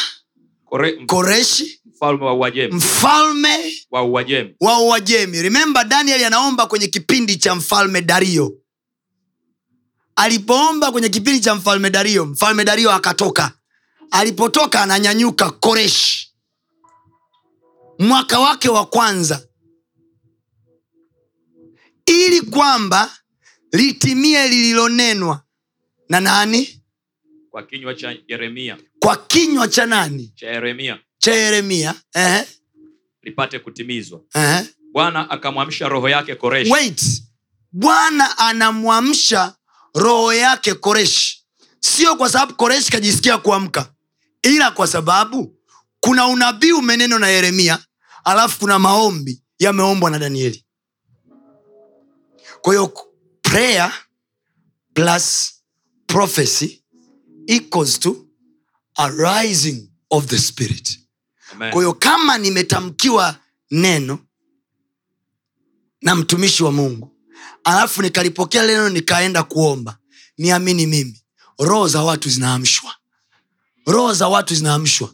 Kore, 0.66 0.92
koreshi 1.06 1.82
mfalme 1.86 2.26
wa 2.26 2.34
uajemi. 2.34 2.74
mfalme 2.76 3.74
wa 3.92 4.04
uajemi. 4.04 4.56
wa 4.62 4.80
uajemi. 4.80 5.42
Remember 5.42 5.86
daniel 5.88 6.24
anaomba 6.26 6.68
kwenye 6.68 6.88
kipindi 6.88 7.38
cha 7.38 7.56
mfalme 7.56 8.02
dario. 8.02 8.54
Alipoomba 10.16 10.92
kwenye 10.92 11.10
kipindi 11.10 11.40
cha 11.40 11.56
mfalme 11.56 11.90
dario 11.90 12.26
mfalme 12.26 12.64
dario 12.66 12.92
akatoka. 12.92 13.52
Alipotoka 14.12 14.82
ananyanyuka 14.82 15.52
koreshi. 15.52 16.34
Mwaka 18.00 18.40
wake 18.40 18.70
wa 18.70 18.86
kwanza. 18.86 19.48
Ili 22.06 22.42
kwamba 22.42 23.17
litimie 23.72 24.48
lililonenwa 24.48 25.42
na 26.10 26.20
nani? 26.20 26.82
Kwa 27.50 27.64
kinywa 27.64 27.94
cha 27.96 28.16
yeremia. 28.28 28.78
Kwa 29.00 29.16
kinywa 29.18 29.68
cha 29.68 29.86
nani? 29.86 30.32
Cha 30.36 30.48
yeremia. 30.48 31.00
Cha 31.18 31.34
yeremia 31.36 31.94
eh, 32.14 32.46
lipate 33.24 33.60
kutimizwa. 33.60 34.22
Eh. 34.36 34.66
bwana 34.94 35.30
akamwamsha 35.30 35.88
roho 35.90 36.10
yake 36.10 36.36
koreshi. 36.36 36.72
Wait. 36.72 37.24
Bwana 37.72 38.38
anamwamsha 38.38 39.56
roho 39.96 40.34
yake 40.34 40.74
koreshi. 40.74 41.46
Sio 41.80 42.16
kwa 42.16 42.30
sababu 42.30 42.54
koreshi 42.56 42.92
kajisikia 42.92 43.38
kuamka 43.38 43.94
ila 44.42 44.72
kwa 44.72 44.88
sababu 44.88 45.56
kuna 46.00 46.28
unabii 46.28 46.72
umeneno 46.72 47.20
na 47.20 47.28
yeremia 47.28 47.80
alafu 48.24 48.60
kuna 48.60 48.80
maombi 48.80 49.42
yameombwa 49.60 50.10
na 50.10 50.20
danieli. 50.20 50.66
Kwa 52.62 52.74
hiyo 52.74 52.94
prayer 53.58 53.92
plus 54.94 55.62
prophecy 56.08 56.80
equals 57.48 57.98
to 57.98 58.28
a 59.00 59.10
rising 59.12 59.90
of 60.12 60.28
the 60.28 60.38
spirit. 60.38 61.00
Kwa 61.58 61.82
hiyo 61.82 61.94
kama 61.94 62.38
nimetamkiwa 62.38 63.36
neno 63.72 64.20
na 66.02 66.16
mtumishi 66.16 66.64
wa 66.64 66.72
mungu 66.72 67.12
alafu 67.64 68.02
nikalipokea 68.02 68.64
leno 68.64 68.78
neno 68.84 68.90
nikaenda 68.94 69.44
kuomba 69.44 69.98
niamini 70.38 70.86
mimi 70.88 71.22
roho 71.60 71.88
za 71.88 72.02
watu 72.04 72.30
zinaamshwa. 72.30 72.96
Roho 73.86 74.14
za 74.14 74.28
watu 74.28 74.56
zinaamshwa. 74.56 75.14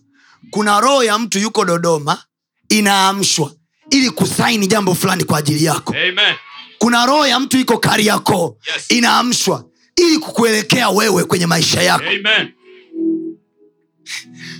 Kuna 0.52 0.80
roho 0.80 1.04
ya 1.04 1.20
mtu 1.20 1.40
yuko 1.40 1.66
dodoma 1.66 2.24
inaamshwa 2.70 3.56
ili 3.90 4.12
kusaini 4.12 4.68
jambo 4.68 4.96
fulani 4.96 5.24
kwa 5.24 5.38
ajili 5.40 5.66
yako. 5.66 5.94
Amen. 5.94 6.36
Kuna 6.84 7.06
roho 7.06 7.28
ya 7.28 7.40
mtu 7.40 7.58
iko 7.58 7.78
kari 7.78 8.06
yako 8.06 8.58
Yes. 8.76 8.86
inaamshwa 8.92 9.66
ili 9.96 10.18
kukuelekea 10.20 10.90
wewe 10.90 11.24
kwenye 11.24 11.46
maisha 11.46 11.82
yako 11.84 12.04
Amen. 12.06 12.52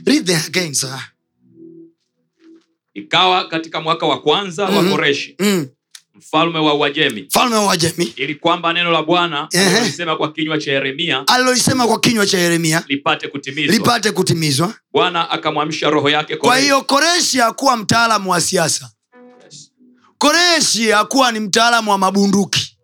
Read 0.06 0.26
there 0.26 0.42
again, 0.48 0.74
sir. 0.74 1.00
ikawa 2.94 3.48
katika 3.48 3.82
mwaka 3.82 4.06
wa 4.06 4.22
kwanza 4.22 4.68
Mhm. 4.72 4.78
wa 4.78 4.92
koreshi 4.92 5.36
Mm. 5.40 5.68
mfalme 6.16 6.60
wa 6.60 6.74
uajemi 6.74 7.22
mfalme 7.22 7.56
wa 7.56 7.66
uajemi 7.66 8.14
ili 8.16 8.36
kwamba 8.36 8.74
neno 8.74 8.92
la 8.92 9.04
bwana 9.04 9.48
alilolisema 9.52 10.16
kwa 10.16 10.32
kinywa 10.32 10.58
cha 10.58 10.72
yeremia 10.72 11.24
alilolisema 11.28 11.88
kwa 11.88 12.00
kinywa 12.00 12.26
cha 12.26 12.38
yeremia 12.40 12.84
lipate 12.88 13.28
kutimizwa 13.28 13.76
lipate 13.76 14.12
kutimizwa 14.12 14.74
bwana 14.92 15.30
akamwamsha 15.30 15.90
roho 15.90 16.10
yake 16.10 16.36
kwa 16.38 16.58
hiyo 16.58 16.82
koreshi 16.82 17.38
hakuwa 17.38 17.78
mtaalamu 17.78 18.32
wa 18.32 18.42
siasa. 18.42 18.92
Koreshi 20.28 20.92
hakuwa 20.92 21.32
ni 21.32 21.40
mtaalamu 21.40 21.92
wa 21.92 21.98
mabunduki. 21.98 22.78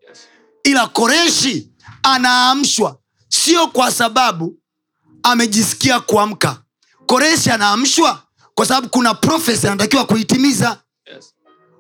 Ila 0.64 0.88
koreshi 0.88 1.70
anaamshwa 2.04 2.98
sio 3.30 3.68
kwa 3.68 3.92
sababu 3.92 4.58
amejisikia 5.24 6.00
kuamka. 6.00 6.62
Koreshi 7.06 7.50
anaamshwa 7.52 8.24
kwa 8.56 8.66
sababu 8.66 8.90
kuna 8.90 9.14
profesi 9.14 9.68
anatakiwa 9.68 10.06
kuitimiza. 10.06 10.78
Yes. 11.16 11.34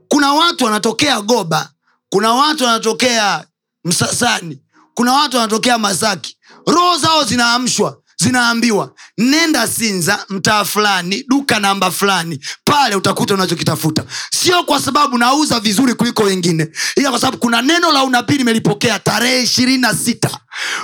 kuna 0.08 0.34
watu 0.34 0.64
wanatokea 0.66 1.22
goba 1.22 1.70
kuna 2.10 2.34
watu 2.34 2.64
wanatokea 2.64 3.46
msasani 3.86 4.62
kuna 4.94 5.14
watu 5.14 5.38
wanatokea 5.38 5.78
masaki. 5.78 6.38
Roho 6.68 6.98
zao 6.98 7.24
zinaamshwa 7.24 8.02
zinaambiwa 8.24 8.94
nenda 9.18 9.68
sinza 9.68 10.26
mtaa 10.30 10.66
fulani 10.66 11.24
duka 11.28 11.60
namba 11.60 11.92
fulani 11.92 12.40
pale 12.66 12.96
utakuta 12.96 13.34
unachokitafuta 13.34 14.04
sio 14.32 14.64
kwa 14.64 14.80
sababu 14.80 15.18
nauza 15.18 15.60
vizuri 15.60 15.94
kuliko 15.94 16.24
wengine 16.24 16.68
ila 16.96 17.10
kwa 17.10 17.20
sababu 17.20 17.38
kuna 17.38 17.62
neno 17.62 17.92
la 17.92 18.04
unabii 18.04 18.38
nimelipokea 18.38 19.00
tarehe 19.00 19.44
ishirini 19.44 19.78
na 19.78 19.94
sita 19.94 20.30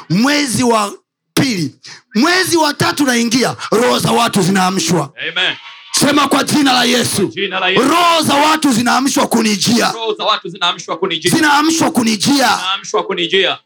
mwezi 0.10 0.64
wa 0.64 0.94
pili 1.34 1.76
mwezi 2.16 2.58
wa 2.58 2.74
tatu 2.74 3.06
naingia 3.06 3.56
roho 3.72 4.00
za 4.00 4.12
watu 4.12 4.42
zinaamshwa 4.42 5.14
Amen. 5.32 5.56
sema 6.00 6.28
kwa 6.28 6.44
jina 6.44 6.74
la 6.74 6.84
yesu 6.84 7.32
Yesu. 7.36 7.90
roho 7.90 8.22
za 8.24 8.34
watu 8.34 8.72
zinaamshwa 8.72 9.28
kunijia 9.28 9.92
Roho 9.92 10.14
za 10.14 10.24
watu 10.24 10.50
zinaamshwa 10.50 10.98
kunijia. 10.98 11.32
zinaamshwa 11.32 11.92
kunijia 11.92 12.34
Zinaamshwa 12.58 13.04
kunijia. 13.04 13.58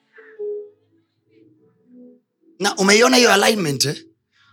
Na 2.60 2.76
umeiona 2.76 3.18
hiyo 3.18 3.34
alignment 3.34 3.86
eh? 3.86 4.06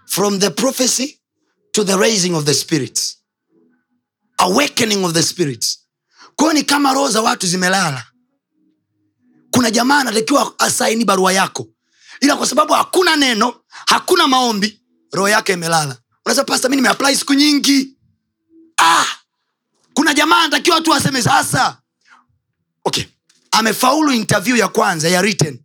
from 0.07 0.39
the 0.39 0.51
prophecy 0.51 1.21
to 1.73 1.85
the 1.85 1.97
raising 1.97 2.35
of 2.35 2.45
the 2.45 2.55
spirits. 2.55 3.17
Awakening 4.39 5.05
of 5.05 5.13
the 5.13 5.23
spirits. 5.23 5.87
Kwayo 6.37 6.53
ni 6.53 6.63
kama 6.63 6.93
roho 6.95 7.11
za 7.11 7.23
watu 7.23 7.47
zimelala. 7.47 8.07
Kuna 9.51 9.71
jamaa 9.71 9.99
anatakiwa 10.01 10.59
asaini 10.59 11.05
barua 11.05 11.33
yako. 11.33 11.69
Ila 12.21 12.37
kwa 12.37 12.47
sababu 12.47 12.73
hakuna 12.73 13.17
neno 13.17 13.61
hakuna 13.87 14.29
maombi 14.29 14.81
roho 15.13 15.29
yake 15.29 15.53
imelala. 15.53 15.99
Unasema 16.27 16.69
mi 16.69 16.77
nimeapply 16.77 17.17
siku 17.17 17.35
nyingi. 17.35 17.97
Ah, 18.79 19.07
kuna 19.95 20.15
jamaa 20.15 20.39
anatakiwa 20.41 20.81
tu 20.81 20.95
aseme 20.95 21.23
sasa. 21.23 21.79
Okay. 22.85 23.05
Amefaulu 23.51 24.13
interview 24.13 24.57
ya 24.57 24.69
kwanza 24.69 25.09
ya 25.09 25.21
written 25.23 25.59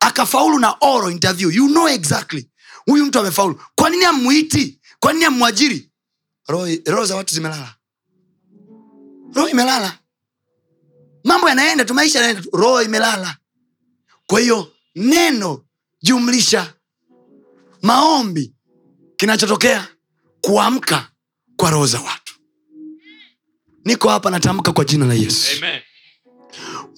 akafaulu 0.00 0.58
na 0.58 0.76
oral 0.80 1.12
interview. 1.12 1.50
You 1.50 1.68
know 1.68 1.88
exactly. 1.88 2.48
Huyu 2.86 3.06
mtu 3.06 3.18
amefaulu. 3.18 3.60
Kwa 3.74 3.90
nini 3.90 4.04
amwiti 4.04 4.80
kwa 5.00 5.12
nini 5.12 5.24
amwajiri 5.24 5.90
roho 6.86 7.04
za 7.06 7.16
watu 7.16 7.34
zimelala. 7.34 7.74
Roho 9.34 9.48
imelala. 9.48 9.98
Mambo 11.24 11.48
yanaenda 11.48 11.84
tu 11.84 11.94
maisha 11.94 12.18
yanaenda 12.18 12.42
tu. 12.42 12.50
Roho 12.56 12.82
imelala. 12.82 13.36
Kwa 14.26 14.40
hiyo 14.40 14.72
neno 14.96 15.64
jumlisha. 16.02 16.74
Maombi. 17.82 18.54
Kinachotokea? 19.16 19.88
Kuamka 20.40 21.10
kwa 21.56 21.70
roho 21.70 21.86
za 21.86 22.00
watu. 22.00 22.34
Niko 23.84 24.08
hapa 24.08 24.30
natamka 24.30 24.72
kwa 24.72 24.84
jina 24.84 25.06
la 25.06 25.14
yesu. 25.14 25.56
Amen. 25.58 25.80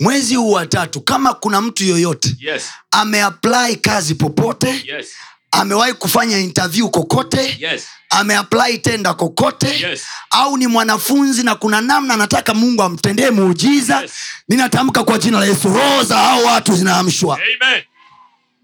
Mwezi 0.01 0.35
huu 0.35 0.51
wa 0.53 0.67
tatu 0.67 1.01
kama 1.01 1.35
kuna 1.35 1.61
mtu 1.61 1.85
yoyote 1.85 2.37
Yes. 2.41 2.63
ameapply 2.91 3.77
kazi 3.77 4.15
popote 4.15 4.69
Yes. 4.87 5.07
amewahi 5.51 5.93
kufanya 5.93 6.39
interview 6.39 6.89
kokote 6.89 7.57
Yes. 7.61 7.87
ameapply 8.11 8.79
tenda 8.79 9.15
kokote 9.15 9.81
Yes. 9.89 10.03
au 10.31 10.57
ni 10.57 10.67
mwanafunzi 10.67 11.43
na 11.43 11.55
kuna 11.55 11.81
namna 11.81 12.15
anataka 12.15 12.55
mungu 12.55 12.83
amtendee 12.83 13.31
muujiza 13.31 14.01
Yes. 14.01 14.13
ninatamka 14.49 15.05
kwa 15.05 15.19
jina 15.19 15.41
la 15.41 15.47
yesu 15.47 15.69
roho 15.69 16.03
za 16.03 16.17
hao 16.19 16.43
watu 16.45 16.77
zinaamshwa 16.77 17.35
Amen. 17.63 17.83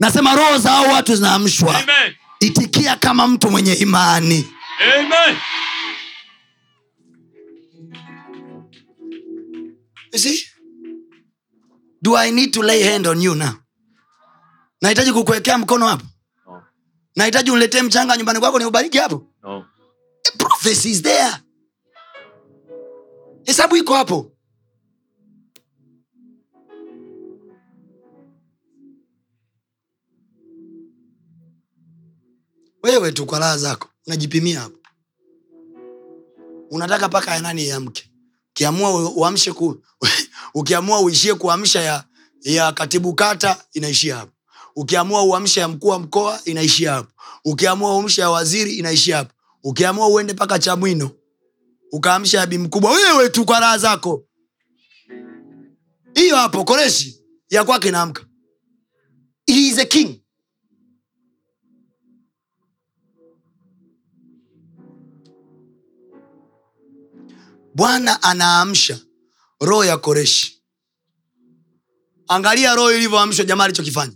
nasema 0.01 0.35
roho 0.37 0.59
za 0.59 0.71
hao 0.71 0.85
watu 0.87 1.17
zinaamshwa 1.17 1.75
Amen. 1.83 2.15
itikia 2.41 2.97
kama 2.97 3.27
mtu 3.29 3.51
mwenye 3.51 3.75
imani 3.75 4.49
Amen. 4.99 5.37
You 10.13 10.19
see? 10.19 10.47
Do 12.07 12.15
i 12.15 12.31
need 12.31 12.53
to 12.55 12.63
lay 12.63 12.83
hand 12.83 13.07
on 13.07 13.21
you 13.21 13.35
now? 13.35 13.53
Nahitaji 14.83 15.13
kukuwekea 15.13 15.59
mkono 15.59 15.87
hapo. 15.87 16.05
No. 16.47 16.63
nahitaji 17.17 17.51
uniletee 17.51 17.83
mchanga 17.83 18.17
nyumbani 18.17 18.41
kwako 18.41 18.59
niubariki 18.59 18.99
hapo. 18.99 19.27
No. 19.43 19.65
Prophecy 20.39 20.91
is 20.91 21.03
there. 21.03 21.35
Hesabu 23.45 23.77
iko 23.77 23.95
hapo. 23.95 24.33
Wewe 32.83 33.13
tu 33.13 33.27
kwa 33.27 33.39
raha 33.39 33.59
zako 33.59 33.89
unajipimia 34.07 34.61
hapo. 34.61 34.79
Unataka 36.71 37.09
paka 37.09 37.35
ya 37.35 37.41
nani 37.41 37.65
iamke 37.67 38.11
ukiamua 38.57 39.11
uamshe 39.11 39.53
ku 39.53 39.77
ukiamua 40.55 41.01
uishie 41.01 41.35
kuamsha 41.35 41.81
ya, 41.83 42.05
ya 42.43 42.73
katibu 42.73 43.15
kata 43.15 43.65
inaishia 43.73 44.17
hapo. 44.17 44.33
Ukiamua 44.77 45.23
uamshe 45.23 45.61
ya 45.61 45.69
mkuu 45.69 45.89
wa 45.89 45.99
mkoa 45.99 46.41
inaishia 46.45 46.93
hapo. 46.93 47.13
Ukiamua 47.45 47.95
uamshe 47.97 48.21
ya 48.21 48.31
waziri 48.31 48.73
inaishia 48.75 49.17
hapo. 49.17 49.33
Ukiamua 49.65 50.09
uende 50.09 50.33
mpaka 50.33 50.59
chamwino 50.59 51.11
ukaamsha 51.93 52.39
ya 52.39 52.47
bimkubwa 52.47 52.91
wewe 52.93 53.29
tu 53.29 53.45
kwa 53.45 53.61
raha 53.61 53.79
zako. 53.79 54.25
Hiyo 56.15 56.37
hapo 56.37 56.65
koreshi 56.65 57.21
ya 57.51 57.65
kwake 57.65 57.89
inaamka. 57.89 58.25
He 59.47 59.69
is 59.69 59.79
a 59.79 59.85
king 59.85 60.21
bwana 67.81 68.23
anaamsha 68.23 68.99
roho 69.61 69.85
ya 69.85 69.97
koreshi. 69.99 70.63
Angalia 72.29 72.75
roho 72.75 72.93
ilivyoamshwa 72.93 73.45
jamaa 73.45 73.65
alichokifanya. 73.65 74.13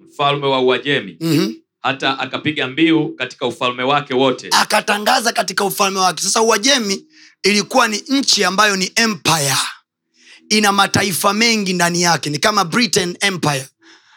Mfalme 0.00 0.46
wa 0.46 0.60
Uajemi. 0.60 1.16
Mm-hmm. 1.20 1.54
hata 1.80 2.18
akapiga 2.18 2.66
mbiu 2.66 3.08
katika 3.16 3.46
ufalme 3.46 3.82
wake 3.82 4.14
wote. 4.14 4.48
akatangaza 4.50 5.32
katika 5.32 5.64
ufalme 5.64 5.98
wake. 6.00 6.22
Sasa 6.22 6.42
uajemi 6.42 7.06
ilikuwa 7.42 7.88
ni 7.88 8.02
nchi 8.08 8.44
ambayo 8.44 8.76
ni 8.76 8.92
empire. 8.94 9.56
Ina 10.48 10.72
mataifa 10.72 11.32
mengi 11.32 11.72
ndani 11.72 12.02
yake. 12.02 12.30
Ni 12.30 12.38
kama 12.38 12.64
britain 12.64 13.16
empire 13.20 13.68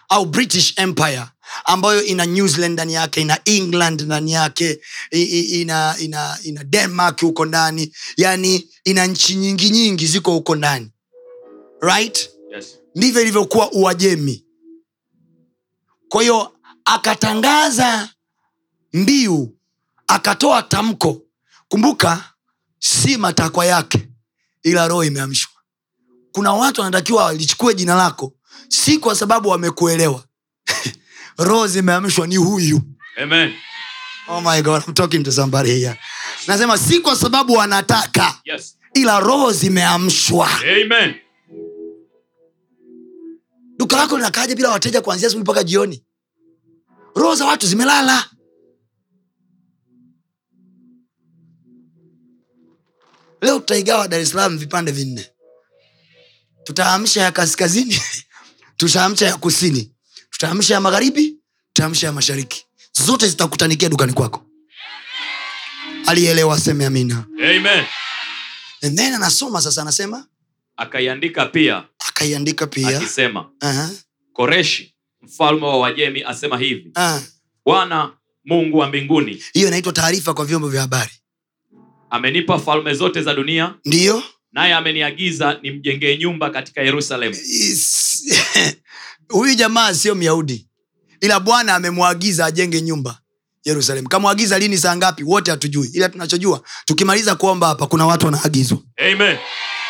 au 0.10 0.26
british 0.26 0.74
empire 0.78 1.24
ambayo 1.66 2.04
ina 2.04 2.26
new 2.26 2.48
zealand 2.48 2.74
ndani 2.74 2.94
yake 2.94 3.22
ina 3.22 3.40
england 3.46 4.02
ndani 4.02 4.32
yake 4.32 4.80
ina, 5.12 5.96
ina, 6.00 6.38
ina 6.44 6.64
denmark 6.64 7.22
huko 7.22 7.46
ndani. 7.46 7.94
Yani 8.18 8.70
ina 8.84 9.06
nchi 9.08 9.36
nyingi 9.36 9.70
nyingi 9.70 10.08
ziko 10.08 10.32
huko 10.32 10.56
ndani. 10.56 10.92
Right? 11.82 12.30
Yes. 12.56 12.78
ndivyo 12.96 13.22
ilivyokuwa 13.22 13.72
uajemi. 13.72 14.46
Kwa 16.10 16.22
hiyo 16.22 16.52
akatangaza 16.86 18.10
mbiu 18.94 19.58
akatoa 20.08 20.64
tamko. 20.64 21.22
Kumbuka 21.68 22.34
si 22.80 23.18
matakwa 23.18 23.66
yake 23.66 24.08
ila 24.64 24.88
roho 24.88 25.04
imeamshwa. 25.04 25.52
Kuna 26.32 26.54
watu 26.54 26.82
wanatakiwa 26.82 27.24
walichukue 27.24 27.74
jina 27.74 27.96
lako 27.96 28.34
si 28.70 28.98
kwa 28.98 29.16
sababu 29.16 29.50
wamekuelewa 29.50 30.24
roho 31.38 31.68
zimeamshwa 31.68 32.28
ni 32.28 32.36
huyu. 32.38 32.82
Amen. 33.24 33.54
oh 34.28 34.42
my 34.42 34.62
God, 34.62 34.84
I'm 34.88 34.94
talking 34.94 35.24
to 35.24 35.32
somebody 35.32 35.70
here. 35.80 36.00
nasema 36.48 36.78
si 36.78 37.00
kwa 37.00 37.16
sababu 37.16 37.54
wanataka 37.54 38.36
Yes. 38.46 38.78
ila 38.94 39.20
roho 39.20 39.52
zimeamshwa 39.52 40.50
duka 43.78 43.98
lako 43.98 44.18
linakaaja 44.18 44.56
bila 44.56 44.70
wateja 44.70 45.02
kuanzia 45.02 45.28
asubuhi 45.28 45.44
mpaka 45.44 45.64
jioni? 45.64 46.04
Roho 47.16 47.36
za 47.36 47.46
watu 47.46 47.68
zimelala. 47.68 48.26
Leo 53.42 53.60
tutaigawa 53.60 54.08
dar 54.08 54.20
es 54.20 54.30
salaam 54.30 54.58
vipande 54.58 54.92
vinne. 54.92 55.26
Tutaamsha 56.64 57.22
ya 57.22 57.32
kaskazini 57.32 58.00
tutaamsha 58.78 59.26
ya 59.26 59.38
kusini 59.38 59.92
tutaamsha 60.38 60.74
ya 60.74 60.82
magharibi 60.82 61.36
tutaamsha 61.74 62.08
ya 62.08 62.14
mashariki. 62.14 62.66
Zote 63.06 63.28
zitakutanikia 63.28 63.90
dukani 63.90 64.14
kwako. 64.14 64.46
Alielewa 66.06 66.56
aseme 66.56 66.86
amina. 66.86 67.26
Amen. 67.40 67.86
and 68.84 68.98
then 68.98 69.14
anasoma 69.14 69.62
sasa 69.62 69.82
anasema? 69.82 70.28
Akaiandika 70.78 71.46
pia. 71.46 71.84
Akaiandika 72.10 72.68
pia. 72.68 72.98
Akisema, 72.98 73.50
uh-huh. 73.62 73.90
Koreshi 74.34 74.94
mfalme 75.22 75.66
wa 75.66 75.78
wajemi 75.78 76.24
asema 76.24 76.58
hivi, 76.58 76.92
uh. 76.96 77.20
Bwana 77.66 78.12
Mungu 78.46 78.78
wa 78.78 78.88
mbinguni. 78.88 79.44
Hiyo 79.54 79.68
inaitwa 79.68 79.94
taarifa 79.94 80.34
kwa 80.34 80.46
vyombo 80.46 80.70
vya 80.70 80.82
habari. 80.82 81.12
Amenipa 82.10 82.60
falme 82.60 82.94
zote 82.94 83.22
za 83.22 83.34
dunia, 83.34 83.76
ndiyo. 83.86 84.24
Naye 84.52 84.74
ameniagiza 84.74 85.60
nimjengee 85.62 86.18
nyumba 86.18 86.50
katika 86.50 86.82
Yerusalemu. 86.82 87.36
Huyu 89.30 89.56
jamaa 89.56 89.94
sio 89.94 90.16
myahudi 90.16 90.68
ila 91.22 91.40
bwana 91.40 91.76
amemwagiza 91.76 92.46
ajenge 92.46 92.82
nyumba 92.82 93.20
yerusalem 93.66 94.06
kamwagiza 94.06 94.60
lini 94.60 94.78
saa 94.78 94.96
ngapi? 94.96 95.24
Wote 95.24 95.52
hatujui 95.52 95.88
ila 95.94 96.10
tunachojua 96.10 96.62
tukimaliza 96.86 97.36
kuomba 97.36 97.68
hapa 97.68 97.88
kuna 97.88 98.06
watu 98.06 98.26
wanaagizwa. 98.26 98.78
Amen. 98.98 99.38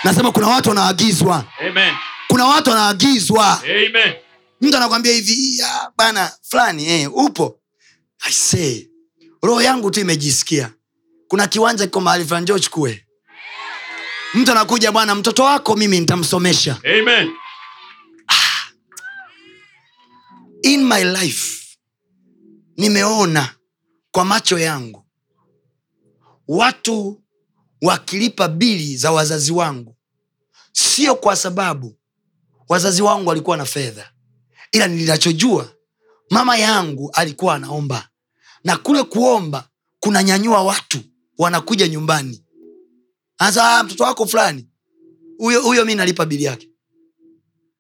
nasema 0.04 0.32
kuna 0.32 0.48
watu 0.48 0.70
wanaagizwa. 0.70 1.46
Amen. 1.70 1.94
kuna 2.28 2.46
watu 2.46 2.70
wanaagizwa. 2.70 3.62
Amen. 3.64 4.14
mtu 4.62 4.78
anakwambia 4.78 5.14
hivi 5.14 5.62
bana 5.98 6.32
fulani 6.50 6.90
eh, 6.90 7.14
upo. 7.16 7.60
I 8.20 8.32
say, 8.32 8.88
roho 9.44 9.62
yangu 9.62 9.92
tu 9.92 10.00
imejisikia. 10.00 10.74
Kuna 11.28 11.48
kiwanja 11.48 11.86
kiko 11.86 12.02
mahali 12.02 12.26
fulani 12.26 12.44
njoo 12.44 12.60
chukue. 12.60 13.06
Mtu 14.34 14.52
anakuja 14.52 14.92
bwana 14.92 15.16
mtoto 15.16 15.44
wako 15.44 15.76
mimi 15.76 16.00
nitamsomesha. 16.00 16.78
Amen. 17.00 17.30
In 20.74 20.84
my 20.84 21.04
life 21.04 21.78
nimeona 22.78 23.56
kwa 24.12 24.26
macho 24.26 24.60
yangu 24.60 25.06
watu 26.48 27.22
wakilipa 27.82 28.48
bili 28.48 28.98
za 28.98 29.12
wazazi 29.12 29.52
wangu. 29.52 29.96
Sio 30.72 31.16
kwa 31.16 31.36
sababu 31.36 31.98
wazazi 32.70 33.02
wangu 33.02 33.30
walikuwa 33.30 33.58
na 33.58 33.66
fedha 33.66 34.12
ila 34.72 34.88
ninachojua 34.88 35.74
mama 36.30 36.58
yangu 36.58 37.10
alikuwa 37.14 37.56
anaomba. 37.56 38.10
Na 38.64 38.78
kule 38.78 39.04
kuomba 39.04 39.70
kunanyanyua 40.00 40.64
watu 40.64 41.00
wanakuja 41.38 41.88
nyumbani. 41.88 42.44
Asa 43.38 43.84
mtoto 43.84 44.04
wako 44.04 44.26
fulani 44.28 44.68
huyo 45.38 45.86
mi 45.86 45.96
nalipa 45.96 46.26
bili 46.26 46.44
yake. 46.44 46.70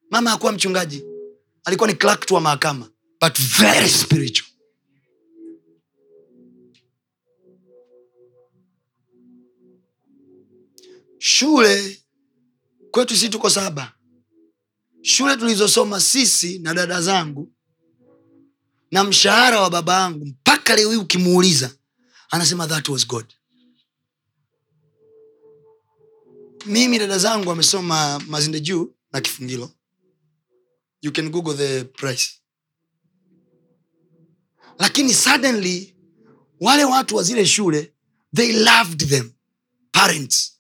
Mama 0.10 0.34
akuwa 0.34 0.52
mchungaji 0.52 1.04
alikuwa 1.68 1.90
ni 1.90 1.96
clerk 1.96 2.32
wa 2.32 2.42
mahakama 2.42 2.90
but 3.22 3.40
very 3.40 3.90
spiritual. 3.90 4.48
Shule 11.20 12.02
kwetu 12.92 13.14
sisi 13.14 13.30
tuko 13.30 13.50
saba. 13.50 13.94
Shule 15.02 15.38
tulizosoma 15.38 16.02
sisi 16.02 16.60
na 16.60 16.74
dada 16.74 17.02
zangu 17.02 17.52
na 18.92 19.04
mshahara 19.04 19.62
wa 19.62 19.70
baba 19.70 19.94
yangu 20.02 20.26
mpaka 20.26 20.76
leo 20.76 20.92
hii 20.92 20.98
ukimuuliza 20.98 21.76
anasema 22.30 22.68
that 22.68 22.90
was 22.90 23.08
god. 23.08 23.26
Mimi 26.66 27.00
dada 27.00 27.18
zangu 27.18 27.52
amesoma 27.52 28.20
mazinde 28.28 28.60
juu 28.60 28.94
na 29.12 29.22
kifungilo 29.22 29.72
you 31.02 31.12
can 31.12 31.30
google 31.30 31.54
the 31.54 31.84
price. 31.98 32.42
Lakini 34.80 35.14
suddenly 35.14 35.96
wale 36.60 36.84
watu 36.86 37.16
wa 37.16 37.24
zile 37.24 37.46
shule 37.46 37.94
they 38.36 38.54
loved 38.54 39.10
them 39.10 39.32
parents. 39.92 40.60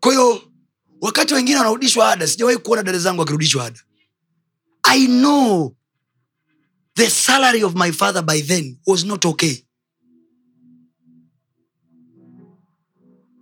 Kwa 0.00 0.12
hiyo 0.12 0.52
wakati 1.00 1.34
wengine 1.34 1.58
wanarudishwa 1.58 2.12
ada 2.12 2.28
sijawahi 2.28 2.58
kuona 2.58 2.82
dada 2.82 2.98
zangu 2.98 3.20
wakirudishwa 3.20 3.64
ada. 3.66 3.80
I 4.82 5.06
know 5.06 5.76
the 6.94 7.10
salary 7.10 7.62
of 7.64 7.74
my 7.74 7.92
father 7.92 8.22
by 8.22 8.42
then 8.42 8.78
was 8.86 9.04
not 9.04 9.24
okay. 9.24 9.64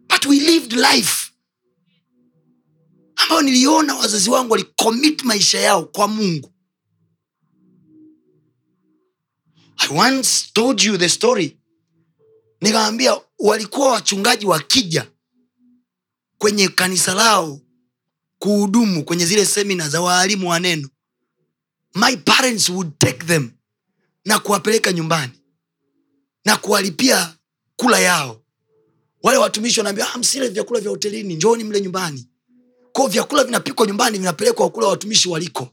But 0.09 0.27
we 0.27 0.41
lived 0.41 0.73
life 0.73 1.30
ambayo 3.31 3.43
niliona 3.43 3.95
wazazi 3.95 4.31
wangu 4.31 4.53
walikomit 4.53 5.23
maisha 5.25 5.61
yao 5.61 5.85
kwa 5.85 6.09
mungu. 6.09 6.53
I 9.77 9.89
once 9.99 10.51
told 10.53 10.81
you 10.83 10.99
the 10.99 11.09
story. 11.09 11.57
Nikawambia 12.61 13.21
walikuwa 13.39 13.93
wachungaji 13.93 14.47
wakija 14.47 15.07
kwenye 16.39 16.69
kanisa 16.69 17.15
lao 17.15 17.61
kuhudumu 18.39 19.05
kwenye 19.05 19.27
zile 19.27 19.47
semina 19.47 19.89
za 19.89 20.01
waalimu 20.01 20.51
wa 20.51 20.61
neno. 20.61 20.89
My 21.95 22.17
parents 22.17 22.69
would 22.69 22.99
take 22.99 23.27
them 23.27 23.51
na 24.25 24.39
kuwapeleka 24.39 24.93
nyumbani 24.93 25.33
na 26.45 26.57
kuwalipia 26.57 27.37
kula 27.77 27.99
yao. 28.01 28.43
Wale 29.23 29.39
watumishi 29.39 29.81
wanaambia 29.81 30.15
"Ah, 30.15 30.19
msile 30.19 30.49
vyakula 30.49 30.81
vya 30.81 30.91
hotelini 30.91 31.35
njooni 31.35 31.65
mle 31.65 31.81
nyumbani 31.81 32.27
kwao 32.93 33.07
vyakula 33.09 33.45
vinapikwa 33.45 33.87
nyumbani 33.87 34.19
vinapelekwa 34.19 34.65
wakula 34.67 34.87
watumishi 34.89 35.29
waliko. 35.29 35.69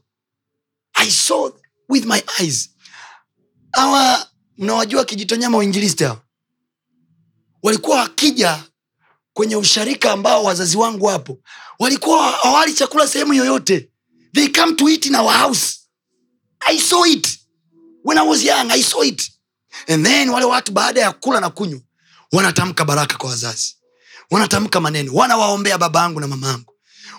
I 0.94 1.10
saw 1.10 1.50
with 1.88 2.04
my 2.04 2.22
eyes. 2.40 2.70
Hawa 3.72 4.28
mnawajua 4.58 5.04
kijitonyama 5.04 5.58
uinjilisti 5.58 6.04
hao 6.04 6.20
walikuwa 7.62 7.98
wakija 8.00 8.64
kwenye 9.32 9.56
usharika 9.56 10.12
ambao 10.12 10.44
wazazi 10.44 10.76
wangu 10.76 11.06
wapo. 11.06 11.38
Walikuwa 11.78 12.30
hawali 12.30 12.74
chakula 12.74 13.08
sehemu 13.08 13.34
yoyote. 13.34 13.90
They 14.34 14.48
come 14.48 14.72
to 14.74 14.88
eat 14.88 15.06
in 15.06 15.14
our 15.14 15.32
house. 15.38 15.78
I 16.60 16.78
saw 16.80 17.06
it. 17.06 17.38
When 18.04 18.18
i 18.18 18.28
was 18.28 18.44
young 18.44 18.70
i 18.70 18.82
saw 18.82 19.02
it. 19.04 19.30
And 19.88 20.06
then 20.06 20.28
wale 20.30 20.44
watu 20.46 20.72
baada 20.72 21.00
ya 21.00 21.12
kula 21.12 21.40
na 21.40 21.50
kunywa 21.50 21.80
wanatamka 22.32 22.84
baraka 22.84 23.16
kwa 23.16 23.30
wazazi. 23.30 23.76
Wanatamka 24.30 24.80
maneno. 24.80 25.14
Wanawaombea 25.14 25.78
baba 25.78 26.00
yangu 26.00 26.20
na 26.20 26.26
mama 26.26 26.48
yangu 26.48 26.67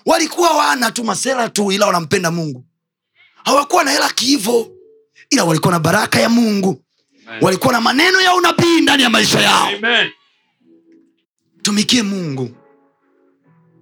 walikuwa 0.10 0.58
wana 0.58 0.92
tu 0.92 1.04
masela 1.04 1.50
tu 1.50 1.72
ila 1.72 1.86
wanampenda 1.86 2.32
mungu. 2.32 2.66
Hawakuwa 3.46 3.84
na 3.84 3.92
hela 3.92 4.10
kiivo 4.10 4.72
ila 5.30 5.44
walikuwa 5.44 5.72
na 5.74 5.80
baraka 5.80 6.20
ya 6.20 6.30
mungu. 6.30 6.84
Amen. 7.28 7.44
walikuwa 7.44 7.74
na 7.74 7.82
maneno 7.82 8.22
ya 8.22 8.36
unabii 8.36 8.82
ndani 8.82 9.04
ya 9.04 9.10
maisha 9.10 9.40
yao. 9.40 9.68
Amen. 9.68 10.10
tumikie 11.62 12.04
mungu. 12.04 12.50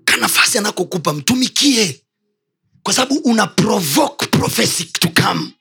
Ka 0.05 0.17
nafasi 0.17 0.57
anakokupa 0.57 1.13
mtumikie. 1.13 2.03
Kwa 2.83 2.93
sababu 2.93 3.15
una 3.19 3.47
provoke 3.47 4.25
prophecy 4.25 4.83
to 4.85 5.09
come. 5.21 5.53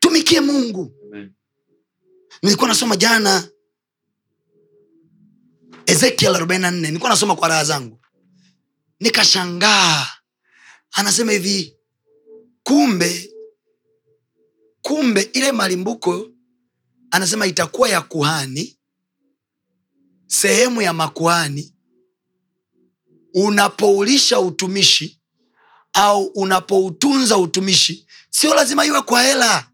Tumikie 0.00 0.40
mungu. 0.40 0.92
Amen. 1.12 1.32
nilikuwa 2.42 2.68
nasoma 2.68 2.96
jana 2.96 3.48
ezekiel 5.86 6.32
44 6.32 6.70
nilikuwa 6.70 7.10
nasoma 7.10 7.36
kwa 7.36 7.48
raha 7.48 7.64
zangu 7.64 7.99
nikashangaa. 9.00 10.06
Anasema 10.92 11.32
hivi 11.32 11.76
kumbe 12.62 13.30
kumbe 14.82 15.20
ile 15.22 15.52
malimbuko 15.52 16.30
anasema 17.10 17.46
itakuwa 17.46 17.88
ya 17.88 18.00
kuhani 18.00 18.78
sehemu 20.26 20.82
ya 20.82 20.92
makuhani. 20.92 21.74
Unapoulisha 23.34 24.40
utumishi 24.40 25.20
au 25.92 26.24
unapoutunza 26.26 27.38
utumishi 27.38 28.06
sio 28.30 28.54
lazima 28.54 28.84
iwe 28.86 29.02
kwa 29.02 29.22
hela 29.22 29.70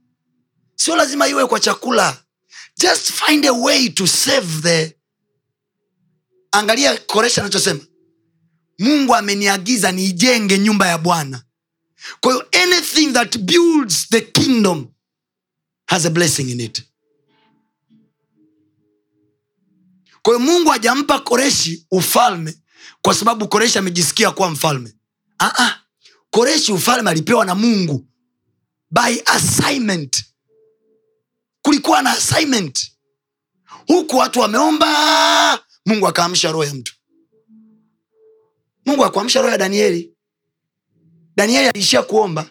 sio 0.74 0.96
lazima 0.96 1.28
iwe 1.28 1.46
kwa 1.46 1.60
chakula. 1.60 2.22
Just 2.78 3.12
find 3.12 3.46
a 3.46 3.52
way 3.52 3.88
to 3.88 4.06
save 4.06 4.62
the 4.62 4.96
angalia 6.52 6.96
koresha 6.98 7.40
anachosema 7.40 7.80
mungu 8.78 9.14
ameniagiza 9.14 9.92
niijenge 9.92 10.58
nyumba 10.58 10.88
ya 10.88 10.98
bwana. 10.98 11.42
Kwa 12.20 12.46
anything 12.52 13.12
that 13.12 13.38
builds 13.38 14.08
the 14.08 14.20
kingdom 14.20 14.86
has 15.86 16.06
a 16.06 16.10
blessing 16.10 16.50
in 16.50 16.60
it. 16.60 16.82
Kwa 20.22 20.38
mungu 20.38 20.70
hajampa 20.70 21.20
koreshi 21.20 21.86
ufalme 21.90 22.54
kwa 23.02 23.14
sababu 23.14 23.48
koreshi 23.48 23.78
amejisikia 23.78 24.30
kuwa 24.30 24.50
mfalme. 24.50 24.94
Aa, 25.40 25.74
koreshi 26.30 26.72
ufalme 26.72 27.10
alipewa 27.10 27.44
na 27.44 27.54
mungu 27.54 28.06
by 28.90 29.20
assignment. 29.24 30.24
Kulikuwa 31.62 32.02
na 32.02 32.10
assignment. 32.10 32.92
Huku 33.86 34.16
watu 34.16 34.40
wameomba 34.40 35.64
mungu 35.86 36.06
akaamsha 36.08 36.52
roho 36.52 36.64
ya 36.64 36.74
mtu 36.74 36.95
mungu 38.86 39.04
akuamsha 39.04 39.40
roho 39.40 39.52
ya 39.52 39.58
danieli. 39.58 40.12
Danieli 41.36 41.68
aliishia 41.68 42.02
kuomba 42.02 42.50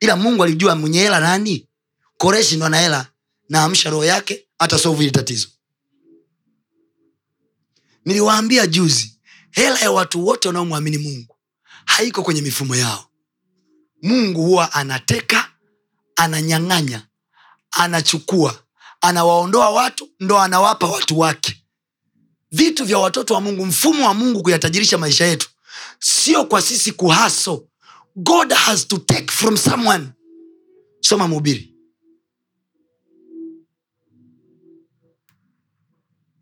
ila 0.00 0.16
mungu 0.16 0.44
alijua 0.44 0.74
mwenye 0.76 0.98
hela 1.00 1.20
nani? 1.20 1.68
Koreshi 2.16 2.56
ndo 2.56 2.66
ana 2.66 2.78
hela 2.80 3.06
naamsha 3.48 3.90
roho 3.90 4.04
yake 4.04 4.48
hata 4.58 4.78
sovu 4.78 5.00
hili 5.00 5.10
tatizo. 5.12 5.48
Niliwaambia 8.04 8.66
juzi 8.66 9.18
hela 9.50 9.78
ya 9.80 9.90
watu 9.90 10.26
wote 10.26 10.48
wanaomwamini 10.48 10.98
mungu 10.98 11.36
haiko 11.86 12.22
kwenye 12.22 12.42
mifumo 12.42 12.76
yao. 12.76 13.04
Mungu 14.02 14.42
huwa 14.42 14.72
anateka 14.72 15.50
ananyang'anya 16.16 17.06
anachukua 17.70 18.62
anawaondoa 19.00 19.70
watu 19.70 20.08
ndo 20.20 20.38
anawapa 20.40 20.86
watu 20.86 21.18
wake 21.18 21.64
vitu 22.52 22.84
vya 22.84 22.98
watoto 22.98 23.34
wa 23.34 23.40
mungu 23.40 23.66
mfumo 23.66 24.06
wa 24.06 24.14
mungu 24.14 24.42
kuyatajirisha 24.42 24.98
maisha 24.98 25.26
yetu. 25.26 25.48
Sio 26.00 26.44
kwa 26.44 26.62
sisi 26.62 26.92
kuhaso 26.92 27.68
god 28.16 28.52
has 28.52 28.88
to 28.88 28.98
take 28.98 29.32
from 29.32 29.56
someone. 29.56 30.06
Soma 31.00 31.28
mhubiri. 31.28 31.74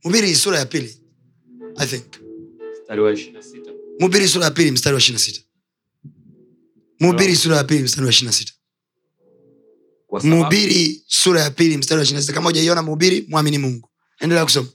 Mhubiri 0.04 0.34
sura 0.34 0.58
ya 0.58 0.66
pili 0.66 1.00
i 1.76 1.86
think. 1.86 2.04
Mhubiri 4.00 4.28
sura 4.28 4.44
ya 4.44 4.50
pili 4.50 4.70
mstari 4.70 4.94
wa 4.94 4.98
ishirina 5.00 5.18
sita. 5.18 5.40
Mhubiri 7.00 7.36
sura 7.36 7.56
ya 7.56 7.64
pili 7.64 7.82
mstari 7.82 8.04
wa 8.04 8.10
ishirina 8.10 8.32
sita. 8.32 8.52
Mhubiri 10.22 11.02
sura 11.06 11.40
ya 11.40 11.50
pili 11.50 11.76
mstari 11.76 11.98
wa 11.98 12.02
ishirina 12.02 12.20
sita. 12.22 12.32
Kama 12.32 12.48
ujaiona 12.48 12.82
mhubiri 12.82 13.26
mwamini 13.28 13.58
mungu. 13.58 13.88
Endelea 14.20 14.44
kusoma 14.44 14.68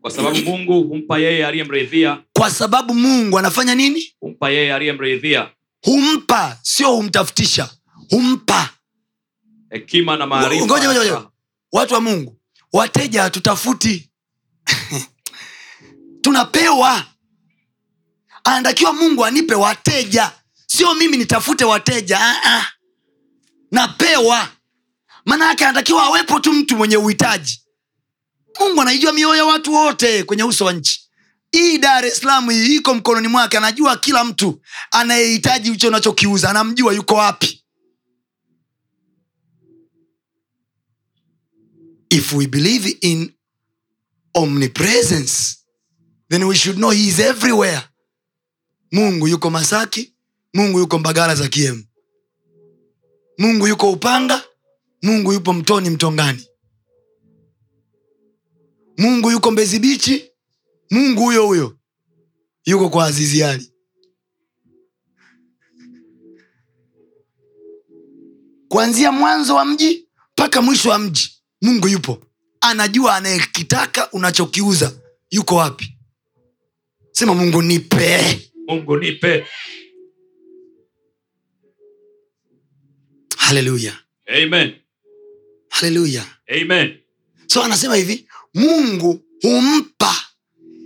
kwa 0.00 0.10
sababu 0.10 0.36
mungu 0.38 0.82
humpa 0.88 1.18
yeye 1.18 1.46
aliyemridhia. 1.46 2.22
Kwa 2.32 2.50
sababu 2.50 2.94
mungu 2.94 3.38
anafanya 3.38 3.74
nini? 3.74 4.14
Humpa 4.20 4.50
yeye 4.50 4.74
aliyemridhia. 4.74 5.50
Humpa 5.84 6.58
sio 6.62 6.92
humtafutisha. 6.96 7.70
Humpa. 8.10 8.70
Hekima 9.70 10.16
na 10.16 10.26
maarifa. 10.26 11.30
Watu 11.72 11.94
wa 11.94 12.00
mungu 12.00 12.36
wateja 12.72 13.22
hatutafuti. 13.22 14.10
Tunapewa. 16.22 17.04
Anatakiwa 18.44 18.92
mungu 18.92 19.24
anipe 19.24 19.54
wateja. 19.54 20.32
Sio 20.66 20.94
mimi 20.94 21.16
nitafute 21.16 21.64
wateja. 21.64 22.18
Uh-uh. 22.18 22.64
napewa. 23.70 24.48
Maana 25.24 25.46
yake 25.46 25.64
anatakiwa 25.64 26.02
awepo 26.04 26.40
tu 26.40 26.52
mtu 26.52 26.76
mwenye 26.76 26.96
uhitaji 26.96 27.62
mungu 28.60 28.80
anaijua 28.82 29.12
mioyo 29.12 29.36
ya 29.36 29.44
watu 29.44 29.74
wote 29.74 30.24
kwenye 30.24 30.44
uso 30.44 30.64
wa 30.64 30.72
nchi. 30.72 31.10
Hii 31.52 31.78
dar 31.78 32.04
es 32.06 32.16
salaam 32.20 32.50
iko 32.50 32.94
mkononi 32.94 33.28
mwake 33.28 33.56
anajua 33.58 33.96
kila 33.96 34.24
mtu. 34.24 34.60
Anayehitaji 34.90 35.70
hicho 35.70 35.88
unachokiuza 35.88 36.50
anamjua 36.50 36.92
yuko 36.94 37.14
wapi. 37.14 37.64
If 42.10 42.32
we 42.32 42.46
believe 42.46 42.88
in 43.00 43.32
omnipresence 44.34 45.56
then 46.30 46.44
we 46.44 46.54
should 46.56 46.76
know 46.78 46.90
he 46.90 47.08
is 47.08 47.18
everywhere. 47.18 47.82
Mungu 48.92 49.28
yuko 49.28 49.50
masaki 49.50 50.14
mungu 50.54 50.78
yuko 50.78 50.98
mbagala 50.98 51.34
za 51.34 51.48
kiemu. 51.48 51.84
Mungu 53.38 53.66
yuko 53.68 53.90
upanga 53.92 54.44
mungu 55.02 55.32
yupo 55.32 55.52
mtoni 55.52 55.90
mtongani 55.90 56.47
mungu 58.98 59.30
yuko 59.30 59.50
mbezi 59.50 59.78
bichi 59.78 60.30
mungu 60.90 61.22
huyo 61.22 61.46
huyo 61.46 61.78
yuko 62.66 62.90
kwa 62.90 63.06
aziziali 63.06 63.72
kuanzia 68.68 69.12
mwanzo 69.12 69.54
wa 69.54 69.64
mji 69.64 70.08
mpaka 70.32 70.62
mwisho 70.62 70.88
wa 70.90 70.98
mji 70.98 71.42
mungu 71.62 71.88
yupo. 71.88 72.24
Anajua 72.60 73.16
anayekitaka 73.16 74.10
unachokiuza 74.12 74.92
yuko 75.30 75.54
wapi. 75.56 75.98
Sema 77.12 77.34
mungu 77.34 77.62
nipe. 77.62 78.40
Mungu 78.68 78.96
nipe. 78.96 79.46
Haleluya 83.36 83.98
amen. 84.26 84.74
Haleluya 85.68 86.24
amen. 86.62 86.98
So 87.46 87.62
anasema 87.62 87.96
hivi 87.96 88.27
mungu 88.54 89.20
humpa. 89.42 90.14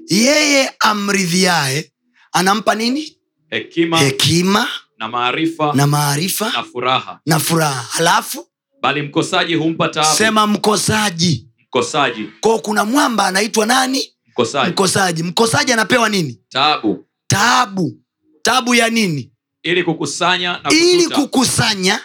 Yeye 0.08 0.70
amridhiae 0.80 1.92
anampa 2.32 2.74
nini? 2.74 3.16
Hekima 3.50 3.98
hekima 3.98 4.68
na 4.98 5.08
maarifa 5.08 5.72
na 5.74 5.86
maarifa 5.86 6.50
na 6.52 6.62
furaha. 6.62 7.20
na 7.26 7.38
furaha. 7.38 7.82
Halafu? 7.82 8.46
Bali 8.82 9.02
mkosaji 9.02 9.54
humpa 9.54 9.88
taabu. 9.88 10.16
Sema 10.16 10.46
mkosaji. 10.46 11.48
Mkosaji. 11.66 12.28
Kwao 12.40 12.58
kuna 12.58 12.84
mwamba 12.84 13.26
anaitwa 13.26 13.66
nani? 13.66 14.12
Mkosaji. 14.28 14.70
Mkosaji. 14.70 15.22
Mkosaji 15.22 15.72
anapewa 15.72 16.08
nini? 16.08 16.40
Taabu. 16.48 17.06
Taabu. 17.26 17.98
Taabu 18.42 18.74
ya 18.74 18.88
nini? 18.90 19.32
Ili 19.62 19.84
kukusanya 19.84 20.60
na 20.64 20.70
ili 20.70 20.96
kututa 21.02 21.16
kukusanya 21.20 22.00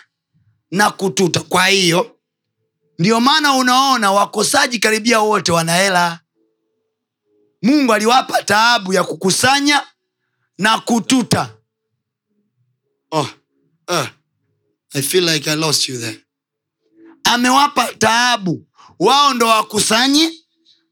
na 0.71 0.89
kututa. 0.91 1.39
Kwa 1.39 1.67
hiyo 1.67 2.16
ndio 2.99 3.19
maana 3.19 3.53
unaona 3.53 4.11
wakosaji 4.11 4.79
karibia 4.79 5.19
wote 5.19 5.51
wana 5.51 5.75
hela. 5.75 6.19
Mungu 7.61 7.93
aliwapa 7.93 8.43
taabu 8.43 8.93
ya 8.93 9.03
kukusanya 9.03 9.87
na 10.57 10.79
kututa. 10.79 11.53
Oh, 13.11 13.27
uh, 13.87 14.07
I 14.93 15.01
feel 15.01 15.29
like 15.29 15.49
I 15.51 15.55
lost 15.55 15.89
you 15.89 15.97
there. 15.99 16.19
amewapa 17.23 17.93
taabu. 17.93 18.67
Wao 18.99 19.33
ndo 19.33 19.47
wakusanye 19.47 20.31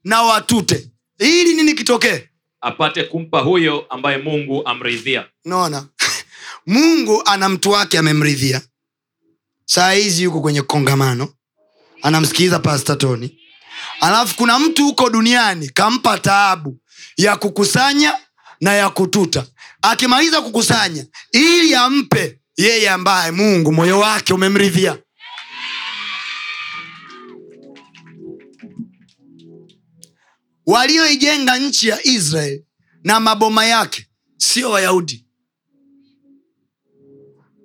na 0.04 0.22
watute. 0.22 0.90
Ili 1.18 1.54
nini 1.54 1.74
kitokee? 1.74 2.28
Apate 2.60 3.04
kumpa 3.04 3.40
huyo 3.40 3.86
ambaye 3.88 4.18
mungu 4.18 4.66
amridhia. 4.66 5.26
Naona 5.44 5.86
mungu 6.66 7.22
ana 7.24 7.48
mtu 7.48 7.70
wake 7.70 7.98
amemridhia. 7.98 8.62
Saa 9.64 9.92
hizi 9.92 10.22
yuko 10.22 10.40
kwenye 10.40 10.62
kongamano 10.62 11.28
anamsikiliza 12.06 12.58
pastatoni 12.58 13.38
alafu 14.00 14.36
kuna 14.36 14.58
mtu 14.58 14.84
huko 14.84 15.10
duniani 15.10 15.68
kampa 15.68 16.18
taabu 16.18 16.78
ya 17.16 17.36
kukusanya 17.36 18.14
na 18.60 18.72
ya 18.74 18.90
kututa. 18.90 19.46
Akimaliza 19.82 20.42
kukusanya 20.42 21.06
ili 21.32 21.74
ampe 21.74 22.40
yeye 22.56 22.90
ambaye 22.90 23.30
mungu 23.30 23.72
moyo 23.72 23.98
wake 23.98 24.34
umemridhia. 24.34 24.98
Walioijenga 30.66 31.58
nchi 31.58 31.88
ya 31.88 32.06
israeli 32.06 32.64
na 33.04 33.20
maboma 33.20 33.64
yake 33.64 34.06
sio 34.36 34.70
wayahudi. 34.70 35.26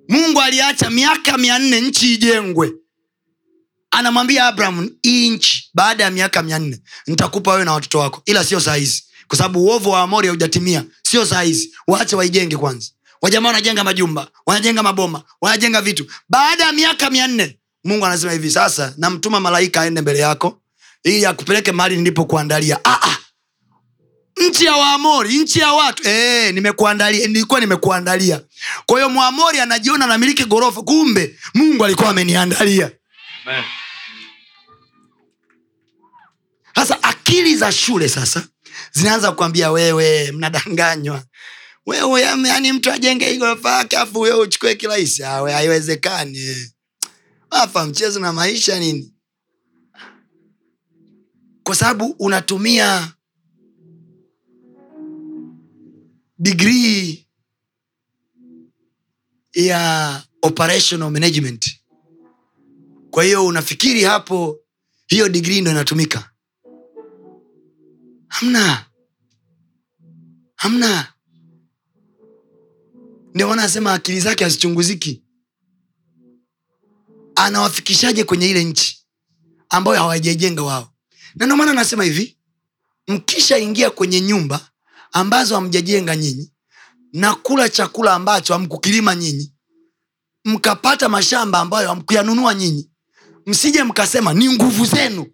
Mungu 0.08 0.40
aliacha 0.40 0.90
miaka 0.90 1.38
mia 1.38 1.58
nne 1.58 1.80
nchi 1.80 2.14
ijengwe 2.14 2.72
anamwambia 3.92 4.46
abraham 4.46 4.90
hii 5.02 5.28
nchi 5.30 5.70
baada 5.74 6.04
ya 6.04 6.10
miaka 6.10 6.42
mia 6.42 6.58
nne 6.58 6.80
nitakupa 7.06 7.52
wewe 7.52 7.64
na 7.64 7.72
watoto 7.72 7.98
wako 7.98 8.22
ila 8.26 8.44
sio 8.44 8.60
saa 8.60 8.76
kwa 9.28 9.38
sababu 9.38 9.64
uovu 9.64 9.90
wa 9.90 10.00
amori 10.00 10.28
haujatimia 10.28 10.84
sio 11.02 11.26
saa 11.26 11.44
waache 11.86 12.16
waijenge 12.16 12.56
kwanza. 12.56 12.90
Wajamaa 13.22 13.48
wanajenga 13.48 13.84
majumba 13.84 14.28
wanajenga 14.46 14.82
maboma 14.82 15.22
wanajenga 15.40 15.82
vitu. 15.82 16.06
Baada 16.28 16.64
ya 16.64 16.72
miaka 16.72 17.10
mia 17.10 17.26
nne 17.28 17.58
mungu 17.84 18.06
anasema 18.06 18.32
hivi 18.32 18.50
sasa 18.50 18.94
namtuma 18.96 19.40
malaika 19.40 19.80
aende 19.80 20.00
mbele 20.00 20.18
yako 20.18 20.60
ili 21.04 21.26
akupeleke 21.26 21.72
mahali 21.72 21.96
nilipokuandalia 21.96 22.80
ah, 22.84 22.98
ah. 23.02 23.16
nchi 24.48 24.64
ya 24.64 24.76
waamori 24.76 25.38
nchi 25.38 25.58
ya 25.58 25.72
watu. 25.72 26.08
E, 26.08 26.52
nimekuandalia 26.52 27.26
nilikuwa 27.26 27.60
nimekuandalia. 27.60 28.40
Kwa 28.86 28.96
hiyo 28.98 29.08
mwamori 29.08 29.60
anajiona 29.60 30.06
namiliki 30.06 30.44
ghorofa 30.44 30.82
kumbe 30.82 31.38
mungu 31.54 31.84
alikuwa 31.84 32.10
ameniandalia. 32.10 32.90
Amen. 33.46 33.64
Sasa 36.74 37.02
akili 37.02 37.56
za 37.56 37.72
shule 37.72 38.08
sasa 38.08 38.48
zinaanza 38.92 39.30
kukwambia 39.30 39.70
wewe 39.70 40.32
mnadanganywa. 40.32 41.24
Wewe 41.86 42.20
yani 42.22 42.72
mtu 42.72 42.92
ajenge 42.92 43.32
hii 43.32 43.40
yake 43.64 43.96
afu 43.96 44.20
wewe 44.20 44.38
uchukue 44.38 44.74
kirahisi 44.74 45.24
awe 45.24 45.52
haiwezekani. 45.52 46.56
Afa 47.50 47.86
mchezo 47.86 48.20
na 48.20 48.32
maisha 48.32 48.78
nini? 48.78 49.14
Kwa 51.62 51.74
sababu 51.74 52.06
unatumia 52.18 53.12
digrii 56.38 57.26
ya 59.54 60.22
operational 60.42 61.10
management. 61.10 61.78
Kwa 63.10 63.24
hiyo 63.24 63.46
unafikiri 63.46 64.02
hapo 64.04 64.58
hiyo 65.06 65.28
digrii 65.28 65.60
ndo 65.60 65.70
inatumika 65.70 66.31
hamna. 68.32 68.84
Hamna. 70.56 71.12
Ndio 73.34 73.48
maana 73.48 73.62
anasema 73.62 73.92
akili 73.92 74.20
zake 74.20 74.44
hazichunguziki. 74.44 75.22
Anawafikishaje 77.36 78.24
kwenye 78.24 78.50
ile 78.50 78.64
nchi 78.64 79.06
ambayo 79.68 79.98
hawajaijenga 79.98 80.62
wao? 80.62 80.92
Na 81.34 81.46
ndio 81.46 81.56
maana 81.56 81.70
anasema 81.70 82.04
hivi 82.04 82.38
mkishaingia 83.08 83.90
kwenye 83.90 84.20
nyumba 84.20 84.70
ambazo 85.12 85.54
hamjajenga 85.54 86.16
nyinyi 86.16 86.52
na 87.12 87.34
kula 87.34 87.68
chakula 87.68 88.14
ambacho 88.14 88.52
hamkukilima 88.52 89.14
nyinyi 89.14 89.54
mkapata 90.44 91.08
mashamba 91.08 91.58
ambayo 91.58 91.88
hamkuyanunua 91.88 92.54
nyinyi 92.54 92.90
msije 93.46 93.82
mkasema 93.84 94.34
ni 94.34 94.48
nguvu 94.54 94.84
zenu 94.86 95.26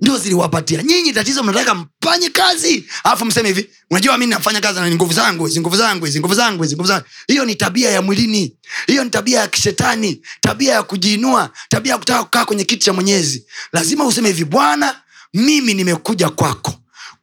ndio 0.00 0.18
ziliwapatia. 0.18 0.82
Nyinyi 0.82 1.12
tatizo 1.12 1.42
mnataka 1.42 1.74
mfanye 1.74 2.30
kazi. 2.30 2.84
Alafu 3.04 3.24
mseme 3.24 3.48
hivi 3.48 3.70
unajua 3.90 4.18
mi 4.18 4.26
nafanya 4.26 4.60
kazi 4.60 4.80
na 4.80 4.90
nguvu 4.90 5.12
zangu 5.12 5.46
hizi 5.46 5.60
nguvu 5.60 5.76
zangu 5.76 6.04
hizi 6.06 6.18
nguvu 6.20 6.34
zangu 6.34 6.62
hizi 6.62 6.74
nguvu 6.74 6.88
zangu. 6.88 7.04
Hiyo 7.28 7.44
ni 7.44 7.54
tabia 7.54 7.90
ya 7.90 8.02
mwilini. 8.02 8.56
Hiyo 8.86 9.04
ni 9.04 9.10
tabia 9.10 9.40
ya 9.40 9.48
kishetani. 9.48 10.22
Tabia 10.40 10.72
ya 10.74 10.82
kujiinua. 10.82 11.50
Tabia 11.68 11.92
ya 11.92 11.98
kutaka 11.98 12.24
kukaa 12.24 12.44
kwenye 12.44 12.64
kiti 12.64 12.84
cha 12.84 12.92
mwenyezi. 12.92 13.46
Lazima 13.72 14.04
useme 14.04 14.28
hivi 14.28 14.44
bwana 14.44 15.00
mimi 15.34 15.74
nimekuja 15.74 16.30
kwako. 16.30 16.74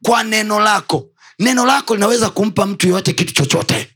Kwa 0.04 0.24
neno 0.24 0.60
lako. 0.60 1.10
Neno 1.40 1.66
lako 1.66 1.94
linaweza 1.96 2.30
kumpa 2.30 2.66
mtu 2.66 2.88
yoyote 2.88 3.14
kitu 3.14 3.34
chochote. 3.34 3.90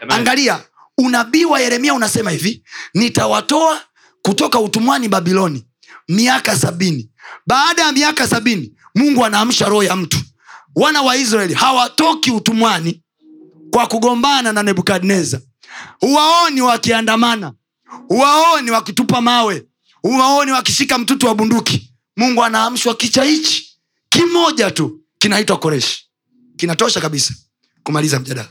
Amen. 0.00 0.16
angalia 0.18 0.60
unabii 0.98 1.44
wa 1.44 1.60
yeremia 1.60 1.94
unasema 1.94 2.30
hivi 2.30 2.62
nitawatoa 2.94 3.80
kutoka 4.22 4.60
utumwani 4.60 5.08
babiloni 5.08 5.64
miaka 6.08 6.56
sabini 6.56 7.08
baada 7.48 7.82
ya 7.82 7.92
miaka 7.92 8.28
sabini 8.28 8.72
mungu 8.94 9.24
anaamsha 9.24 9.68
roho 9.68 9.82
ya 9.82 9.96
mtu. 9.96 10.18
Wana 10.74 11.02
wa 11.02 11.16
israeli 11.16 11.54
hawatoki 11.54 12.30
utumwani 12.30 13.02
kwa 13.70 13.86
kugombana 13.86 14.52
na 14.52 14.62
nebukadnezar. 14.62 15.40
Huwaoni 16.00 16.60
wakiandamana 16.60 17.52
huwaoni 18.08 18.70
wakitupa 18.70 19.20
mawe 19.20 19.66
huwaoni 20.02 20.52
wakishika 20.52 20.98
mtutu 20.98 21.26
wa 21.26 21.34
bunduki. 21.34 21.92
Mungu 22.16 22.44
anaamshwa 22.44 22.94
kicha 22.94 23.22
hichi 23.22 23.78
kimoja 24.08 24.70
tu 24.70 25.00
kinaitwa 25.18 25.58
koreshi 25.58 26.08
kinatosha 26.56 27.00
kabisa 27.00 27.34
kumaliza 27.82 28.20
mjadala. 28.20 28.48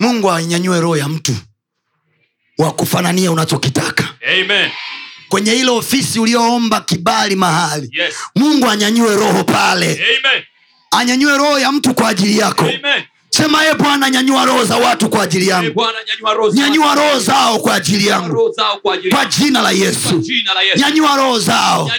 Mungu 0.00 0.30
ainyanyue 0.30 0.80
roho 0.80 0.96
ya 0.96 1.08
mtu 1.08 1.36
wa 2.58 2.72
kufanania 2.72 3.32
unachokitaka. 3.32 4.14
Amen. 4.40 4.70
Kwenye 5.32 5.52
ile 5.54 5.70
ofisi 5.70 6.20
ulioomba 6.20 6.80
kibali 6.80 7.36
mahali 7.36 7.88
Yes. 7.92 8.14
mungu 8.36 8.68
anyanyue 8.70 9.16
roho 9.16 9.44
pale 9.44 9.86
Amen. 9.92 10.42
anyanyue 10.90 11.38
roho 11.38 11.58
ya 11.58 11.72
mtu 11.72 11.94
kwa 11.94 12.08
ajili 12.08 12.38
yako 12.38 12.64
Amen. 12.64 13.02
Sema 13.34 13.64
ye 13.64 13.74
bwana 13.74 14.10
nyanyua 14.10 14.44
roho 14.44 14.64
za 14.64 14.76
watu 14.76 15.08
kwa 15.08 15.22
ajili 15.22 15.48
yangu. 15.48 15.86
Nyanyua 16.52 16.94
roho 16.94 17.18
zao. 17.18 17.58
kwa 17.58 17.74
ajili 17.74 18.06
yangu. 18.06 18.54
kwa 19.10 19.24
jina 19.26 19.62
la 19.62 19.70
yesu. 19.70 20.22
nyanyua 20.76 21.16
roho 21.16 21.38
zao. 21.38 21.90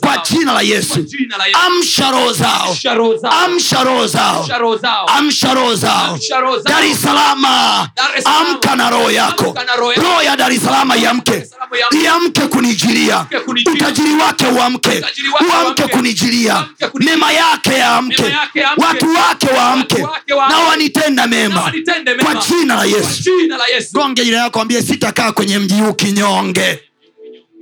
Kwa 0.00 0.18
jina 0.30 0.52
la 0.52 0.62
yesu. 0.62 1.06
Amsha 1.66 2.10
roho 2.10 2.32
zao. 2.32 2.76
Amsha 3.44 3.84
roho 3.84 4.06
zao. 4.06 4.46
amsha 5.18 5.54
roho 5.54 5.74
zao. 5.76 6.18
Dar 6.64 6.84
es 6.84 7.02
salama 7.02 7.88
amka 8.24 8.76
na 8.76 8.90
roho 8.90 9.10
yako. 9.10 9.54
roho 9.96 10.22
ya 10.22 10.36
dar 10.36 10.52
es 10.52 10.62
salama 10.62 10.96
iamke. 10.96 11.42
Iamke. 12.02 12.40
kunijilia. 12.48 13.26
Utajiri 13.72 14.14
wake 14.14 14.46
uamke. 14.46 15.02
Uamke 15.50 15.82
kunijilia. 15.82 16.64
Mema 16.94 17.32
yake 17.32 17.74
yaamke. 17.74 18.22
Watu 18.76 19.06
wake 19.14 19.46
waamke. 19.56 20.06
Na 20.50 20.58
Na 21.14 21.26
mema. 21.26 21.60
Kwa 21.60 21.72
mema. 21.72 21.84
jina 21.94 22.14
la 22.14 22.22
Kwa 22.22 22.34
jina 22.44 23.56
la 23.56 23.66
Yesu. 23.66 23.92
gonge 23.92 24.24
jina 24.24 24.36
yako 24.36 24.60
ambie 24.60 24.82
sitakaa 24.82 25.32
kwenye 25.32 25.58
mji 25.58 25.74
huu 25.74 25.92
kinyonge. 25.94 26.78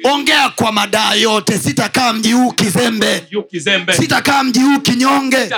Ongea 0.05 0.49
kwa 0.49 0.73
madaa 0.73 1.15
yote 1.15 1.59
sitakaa 1.59 2.13
mji 2.13 2.33
huu 2.33 2.53
kizembe. 2.53 3.23
Sitakaa 3.97 4.43
mji 4.45 4.59
huu 4.59 4.79
kinyonge. 4.81 5.51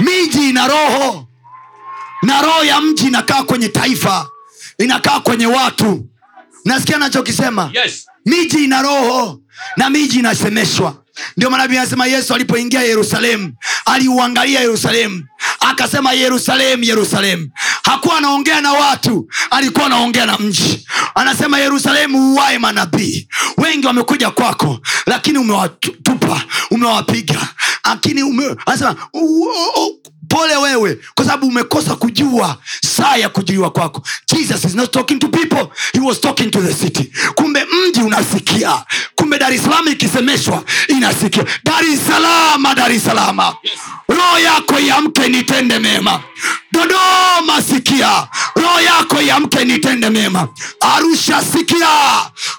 miji 0.00 0.48
ina 0.48 0.68
roho 0.68 1.28
na 2.22 2.42
roho 2.42 2.64
ya 2.64 2.80
mji 2.80 3.06
inakaa 3.06 3.42
kwenye 3.42 3.68
taifa 3.68 4.28
inakaa 4.78 5.20
kwenye 5.20 5.46
watu. 5.46 6.06
Nasikia 6.64 6.98
nachokisema? 6.98 7.70
Yes. 7.74 8.06
miji 8.26 8.64
ina 8.64 8.82
roho 8.82 9.40
na 9.76 9.90
miji 9.90 10.18
inasemeshwa 10.18 11.04
ndio 11.36 11.50
maana 11.50 11.64
anasema 11.64 12.06
yesu 12.06 12.34
alipoingia 12.34 12.82
yerusalemu 12.82 13.52
aliuangalia 13.84 14.60
yerusalemu 14.60 15.24
akasema 15.60 16.12
yerusalemu 16.12 16.84
yerusalemu. 16.84 17.50
Hakuwa 17.82 18.18
anaongea 18.18 18.60
na 18.60 18.72
watu 18.72 19.28
alikuwa 19.50 19.86
anaongea 19.86 20.26
na 20.26 20.38
mji. 20.38 20.86
Anasema 21.14 21.58
yerusalemu 21.58 22.32
uwae 22.32 22.58
manabii. 22.58 23.28
Wengi 23.56 23.86
wamekuja 23.86 24.30
kwako 24.30 24.80
lakini 25.06 25.38
umewatupa 25.38 26.42
umewapiga. 26.70 27.48
Lakini 27.84 28.22
ume, 28.22 28.56
anasema 28.66 28.96
"U- 29.12 29.20
u- 29.20 29.84
u- 29.86 30.02
pole 30.28 30.56
wewe 30.56 30.98
kwa 31.14 31.24
sababu 31.24 31.46
umekosa 31.46 31.96
kujua 31.96 32.56
saa 32.96 33.16
ya 33.16 33.28
kujuliwa 33.28 33.70
kwako. 33.70 34.02
Jesus 34.26 34.64
is 34.64 34.74
not 34.74 34.90
talking 34.90 35.18
to 35.18 35.28
people 35.28 35.66
he 35.92 36.00
was 36.00 36.20
talking 36.20 36.50
to 36.50 36.60
the 36.60 36.74
city. 36.74 37.12
Kumbe 37.34 37.64
mji 37.64 38.00
unasikia. 38.00 38.84
Kumbe 39.14 39.38
dar 39.38 39.52
es 39.52 39.62
ikisemeshwa 39.92 40.62
inasikia. 40.88 41.44
Dar 41.64 41.84
es 41.84 42.00
salama 43.04 43.56
roho 44.08 44.38
yako 44.38 44.78
yamke 44.78 45.28
nitende 45.28 45.78
mema. 45.78 46.22
Dodoma 46.72 47.62
sikia. 47.62 48.28
Roho 48.56 48.80
yako 48.80 49.20
yamke 49.22 49.64
nitende 49.64 50.10
mema. 50.10 50.48
Arusha 50.80 51.42
sikia. 51.42 51.88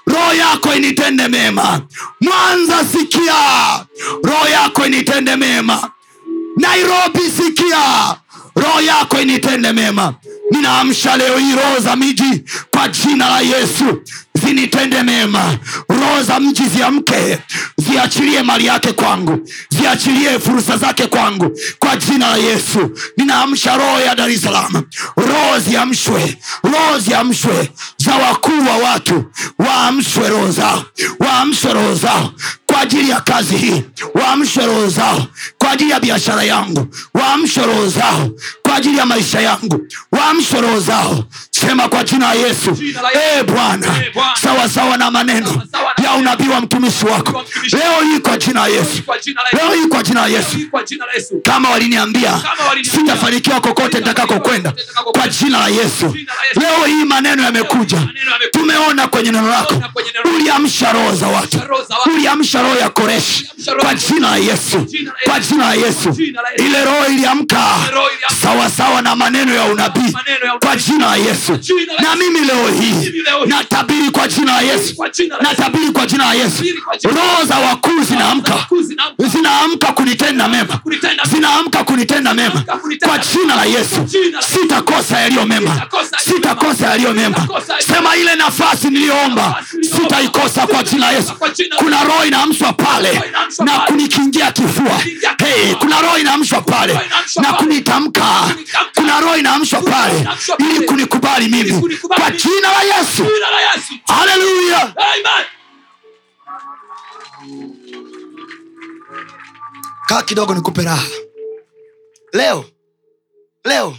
Roho 0.08 0.34
yako 0.34 0.76
initende 0.76 1.28
mema. 1.28 1.82
Mwanza 2.22 2.86
sikia. 2.86 3.86
Roho 4.24 4.48
yako 4.48 4.86
initende 4.86 5.36
mema 5.36 5.92
nairobi 6.60 7.20
sikia. 7.38 8.16
Roho 8.56 8.82
yako 8.82 9.22
initende 9.22 9.72
mema. 9.74 10.14
Ninaamsha 10.52 11.18
leo 11.18 11.38
hii 11.38 11.56
roho 11.56 11.80
za 11.80 11.96
miji 11.96 12.44
kwa 12.72 12.88
jina 12.88 13.30
la 13.30 13.40
yesu. 13.40 14.02
Zinitende 14.46 15.04
mema. 15.04 15.58
Roho 15.90 16.24
za 16.24 16.40
mji 16.40 16.64
ziamke. 16.66 17.40
Ziachilie 17.78 18.44
mali 18.44 18.66
yake 18.66 18.94
kwangu. 18.94 19.50
Ziachilie 19.70 20.40
fursa 20.40 20.78
zake 20.78 21.08
kwangu. 21.08 21.52
Kwa 21.80 21.98
jina 21.98 22.30
la 22.30 22.38
yesu. 22.38 22.92
Ninaamsha 23.18 23.78
roho 23.78 24.00
ya 24.00 24.16
dar 24.16 24.30
es 24.30 24.42
salaam. 24.42 24.84
Roho 25.18 25.60
ziamshwe. 25.60 26.38
Roho 26.64 27.00
ziamshwe. 27.00 27.72
Za 27.98 28.16
wakuu 28.16 28.66
wa 28.70 28.78
watu. 28.78 29.26
Waamshwe 29.60 30.30
roho 30.30 30.52
zao. 30.52 30.86
Waamshwe 31.20 31.74
roho 31.74 31.96
zao 31.96 32.34
kwa 32.80 32.84
ajili 32.86 33.10
ya 33.10 33.22
kazi 33.22 33.58
hii. 33.58 33.84
Waamshe 34.14 34.66
roho 34.66 34.88
zao 34.90 35.26
kwa 35.58 35.72
ajili 35.72 35.92
ya 35.92 36.00
biashara 36.00 36.44
yangu. 36.44 36.88
Waamshe 37.14 37.62
roho 37.66 37.88
zao 37.88 38.30
kwa 38.70 38.78
ajili 38.78 38.98
ya 38.98 39.06
maisha 39.06 39.42
yangu. 39.42 39.88
Waamshe 40.12 40.62
roho 40.62 40.80
zao 40.80 41.24
sema 41.52 41.88
kwa 41.90 42.04
jina 42.04 42.28
la 42.28 42.34
yesu. 42.34 42.78
E 43.40 43.44
bwana 43.44 43.88
Ee 44.02 44.10
Bwana. 44.14 44.36
sawasawa 44.42 44.98
na 44.98 45.12
maneno 45.12 45.62
ya 46.04 46.14
unabii 46.14 46.48
wa 46.50 46.62
mtumishi 46.62 47.06
wako. 47.06 47.46
Leo 47.72 48.02
hii 48.14 48.20
kwa 48.20 48.38
jina 48.38 48.60
la 48.62 48.68
yesu. 48.68 49.02
leo 49.54 49.74
hii 49.74 49.86
kwa 49.88 50.04
jina 50.04 50.22
la 50.22 50.28
yesu. 50.28 50.58
kama 51.44 51.70
waliniambia 51.70 52.42
sitafanikiwa 52.92 53.62
kokote 53.62 54.00
ntakako 54.00 54.40
kwenda. 54.40 54.74
kwa 55.12 55.28
jina 55.28 55.60
la 55.60 55.68
yesu. 55.68 56.16
Leo 56.56 56.86
hii 56.86 57.06
maneno 57.06 57.44
yamekuja. 57.44 57.98
tumeona 58.52 59.08
kwenye 59.08 59.32
neno 59.32 59.50
lako. 59.50 59.74
Uliamsha 60.36 60.92
roho 60.94 61.16
za 61.16 61.28
watu. 61.28 61.60
Uliamsha 62.16 62.62
roho 62.62 62.76
ya 62.76 62.90
koreshi 62.90 63.48
kwa 63.80 63.96
jina 63.96 64.30
la 64.32 64.38
yesu. 64.38 64.86
Kwa 65.24 65.40
jina 65.40 65.66
la 65.66 65.74
yesu. 65.74 66.16
Ile 66.58 66.86
roho 66.86 67.06
iliamka. 67.08 67.66
Ile 67.82 67.92
roho 67.92 68.10
iliamka. 68.10 68.36
Sawasawa 68.60 69.02
na 69.02 69.16
maneno 69.16 69.54
ya 69.56 69.64
unabii 69.66 70.14
ya 70.44 70.52
kwa 70.60 70.76
jina 70.76 71.06
la 71.06 71.16
yesu 71.16 71.52
na 72.02 72.16
mimi 72.16 72.40
leo 72.40 72.68
hii 72.82 73.12
natabiri 73.46 74.10
kwa 74.12 74.28
jina 74.28 74.52
la 74.54 74.62
yesu 74.62 74.96
natabiri 75.42 75.92
kwa 75.92 76.06
jina 76.06 76.26
la 76.26 76.34
yesu 76.34 76.64
roho 77.04 77.46
za 77.48 77.58
wakuu 77.60 78.04
zinaamka 78.04 78.68
zinaamka. 79.18 79.92
kunitenda 79.92 80.48
mema 80.48 80.80
zinaamka 81.32 81.84
kunitenda 81.84 82.34
mema 82.34 82.64
kwa 83.08 83.18
jina 83.18 83.56
la 83.56 83.66
yesu 83.66 84.08
sitakosa 84.40 85.20
yaliyo 85.20 85.46
mema 85.46 85.82
Sitakosa 86.26 86.88
yaliyo 86.88 87.14
mema 87.14 87.48
sema 87.80 88.16
ile 88.16 88.36
nafasi 88.36 88.88
niliyoomba 88.90 89.64
sitaikosa 89.82 90.68
kwa 90.68 90.84
jina 90.84 91.06
la 91.06 91.12
yesu 91.12 91.34
kuna 91.78 92.04
roho 92.04 92.26
inaamshwa 92.26 92.74
pale 92.74 93.22
na 93.66 93.80
kunikingia 93.80 94.52
kifua 94.52 95.02
hey, 95.46 95.74
kuna 95.80 96.02
roho 96.02 96.18
inaamshwa 96.18 96.62
pale 96.62 97.00
na 97.42 97.54
Kunitamka. 97.54 98.49
Kuna 98.96 99.20
roho 99.22 99.38
inaamshwa 99.38 99.82
pale 99.82 100.28
ili 100.60 100.86
kunikubali 100.88 101.48
mimi. 101.50 101.98
Kwa 102.08 102.32
jina 102.32 102.72
la 102.72 102.82
yesu. 102.98 103.26
Haleluya 104.08 104.94
kaa 110.08 110.22
kidogo 110.24 110.54
nikupe 110.56 110.82
raha. 110.84 111.08
Leo 112.34 112.66
leo 113.66 113.98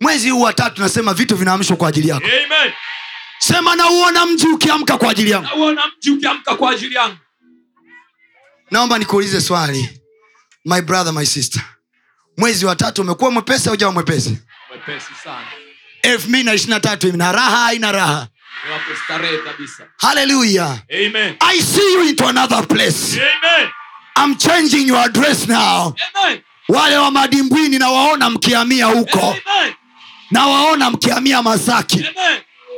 mwezi 0.00 0.30
huu 0.30 0.40
wa 0.40 0.52
tatu 0.52 0.82
nasema 0.82 1.14
vitu 1.14 1.36
vinaamshwa 1.36 1.76
kwa 1.76 1.88
ajili 1.88 2.08
yako. 2.08 2.26
Amen. 2.26 2.72
sema 3.38 3.76
nauona 3.76 4.26
mji 4.26 4.46
ukiamka 4.46 4.98
kwa 4.98 5.10
ajili 5.10 5.30
Nauona 5.30 5.82
mji 5.98 6.10
ukiamka 6.10 6.54
kwa 6.56 6.70
ajili 6.70 6.94
yangu. 6.94 7.16
naomba 8.70 8.98
nikuulize 8.98 9.40
swali. 9.40 10.00
My 10.64 10.80
brother 10.82 11.12
my 11.12 11.26
sister 11.26 11.62
mwezi 12.40 12.66
wa 12.66 12.76
tatu 12.76 13.02
umekuwa 13.02 13.30
mwepesi 13.30 13.68
au 13.68 13.76
jawa 13.76 13.92
mwepesi? 13.92 14.38
Elfu 16.02 16.28
mbili 16.28 16.44
na 16.44 16.54
ishirina 16.54 16.80
tatu 16.80 17.08
ina 17.08 17.32
raha 17.32 17.66
aina 17.66 17.92
raha. 17.92 18.26
Haleluya 19.96 20.78
i 21.40 21.60
see 21.62 21.92
you 21.94 22.02
into 22.08 22.28
another 22.28 22.66
place. 22.68 23.16
Amen. 23.20 23.68
I'm 24.16 24.36
changing 24.36 24.88
your 24.88 24.98
address 24.98 25.48
now. 25.48 25.94
Amen. 26.24 26.40
wale 26.68 26.96
wa 26.96 27.10
madimbwini 27.10 27.78
nawaona 27.78 28.30
mkiamia 28.30 28.86
huko. 28.86 29.36
Nawaona 30.30 30.90
mkiamia 30.90 31.42
masaki. 31.42 32.04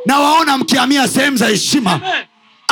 Nawaona 0.06 0.58
mkiamia 0.58 1.08
sehemu 1.08 1.36
za 1.36 1.46
heshima. 1.48 2.00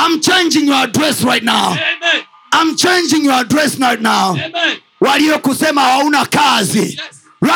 I'm 0.06 0.20
changing 0.20 0.66
your 0.68 0.76
address 0.82 1.24
right 1.24 1.42
now. 1.44 1.66
Amen. 1.72 2.22
I'm 2.60 2.76
changing 2.76 3.24
your 3.24 3.34
address 3.34 3.78
right 3.78 4.00
now. 4.00 4.30
Amen. 4.30 4.80
Waliokusema 5.00 5.80
hauna 5.82 6.26
kazi 6.26 6.78
Yes. 6.78 6.98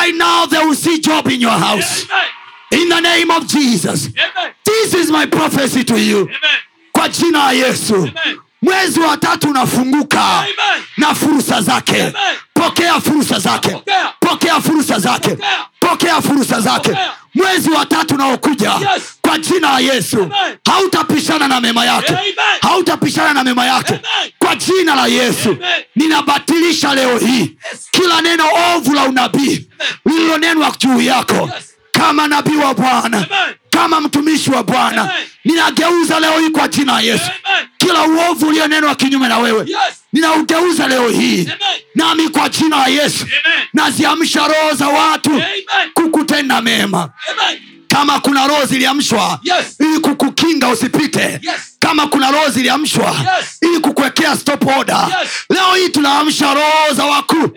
right 0.01 0.15
now 0.17 0.47
they 0.47 0.59
will 0.59 0.77
see 0.77 0.99
job 0.99 1.29
in 1.31 1.43
your 1.43 1.59
house 1.59 2.07
Amen. 2.11 2.83
in 2.83 2.89
the 2.89 3.01
name 3.01 3.31
of 3.35 3.45
jesus 3.47 4.09
Amen. 4.09 4.53
this 4.65 4.95
is 4.95 5.11
my 5.11 5.27
prophecy 5.27 5.85
to 5.85 5.97
you 5.99 6.19
Amen. 6.21 6.59
kwa 6.93 7.09
jina 7.09 7.39
la 7.39 7.53
yesu 7.53 7.95
Amen. 7.97 8.39
mwezi 8.63 9.01
wa 9.01 9.17
tatu 9.17 9.49
unafunguka 9.51 10.25
Amen. 10.25 10.83
na 10.97 11.15
fursa 11.15 11.61
zake 11.63 12.01
Amen. 12.03 12.15
pokea 12.55 13.01
fursa 13.01 13.39
zake 13.39 13.69
Pokea. 13.71 14.13
pokea 14.21 14.61
fursa 14.61 14.99
zake 14.99 15.29
Pokea. 15.31 15.67
Pokea 15.89 16.23
fursa 16.23 16.61
zake 16.61 16.97
mwezi 17.35 17.71
wa 17.71 17.87
tatu 17.87 18.15
unaokuja 18.15 18.71
Yes. 18.75 19.03
kwa 19.23 19.39
jina 19.39 19.71
la 19.73 19.79
yesu 19.81 20.31
hautapishana 20.67 21.49
na 21.49 21.61
mema 21.61 21.85
yake 21.85 22.17
hautapishana 22.63 23.33
na 23.33 23.45
mema 23.45 23.67
yake 23.67 23.93
Amen. 23.95 24.33
kwa 24.39 24.57
jina 24.57 24.95
la 24.95 25.07
yesu 25.07 25.49
Amen. 25.49 25.85
ninabatilisha 25.97 26.95
leo 26.95 27.19
hii 27.19 27.57
kila 27.91 28.21
neno 28.21 28.45
ovu 28.77 28.95
la 28.95 29.05
unabii 29.05 29.69
lililonenwa 30.07 30.73
juu 30.79 31.01
yako 31.01 31.35
Yes. 31.55 31.75
kama 31.93 32.27
nabii 32.29 32.57
wa 32.57 32.75
bwana. 32.75 33.27
Kama 33.75 34.01
mtumishi 34.01 34.51
wa 34.51 34.63
bwana 34.63 35.11
ninageuza 35.45 36.21
leo 36.21 36.39
hii 36.41 36.49
kwa 36.51 36.69
jina 36.69 36.93
ya 36.93 37.01
yesu 37.01 37.31
kila 37.79 38.03
uovu 38.07 38.47
ulionenwa 38.49 38.95
kinyume 38.95 39.29
na 39.29 39.39
wewe 39.39 39.59
Yes. 39.69 39.79
ninaugeuza 40.13 40.89
leo 40.89 41.09
hii 41.09 41.41
Amen. 41.41 41.81
nami 41.95 42.29
kwa 42.29 42.49
jina 42.49 42.77
la 42.77 42.87
yesu 42.87 43.27
naziamsha 43.73 44.49
roho 44.49 44.75
za 44.75 44.89
watu 44.89 45.31
Amen. 45.31 45.47
kukutenda 45.95 46.61
mema 46.61 47.11
Amen. 47.31 47.61
kama 47.89 48.21
kuna 48.21 48.47
roho 48.47 48.65
ziliamshwa 48.65 49.41
Yes. 49.43 49.77
ili 49.81 49.99
kukukinga 49.99 50.69
usipite 50.69 51.21
Yes. 51.23 51.77
kama 51.79 52.07
kuna 52.07 52.31
roho 52.31 52.49
ziliamshwa 52.49 53.11
Yes. 53.39 53.59
ili 53.63 53.79
kukuwekea 53.81 54.37
stop 54.37 54.67
order 54.79 55.09
Yes. 55.21 55.29
leo 55.51 55.75
hii 55.75 55.89
tunaamsha 55.89 56.55
roho 56.55 56.93
za 56.95 57.05
wakuu 57.05 57.51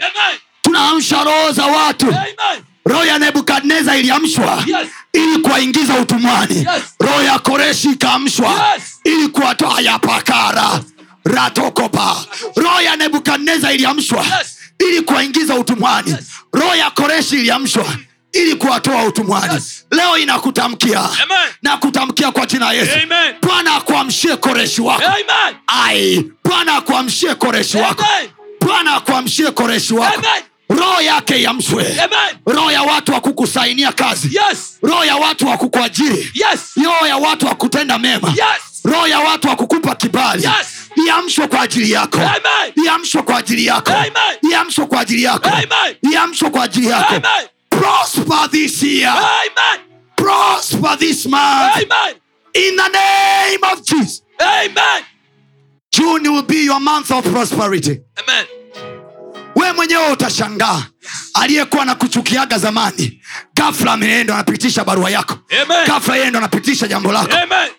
tunaamsha 0.62 1.24
roho 1.24 1.52
za 1.52 1.66
watu 1.66 2.06
Amen. 2.08 2.64
Roho 2.88 3.06
ya 3.06 3.20
nebukadneza 3.20 3.96
iliamshwa 3.98 4.64
Yes. 4.66 4.88
ili 5.14 5.38
kuwaingiza 5.42 5.94
utumwani 5.94 6.56
Yes. 6.58 6.84
roho 7.00 7.22
ya 7.24 7.40
koreshi 7.40 7.90
ikaamshwa 7.90 8.50
Yes. 8.74 8.84
ili 9.04 9.28
kuwatoa 9.28 9.82
yapakara 9.82 10.82
ratokopa 11.26 12.26
roho 12.56 12.82
ya 12.82 12.96
nebukadneza 12.96 13.72
iliamshwa 13.74 14.24
Yes. 14.26 14.58
ili 14.90 15.02
kuwaingiza 15.02 15.56
utumwani 15.56 16.12
Yes. 16.12 16.20
roho 16.54 16.76
ya 16.76 16.92
koreshi 16.92 17.36
iliamshwa 17.36 17.86
ili 18.34 18.56
kuwatoa 18.56 19.04
utumwani 19.04 19.54
Yes. 19.54 19.86
leo 19.92 20.18
inakutamkia 20.18 21.10
na 21.62 21.78
kutamkia 21.78 22.32
kwa 22.32 22.46
jina 22.46 22.72
yesu 22.72 22.98
bwana 23.42 23.76
akuamshie 23.76 24.36
koreshi 24.38 24.82
wako 24.82 25.04
bwana 26.44 26.76
akuamshie 26.76 27.36
koreshi 27.36 27.78
wako 27.78 28.06
bwana 28.62 28.94
akuamshie 28.96 29.52
koreshi 29.52 29.94
wako 29.94 30.18
Amen. 30.20 30.44
Roho 30.70 31.02
yake 31.02 31.42
iamshwe 31.42 31.96
roho 32.46 32.72
ya 32.72 32.82
watu 32.82 33.12
wa 33.14 33.22
kukusainia 33.22 33.92
kazi 33.92 34.30
Yes. 34.38 34.78
roho 34.82 35.06
ya 35.06 35.16
watu 35.16 35.48
wa 35.48 35.58
kukuajiri 35.58 36.32
Yes. 36.34 36.60
roho 36.86 37.08
ya 37.08 37.18
watu 37.18 37.46
wa 37.46 37.56
kutenda 37.56 37.98
mema 38.00 38.28
Yes. 38.30 38.82
roho 38.84 39.08
ya 39.08 39.20
watu 39.20 39.48
wa 39.48 39.56
kukupa 39.56 39.96
kibali 39.96 40.44
Yes. 40.44 40.68
iamshwe 41.08 41.48
kwa 41.48 41.62
ajili 41.62 41.92
yako 41.92 42.20
iamshwe 42.86 43.22
kwa 43.22 43.38
ajili 43.38 43.66
yako 43.66 43.92
iamshwe 44.52 44.86
kwa 44.86 45.00
ajili 45.02 45.24
yako 45.24 45.50
iamshwe 46.12 46.50
kwa 46.50 46.64
ajili 46.64 46.88
yako 46.88 47.14
Amen. 47.16 47.48
prosper 47.70 48.50
this 48.52 48.84
year 48.84 49.18
Amen. 49.18 49.80
prosper 50.16 50.98
this 51.00 51.26
month 51.26 51.76
Amen. 51.76 52.16
in 52.54 52.76
the 52.76 52.90
name 52.90 53.74
of 53.74 53.82
jesus 53.84 54.24
Amen. 54.40 55.04
june 55.92 56.30
will 56.30 56.44
be 56.44 56.64
your 56.66 56.80
month 56.80 57.12
of 57.12 57.24
prosperity 57.32 58.02
Amen. 58.18 58.46
We 59.58 59.74
mwenyewe 59.74 60.12
utashangaa. 60.12 60.84
Aliyekuwa 61.34 61.86
na 61.86 61.96
kuchukiaga 61.96 62.58
zamani 62.58 63.22
gafla 63.56 63.94
ameenda 63.94 64.34
anapitisha 64.34 64.84
barua 64.84 65.10
yako. 65.10 65.38
Amen. 65.64 65.88
gafla 65.88 66.16
yeye 66.16 66.30
ndo 66.30 66.40
anapitisha 66.40 66.88
jambo 66.88 67.12
lako. 67.12 67.32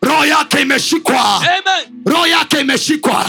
Roho 0.02 0.24
yake 0.26 0.60
imeshikwa. 0.60 1.42
Roho 2.06 2.26
yake 2.26 2.60
imeshikwa. 2.60 3.26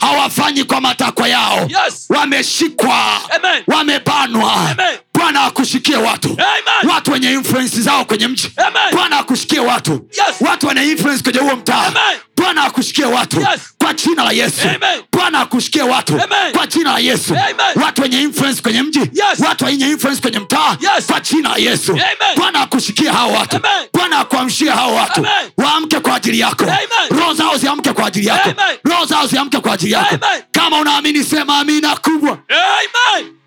Hawafanyi 0.00 0.64
kwa 0.64 0.80
matakwa 0.80 1.28
yao. 1.28 1.68
Yes. 1.68 2.06
wameshikwa. 2.08 3.20
Wamebanwa. 3.66 4.54
Amen. 4.70 4.98
Bwana 5.22 5.42
akushikie 5.44 5.96
watu. 5.96 6.28
Amen. 6.28 6.94
watu 6.94 7.12
wenye 7.12 7.32
influence 7.32 7.80
zao 7.80 8.04
kwenye 8.04 8.28
mji. 8.28 8.52
Bwana 8.92 9.18
akushikie 9.18 9.60
watu. 9.60 9.92
Yes. 9.92 10.36
watu 10.40 10.66
wenye 10.66 10.82
influence 10.82 11.22
kwenye 11.22 11.38
huo 11.38 11.56
mtaa. 11.56 11.92
Bwana 12.36 12.64
akushikie 12.64 13.04
watu. 13.04 13.40
Yes. 13.40 13.60
kwa 13.78 13.94
jina 13.94 14.24
la 14.24 14.32
yesu. 14.32 14.68
Bwana 15.12 15.38
akushikie 15.40 15.82
watu. 15.82 16.12
Amen. 16.14 16.52
kwa 16.52 16.66
jina 16.66 16.92
la 16.92 16.98
yesu. 16.98 17.34
Amen. 17.34 17.84
watu 17.84 18.02
wenye 18.02 18.20
influence 18.22 18.62
kwenye 18.62 18.82
mji. 18.82 18.98
Yes. 18.98 19.40
watu 19.48 19.64
wenye 19.64 19.86
influence 19.90 20.22
kwenye 20.22 20.38
mtaa. 20.38 20.76
Yes. 20.80 21.06
kwa 21.06 21.20
jina 21.20 21.48
la 21.48 21.56
yesu. 21.56 21.98
Bwana 22.36 22.60
akushikie 22.60 23.10
hao 23.10 23.32
watu. 23.32 23.60
Bwana 23.92 24.18
akuamshie 24.18 24.70
hao 24.70 24.94
watu. 24.94 25.26
Waamke 25.56 26.00
kwa 26.00 26.14
ajili 26.14 26.40
yako. 26.40 26.66
Roho 27.10 27.34
zao 27.34 27.56
ziamke 27.56 27.92
kwa 27.92 28.06
ajili 28.06 28.26
yako. 28.26 28.52
Roho 28.84 29.04
zao 29.06 29.26
ziamke 29.26 29.58
kwa 29.60 29.72
ajili 29.72 29.92
yako. 29.92 30.18
Kama 30.52 30.78
unaamini 30.78 31.24
sema 31.24 31.58
amina 31.58 31.96
kubwa. 31.96 32.38
Amen. 32.48 33.41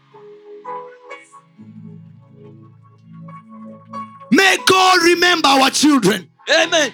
May 4.35 4.57
god 4.57 5.03
remember 5.03 5.51
our 5.51 5.71
children 5.71 6.27
Amen. 6.63 6.91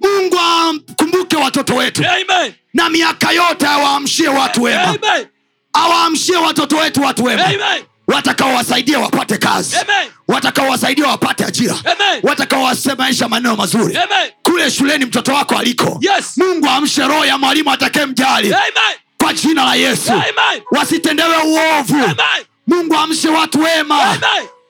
mungu 0.00 0.38
amkumbuke 0.38 1.36
watoto 1.36 1.74
wetu 1.74 2.02
Amen. 2.08 2.54
na 2.74 2.88
miaka 2.88 3.32
yote 3.32 3.66
awaamshie 3.66 4.28
watu 4.28 4.62
wema 4.62 4.82
Amen. 4.84 5.26
awaamshie 5.72 6.36
watoto 6.36 6.76
wetu 6.76 7.02
watu 7.02 7.24
wema 7.24 7.44
Amen. 7.44 7.84
watakaowasaidia 8.06 8.98
wapate 8.98 9.38
kazi 9.38 9.76
Amen. 9.76 10.10
watakaowasaidia 10.28 11.06
wapate 11.06 11.44
ajira 11.44 11.74
Amen. 11.84 12.20
watakaowasemaisha 12.22 13.28
maneno 13.28 13.56
mazuri 13.56 13.96
Amen. 13.96 14.30
kule 14.42 14.70
shuleni 14.70 15.04
mtoto 15.04 15.32
wako 15.34 15.58
aliko 15.58 15.98
Yes. 16.00 16.32
mungu 16.36 16.68
amshe 16.68 17.02
roho 17.06 17.24
ya 17.24 17.38
mwalimu 17.38 17.70
atakee 17.72 18.06
mjali 18.06 18.54
Amen. 18.54 18.98
kwa 19.18 19.32
jina 19.32 19.64
la 19.64 19.74
yesu 19.74 20.12
Amen. 20.12 20.62
wasitendewe 20.70 21.36
uovu 21.36 21.94
Amen. 21.94 22.16
mungu 22.66 22.94
amshe 22.96 23.28
watu 23.28 23.60
wema 23.62 24.02
Amen. 24.02 24.20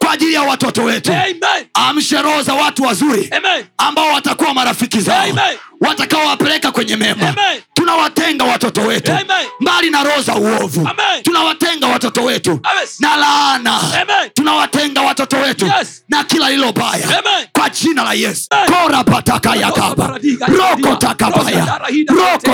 Kwa 0.02 0.12
ajili 0.12 0.32
ya 0.34 0.42
watoto 0.42 0.84
wetu 0.84 1.12
Amen. 1.12 1.66
amshe 1.74 2.22
roho 2.22 2.42
za 2.42 2.54
watu 2.54 2.82
wazuri 2.82 3.30
Amen. 3.36 3.64
ambao 3.78 4.12
watakuwa 4.12 4.54
marafiki 4.54 5.00
zao 5.00 5.22
Amen. 5.22 5.58
Watakaowapeleka 5.88 6.72
kwenye 6.72 6.96
mema. 6.96 7.28
Amen. 7.28 7.62
tunawatenga 7.74 8.44
watoto 8.44 8.80
wetu. 8.80 9.10
Amen. 9.12 9.46
mbali 9.60 9.90
na 9.90 10.02
roho 10.04 10.22
za 10.22 10.34
uovu. 10.34 10.80
Amen. 10.80 11.22
tunawatenga 11.22 11.86
watoto 11.86 12.22
wetu. 12.24 12.60
Na 13.00 13.16
laana. 13.16 13.80
Amen. 13.80 14.30
tunawatenga 14.34 15.00
watoto 15.02 15.36
wetu. 15.36 15.66
Yes. 15.78 16.04
na 16.08 16.24
kila 16.24 16.50
lilo 16.50 16.72
baya. 16.72 17.04
Amen. 17.06 17.46
kwa 17.52 17.70
jina 17.70 18.02
la 18.04 18.12
yesu. 18.12 18.46
Amen. 18.50 18.66
kora 18.82 19.04
pataka 19.04 19.56
yakaba 19.56 20.18
roko 20.48 20.96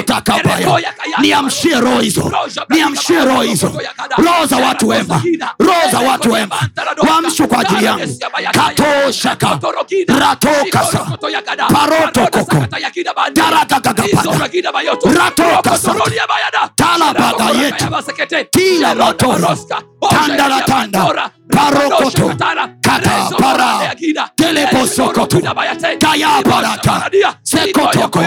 takabaya 0.02 0.84
niamshie 1.20 1.80
roho 1.80 2.00
hizo. 2.00 2.32
Niamshie 2.68 3.24
roho 3.24 3.42
hizo. 3.42 3.72
Roho 4.18 4.46
za 4.46 4.56
watu 4.56 4.88
wema. 4.88 5.22
roho 5.58 5.90
za 5.92 5.98
watu 5.98 6.32
wema. 6.32 6.56
wamshwe 7.08 7.46
kwa 7.46 7.60
ajili 7.60 7.84
yangu. 7.84 8.18
Katoshaka 8.52 9.58
ratokasa 10.20 11.18
parotokoko 11.72 12.64
daratagagapata 13.32 14.48
ratokasa 15.18 15.94
talabaga 16.76 17.50
yetu. 17.62 17.84
tila 18.50 18.94
matoro 18.94 19.56
tandaratanda 20.10 21.30
parokoto 21.50 22.28
katapara 22.82 23.94
teleposokoto 24.36 25.40
kayabaraka 26.00 27.10
sekotoko 27.42 28.20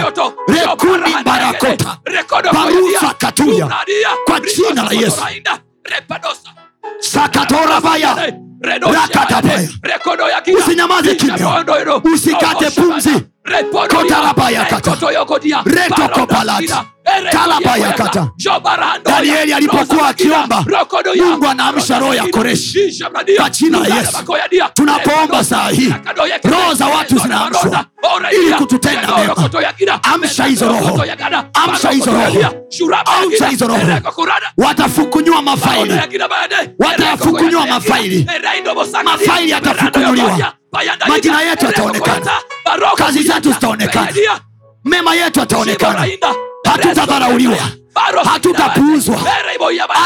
rekuni 0.48 1.14
barakota 1.24 1.98
parusa 2.52 3.14
katuya 3.18 3.68
kwa 4.26 4.40
jina 4.40 4.82
la 4.82 4.92
yesu. 4.92 5.22
sakatorabaya 7.00 8.32
Rakatabaya. 8.62 9.68
Usinyamaze 10.58 11.14
kimya. 11.14 11.64
Usikate 12.14 12.70
pumzi. 12.70 13.26
Danieli 19.04 19.52
alipokuwa 19.52 20.08
akiomba, 20.08 20.64
Mungu 21.16 21.46
anaamsha 21.46 21.98
roho 21.98 22.14
ya 22.14 22.26
Koreshi. 22.26 23.02
Kwa 23.36 23.50
jina 23.50 23.78
la 23.78 23.96
Yesu. 23.96 24.18
Tunapoomba 24.74 25.44
saa 25.44 25.68
hii, 25.68 25.94
roho 26.44 26.74
za 26.74 26.86
watu 26.86 27.18
zinaamshwa. 27.18 27.84
Ili 28.32 28.52
kututenda 28.54 29.16
mema. 29.18 29.50
Amsha 30.02 30.44
hizo 30.44 30.68
roho, 30.68 31.04
amsha 31.54 31.90
hizo 31.90 32.10
roho, 32.12 32.44
amsha 33.24 33.48
hizo 33.48 33.66
roho. 33.68 33.80
Watafukunywa 34.56 35.42
mafaili, 35.42 35.94
watayafukunywa 36.78 37.66
mafaili, 37.66 38.26
mafaili 39.04 39.50
yatafukunyuliwa, 39.50 40.52
majina 41.08 41.42
yetu 41.42 41.66
yataonekana, 41.66 42.30
kazi 42.96 43.22
zetu 43.22 43.52
zitaonekana, 43.52 44.08
mema 44.84 45.14
yetu 45.14 45.40
yataonekana, 45.40 46.06
hatutadharauliwa, 46.64 47.58
hatutapuuzwa. 48.24 49.18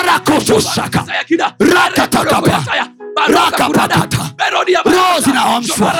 Arakotoshaka. 0.01 1.05
Rakatakapa. 1.59 2.65
Rakapatata. 3.29 4.31
Roho 4.85 5.21
zinaamshwa. 5.21 5.95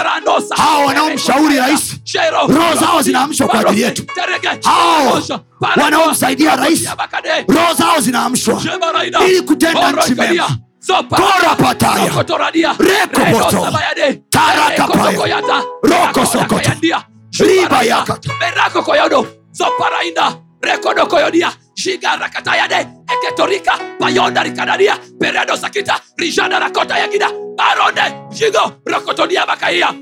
Hawa 0.57 0.85
wanaomshauri 0.87 1.57
rais. 1.59 1.97
Roho 2.49 2.75
zao 2.81 3.03
zinaamshwa 3.03 3.49
kwa 3.49 3.61
ajili 3.61 3.83
yetu. 3.83 4.03
Hao 4.65 5.23
wanaomsaidia 5.83 6.57
rais. 6.57 6.89
roho 7.49 7.75
zao 7.75 8.01
zinaamshwa. 8.01 8.63
Ili 9.29 9.41
kutenda 9.43 9.93
nchi 9.93 10.15
mema 10.15 10.57
Zopa. 10.87 11.17
Kora 11.17 11.55
pataya. 11.57 12.07
Rokotoradia. 12.09 12.71
Reko 12.79 13.21
Redo 13.25 13.39
moto. 13.39 13.61
sabayade. 13.65 14.23
Taraka 14.31 14.87
Reko 14.87 14.93
paya. 14.93 15.13
tokoyata. 15.13 15.59
Roko 15.83 16.05
Rako 16.07 16.27
sokoto. 16.27 16.57
yakayandia. 16.57 16.99
Riba 17.41 17.69
Shubaraida. 17.69 17.97
yakata. 17.97 18.31
Berako 18.41 18.83
koyodo. 18.83 19.27
Zoparainda. 19.53 20.27
Rekodo 20.63 21.07
koyodia. 21.07 21.51
Shigara. 21.77 22.29
Eketorika. 23.13 23.73
Payonda 23.99 24.43
rikadadia. 24.43 24.99
Peredo 25.21 25.57
sakita. 25.57 26.01
Rijada 26.19 26.59
rakota 26.61 26.99
yagida. 26.99 27.29
Baronde. 27.57 28.05
Jigo. 28.33 28.73
Rokotodia 28.87 29.47
bakaya. 29.47 29.95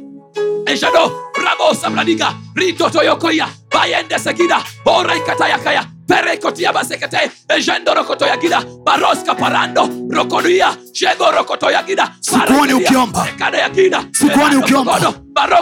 Ejado, 0.66 1.30
Rabo 1.36 1.74
Sabradiga, 1.74 2.32
ritotoyokoya 2.56 3.46
Bayende 3.70 4.18
Segida, 4.18 4.58
Ora 4.86 5.14
Ikatayakaya, 5.14 5.84
Perekotia 6.08 6.72
Basekete, 6.72 7.30
Ejendo 7.48 7.94
Rokotoya 7.94 8.36
Gida, 8.36 8.62
Baroska 8.84 9.34
Parando, 9.34 9.88
Rokodia, 10.10 10.76
Shego 10.92 11.30
Rokotoya 11.30 11.82
Gida, 11.82 12.12
Sikuoni 12.20 12.72
ukiomba. 12.74 13.26
kada 13.38 13.58
ya 13.58 13.68
Gida, 13.68 14.04
Sikuoni 14.12 14.56
ukiomba. 14.56 15.12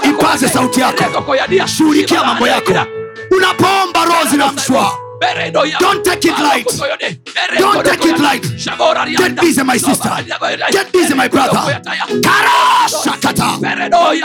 Ipaze 0.05 0.48
sauti 0.48 0.81
yako. 0.81 1.05
Shughulikia 1.69 2.24
mambo 2.24 2.47
yako 2.48 2.73
unapoomba 3.31 4.05
roho 4.05 4.24
ya- 4.36 5.02
Don't 5.78 6.05
take 6.05 6.24
it 6.24 6.39
light. 6.39 6.66
Don't 7.59 7.85
take 7.85 8.05
it 8.05 8.19
light. 8.19 8.43
Get 9.16 9.36
busy, 9.40 9.62
my 9.62 9.77
sister. 9.77 10.11
Get 10.73 10.93
busy, 10.93 11.15
my 11.15 11.28
brother. 11.28 11.81
Karashakata 12.20 13.59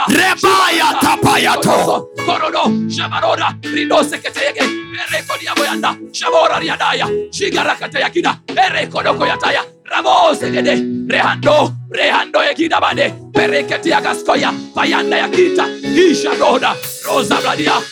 Rebaya 0.08 1.00
tapayato. 1.00 2.10
Korodo, 2.26 2.64
Shabarora, 2.90 3.54
Rido 3.62 4.02
Seketege, 4.04 4.64
Ereko 4.98 5.38
Diaboyanda, 5.38 5.96
Shabora 6.12 6.60
Riadaya, 6.60 7.08
Shigarakata 7.32 8.00
Yakida, 8.00 8.40
Ereko 8.48 9.04
Dokoyataya, 9.04 9.64
Rabo 9.90 10.36
Segede, 10.36 10.76
Rehando, 11.08 11.74
Rehando 11.90 12.44
Yakida 12.44 12.80
Bade, 12.80 13.14
Pereketi 13.34 13.94
Agaskoya, 13.94 14.52
Payanda 14.76 15.18
Yakita, 15.18 15.66
Isha 15.96 16.34
Roda, 16.36 16.76
Rosa 17.06 17.38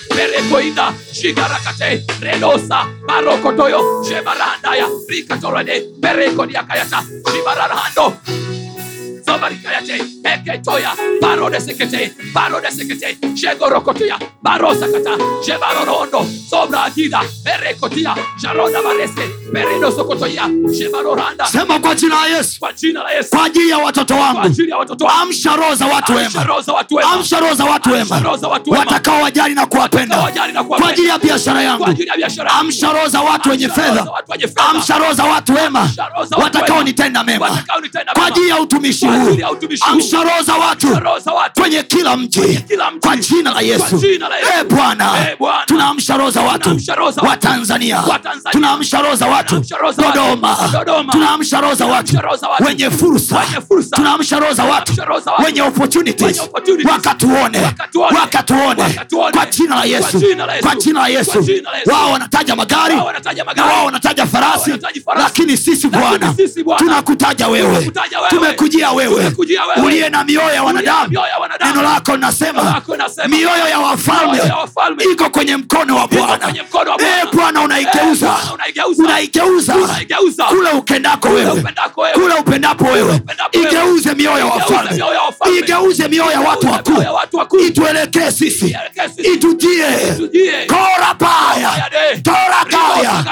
perekoida 0.09 0.93
Shigarakate, 1.11 2.03
Redosa, 2.19 2.85
marokotoyo 3.07 4.03
Shebarandaya, 4.03 4.87
Rikatorade, 5.09 5.83
Pereko 6.01 6.45
Diakayata, 6.45 7.01
Zobarikayate, 9.25 9.97
Eketoya, 10.23 10.91
Baro 11.21 11.49
de 11.49 11.59
Sekete, 11.59 12.13
Baro 12.33 12.59
Sekete, 12.71 13.17
Shegorokotia, 13.35 14.17
Shebarorondo, 15.43 16.23
Sobra 16.49 16.85
Agida, 16.85 17.21
Berekotia, 17.43 18.15
Sharonda 18.41 18.81
Beredo 19.51 19.91
Sokotoya, 19.91 20.49
Shebaroranda, 20.77 21.45
sema 21.47 21.79
kwa 21.79 21.95
jina 21.95 22.15
la 22.15 22.27
yesu. 22.37 22.59
Kwa 22.59 22.73
jina 22.73 23.03
la 23.03 23.11
Yesu, 23.11 23.29
kwa 23.29 23.45
ajili 23.45 23.69
ya 23.69 23.77
watoto 23.77 24.13
kwa 24.15 24.23
wangu. 24.25 24.41
ajili 24.41 24.69
ya 24.71 24.77
watoto 24.77 25.05
wangu, 25.05 25.21
amsha 25.23 25.55
roho 25.55 25.75
za 25.75 25.85
watu 25.85 26.11
amsha 26.13 26.39
wema. 26.39 26.43
roho 26.43 26.61
za 26.61 26.73
watu 26.73 26.95
wema, 26.95 27.11
amsha 27.11 27.39
roho 27.39 27.55
za 27.55 27.63
watu 27.65 27.91
wema. 27.91 28.79
watakao 28.79 29.21
wajali 29.21 29.55
na 29.55 29.65
kuwapenda. 29.65 30.17
Kwa 30.67 30.89
ajili 30.89 31.07
ya 31.07 31.19
biashara 31.19 31.61
yangu. 31.61 31.85
Amsha 32.59 32.93
roho 32.93 33.07
za 33.07 33.21
watu 33.21 33.49
wenye 33.49 33.67
fedha. 33.69 34.07
watu 34.11 34.59
amsha 34.69 34.97
roho 34.97 35.13
za 35.13 35.23
watu 35.23 35.53
wema. 35.53 35.89
Watakao 36.43 36.83
nitenda 36.83 37.23
mema. 37.23 37.63
Kwa 38.13 38.25
ajili 38.25 38.49
ya 38.49 38.59
utumishi 38.59 39.05
huu 39.15 39.27
ajili 39.27 39.41
ya 39.41 39.51
utumishi 39.51 39.83
huu. 39.83 39.91
amsha 39.91 40.23
roho 40.23 40.41
za 40.43 40.53
watu 40.53 40.87
kwenye 41.61 41.83
kila 41.83 42.17
mji 42.17 42.59
kwa 43.01 43.17
jina 43.17 43.51
la 43.53 43.61
yesu. 43.61 44.01
Eh, 44.05 44.65
bwana 44.69 45.11
Eh, 45.29 45.37
tunaamsha 45.65 46.17
roho 46.17 46.31
za 46.31 46.41
watu 46.41 46.69
wa 47.27 47.37
tanzania 47.37 48.03
tunaamsha 48.51 49.01
roho 49.01 49.15
za 49.15 49.25
watu 49.27 49.63
dodoma 49.97 50.57
tunaamsha 51.11 51.61
roho 51.61 51.73
za 51.75 51.85
watu 51.85 52.17
wenye 52.67 52.89
fursa 52.91 53.43
tunaamsha 53.95 54.39
roho 54.39 54.53
za 54.53 54.63
watu 54.63 54.93
wenye 55.45 55.61
opportunities 55.61 56.41
wakatuone 56.91 57.59
Wakatuone. 58.15 58.83
kwa 59.33 59.45
jina 59.45 59.75
la 59.75 59.83
yesu 59.85 60.21
Kwa 60.61 60.75
jina 60.75 60.99
la 61.01 61.07
Yesu. 61.07 61.45
wao 61.85 62.11
wanataja 62.11 62.55
magari 62.55 62.95
na 63.55 63.65
wao 63.65 63.85
wanataja 63.85 64.25
farasi 64.25 64.71
lakini 65.15 65.57
sisi 65.57 65.87
bwana 65.87 66.33
tunakutaja 66.77 67.47
wewe 67.47 67.91
tumekujia 68.29 68.91
wewe 68.91 69.04
wewe. 69.07 69.33
uliye 69.85 70.09
na 70.09 70.23
mioyo 70.23 70.53
ya 70.53 70.63
wanadamu. 70.63 71.13
neno 71.65 71.81
lako 71.81 72.11
linasema 72.15 72.81
mioyo 73.27 73.67
ya 73.69 73.79
wafalme 73.79 74.39
iko 75.11 75.29
kwenye 75.29 75.57
mkono 75.57 75.95
wa 75.95 76.07
bwana. 76.07 76.37
kwenye 76.37 76.61
Bwana. 76.71 77.61
Eh, 77.61 77.63
unaigeuza. 77.65 78.35
Unaigeuza. 78.97 79.75
unaigeuza. 79.75 80.43
Kule 80.43 80.69
ukendako 80.69 81.29
wewe. 81.29 81.63
kule 82.13 82.33
upendapo 82.39 82.85
wewe. 82.85 83.21
igeuze 83.51 84.13
mioyo 84.13 84.37
ya 84.37 84.45
Igeuze 84.45 84.73
wafalme. 84.73 84.91
mioyo 84.95 85.13
ya 85.13 85.21
igeuze 85.59 86.07
mioyo 86.07 86.31
ya 86.31 86.39
watu 86.39 86.67
wakuu. 87.37 87.59
ituelekee 87.59 88.31
sisi. 88.31 88.77
Itujie. 89.33 89.85
Korapaya 90.67 91.89
torakaya 92.23 93.25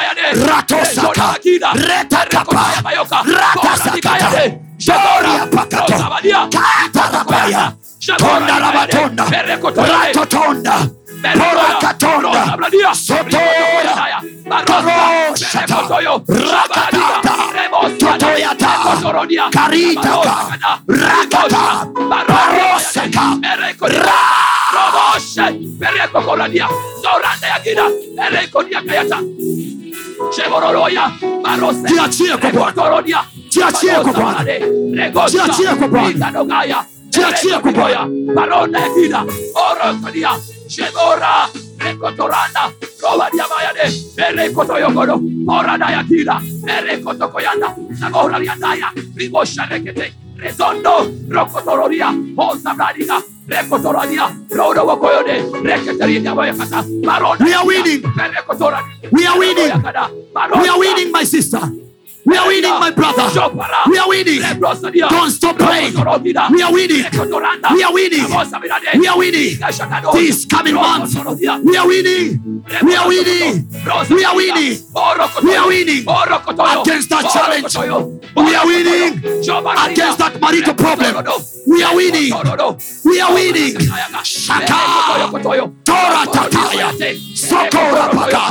ratosaka 0.47 1.35
Rejoda 1.73 2.45
kida. 3.91 4.13
Gloria 4.85 5.47
pakato. 5.47 5.95
Katarabaya. 6.51 7.73
Tondarabatonda. 8.17 9.23
Ratotonda. 9.31 10.75
Porakatonda. 11.23 12.41
Sotora. 12.93 14.21
Koroshata. 14.65 15.79
Rakatata. 16.51 17.35
Totoyata. 17.99 18.71
Karitaka. 19.51 20.35
Rakata. 20.87 21.63
Baroseka. 22.09 23.25
Rakata. 23.41 24.53
Roboshe, 24.73 25.77
Pereko 25.79 26.19
Koladia, 26.25 26.67
Zoranda 27.01 27.47
Yakina, 27.53 27.85
Ereko 28.17 28.59
Yakayata, 28.63 29.17
Chevoroloya, 30.33 31.05
Barose, 31.43 31.87
Tia 31.87 32.07
Chia 32.09 32.37
Korodia, 32.37 33.21
Jiachie 33.53 33.91
kwa 34.03 34.13
Bwana. 34.13 34.45
Jiachie 35.29 35.75
kwa 35.77 35.87
Bwana. 35.87 36.85
Jiachie 37.09 37.59
kwa 37.59 37.71
Bwana. 37.71 38.07
Baronda 38.35 38.79
ya 38.79 38.89
kida 38.89 39.25
orokodia 39.55 40.29
shebora 40.67 41.47
rekotoranda 41.79 42.71
robadia 43.01 43.45
mayade 43.47 43.95
erekotoyogodo 44.17 45.21
orada 45.47 45.85
ya 45.85 46.03
kida 46.03 46.41
erekotokoyanda 46.77 47.75
nagora 47.99 48.39
riandaya 48.39 48.91
ribosharekete 49.15 50.13
rezondo 50.37 51.11
rokotororia 51.29 52.13
osabradiga 52.37 53.21
rekotorodia 53.47 54.29
rodowokoyode 54.49 55.43
reketeridiaboyakata 55.63 56.83
baronda 57.05 57.45
We 57.45 57.53
are 57.53 57.65
winning. 57.67 58.01
We 59.11 59.25
are 59.27 59.39
winning. 59.39 59.71
We 60.61 60.69
are 60.69 60.79
winning, 60.79 61.11
my 61.11 61.23
sister. 61.25 61.61
We 62.25 62.37
are 62.37 62.47
winning, 62.47 62.69
my 62.79 62.91
brother. 62.91 63.27
We 63.87 63.97
are 63.97 64.07
winning. 64.07 64.39
Don't 65.09 65.29
stop 65.31 65.57
praying. 65.57 65.93
We 65.93 66.61
are 66.61 66.71
winning. 66.71 67.03
We 67.11 67.83
are 67.83 67.93
winning. 67.93 68.25
We 68.99 69.07
are 69.07 69.17
winning. 69.17 69.59
This 70.13 70.45
coming 70.45 70.75
month, 70.75 71.13
we 71.15 71.47
are 71.77 71.87
winning. 71.87 72.63
We 72.83 72.95
are 72.95 73.07
winning. 73.07 73.67
We 74.09 74.23
are 74.23 74.35
winning. 74.35 74.77
We 75.43 75.55
are 75.55 75.67
winning 75.67 76.03
against 76.07 77.09
that 77.09 77.29
challenge. 77.33 77.75
We 78.35 78.55
are 78.55 78.65
winning 78.65 79.17
against 79.19 80.17
that 80.19 80.37
marital 80.39 80.73
problem. 80.75 81.25
We 81.67 81.83
are 81.83 81.95
winning. 81.95 82.31
We 83.05 83.19
are 83.19 83.33
winning. 83.33 83.79
Shaka. 84.23 85.29
Tora 85.83 86.25
takaya. 86.31 86.91
Sokora 87.35 88.09
paka. 88.11 88.45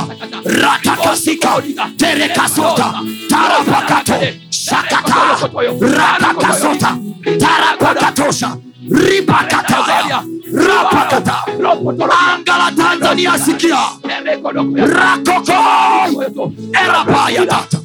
Ratakasika. 0.45 1.61
Terekasota. 1.97 3.22
Tarapakato. 3.33 4.17
Shakata. 4.49 5.49
Ratakasota. 5.97 6.91
Tarapakatosha. 7.41 8.49
Ribakataya. 8.89 10.19
Rapakata. 10.53 11.35
Angala 12.29 12.71
Tanzania 12.77 13.37
sikia. 13.37 13.81
Rakoko. 14.97 15.59
erabayatata. 16.83 17.77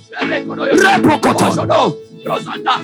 Repokoto. 0.82 1.96
Rosanda, 2.24 2.74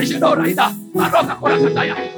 Eshedoraida, 0.00 0.74
Maroka 0.94 1.34
Korakataya, 1.40 1.94
Ribosogodoya 1.94 2.17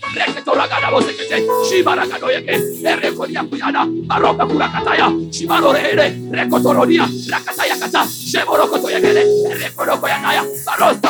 rekotorodia 0.15 0.67
kada 0.67 0.91
voce 0.91 1.15
que 1.15 1.23
sei 1.27 1.41
chimaraka 1.67 2.19
koyake 2.19 2.59
dereforyan 2.83 3.47
kuyana 3.49 3.85
baroka 4.07 4.45
kurakata 4.45 4.95
ya 4.95 5.07
chimarorele 5.31 6.05
rekotorodia 6.31 7.05
ra 7.31 7.39
casaia 7.45 7.75
casa 7.79 8.05
cheborokotoyakele 8.31 9.23
dereforyokoyana 9.49 10.33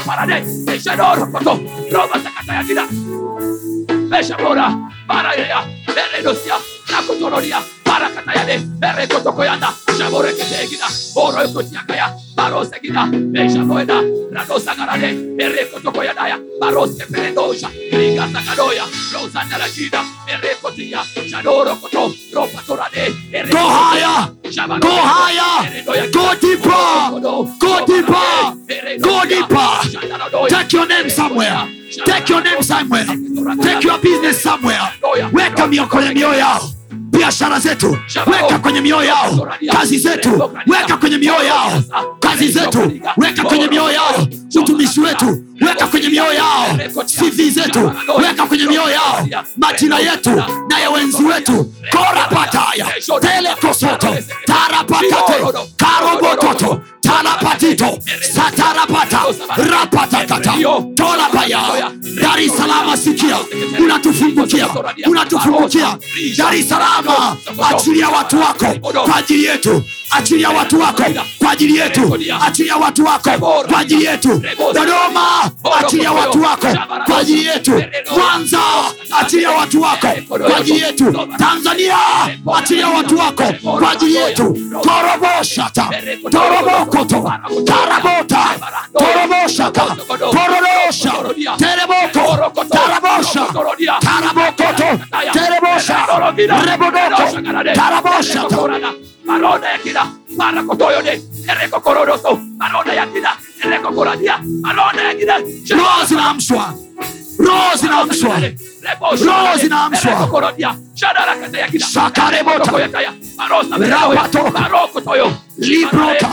para 0.06 0.26
nez 0.26 0.66
chejenorokoto 0.66 1.60
probata 1.90 2.30
kata 2.36 2.54
ya 2.54 2.64
para 5.08 5.36
ya 5.36 5.66
derenucia 5.96 6.58
nakotorodia 6.92 7.60
barakata 7.86 8.32
oregelegida 10.22 10.86
oroesotiakaya 11.16 12.08
barosegida 12.36 13.06
meshavoeda 13.06 13.98
radosagarade 14.32 15.10
erekotokoyadaya 15.46 16.38
baroseperedoja 16.60 17.70
ligasagadoya 17.92 18.86
rozanalajida 19.14 20.04
erekotiya 20.34 21.06
jadorokoto 21.32 22.14
ropatorade 22.34 23.04
go 23.52 23.64
higher! 23.78 24.30
go 24.80 24.96
higher! 25.12 25.84
go 26.12 26.26
take 30.50 30.74
your 30.74 30.88
name 30.88 31.10
somewhere. 31.10 31.68
take 32.06 32.30
your 32.30 32.44
name 32.44 32.62
somewhere. 32.62 33.06
take 33.64 33.84
your 33.84 33.98
business 34.00 34.42
somewhere. 34.44 34.82
weka 35.34 35.68
miokoya 35.68 36.14
mioyo 36.14 36.38
yao 36.40 36.81
biashara 37.12 37.60
zetu 37.60 37.98
weka 38.28 38.60
kwenye 38.60 38.82
mioyo 38.82 39.04
yao. 39.04 39.48
Kazi 39.72 39.98
zetu 39.98 40.52
weka 40.68 40.98
kwenye 40.98 41.18
mioyo 41.18 41.44
yao. 41.44 41.84
Kazi 42.20 42.48
zetu 42.52 42.92
weka 43.18 43.44
kwenye 43.44 43.68
mioyo 43.68 43.92
yao. 43.92 44.28
Utumishi 44.60 45.00
wetu 45.02 45.44
weka 45.62 45.88
kwenye 45.88 46.10
mioyo 46.10 46.34
yao 46.34 46.78
cv 47.06 47.50
zetu. 47.50 47.92
Weka 48.18 48.46
kwenye 48.46 48.66
mioyo 48.66 48.90
yao 48.90 49.28
majina 49.58 50.00
yetu 50.00 50.44
na 50.70 50.80
ya 50.80 50.90
wenzi 50.90 51.24
wetu. 51.24 51.74
Korapataya 51.92 52.88
telekosoto 53.22 54.08
tarapatate 54.46 55.34
karobototo 55.78 56.82
talapatito 57.02 58.00
satarapata 58.34 59.20
rapatakata 59.58 60.54
tolapaya 60.96 61.92
dar 62.22 62.40
es 62.40 62.58
salama 62.58 62.98
sikia 62.98 63.38
unatufungukia 63.80 64.68
unatufungukia. 65.08 65.98
Dar 66.38 66.56
es 66.56 66.70
salama 66.70 67.38
achilia 67.70 68.10
watu 68.10 68.40
wako 68.40 68.66
kwa 69.06 69.16
ajili 69.16 69.44
yetu 69.46 69.84
achilia 70.12 70.50
watu 70.50 70.80
wako 70.80 71.04
kwa 71.40 71.52
ajili 71.52 71.78
yetu. 71.78 72.18
Achilia 72.48 72.76
watu 72.78 73.06
wako 73.06 73.30
kwa 73.70 73.80
ajili 73.80 74.06
yetu. 74.06 74.42
Dodoma 74.74 75.52
achilia 75.80 76.12
watu 76.12 76.42
wako 76.42 76.68
kwa 77.06 77.18
ajili 77.18 77.46
yetu. 77.46 77.84
Mwanza 78.18 78.60
achilia 79.22 79.52
watu 79.52 79.82
wako 79.82 80.08
kwa 80.28 80.58
ajili 80.58 80.80
yetu. 80.82 81.28
Tanzania 81.38 81.98
achilia 82.56 82.88
watu 82.88 83.18
wako 83.18 83.44
kwa 83.80 83.92
ajili 83.92 84.16
yetu. 84.16 84.58
Toroboshata 84.82 85.90
torobokoto 86.32 87.34
tarabota 87.66 88.46
toroboshaka 88.98 89.96
tororosha 90.18 91.14
tereboko 91.58 92.52
tarabosha 92.70 93.46
tarabokoto 94.00 95.00
terebosha 95.34 95.98
rebodoko 96.66 97.42
tarabosha 97.76 98.44
maronda 99.26 99.70
ya 99.70 99.78
kila 99.78 100.08
mara 100.38 100.64
kotoyode 100.64 101.22
erekokorodoso 101.52 102.40
maronda 102.58 102.94
ya 102.94 103.08
kila 103.08 103.38
erekokoradia 103.66 104.40
maronda 104.62 105.04
ya 105.04 105.14
kila 105.16 105.38
roho 105.78 106.06
zinaamshwa 106.06 106.74
roho 107.40 107.76
zinaamshwa 107.76 108.40
roho 109.26 109.58
zinaamshwa 109.58 110.28
shakarebotarapato 111.94 114.40
librota. 115.58 116.30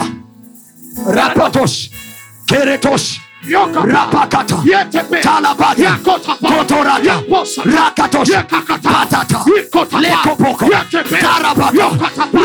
Rapatos. 1.07 1.89
Keretoshi 2.45 3.21
rapakata. 3.53 4.63
Talabata. 5.21 5.99
Kotorata 6.41 7.23
rakatos 7.65 8.29
patata. 8.81 9.43
Lekopoko. 9.99 10.65
Tarabata. 11.19 11.87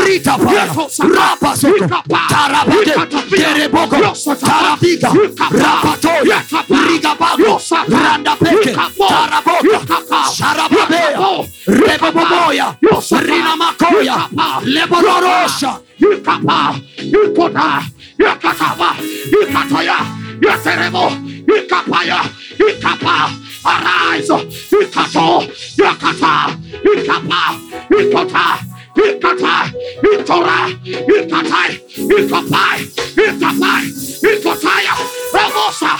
Ritapaya 0.05 0.65
rapasoto 0.99 2.03
tarabate. 2.29 2.93
Tereboko 3.29 3.97
tarabiga 4.39 5.09
rapatoya 5.51 6.41
rigabago 6.87 7.59
randapeke. 7.87 8.73
Taraboka 9.09 9.97
sharababea. 10.35 11.19
Reboboboya 11.67 12.75
rinamakoya. 13.11 14.29
Lebororosha 14.65 15.79
Ikapa, 15.97 16.75
ikota, 16.99 17.81
ikataba, 18.19 18.95
ikatoya, 19.41 19.95
iteremo, 20.41 21.11
ikapaya, 21.57 22.21
ikapa, 22.59 23.31
arise, 23.65 24.37
ikato, 24.81 25.43
ikata, 25.77 26.57
ikapa, 26.83 27.41
ikota, 27.99 28.45
ikata, 28.95 29.55
itora, 30.13 30.59
ikatai, 31.15 31.71
ikapai, 32.17 32.79
ikapai, 33.25 33.83
ikotaya, 34.31 34.93
ramosa, 35.33 35.93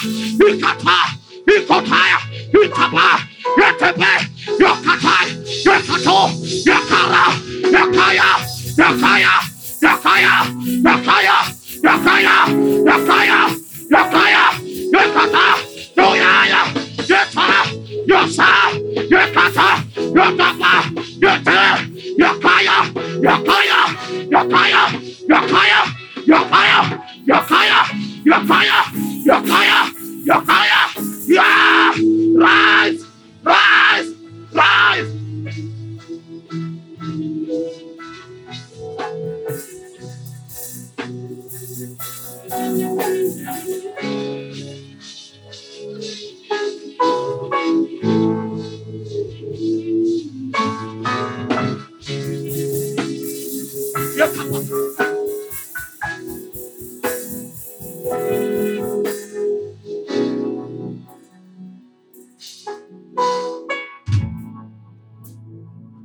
ikata, 0.49 0.97
ikotaya, 1.55 2.19
ikapa, 2.63 3.07
yetebe, 3.57 4.11
yokatai, 4.59 5.27
yekato, 5.65 6.19
yakara, 6.65 7.25
yakaya, 7.71 8.29
yakaya, 8.77 9.33
yakaya, 9.81 10.33
yakaya, 10.83 11.35
yakaya, 11.83 11.85
yakaya, 11.85 12.35
yakaya, 12.85 13.64
you 13.89 13.97
are 13.97 14.11
fire. 14.11 14.61
You 14.63 14.99
are 14.99 15.11
kata. 15.13 15.45
You 15.95 16.03
are 16.03 16.47
ya. 16.47 16.61
You 17.07 17.15
are 17.15 17.25
fire. 17.35 17.65
You 18.07 18.15
are 18.15 18.27
sa. 18.27 18.71
You 18.73 19.17
are 19.17 19.31
kata. 19.31 19.83
You 19.95 20.21
are 20.21 20.35
papa. 20.35 20.71
You 21.21 21.27
are 21.27 21.39
te. 21.45 21.59
You 22.17 22.25
are 22.25 22.39
fire. 22.41 22.79
You 23.21 23.29
are 23.29 23.41
fire. 23.45 23.83
You 24.29 24.37
are 24.37 24.49
fire. 24.49 24.85
You 25.27 25.35
are 25.35 25.47
fire. 25.47 25.85
You 26.27 26.35
are 26.35 26.47
fire. 26.47 26.95
You 27.25 27.33
are 27.33 27.45
fire. 27.47 27.85
You 28.25 28.33
are 28.33 28.45
fire. 28.45 28.81
You 29.25 29.31
are 29.33 29.45
fire. 29.45 29.91
You 30.25 30.33
are 30.33 30.41
fire. 30.45 30.85
You 31.27 31.39
are 31.39 31.75
rise, 32.37 33.05
rise, 33.43 34.13
rise. 34.53 35.24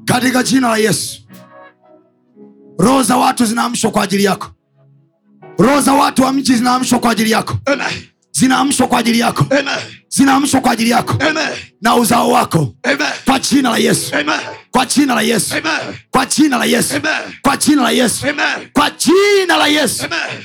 Katika 0.05 0.43
jina 0.43 0.69
la 0.69 0.77
yesu 0.77 1.21
roho 2.79 3.03
za 3.03 3.17
watu 3.17 3.45
zinaamshwa 3.45 3.91
kwa 3.91 4.03
ajili 4.03 4.25
yako 4.25 4.51
roho 5.61 5.81
za 5.81 5.93
watu 5.93 6.23
wa 6.23 6.33
mji 6.33 6.55
zinaamshwa 6.57 6.99
kwa 6.99 7.11
ajili 7.11 7.31
yako 7.31 7.59
Amen. 7.67 7.87
zinaamshwa 8.33 8.87
kwa 8.89 8.99
ajili 8.99 9.19
yako 9.19 9.47
zinaamshwa 10.09 10.61
kwa 10.61 10.73
ajili 10.73 10.91
yako 10.91 11.13
Amen. 11.29 11.49
na 11.81 11.97
uzao 11.97 12.31
wako 12.31 12.75
Amen. 12.83 13.09
kwa 13.25 13.39
jina 13.39 13.71
la 13.71 13.77
yesu 13.79 14.15
Amen. 14.17 14.41
kwa 14.71 14.87
jina 14.87 15.15
la 15.15 15.23
yesu 15.23 15.55
Amen. 15.57 15.97
kwa 16.11 16.27
jina 16.27 16.57
la 16.59 16.65
yesu 16.65 16.95
Amen. 16.97 17.33
kwa 17.43 17.57
jina 17.57 17.83
la 17.83 17.91
yesu 17.91 18.27
Amen. 18.29 18.69
kwa 18.73 18.91
jina 18.91 19.57
la 19.57 19.67
yesu 19.67 20.05
Amen. 20.05 20.45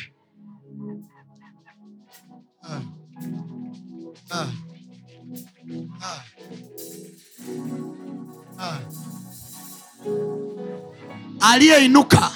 aliyeinuka 11.40 12.32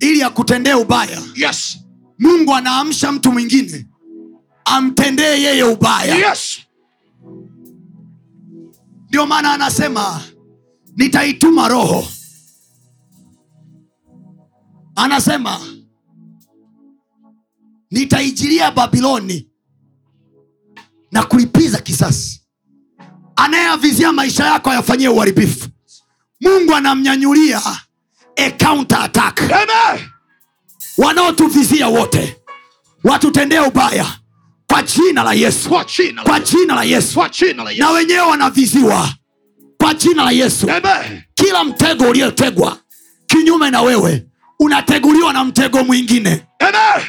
ili 0.00 0.22
akutendee 0.22 0.74
ubaya 0.74 1.18
Yes. 1.34 1.78
Mungu 2.18 2.54
anaamsha 2.54 3.12
mtu 3.12 3.32
mwingine 3.32 3.86
amtendee 4.64 5.40
yeye 5.42 5.64
ubaya. 5.64 6.14
Yes. 6.28 6.58
ndio 9.08 9.26
maana 9.26 9.52
anasema 9.52 10.22
nitaituma 10.96 11.68
roho. 11.68 12.08
Anasema 14.96 15.60
nitaijilia 17.90 18.70
babiloni 18.70 19.48
na 21.12 21.22
kulipiza 21.22 21.78
kisasi. 21.80 22.40
Anayeavizia 23.36 24.12
maisha 24.12 24.46
yako 24.46 24.70
ayafanyie 24.70 25.08
uharibifu. 25.08 25.68
Mungu 26.40 26.74
anamnyanyulia 26.74 27.62
counter 28.66 28.98
attack. 28.98 29.40
Amen. 29.42 30.08
Wanaotuvizia 30.98 31.88
wote. 31.88 32.36
Watutendee 33.04 33.58
ubaya. 33.60 34.06
Kwa 34.66 34.82
jina 34.82 35.22
la 35.22 35.32
yesu. 35.32 35.68
Kwa 35.68 35.84
jina 35.84 36.22
la 36.22 36.74
la 36.74 36.84
yesu. 36.84 37.20
la 37.20 37.24
Yesu. 37.70 37.78
na 37.78 37.90
wenyewe 37.90 38.20
wanaviziwa. 38.20 39.08
Kwa 39.78 39.94
jina 39.94 40.24
la 40.24 40.30
yesu. 40.30 40.70
Amen. 40.70 41.22
kila 41.34 41.64
mtego 41.64 42.08
uliotegwa 42.10 42.78
kinyume 43.26 43.70
na 43.70 43.82
wewe 43.82 44.26
unateguliwa 44.60 45.32
na 45.32 45.44
mtego 45.44 45.84
mwingine. 45.84 46.46
Amen. 46.58 47.06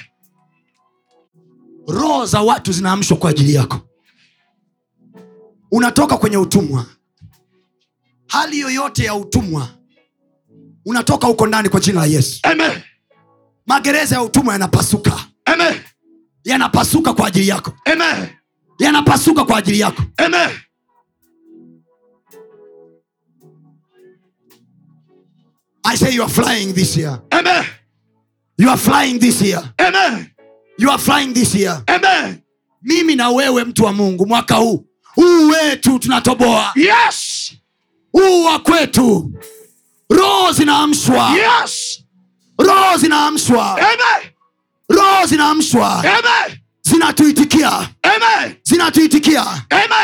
roho 1.87 2.25
za 2.25 2.41
watu 2.41 2.71
zinaamshwa 2.71 3.17
kwa 3.17 3.29
ajili 3.29 3.53
yako. 3.53 3.79
Unatoka 5.71 6.17
kwenye 6.17 6.37
utumwa. 6.37 6.85
Hali 8.27 8.59
yoyote 8.59 9.03
ya 9.03 9.15
utumwa 9.15 9.67
unatoka 10.85 11.27
huko 11.27 11.47
ndani 11.47 11.69
kwa 11.69 11.79
jina 11.79 11.99
la 11.99 12.05
yesu. 12.05 12.39
Amen. 12.43 12.71
Magereza 13.67 14.15
ya 14.15 14.21
utumwa 14.21 14.53
yanapasuka 14.53 15.25
Amen. 15.45 15.79
yanapasuka 16.43 17.13
kwa 17.13 17.27
ajili 17.27 17.47
yako 17.47 17.73
Amen. 17.85 18.27
yanapasuka 18.79 19.45
kwa 19.45 19.57
ajili 19.57 19.79
yako 19.79 20.03
Amen. 20.17 20.49
i 25.83 25.95
say 25.95 26.11
you 26.11 26.23
are 26.23 26.29
flying 26.29 26.73
this 26.73 26.97
year 26.97 27.21
Amen. 27.31 27.65
you 28.57 28.69
are 28.69 28.77
flying 28.77 29.19
this 29.19 29.41
year 29.41 29.61
Amen. 29.79 30.31
you 30.79 30.89
are 30.89 30.97
flying 30.97 31.33
this 31.33 31.53
year 31.55 31.83
Amen. 31.87 32.41
mimi 32.81 33.15
na 33.15 33.29
wewe 33.29 33.63
mtu 33.63 33.83
wa 33.83 33.93
mungu 33.93 34.25
mwaka 34.27 34.55
huu 34.55 34.85
huu 35.15 35.47
wetu 35.49 35.99
tunatoboa 35.99 36.71
Yes. 36.75 37.51
huu 38.11 38.43
wa 38.45 38.59
kwetu 38.59 39.31
roho 40.09 40.51
zinaamshwa 40.51 41.29
Yes. 41.29 41.84
Roho 42.59 42.97
zinaamshwa. 42.97 43.79
Roho 44.89 45.25
zinaamshwa. 45.25 46.03
Zinatuitikia. 46.81 47.89
Zinatuitikia. 48.63 49.45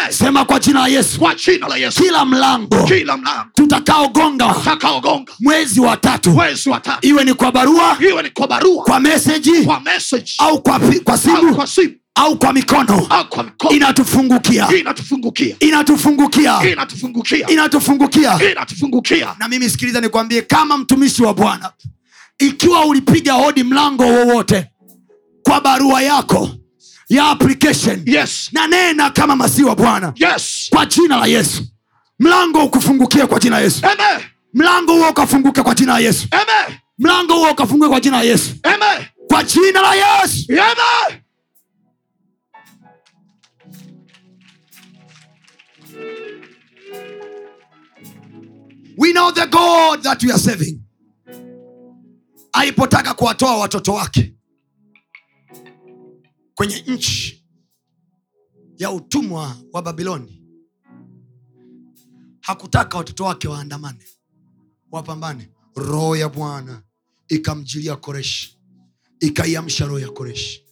Sema 0.10 0.46
kwa 0.46 0.60
jina 0.60 0.80
la 0.80 0.88
yesu. 0.88 1.20
Kwa 1.20 1.36
jina 1.36 1.68
la 1.68 1.78
Yesu. 1.78 2.04
kila 2.04 2.26
mlango 2.26 2.84
Kila 2.84 3.18
mlango. 3.18 3.50
tutakaogonga 3.56 4.56
utakaogonga 4.58 5.34
mwezi 5.40 5.80
wa 5.80 5.98
tatu. 5.98 6.30
Mwezi 6.32 6.70
wa 6.70 6.80
tatu, 6.80 7.08
iwe 7.08 7.24
ni 7.24 7.34
kwa 7.34 7.52
barua 7.52 7.98
iwe 8.00 8.24
ni 8.24 8.30
kwa 8.30 8.48
barua, 8.48 8.84
kwa 8.84 9.00
meseji 9.00 9.62
kwa 9.64 9.80
message, 9.80 10.32
au 10.38 10.62
kwa, 10.62 10.80
kwa 11.04 11.14
au 11.14 11.20
simu 11.20 11.56
kwa 11.56 11.68
simu, 11.68 11.94
au 12.16 12.38
kwa 12.38 12.54
mikono. 12.54 13.08
Mikono, 13.18 13.52
inatufungukia. 13.70 14.68
Inatufungukia, 14.80 15.56
inatufungukia. 15.60 16.60
Inatufungukia, 16.72 17.46
inatufungukia. 17.50 18.40
Inatufungukia. 18.52 19.36
na 19.40 19.48
mimi 19.48 19.70
sikiliza 19.70 20.02
nikwambie 20.02 20.42
kama 20.42 20.78
mtumishi 20.78 21.24
wa 21.24 21.34
bwana 21.34 21.72
ikiwa 22.42 22.86
ulipiga 22.86 23.34
hodi 23.34 23.64
mlango 23.64 24.04
wowote 24.04 24.68
kwa 25.44 25.62
barua 25.62 26.02
yako 26.02 26.50
ya 27.10 27.28
application 27.30 28.04
Yes. 28.06 28.50
na 28.52 28.68
nena 28.68 29.10
kama 29.10 29.36
maziwa 29.36 29.70
wa 29.70 29.76
bwana 29.76 30.14
Yes. 30.16 30.68
kwa 30.70 30.86
jina 30.86 31.18
la 31.18 31.26
yesu 31.26 31.64
mlango 32.20 32.64
ukufungukie 32.64 33.26
kwa 33.26 33.40
jina 33.40 33.56
la 33.58 33.62
yesu 33.64 33.86
Amen. 33.86 34.26
mlango 34.54 34.94
huo 34.94 35.10
ukafunguke 35.10 35.62
kwa 35.62 35.76
jina 35.76 35.94
la 35.94 36.00
yesu 36.00 36.28
Amen. 36.32 36.78
mlango 37.00 37.34
huo 37.34 37.52
ukafunguke 37.52 37.90
kwa 37.90 38.00
jina 38.00 38.18
la 38.18 38.24
yesu 38.24 38.50
Amen. 38.64 39.06
kwa 39.28 39.44
jina 39.44 39.82
la 39.82 39.96
yesu 39.96 40.46
Amen. 40.52 41.22
we 48.98 49.14
know 49.14 49.32
the 49.32 49.48
god 49.48 50.04
that 50.04 50.24
we 50.24 50.32
are 50.32 50.38
serving 50.38 50.84
alipotaka 52.54 53.14
kuwatoa 53.14 53.58
watoto 53.58 53.94
wake 53.94 54.36
kwenye 56.56 56.80
nchi 56.88 57.46
ya 58.78 58.92
utumwa 58.92 59.56
wa 59.74 59.82
babiloni 59.82 60.44
hakutaka 62.42 62.98
watoto 62.98 63.24
wake 63.24 63.48
waandamane 63.48 64.06
wapambane 64.92 65.50
roho 65.76 66.16
ya 66.16 66.30
bwana 66.30 66.82
ikamjilia 67.28 67.96
koreshi 67.96 68.60
ikaiamsha 69.20 69.86
roho 69.86 70.00
ya 70.00 70.10
koreshi 70.10 70.66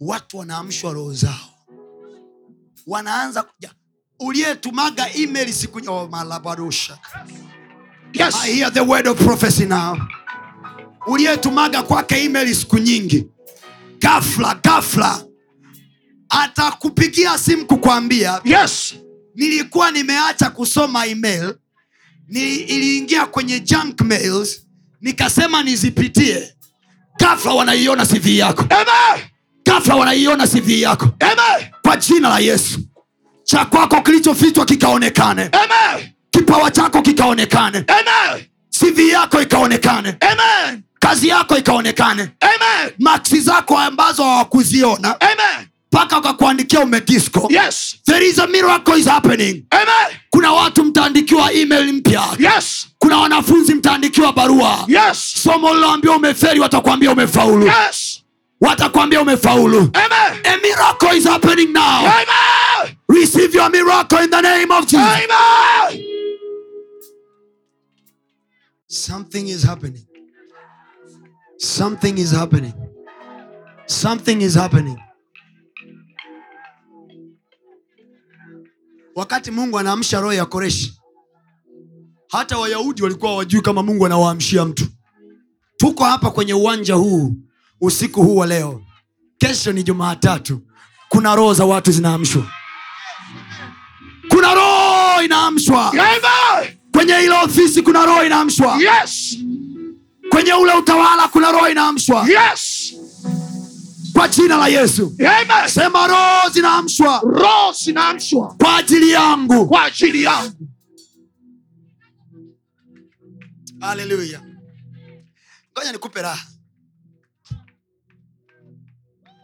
watu 0.00 0.38
wanaamshwa 0.38 0.92
roho 0.92 1.14
zao 1.14 1.54
wanaanza 2.86 3.42
kuja 3.42 3.74
uliyetumaga 4.20 5.14
email 5.14 5.52
siku 5.52 5.90
oh, 5.92 6.08
malabarusha 6.08 6.98
Yes. 8.12 8.34
I 8.34 8.50
hear 8.52 8.70
the 8.72 8.80
word 8.84 9.06
of 9.06 9.18
prophecy 9.18 9.66
now. 9.66 9.96
Uliyetumaga 11.10 11.82
kwake 11.82 12.24
email 12.24 12.54
siku 12.54 12.78
nyingi, 12.78 13.26
gafla 13.98 14.60
gafla 14.64 15.24
atakupigia 16.28 17.38
simu 17.38 17.66
kukwambia 17.66 18.40
Yes. 18.44 18.94
nilikuwa 19.34 19.90
nimeacha 19.90 20.50
kusoma 20.50 21.06
email, 21.06 21.54
ni 22.28 22.54
iliingia 22.54 23.26
kwenye 23.26 23.60
junk 23.60 24.00
mails, 24.00 24.66
nikasema 25.00 25.62
nizipitie. 25.62 26.54
Gafla 27.18 27.52
wanaiona 27.52 28.06
CV 28.06 28.38
yako, 28.38 28.64
Amen. 28.70 29.24
gafla 29.66 29.94
wanaiona 29.96 30.46
CV 30.46 30.80
yako 30.82 31.08
Amen. 31.20 31.68
kwa 31.82 31.96
jina 31.96 32.28
la 32.28 32.38
Yesu. 32.38 32.80
Cha 33.44 33.64
kwako 33.64 34.02
kilichofichwa 34.02 34.64
kikaonekane, 34.66 35.50
Amen. 35.52 36.08
kipawa 36.30 36.70
chako 36.70 37.02
kikaonekane, 37.02 37.84
Amen. 37.88 38.44
cv 38.78 38.98
yako 39.08 39.42
ikaonekane 39.42 40.16
Amen. 40.20 40.82
Kazi 41.00 41.28
yako 41.28 41.56
ikaonekane 41.58 42.28
maksi 42.98 43.40
zako 43.40 43.78
ambazo 43.78 44.22
hawakuziona 44.24 45.20
Amen. 45.20 45.66
mpaka 45.92 46.16
wakakuandikia 46.16 46.80
umedisco 46.80 47.48
Yes. 47.50 47.96
there 48.06 48.26
is 48.28 48.38
a 48.38 48.46
miracle 48.46 48.98
is 49.00 49.06
happening 49.06 49.64
Amen. 49.70 50.16
kuna 50.30 50.52
watu 50.52 50.84
mtaandikiwa 50.84 51.52
email 51.52 51.92
mpya 51.92 52.24
Yes. 52.38 52.86
kuna 52.98 53.18
wanafunzi 53.18 53.74
mtaandikiwa 53.74 54.32
barua 54.32 54.84
Yes. 54.88 55.32
somo 55.42 55.74
liloambia 55.74 56.12
umeferi 56.12 56.60
watakuambia 56.60 57.12
umefaulu 57.12 57.66
Yes. 57.66 58.22
watakuambia 58.60 59.20
umefaulu 59.20 59.78
Amen. 59.78 60.40
a 60.44 60.56
miracle 60.62 61.18
is 61.18 61.24
happening 61.24 61.72
now 61.72 61.82
Amen. 61.98 62.96
receive 63.08 63.56
your 63.58 63.70
miracle 63.70 64.24
in 64.24 64.30
the 64.30 64.40
name 64.42 64.74
of 64.74 64.86
jesus 64.86 65.06
Amen. 65.06 66.04
something 68.86 69.48
is 69.48 69.64
happening 69.66 70.02
something 71.60 72.16
is 72.18 72.32
happening. 72.32 72.72
Something 73.86 74.40
is 74.40 74.54
happening. 74.54 74.96
Wakati 79.16 79.50
mungu 79.50 79.78
anaamsha 79.78 80.20
roho 80.20 80.32
ya 80.32 80.46
koreshi 80.46 81.00
hata 82.32 82.58
wayahudi 82.58 83.02
walikuwa 83.02 83.36
wajui 83.36 83.60
kama 83.60 83.82
mungu 83.82 84.06
anawaamshia 84.06 84.64
mtu. 84.64 84.84
Tuko 85.76 86.04
hapa 86.04 86.30
kwenye 86.30 86.54
uwanja 86.54 86.94
huu 86.94 87.34
usiku 87.80 88.22
huu 88.22 88.36
wa 88.36 88.46
leo. 88.46 88.82
Kesho 89.38 89.72
ni 89.72 89.82
jumaatatu 89.82 90.60
kuna 91.08 91.34
roho 91.36 91.54
za 91.54 91.64
watu 91.64 91.92
zinaamshwa. 91.92 92.46
Kuna 94.28 94.54
roho 94.54 95.22
inaamshwa. 95.22 95.92
Kwenye 96.92 97.12
ile 97.24 97.34
ofisi 97.44 97.82
kuna 97.82 98.06
roho 98.06 98.24
inaamshwa. 98.24 98.76
Yes. 98.76 99.19
Kwenye 100.30 100.52
ule 100.54 100.72
utawala 100.72 101.28
kuna 101.28 101.52
roho 101.52 101.68
inaamshwa. 101.68 102.26
Yes. 102.28 102.94
kwa 104.12 104.28
jina 104.28 104.56
la 104.56 104.68
yesu. 104.68 105.14
Amen. 105.18 105.68
sema 105.68 106.06
roho 106.06 106.48
zinaamshwa. 106.52 107.20
Roho 107.24 107.72
zinaamshwa. 107.72 108.54
Kwa 108.54 108.76
ajili 108.76 109.10
yangu. 109.10 109.66
Kwa 109.68 109.84
ajili 109.84 110.22
yangu. 110.22 110.68
haleluya 113.80 114.42
ngoja 115.72 115.92
nikupe 115.92 116.22
raha. 116.22 116.46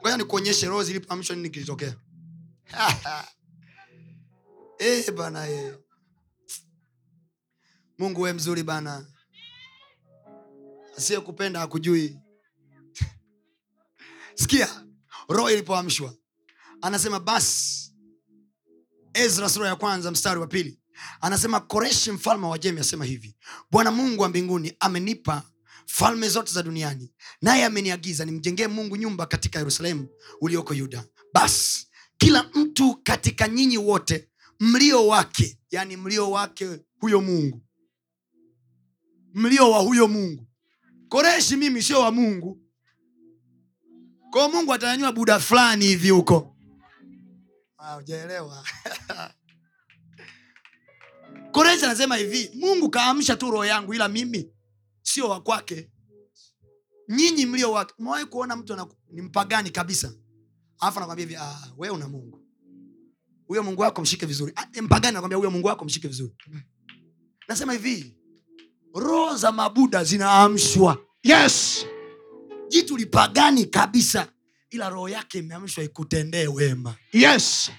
Ngoja 0.00 0.16
nikuonyeshe 0.16 0.66
roho 0.66 0.82
zilipoamshwa 0.84 1.36
nini 1.36 1.50
kilitokea. 1.50 1.94
E 4.78 5.10
bana 5.10 5.48
e. 5.48 5.72
mungu 7.98 8.20
we 8.20 8.32
mzuri 8.32 8.62
bana 8.62 9.06
asiyekupenda 10.96 11.60
hakujui. 11.60 12.18
Sikia 14.34 14.84
roho 15.28 15.50
ilipoamshwa 15.50 16.14
anasema 16.82 17.20
basi. 17.20 17.82
Ezra 19.14 19.48
sura 19.48 19.68
ya 19.68 19.76
kwanza 19.76 20.10
mstari 20.10 20.40
wa 20.40 20.46
pili. 20.46 20.80
Anasema 21.20 21.60
koreshi 21.60 22.12
mfalme 22.12 22.46
wa 22.46 22.58
jemi 22.58 22.80
asema 22.80 23.04
hivi 23.04 23.36
bwana 23.70 23.90
mungu 23.90 24.22
wa 24.22 24.28
mbinguni 24.28 24.76
amenipa 24.80 25.42
falme 25.86 26.28
zote 26.28 26.52
za 26.52 26.62
duniani 26.62 27.12
naye 27.42 27.64
ameniagiza 27.64 28.24
nimjengee 28.24 28.66
mungu 28.66 28.96
nyumba 28.96 29.26
katika 29.26 29.58
yerusalemu 29.58 30.08
ulioko 30.40 30.74
yuda. 30.74 31.04
Basi 31.34 31.86
kila 32.18 32.50
mtu 32.54 32.96
katika 33.02 33.48
nyinyi 33.48 33.78
wote 33.78 34.28
mlio 34.60 35.06
wake 35.06 35.58
yani 35.70 35.96
mlio 35.96 36.30
wake 36.30 36.80
huyo 37.00 37.20
mungu. 37.20 37.62
Mlio 39.34 39.70
wa 39.70 39.78
huyo 39.78 40.08
mungu 40.08 40.45
koreshi 41.16 41.56
mimi 41.56 41.82
sio 41.82 42.00
wa 42.00 42.12
mungu. 42.12 42.60
Kwao 44.30 44.48
mungu 44.48 44.72
atanyanyua 44.74 45.12
buda 45.12 45.40
fulani 45.40 45.84
hivi 45.86 46.10
huko. 46.10 46.56
Ujaelewa 47.98 48.64
koreshi 51.52 51.84
anasema 51.84 52.16
hivi 52.16 52.50
mungu 52.54 52.90
kaamsha 52.90 53.36
tu 53.36 53.50
roho 53.50 53.64
yangu 53.64 53.94
ila 53.94 54.08
mimi 54.08 54.50
sio 55.02 55.28
wa 55.28 55.40
kwake. 55.40 55.90
Nyinyi 57.08 57.46
mlio 57.46 57.72
wake 57.72 57.94
mwawahi 57.98 58.24
kuona 58.26 58.56
mtu 58.56 58.76
ni 59.10 59.22
mpagani 59.22 59.70
kabisa. 59.70 60.12
Alafu 60.80 60.98
anakwambia 60.98 61.24
hivi 61.26 61.36
ah, 61.36 61.72
we 61.76 61.90
una 61.90 62.08
mungu. 62.08 62.40
Huyo 63.46 63.62
mungu 63.62 63.82
wako 63.82 64.02
mshike 64.02 64.26
vizuri. 64.26 64.52
Ah, 64.56 64.82
mpagani 64.82 65.08
anakwambia 65.08 65.36
huyo 65.38 65.50
mungu 65.50 65.66
wako 65.66 65.84
mshike 65.84 66.08
vizuri. 66.08 66.34
Nasema 67.48 67.72
hivi 67.72 68.16
roho 68.94 69.36
za 69.36 69.52
mabuda 69.52 70.04
zinaamshwa 70.04 71.05
yes. 71.26 71.86
Jitu 72.68 72.96
lipagani 72.96 73.64
kabisa 73.66 74.32
ila 74.70 74.88
roho 74.88 75.08
yake 75.08 75.38
imeamshwa 75.38 75.84
ikutendee 75.84 76.46
wema. 76.46 76.96
Yes. 77.12 77.70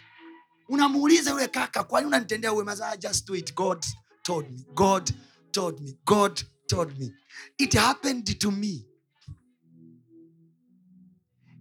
Unamuuliza 0.70 1.32
yule 1.32 1.48
kaka 1.48 1.84
kwani 1.84 2.08
unanitendea 2.08 2.54
wema? 2.54 2.76
Za 2.76 2.98
just 2.98 3.28
do 3.28 3.36
it. 3.36 3.56
God 3.56 3.86
told 4.24 4.52
me. 4.52 4.66
God 4.74 5.10
told 5.52 5.80
me. 5.82 5.98
God 6.06 6.42
told 6.68 7.00
me. 7.00 7.12
It 7.58 7.74
happened 7.74 8.40
to 8.40 8.52
me. 8.52 8.86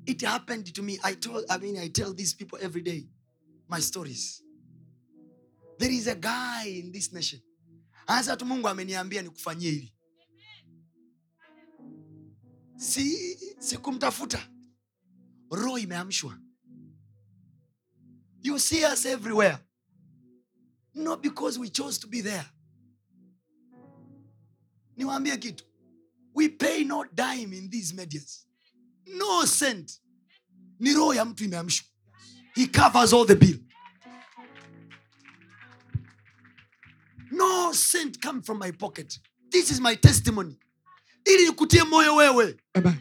It 0.07 0.23
happened 0.23 0.73
to 0.73 0.83
me. 0.83 0.99
I 1.03 1.15
told 1.17 1.45
i 1.51 1.59
mean 1.59 1.77
i 1.77 1.89
tell 1.89 2.15
these 2.15 2.35
people 2.37 2.59
every 2.65 2.83
day 2.83 3.09
my 3.69 3.81
stories. 3.81 4.43
There 5.79 5.91
is 5.95 6.07
a 6.07 6.15
guy 6.15 6.65
in 6.67 6.93
this 6.93 7.13
nation. 7.13 7.41
Anasema 8.07 8.37
tu 8.37 8.47
mungu 8.47 8.69
ameniambia 8.69 9.23
nikufanyie 9.23 9.71
hili 9.71 9.93
si 12.77 13.37
sikumtafuta. 13.59 14.39
Roho 15.51 15.79
imeamshwa. 15.79 16.39
You 18.43 18.59
see 18.59 18.85
us 18.85 19.07
everywhere. 19.07 19.59
Not 20.95 21.23
because 21.23 21.59
we 21.59 21.69
chose 21.69 21.99
to 21.99 22.07
be 22.07 22.21
there. 22.21 22.47
Niwaambie 24.99 25.37
kitu. 25.39 25.65
We 26.35 26.49
pay 26.49 26.85
no 26.85 27.05
dime 27.05 27.53
in 27.53 27.71
these 27.71 27.95
medias. 27.95 28.47
No 29.07 29.45
cent. 29.45 30.01
Ni 30.79 30.95
roho 30.95 31.15
ya 31.15 31.25
mtu 31.25 31.45
imeamshwa. 31.45 31.87
He 32.55 32.67
covers 32.67 33.13
all 33.13 33.27
the 33.27 33.37
bill. 33.37 33.59
No 37.31 37.73
cent 37.73 38.21
come 38.21 38.43
from 38.43 38.59
my 38.59 38.71
pocket. 38.73 39.19
This 39.51 39.71
is 39.71 39.81
my 39.81 39.95
testimony 39.97 40.59
ili 41.27 41.47
nikutie 41.47 41.85
moyo 41.85 42.15
wewe 42.17 42.57
amen 42.75 42.95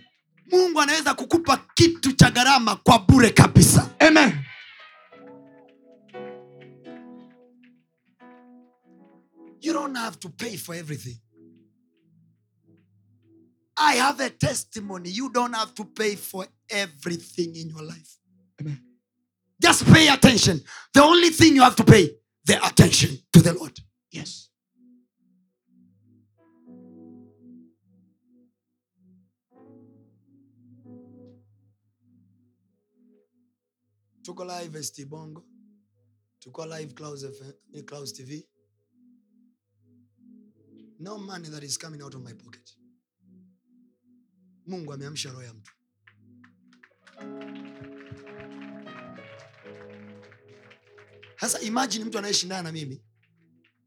mungu 0.52 0.81
anaweza 0.81 1.14
kukupa 1.14 1.65
kitu 1.73 2.11
cha 2.11 2.31
gharama 2.31 2.76
kwa 2.76 2.99
bure 2.99 3.30
kabisa 3.30 3.89
amen 3.99 4.34
You 9.61 9.73
don't 9.73 9.97
have 9.97 10.19
to 10.19 10.30
pay 10.30 10.57
for 10.57 10.76
everything. 10.76 11.15
I 13.77 13.93
have 13.95 14.19
a 14.19 14.30
testimony. 14.30 15.10
You 15.10 15.31
don't 15.31 15.56
have 15.56 15.73
to 15.76 15.85
pay 15.85 16.15
for 16.15 16.45
everything 16.69 17.56
in 17.56 17.69
your 17.69 17.81
life. 17.81 18.18
Amen. 18.61 18.80
Just 19.60 19.85
pay 19.91 20.07
attention. 20.07 20.61
The 20.93 21.02
only 21.02 21.30
thing 21.30 21.56
you 21.56 21.64
have 21.64 21.76
to 21.77 21.84
pay, 21.84 22.11
the 22.45 22.64
attention 22.65 23.18
to 23.34 23.41
the 23.41 23.53
Lord. 23.53 23.80
yes 24.11 24.49
Tuko 34.26 34.43
live 34.43 34.84
ST 34.84 35.06
Bongo. 35.07 35.43
Tuko 36.39 36.65
live 36.68 36.95
Clouds, 36.95 37.23
FM, 37.23 37.53
eh, 37.76 37.81
Clouds 37.84 38.11
TV. 38.11 38.43
No 40.99 41.18
money 41.19 41.49
that 41.49 41.64
is 41.64 41.77
coming 41.77 42.02
out 42.02 42.15
of 42.15 42.23
my 42.23 42.34
pocket. 42.34 42.72
Mungu 44.68 44.93
ameamsha 44.93 45.30
roho 45.31 45.43
ya 45.43 45.53
mtu. 45.53 45.72
Sasa 51.39 51.60
imagine 51.61 52.06
mtu 52.06 52.18
anayeshindana 52.18 52.64
na 52.64 52.72
mimi 52.72 53.02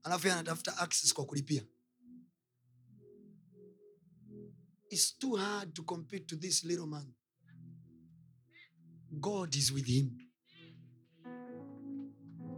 alafu 0.03 0.29
anatafuta 0.31 0.77
access 0.79 1.15
kwa 1.15 1.27
kulipia. 1.27 1.67
It's 4.91 5.19
too 5.19 5.37
hard 5.37 5.75
to 5.75 5.83
compete 5.83 6.25
to 6.27 6.37
this 6.37 6.65
little 6.65 6.87
man. 6.87 7.15
God 9.11 9.55
is 9.55 9.73
with 9.73 9.87
him. 9.87 10.28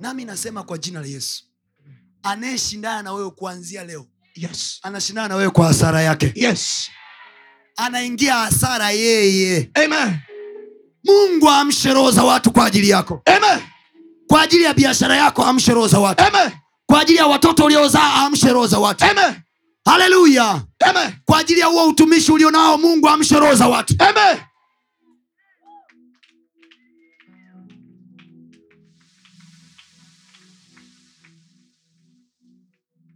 Nami 0.01 0.25
nasema 0.25 0.63
kwa 0.63 0.79
jina 0.79 1.01
la 1.01 1.07
Yesu, 1.07 1.45
anayeshindana 2.23 3.03
na 3.03 3.13
wewe 3.13 3.31
kuanzia 3.31 3.85
leo 3.85 4.07
yes. 4.35 4.79
anashindana 4.83 5.29
na 5.29 5.37
wewe 5.37 5.51
kwa 5.51 5.67
hasara 5.67 6.03
yake, 6.03 6.33
yes. 6.35 6.91
Anaingia 7.77 8.35
hasara 8.35 8.91
yeye. 8.91 9.71
amen. 9.85 10.19
Mungu 11.05 11.49
amshe 11.51 11.93
roho 11.93 12.11
za 12.11 12.25
watu 12.25 12.51
kwa 12.53 12.67
ajili 12.67 12.89
yako, 12.89 13.23
amen. 13.25 13.61
Kwa 14.29 14.43
ajili 14.43 14.65
ya 14.65 14.75
biashara 14.75 15.17
yako 15.17 15.45
amshe 15.45 15.73
roho 15.75 15.89
za 15.89 15.99
watu, 15.99 16.25
amen. 16.25 16.53
Kwa 16.87 17.01
ajili 17.01 17.19
ya 17.19 17.27
watoto 17.27 17.65
uliozaa 17.65 18.15
amshe 18.15 18.49
roho 18.53 18.67
za 18.67 18.79
watu. 18.79 19.05
amen. 19.05 19.35
Haleluya! 19.85 20.63
Kwa 21.25 21.39
ajili 21.39 21.61
ya 21.61 21.67
huo 21.67 21.89
utumishi 21.89 22.33
ulionao, 22.33 22.79
Mungu 22.79 23.09
amshe 23.09 23.39
roho 23.39 23.55
za 23.55 23.69
watu. 23.69 23.95
amen 23.99 24.39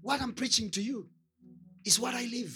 What 0.05 0.21
I'm 0.21 0.35
preaching 0.35 0.71
to 0.73 0.83
you 0.83 1.09
is 1.83 1.99
what 1.99 2.15
I 2.15 2.27
live. 2.27 2.55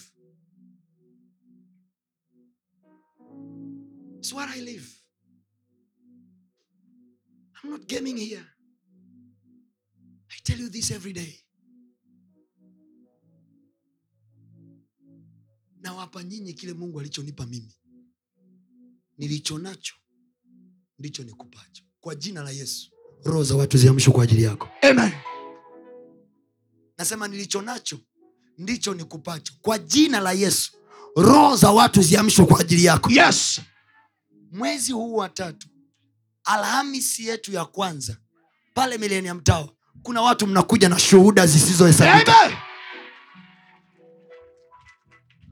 It's 4.19 4.35
what 4.35 4.51
I 4.51 4.61
live. 4.61 4.87
I'm 7.65 7.71
not 7.71 7.87
gaming 7.87 8.19
here. 8.19 8.45
I 10.31 10.35
tell 10.45 10.59
you 10.59 10.69
this 10.69 10.91
every 10.91 11.15
day. 11.15 11.35
Nawapa 15.83 16.23
nyinyi 16.23 16.55
kile 16.55 16.73
Mungu 16.73 17.01
alichonipa 17.01 17.47
mimi. 17.47 17.75
Nilicho 19.19 19.59
nacho 19.59 19.95
ndicho 20.99 21.25
nikupacho. 21.25 21.83
Kwa 22.01 22.15
jina 22.15 22.43
la 22.43 22.51
Yesu, 22.51 22.91
roho 23.25 23.45
za 23.45 23.57
watu 23.57 23.79
ziamshwe 23.79 24.13
kwa 24.15 24.25
ajili 24.25 24.43
yako. 24.43 24.69
amen 24.83 25.13
nasema 26.99 27.29
nilicho 27.29 27.63
nacho 27.63 27.99
ndicho 28.59 28.95
nikupacho. 28.95 29.53
Kwa 29.63 29.79
jina 29.79 30.21
la 30.21 30.33
yesu 30.33 30.71
roho 31.17 31.57
za 31.57 31.71
watu 31.71 32.03
ziamshwe 32.03 32.47
kwa 32.47 32.61
ajili 32.61 32.85
yako. 32.85 33.11
Yes. 33.11 33.61
Mwezi 34.53 34.93
huu 34.93 35.15
wa 35.15 35.29
tatu 35.29 35.69
alhamisi 36.45 37.27
yetu 37.27 37.53
ya 37.53 37.65
kwanza 37.65 38.17
pale 38.75 38.99
milenium 38.99 39.41
tower 39.41 39.69
kuna 40.03 40.23
watu 40.23 40.47
mnakuja 40.47 40.89
na 40.89 40.99
shuhuda 40.99 41.47
zisizohesabika. 41.47 42.35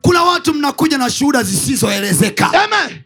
Kuna 0.02 0.22
watu 0.22 0.54
mnakuja 0.54 0.98
na 0.98 1.10
shuhuda 1.10 1.42
zisizoelezeka. 1.42 2.52
Amen 2.64 3.05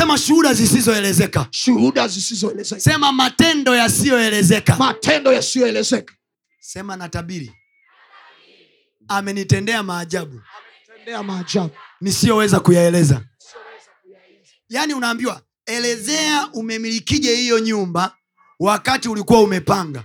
sema 0.00 0.18
shuhuda 0.18 0.54
zisizoelezeka. 0.54 1.46
Shuhuda 1.50 2.08
zisizoelezeka. 2.08 2.80
Sema 2.80 3.12
matendo 3.12 3.74
yasiyoelezeka. 3.76 4.76
Matendo 4.76 5.32
yasiyoelezeka. 5.32 6.14
Sema 6.60 6.96
natabiri 6.96 7.52
amenitendea 9.08 9.82
maajabu. 9.82 10.40
Maajabu. 11.24 11.70
Nisiyoweza 12.00 12.60
kuyaeleza. 12.60 13.24
Yaani 14.68 14.94
unaambiwa 14.94 15.42
elezea 15.66 16.48
umemilikije 16.52 17.36
hiyo 17.36 17.58
nyumba 17.58 18.16
wakati 18.60 19.08
ulikuwa 19.08 19.40
umepanga 19.42 20.04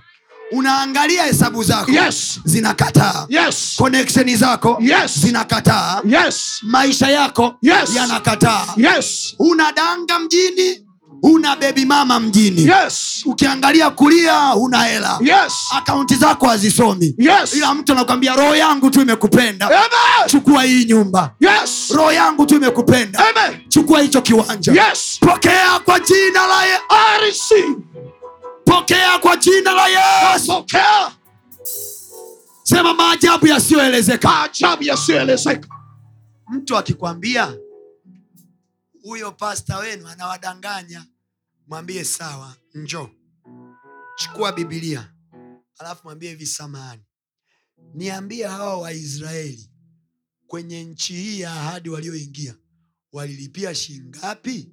unaangalia 0.52 1.24
hesabu 1.24 1.64
zako 1.64 1.92
yes 1.92 2.40
zinakataa 2.46 3.26
yes 3.30 3.74
koneksheni 3.78 4.36
zako 4.36 4.78
Yes. 4.82 5.20
zinakataa 5.20 6.02
yes 6.06 6.42
maisha 6.62 7.08
yako 7.10 7.54
Yes. 7.62 7.96
yanakataa 7.96 8.66
yes 8.78 9.36
unadanga 9.40 10.20
mjini 10.20 10.86
una 11.24 11.56
bebi 11.56 11.86
mama 11.86 12.20
mjini 12.20 12.62
Yes. 12.66 13.22
ukiangalia 13.26 13.90
kulia 13.90 14.40
huna 14.48 14.84
hela 14.84 15.18
Yes. 15.22 15.54
akaunti 15.78 16.16
zako 16.16 16.48
hazisomi 16.48 17.16
Yes. 17.18 17.54
ila 17.54 17.74
mtu 17.74 17.92
anakwambia 17.92 18.36
roho 18.36 18.56
yangu 18.56 18.90
tu 18.90 19.02
imekupenda 19.02 19.66
Amen. 19.66 20.30
chukua 20.30 20.64
hii 20.64 20.86
nyumba 20.86 21.32
Yes. 21.40 21.90
roho 21.96 22.12
yangu 22.12 22.46
tu 22.46 22.56
imekupenda 22.56 23.20
Amen. 23.20 23.60
chukua 23.70 24.02
hicho 24.02 24.22
kiwanja 24.22 24.72
Yes. 24.88 25.18
pokea 25.20 25.80
kwa 25.86 26.00
jina 26.00 26.48
la 26.48 26.66
ye 26.66 26.74
I 26.90 27.22
receive. 27.26 27.76
Pokea 28.66 29.20
kwa 29.20 29.38
jina 29.38 29.74
la 29.74 29.88
yesu. 29.88 30.48
Pokea. 30.48 31.12
Sema 32.64 32.94
maajabu 32.94 33.48
yasiyoelezeka. 33.48 34.28
Maajabu 34.30 34.84
yasiyoelezeka. 34.84 35.68
mtu 36.52 36.78
akikwambia 36.78 37.58
huyo 39.04 39.32
pasta 39.32 39.78
wenu 39.78 40.08
anawadanganya. 40.08 41.06
Mwambie 41.68 42.04
sawa 42.04 42.56
njo 42.74 43.10
chukua 44.16 44.52
bibilia 44.52 45.14
alafu 45.78 46.02
mwambie 46.04 46.30
hivi 46.30 46.46
samahani. 46.46 47.02
Niambie 47.94 48.48
hawa 48.48 48.78
waisraeli 48.78 49.70
kwenye 50.48 50.84
nchi 50.84 51.14
hii 51.14 51.40
ya 51.40 51.52
ahadi 51.54 51.90
walioingia 51.90 52.56
walilipia 53.14 53.76
shingapi 53.76 54.70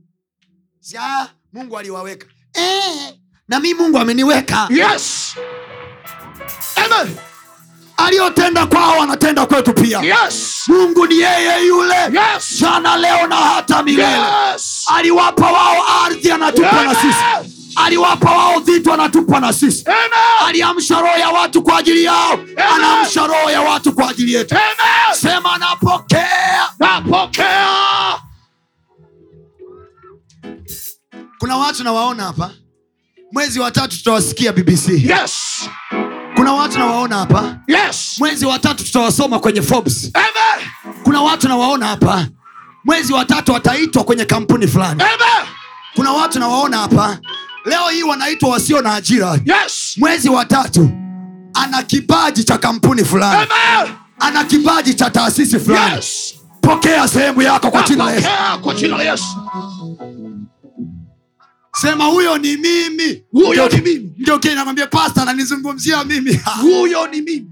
ja 0.81 1.35
mungu 1.53 1.79
aliwaweka. 1.79 2.27
Eh, 2.53 3.18
na 3.49 3.61
mi 3.61 3.75
mungu 3.75 3.99
ameniweka. 3.99 4.69
Yes. 4.71 5.35
Amen. 6.77 7.17
aliyotenda 7.97 8.67
kwao 8.67 9.03
anatenda 9.03 9.47
kwetu 9.47 9.73
pia. 9.73 10.01
Yes. 10.01 10.63
mungu 10.69 11.07
ni 11.07 11.19
yeye 11.19 11.67
yule. 11.67 11.95
Yes. 11.95 12.61
jana 12.61 12.97
leo 12.97 13.27
na 13.27 13.37
hata 13.37 13.83
milele. 13.83 14.19
Yes. 14.53 14.85
aliwapa 14.97 15.53
wao 15.53 15.77
ardhi 16.05 16.31
anatupa 16.31 16.85
na 16.85 16.95
sisi. 16.95 17.49
Aliwapa 17.85 18.31
wao 18.31 18.61
vitu 18.61 18.93
anatupa 18.93 19.41
na 19.41 19.53
sisi. 19.53 19.85
Aliamsha 20.47 21.01
roho 21.01 21.19
ya 21.19 21.29
watu 21.29 21.63
kwa 21.63 21.79
ajili 21.79 22.05
yao. 22.05 22.39
Anaamsha 22.75 23.27
roho 23.27 23.51
ya 23.51 23.61
watu 23.61 23.93
kwa 23.93 24.11
ajili 24.11 24.33
yetu. 24.35 24.57
Sema 25.13 25.59
napokea. 25.59 26.69
Napokea. 26.79 27.69
kuna 31.39 31.57
watu 31.57 31.85
nawaona 31.85 32.25
hapa 32.25 32.51
mwezi 33.33 33.61
wa 33.61 33.71
tatu 33.71 33.97
tutawasikia 33.97 34.53
bbc 34.53 34.89
Yes. 34.89 35.33
kuna 36.37 36.53
watu 36.53 36.79
nawaona 36.79 37.17
hapa 37.19 37.57
Yes. 37.67 38.15
mwezi 38.19 38.47
wa 38.47 38.59
tatu 38.59 38.85
tutawasoma 38.85 39.39
kwenye 39.39 39.63
Forbes. 39.63 40.11
Amen. 40.15 40.69
kuna 41.05 41.23
watu 41.23 41.49
nawaona 41.49 41.87
hapa 41.87 42.27
mwezi 42.85 43.13
wa 43.13 43.25
tatu 43.25 43.53
wataitwa 43.53 44.05
kwenye 44.05 44.25
kampuni 44.25 44.67
fulani 44.67 45.03
Amen. 45.03 45.49
kuna 45.95 46.13
watu 46.13 46.39
nawaona 46.39 46.79
hapa 46.79 47.19
leo 47.65 47.89
hii 47.89 48.03
wanaitwa 48.03 48.49
wasio 48.51 48.83
na 48.83 48.95
ajira 48.95 49.39
Yes. 49.45 49.95
mwezi 49.97 50.29
wa 50.29 50.45
tatu 50.45 50.91
ana 51.55 51.83
kipaji 51.83 52.45
cha 52.45 52.59
kampuni 52.59 53.05
fulani 53.05 53.47
Amen. 53.81 53.95
ana 54.21 54.45
kipaji 54.45 54.95
cha 54.95 55.11
taasisi 55.11 55.59
fulani 55.61 55.95
Yes. 55.97 56.35
pokea 56.61 57.09
sehemu 57.09 57.43
yako 57.43 57.71
kwa 57.71 57.83
jina 57.83 58.05
la 58.05 58.13
yesu 58.13 59.27
sema 61.81 62.05
huyo 62.05 62.39
ni 62.39 62.57
mimi. 62.57 63.25
Huyo 63.31 63.69
ni 63.69 63.81
mimi. 63.81 64.15
ndio 64.19 64.39
kile 64.39 64.55
nakwambia 64.55 64.87
pasta 64.87 65.23
ananizungumzia 65.23 66.05
mimi. 66.05 66.41
Huyo 66.63 67.07
ni 67.07 67.23
mimi. 67.23 67.51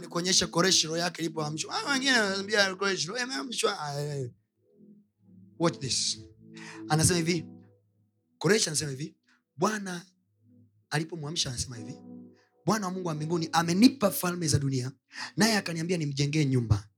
nikuonyeshe 0.00 0.46
koreshiro 0.46 0.96
yake 0.96 1.22
ilipoamshwa 1.22 1.74
Ah, 1.74 1.92
wengine 1.92 2.12
wanaambia 2.18 2.74
koreshiro 2.74 3.18
imeamshwa 3.18 3.80
Ah, 3.80 4.00
eh, 4.02 4.20
eh. 4.20 4.30
watch 5.58 5.78
this. 5.78 6.18
Anasema 6.88 7.18
hivi. 7.18 7.44
Koreshi 8.38 8.68
anasema 8.68 8.90
hivi. 8.90 9.14
Bwana 9.56 10.02
alipomwamsha 10.90 11.50
anasema 11.50 11.76
hivi. 11.76 11.94
Bwana 12.66 12.86
wa 12.86 12.92
mungu 12.92 13.08
wa 13.08 13.14
mbinguni 13.14 13.48
amenipa 13.52 14.10
falme 14.10 14.48
za 14.48 14.58
dunia 14.58 14.92
naye 15.36 15.56
akaniambia 15.56 15.96
nimjengee 15.96 16.44
nyumba 16.44 16.88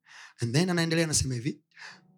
and 0.40 0.54
then 0.54 0.70
anaendelea 0.70 1.04
anasema 1.04 1.34
hivi 1.34 1.60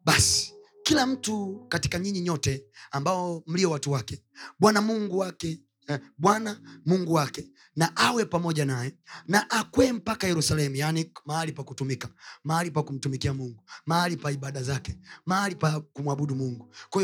basi 0.04 0.54
kila 0.82 1.06
mtu 1.06 1.66
katika 1.68 1.98
nyinyi 1.98 2.20
nyote 2.20 2.64
ambao 2.90 3.42
mlio 3.46 3.70
watu 3.70 3.92
wake 3.92 4.22
bwana 4.58 4.82
mungu 4.82 5.18
wake 5.18 5.60
eh, 5.88 6.00
bwana 6.18 6.60
mungu 6.86 7.12
wake 7.12 7.50
na 7.76 7.96
awe 7.96 8.24
pamoja 8.24 8.64
naye 8.64 8.96
na 9.26 9.50
akwee 9.50 9.92
mpaka 9.92 10.26
yerusalemu 10.26 10.76
yaani 10.76 11.12
mahali 11.26 11.52
pa 11.52 11.64
kutumika 11.64 12.08
mahali 12.44 12.70
pa 12.70 12.82
kumtumikia 12.82 13.34
mungu 13.34 13.64
mahali 13.86 14.16
pa 14.16 14.32
ibada 14.32 14.62
zake 14.62 14.98
mahali 15.26 15.54
pa 15.54 15.80
kumwabudu 15.80 16.34
mungu. 16.34 16.74
Kwa 16.90 17.02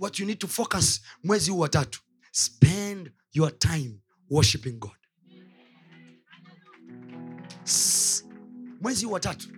what 0.00 0.18
you 0.18 0.26
need 0.26 0.38
to 0.38 0.48
focus 0.48 1.00
mwezi 1.24 1.50
huu 1.50 1.58
watatu 1.58 2.00
spend 2.32 3.12
your 3.32 3.58
time 3.58 4.00
worshiping 4.30 4.72
god. 4.78 4.96
S- 7.64 8.24
mwezi 8.80 9.04
huu 9.04 9.12
wa 9.12 9.20
tatu 9.20 9.48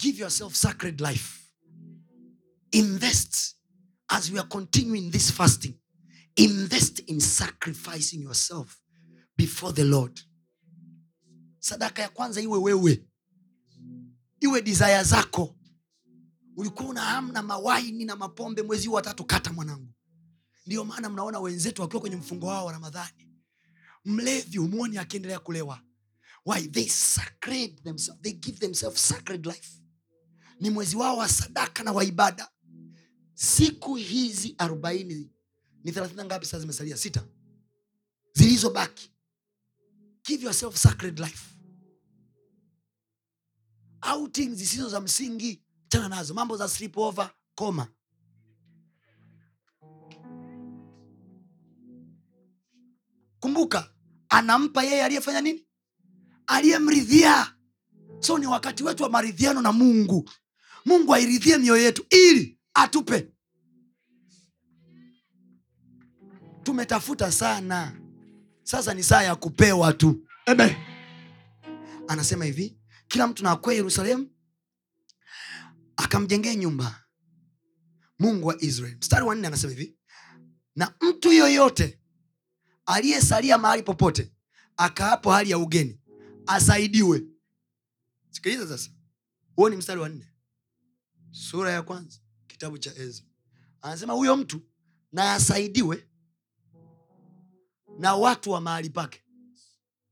give 0.00 0.18
yourself 0.18 0.54
sacred 0.56 1.00
life. 1.00 1.44
Invest 2.72 3.56
as 4.10 4.30
we 4.32 4.38
are 4.38 4.46
continuing 4.48 5.10
this 5.10 5.30
fasting. 5.30 5.74
Invest 6.36 7.00
in 7.00 7.20
sacrificing 7.20 8.22
yourself 8.22 8.80
before 9.36 9.72
the 9.72 9.84
lord. 9.84 10.20
Sadaka 11.60 12.02
ya 12.02 12.08
kwanza 12.08 12.40
iwe 12.40 12.58
wewe. 12.58 13.04
Iwe 14.40 14.62
desire 14.62 15.04
zako. 15.04 15.56
Ulikuwa 16.56 16.88
una 16.88 17.00
hamu 17.00 17.42
mawaini 17.42 18.04
na 18.04 18.16
mapombe 18.16 18.62
mwezi 18.62 18.86
huu 18.86 18.94
watatu 18.94 19.24
kata 19.24 19.52
mwanangu. 19.52 19.92
Ndio 20.66 20.84
maana 20.84 21.08
mnaona 21.10 21.40
wenzetu 21.40 21.82
wakiwa 21.82 22.00
kwenye 22.00 22.16
mfungo 22.16 22.46
wao 22.46 22.66
wa 22.66 22.72
ramadhani. 22.72 23.28
Mlevi 24.04 24.58
umwoni 24.58 24.98
akiendelea 24.98 25.38
kulewa. 25.38 25.82
Why? 26.46 26.68
They 26.68 26.88
sacred 26.88 27.82
themselves. 27.82 28.22
They 28.22 28.32
give 28.32 28.58
themselves 28.58 29.08
sacred 29.08 29.46
life 29.46 29.79
ni 30.60 30.70
mwezi 30.70 30.96
wao 30.96 31.16
wa 31.16 31.28
sadaka 31.28 31.82
na 31.82 31.92
wa 31.92 32.04
ibada. 32.04 32.50
Siku 33.34 33.94
hizi 33.94 34.54
arobaini 34.58 35.30
ni 35.84 35.92
thelathini 35.92 36.24
ngapi 36.24 36.46
sasa 36.46 36.60
zimesalia? 36.60 36.96
Sita. 36.96 37.24
Zilizobaki. 38.32 39.12
Give 40.24 40.44
yourself 40.44 40.76
sacred 40.76 41.18
life. 41.18 41.54
Outing 44.02 44.54
zisizo 44.54 44.88
za 44.88 45.00
msingi 45.00 45.62
chana 45.88 46.08
nazo. 46.08 46.34
Mambo 46.34 46.56
za 46.56 46.68
sleep 46.68 46.96
over 46.98 47.30
koma. 47.54 47.88
Kumbuka 53.40 53.90
anampa 54.28 54.82
yeye 54.82 55.04
aliyefanya 55.04 55.40
nini? 55.40 55.66
Aliyemridhia. 56.46 57.54
So 58.20 58.38
ni 58.38 58.46
wakati 58.46 58.84
wetu 58.84 59.02
wa 59.02 59.08
maridhiano 59.10 59.62
na 59.62 59.72
mungu 59.72 60.30
mungu 60.84 61.14
airidhie 61.14 61.58
mioyo 61.58 61.82
yetu 61.82 62.06
ili 62.10 62.58
atupe. 62.74 63.28
Tumetafuta 66.62 67.32
sana. 67.32 68.00
Sasa 68.62 68.94
ni 68.94 69.02
saa 69.02 69.22
ya 69.22 69.36
kupewa 69.36 69.92
tu. 69.92 70.26
Ebe. 70.46 70.76
anasema 72.08 72.44
hivi 72.44 72.78
kila 73.08 73.26
mtu 73.26 73.44
nakwea 73.44 73.76
yerusalemu 73.76 74.30
akamjengea 75.96 76.54
nyumba. 76.54 77.04
Mungu 78.18 78.46
wa 78.46 78.62
israel. 78.62 78.96
Mstari 78.96 79.24
wa 79.24 79.34
nne 79.34 79.46
anasema 79.46 79.72
hivi 79.72 79.96
na 80.76 80.94
mtu 81.00 81.32
yoyote 81.32 82.00
aliyesalia 82.86 83.58
mahali 83.58 83.82
popote 83.82 84.32
akaapo 84.76 85.30
hali 85.32 85.50
ya 85.50 85.58
ugeni 85.58 86.00
asaidiwe. 86.46 87.22
Sikiliza 88.30 88.68
sasa. 88.68 88.90
Huo 89.56 89.68
ni 89.70 89.76
mstari 89.76 90.00
wa 90.00 90.08
nne 90.08 90.29
sura 91.30 91.70
ya 91.72 91.82
kwanza 91.82 92.18
kitabu 92.46 92.78
cha 92.78 92.94
ezra. 92.96 93.26
Anasema 93.82 94.12
huyo 94.12 94.36
mtu 94.36 94.60
na 95.12 95.32
asaidiwe 95.34 96.08
na 97.98 98.14
watu 98.14 98.50
wa 98.50 98.60
mahali 98.60 98.90
pake. 98.90 99.22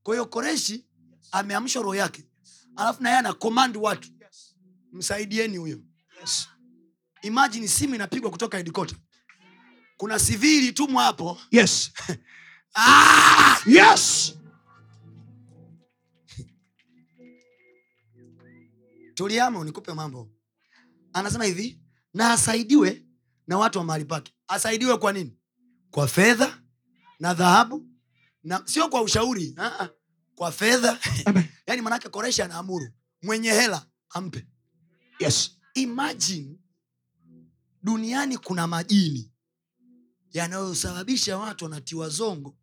Kwa 0.03 0.15
hiyo 0.15 0.27
koreshi 0.27 0.87
ameamsha 1.33 1.81
roho 1.83 1.95
yake 1.95 2.25
alafu 2.77 3.03
naye 3.03 3.17
ana 3.17 3.33
komandi 3.33 3.79
watu 3.79 4.09
msaidieni 4.93 5.57
huyo. 5.57 5.81
Imajini 7.23 7.69
simu 7.69 7.95
inapigwa 7.95 8.31
kutoka 8.31 8.57
hedikota 8.57 8.97
kuna 9.97 10.19
sivili 10.19 10.73
tumwa 10.73 11.03
hapo. 11.03 11.39
Yes. 11.51 11.91
ah! 12.75 13.57
Yes. 13.67 14.35
tuliama 19.15 19.59
unikupe 19.59 19.93
mambo 19.95 20.31
anasema 21.19 21.45
hivi 21.45 21.81
na 22.15 22.33
asaidiwe 22.33 23.05
na 23.47 23.59
watu 23.59 23.79
wa 23.79 23.85
mahali 23.85 24.05
pake. 24.05 24.33
Asaidiwe 24.49 24.97
kwa 24.97 25.13
nini? 25.13 25.39
Kwa 25.91 26.09
fedha 26.09 26.63
na 27.21 27.35
dhahabu 27.35 27.87
na 28.43 28.63
sio 28.65 28.89
kwa 28.89 29.03
ushauri 29.03 29.55
ah. 29.59 29.89
kwa 30.35 30.53
fedha. 30.53 30.99
Yaani 31.67 31.83
manake 31.83 32.09
koresha 32.09 32.45
anaamuru 32.45 32.89
mwenye 33.23 33.51
hela 33.53 33.87
ampe. 34.11 34.47
Yes. 35.19 35.51
Imagine 35.75 36.57
duniani 37.83 38.39
kuna 38.39 38.67
majini 38.67 39.33
yanayosababisha 40.33 41.39
watu 41.39 41.65
wanatiwa 41.65 42.09
zongo 42.09 42.57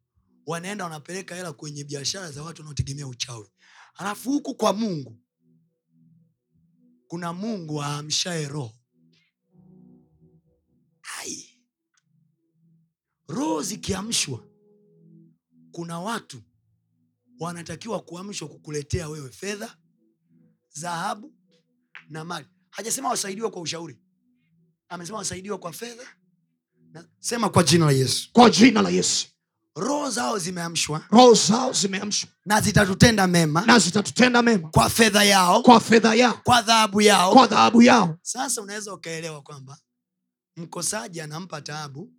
wanaenda 0.45 0.84
wanapeleka 0.84 1.36
hela 1.36 1.53
kwenye 1.53 1.84
biashara 1.84 2.32
za 2.32 2.44
watu 2.44 2.61
wanaotegemea 2.61 3.07
uchawi. 3.07 3.48
Alafu 3.95 4.32
huku 4.32 4.56
kwa 4.56 4.73
mungu 4.73 5.19
kuna 7.15 7.33
mungu 7.33 7.81
aamshae 7.83 8.47
roho. 8.47 8.73
Hai. 11.01 11.49
Roho 13.27 13.61
zikiamshwa 13.63 14.47
kuna 15.71 15.99
watu 15.99 16.41
wanatakiwa 17.39 17.99
kuamshwa 17.99 18.47
kukuletea 18.47 19.09
wewe 19.09 19.29
fedha 19.31 19.77
dhahabu 20.79 21.33
na 22.09 22.25
mali. 22.25 22.47
Hajasema 22.69 23.09
wasaidiwe 23.09 23.49
kwa 23.49 23.61
ushauri. 23.61 23.97
Amesema 24.89 25.17
wasaidiwe 25.17 25.57
kwa 25.57 25.73
fedha 25.73 26.07
sema 27.19 27.49
kwa 27.49 27.63
jina 27.63 27.85
la 27.85 27.91
yesu. 27.91 28.29
Kwa 28.33 28.49
jina 28.49 28.81
la 28.81 28.89
yesu 28.89 29.27
roho 29.76 30.10
zao 30.10 30.38
zimeamshwa. 30.39 31.03
Roho 31.10 31.34
zao 31.34 31.73
zimeamshwa. 31.73 32.30
Na 32.45 32.61
zitatutenda 32.61 33.27
mema. 33.27 33.61
Na 33.65 33.80
zitatutenda 33.80 34.41
mema. 34.41 34.69
Kwa 34.69 34.89
fedha 34.89 35.23
yao. 35.23 35.61
Kwa 35.61 35.80
fedha 35.80 36.15
yao. 36.15 36.39
Kwa 36.43 36.61
dhahabu 36.61 37.02
yao. 37.02 37.34
Kwa 37.34 37.47
dhahabu 37.47 37.81
yao. 37.81 38.18
Sasa 38.22 38.61
unaweza 38.61 38.93
ukaelewa 38.93 39.41
kwamba 39.41 39.77
mkosaji 40.57 41.22
anampa 41.22 41.61
taabu 41.61 42.14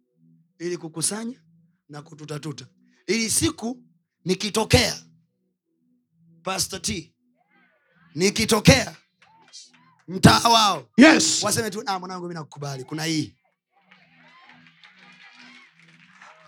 ili 0.59 0.77
kukusanya 0.77 1.41
na 1.89 2.03
kututatuta. 2.03 2.67
Ili 3.07 3.31
siku 3.31 3.83
nikitokea 4.25 4.97
Pastor 6.43 6.83
T 6.83 7.15
nikitokea 8.15 8.97
mtaa 10.09 10.49
wao. 10.49 10.89
Yes. 10.97 11.43
Waseme 11.43 11.71
tu 11.71 11.83
"Ah, 11.87 11.99
mwanangu 11.99 12.29
mi 12.29 12.35
nakukubali. 12.35 12.85
Kuna 12.85 13.05
hii 13.05 13.35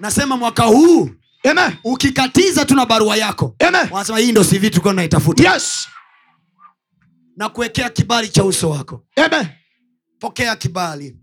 nasema 0.00 0.36
mwaka 0.36 0.64
huu 0.64 1.10
amen. 1.50 1.76
ukikatiza 1.84 2.64
tuna 2.64 2.86
barua 2.86 3.16
yako. 3.16 3.56
Amen. 3.68 3.88
Wanasema 3.90 4.18
hii 4.18 4.32
ndo 4.32 4.44
sivi 4.44 4.70
tulikuwa 4.70 4.92
tunaitafuta. 4.92 5.52
Yes. 5.52 5.88
Na 7.36 7.48
kuwekea 7.48 7.90
kibali 7.90 8.28
cha 8.28 8.44
uso 8.44 8.70
wako. 8.70 9.04
Amen. 9.16 9.46
Pokea 10.18 10.56
kibali. 10.56 11.16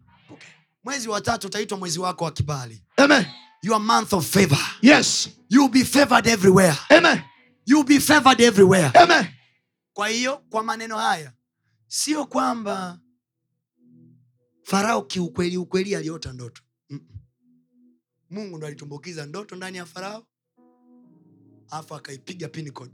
Mwezi 0.84 1.10
wa 1.10 1.22
tatu 1.22 1.48
utaitwa 1.48 1.78
mwezi 1.78 2.00
wako 2.00 2.24
wa 2.26 2.32
kibali. 2.32 2.84
Amen. 2.98 3.26
Your 3.62 3.80
month 3.82 4.14
of 4.14 4.30
favor. 4.34 4.60
Yes. 4.82 5.30
You'll 5.50 5.72
be 5.72 5.86
favored 5.86 6.28
everywhere. 6.28 6.78
Amen. 6.98 7.22
You'll 7.66 7.88
be 7.88 8.00
favored 8.00 8.42
everywhere. 8.42 8.92
Amen. 8.94 9.26
Kwa 9.94 10.08
hiyo 10.08 10.38
kwa 10.50 10.64
maneno 10.64 10.98
haya 10.98 11.32
sio 11.88 12.26
kwamba 12.26 13.00
farao 14.64 15.02
kiukweli 15.02 15.58
ukweli 15.58 15.96
aliota 15.96 16.34
ndoto. 16.34 16.62
Mungu 18.30 18.58
ndo 18.58 18.68
alitumbukiza 18.68 19.26
ndoto 19.26 19.56
ndani 19.56 19.78
ya 19.78 19.86
farao 19.86 20.28
afu 21.70 21.96
akaipiga 21.96 22.48
pinicode 22.48 22.94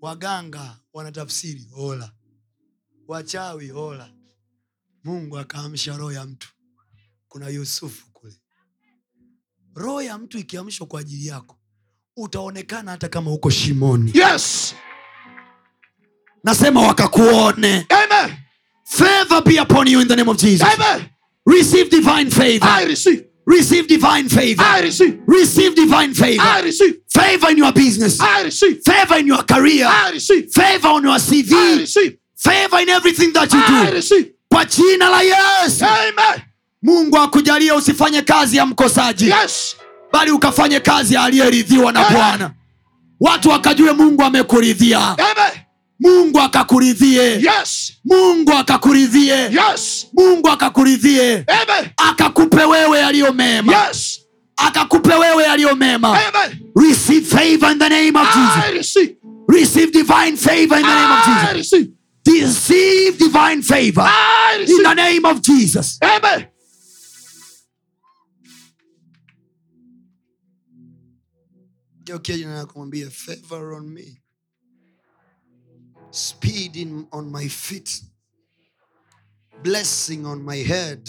waganga 0.00 0.76
wanatafsiri 0.92 1.66
hola. 1.72 2.12
Wachawi 3.08 3.68
hola. 3.68 4.10
Mungu 5.04 5.38
akaamsha 5.38 5.96
roho 5.96 6.12
ya 6.12 6.24
mtu. 6.26 6.48
Kuna 7.28 7.48
yusufu 7.48 8.12
kule. 8.12 8.34
Roho 9.74 10.02
ya 10.02 10.18
mtu 10.18 10.38
ikiamshwa 10.38 10.86
kwa 10.86 11.00
ajili 11.00 11.26
yako 11.26 11.56
utaonekana 12.16 12.90
hata 12.90 13.08
kama 13.08 13.32
uko 13.32 13.50
shimoni. 13.50 14.12
Yes! 14.14 14.74
Nasema 16.44 16.80
wakakuone. 16.82 17.86
Amen! 17.88 18.36
Favor 18.84 19.44
be 19.44 19.60
upon 19.60 19.88
you 19.88 20.00
in 20.00 20.08
the 20.08 20.16
name 20.16 20.30
of 20.30 20.36
jesus. 20.38 20.68
Amen! 20.68 21.08
Receive 21.46 21.90
divine 21.90 22.30
favor. 22.30 22.68
I 22.68 22.84
receive 22.84 23.24
receive 23.50 23.86
divine 23.88 24.28
favor. 24.28 24.62
I 24.62 24.80
receive. 24.80 25.20
Receive 25.26 25.74
divine 25.74 26.14
favor. 26.14 26.42
I 26.42 26.60
receive. 26.62 26.94
Favor 27.08 27.50
in 27.50 27.58
your 27.58 27.72
business. 27.72 28.20
I 28.20 28.42
receive. 28.44 28.82
Favor 28.84 29.16
in 29.18 29.26
your 29.26 29.42
career. 29.42 29.86
I 29.86 30.10
receive. 30.12 30.52
Favor 30.52 30.88
on 30.88 31.02
your 31.02 31.12
i 31.12 31.76
receive. 31.80 32.16
Favor 32.36 32.78
in 32.78 32.88
everything 32.88 33.32
that 33.32 33.52
you 33.52 33.60
i 33.62 33.86
do. 33.86 33.94
receive. 33.94 34.32
Kwa 34.48 34.64
jina 34.64 35.10
la 35.10 35.20
yesu. 35.22 35.84
Amen. 35.84 36.42
Mungu 36.82 37.18
akujalia 37.18 37.74
usifanye 37.74 38.22
kazi 38.22 38.56
ya 38.56 38.66
mkosaji 38.66 39.28
yes. 39.30 39.76
bali 40.12 40.30
ukafanye 40.30 40.80
kazi 40.80 41.16
aliyeridhiwa 41.16 41.92
na 41.92 42.10
bwana. 42.10 42.50
Watu 43.20 43.48
wakajue 43.48 43.92
mungu 43.92 44.22
amekuridhia. 44.22 44.98
Amen 45.18 45.60
mungu 46.00 46.40
akakuridhie. 46.40 47.40
Yes. 47.40 47.92
Mungu 48.04 48.52
akakuridhie. 48.52 49.50
Yes. 49.50 50.06
Mungu 50.12 50.48
akakuridhie. 50.48 51.44
Akakupe 51.96 52.64
wewe 52.64 52.98
yaliyo 52.98 53.32
mema. 53.32 53.86
Yes. 53.86 54.20
Akakupe 54.56 55.14
wewe 55.14 55.42
yaliyo 55.44 55.76
mema. 55.76 56.18
Receive 56.76 57.26
favor 57.26 57.72
in 57.72 57.78
the 57.78 57.88
name 57.88 58.18
of 58.18 58.28
jesus. 58.34 58.72
receive. 58.72 59.16
Receive 59.48 59.92
divine 59.92 60.36
favor 60.36 60.78
in 60.78 60.86
the 60.86 60.94
name 60.94 61.12
of 61.12 61.24
jesus. 61.26 61.54
receive. 61.72 61.90
Receive 62.26 63.18
divine 63.18 63.62
favor 63.62 64.08
in 64.68 64.82
the 64.82 64.94
name 64.94 65.24
of 65.24 65.40
jesus. 65.42 65.98
Amen. 66.02 66.46
Geukia 72.04 72.36
jina 72.36 72.54
lako 72.54 72.78
mwambie 72.78 73.10
favor 73.10 73.72
on 73.72 73.88
me 73.94 74.22
speed 76.10 76.76
in, 76.76 77.06
on 77.12 77.30
my 77.30 77.48
feet 77.48 78.02
blessing 79.62 80.26
on 80.26 80.42
my 80.42 80.56
head. 80.56 81.08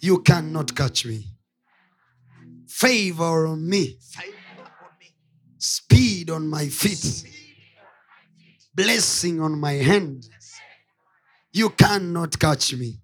You 0.00 0.18
cannot 0.22 0.74
catch 0.74 1.04
me. 1.06 1.26
Favor 2.68 3.46
on 3.46 3.68
me. 3.68 3.98
Speed 5.58 6.30
on 6.30 6.48
my 6.48 6.68
feet. 6.68 7.24
Blessing 8.74 9.40
on 9.40 9.58
my 9.58 9.72
hand. 9.72 10.28
You 11.52 11.70
cannot 11.70 12.38
catch 12.38 12.74
me. 12.74 13.00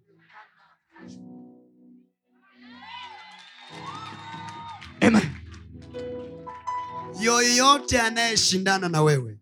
Amen. 5.02 5.36
Yoyote 7.20 8.00
anayeshindana 8.00 8.88
na 8.88 9.02
wewe 9.02 9.41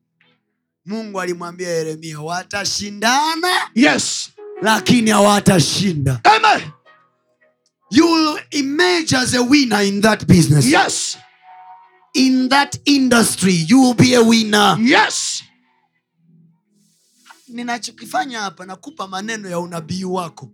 mungu 0.90 1.20
alimwambia 1.20 1.68
yeremia 1.68 2.20
watashindana 2.20 3.48
yes. 3.74 4.30
lakini 4.62 5.10
hawatashinda. 5.10 6.20
Youll 7.90 8.34
you 8.34 8.38
emerge 8.50 9.16
as 9.16 9.34
a 9.34 9.42
winner 9.42 9.82
in 9.84 10.00
that 10.02 10.26
business. 10.26 10.66
Yes. 10.66 11.18
In 12.14 12.48
that 12.48 12.76
industry 12.84 13.64
you 13.68 13.80
will 13.82 13.94
be 13.94 14.14
a 14.16 14.20
winner. 14.22 14.76
Yes. 14.80 15.42
Ninachokifanya 17.48 18.40
hapa 18.40 18.66
nakupa 18.66 19.08
maneno 19.08 19.48
ya 19.50 19.58
unabii 19.58 20.04
wako. 20.04 20.50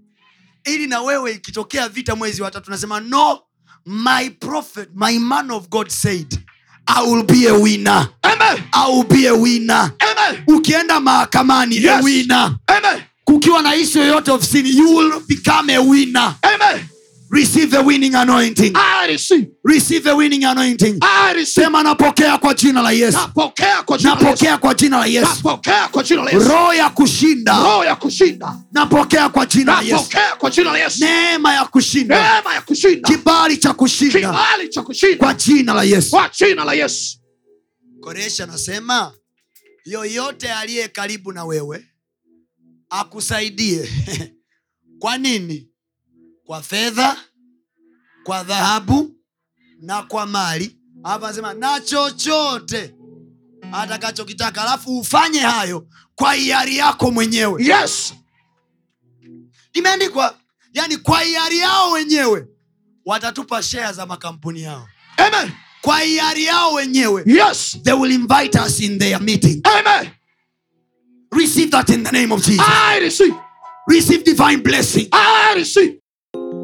Ili 0.65 0.87
na 0.87 1.01
wewe 1.01 1.33
ikitokea 1.33 1.89
vita 1.89 2.17
mwezi 2.17 2.43
wa 2.43 2.51
tatu 2.51 2.71
nasema 2.71 3.01
no 3.01 3.43
my 3.87 4.31
prophet 4.31 4.89
my 4.95 5.19
man 5.19 5.51
of 5.51 5.69
god 5.69 5.89
said 5.89 6.36
i 6.89 7.03
will 7.03 7.23
be 7.25 7.47
a 7.49 7.55
winner. 7.55 8.09
Amen. 8.25 8.65
I 8.73 8.89
will 8.89 9.05
be 9.05 9.27
a 9.27 9.35
winner. 9.35 9.93
Amen. 10.01 10.45
Ukienda 10.47 11.01
mahakamani 11.01 11.77
a 11.77 11.81
Yes. 11.81 12.05
winner. 12.05 12.57
Amen. 12.69 13.03
Kukiwa 13.25 13.63
na 13.63 13.75
ishu 13.75 13.99
yoyote 13.99 14.31
ofisini 14.31 14.77
you 14.77 14.97
will 14.97 15.21
become 15.29 15.71
a 15.75 15.79
winner. 15.81 16.35
Amen 16.43 16.89
receive 17.37 17.71
the 17.71 17.83
winning 17.83 18.15
anointing. 18.15 18.73
I 18.75 19.07
receive. 19.09 19.47
Receive 19.63 20.05
the 20.05 20.17
winning 20.17 20.45
anointing. 20.45 20.99
I 21.03 21.33
receive. 21.35 21.65
Sema 21.65 21.83
napokea 21.83 22.39
kwa 22.39 22.55
jina 22.55 22.83
la 22.83 22.91
yesu. 22.91 23.19
Napokea 23.19 23.83
kwa 23.83 23.99
jina 23.99 24.15
la 24.15 24.21
Yesu. 24.21 24.25
Napokea 24.25 24.59
kwa 24.59 24.75
jina 24.75 24.99
la 24.99 25.07
yesu. 25.07 25.29
Napokea 25.37 25.89
kwa 25.89 26.03
jina 26.03 26.23
la 26.23 26.31
Yesu. 26.31 26.49
Roho 26.49 26.75
ya 26.75 26.91
kushinda. 26.91 27.57
Roho 27.63 27.85
ya 27.85 27.97
kushinda. 27.97 28.57
Napokea 28.73 29.29
kwa 29.29 29.47
jina 29.47 29.73
la 29.73 29.81
yesu. 29.83 29.95
Napokea 29.95 30.37
kwa 30.37 30.51
jina 30.51 30.73
la 30.73 30.79
Yesu. 30.79 31.05
Neema 31.05 31.55
ya 31.55 31.65
kushinda. 31.65 32.17
Neema 32.35 32.55
ya 32.55 32.61
kushinda. 32.63 33.09
Kibali 33.09 33.57
cha 33.57 33.73
kushinda. 33.75 34.21
Kibali 34.21 34.69
cha 34.69 34.83
kushinda. 34.83 35.17
Kwa 35.17 35.35
jina 35.35 35.75
la 35.75 35.83
yesu. 35.85 36.11
Kwa 36.11 36.31
jina 36.39 36.65
la 36.65 36.73
Yesu. 36.75 37.19
Koresha 38.01 38.45
anasema 38.45 39.13
yoyote 39.85 40.53
aliye 40.53 40.89
karibu 40.89 41.33
na 41.33 41.45
wewe 41.45 41.87
akusaidie. 42.91 43.89
Kwa 44.99 45.19
nini 45.19 45.69
kwa 46.47 46.63
fedha 46.63 47.17
kwa 48.25 48.43
dhahabu 48.45 49.11
na 49.81 50.03
kwa 50.03 50.27
mali. 50.27 50.77
Hapa 51.03 51.27
anasema 51.27 51.55
na 51.55 51.81
chochote 51.81 52.95
atakachokitaka 53.73 54.63
alafu 54.63 54.99
ufanye 54.99 55.41
hayo 55.41 55.87
kwa 56.15 56.33
hiari 56.35 56.77
yako 56.77 57.11
mwenyewe. 57.11 57.65
Yes. 57.65 58.15
Imeandikwa 59.73 60.39
yani 60.73 60.97
kwa 60.97 61.21
hiari 61.21 61.59
yao 61.59 61.91
wenyewe 61.91 62.47
watatupa 63.05 63.63
shea 63.63 63.93
za 63.93 64.07
makampuni 64.07 64.63
yao. 64.63 64.89
Amen. 65.17 65.53
Kwa 65.81 66.01
hiari 66.01 66.45
yao 66.45 66.73
wenyewe 66.73 67.23
yes. 67.27 67.79
they 67.83 67.93
will 67.95 68.13
invite 68.13 68.59
us 68.61 68.81
in 68.81 68.99
their 68.99 69.21
meeting. 69.23 69.61
Amen. 69.65 70.11
Receive 71.33 71.71
that 71.71 71.89
in 71.91 72.05
the 72.05 72.13
name 72.13 72.35
of 72.35 72.45
jesus. 72.47 72.67
I 72.69 72.99
receive. 73.01 73.35
receive 73.89 74.25
divine 74.25 74.63
blessing. 74.63 75.09
I 75.13 75.55
receive. 75.57 76.01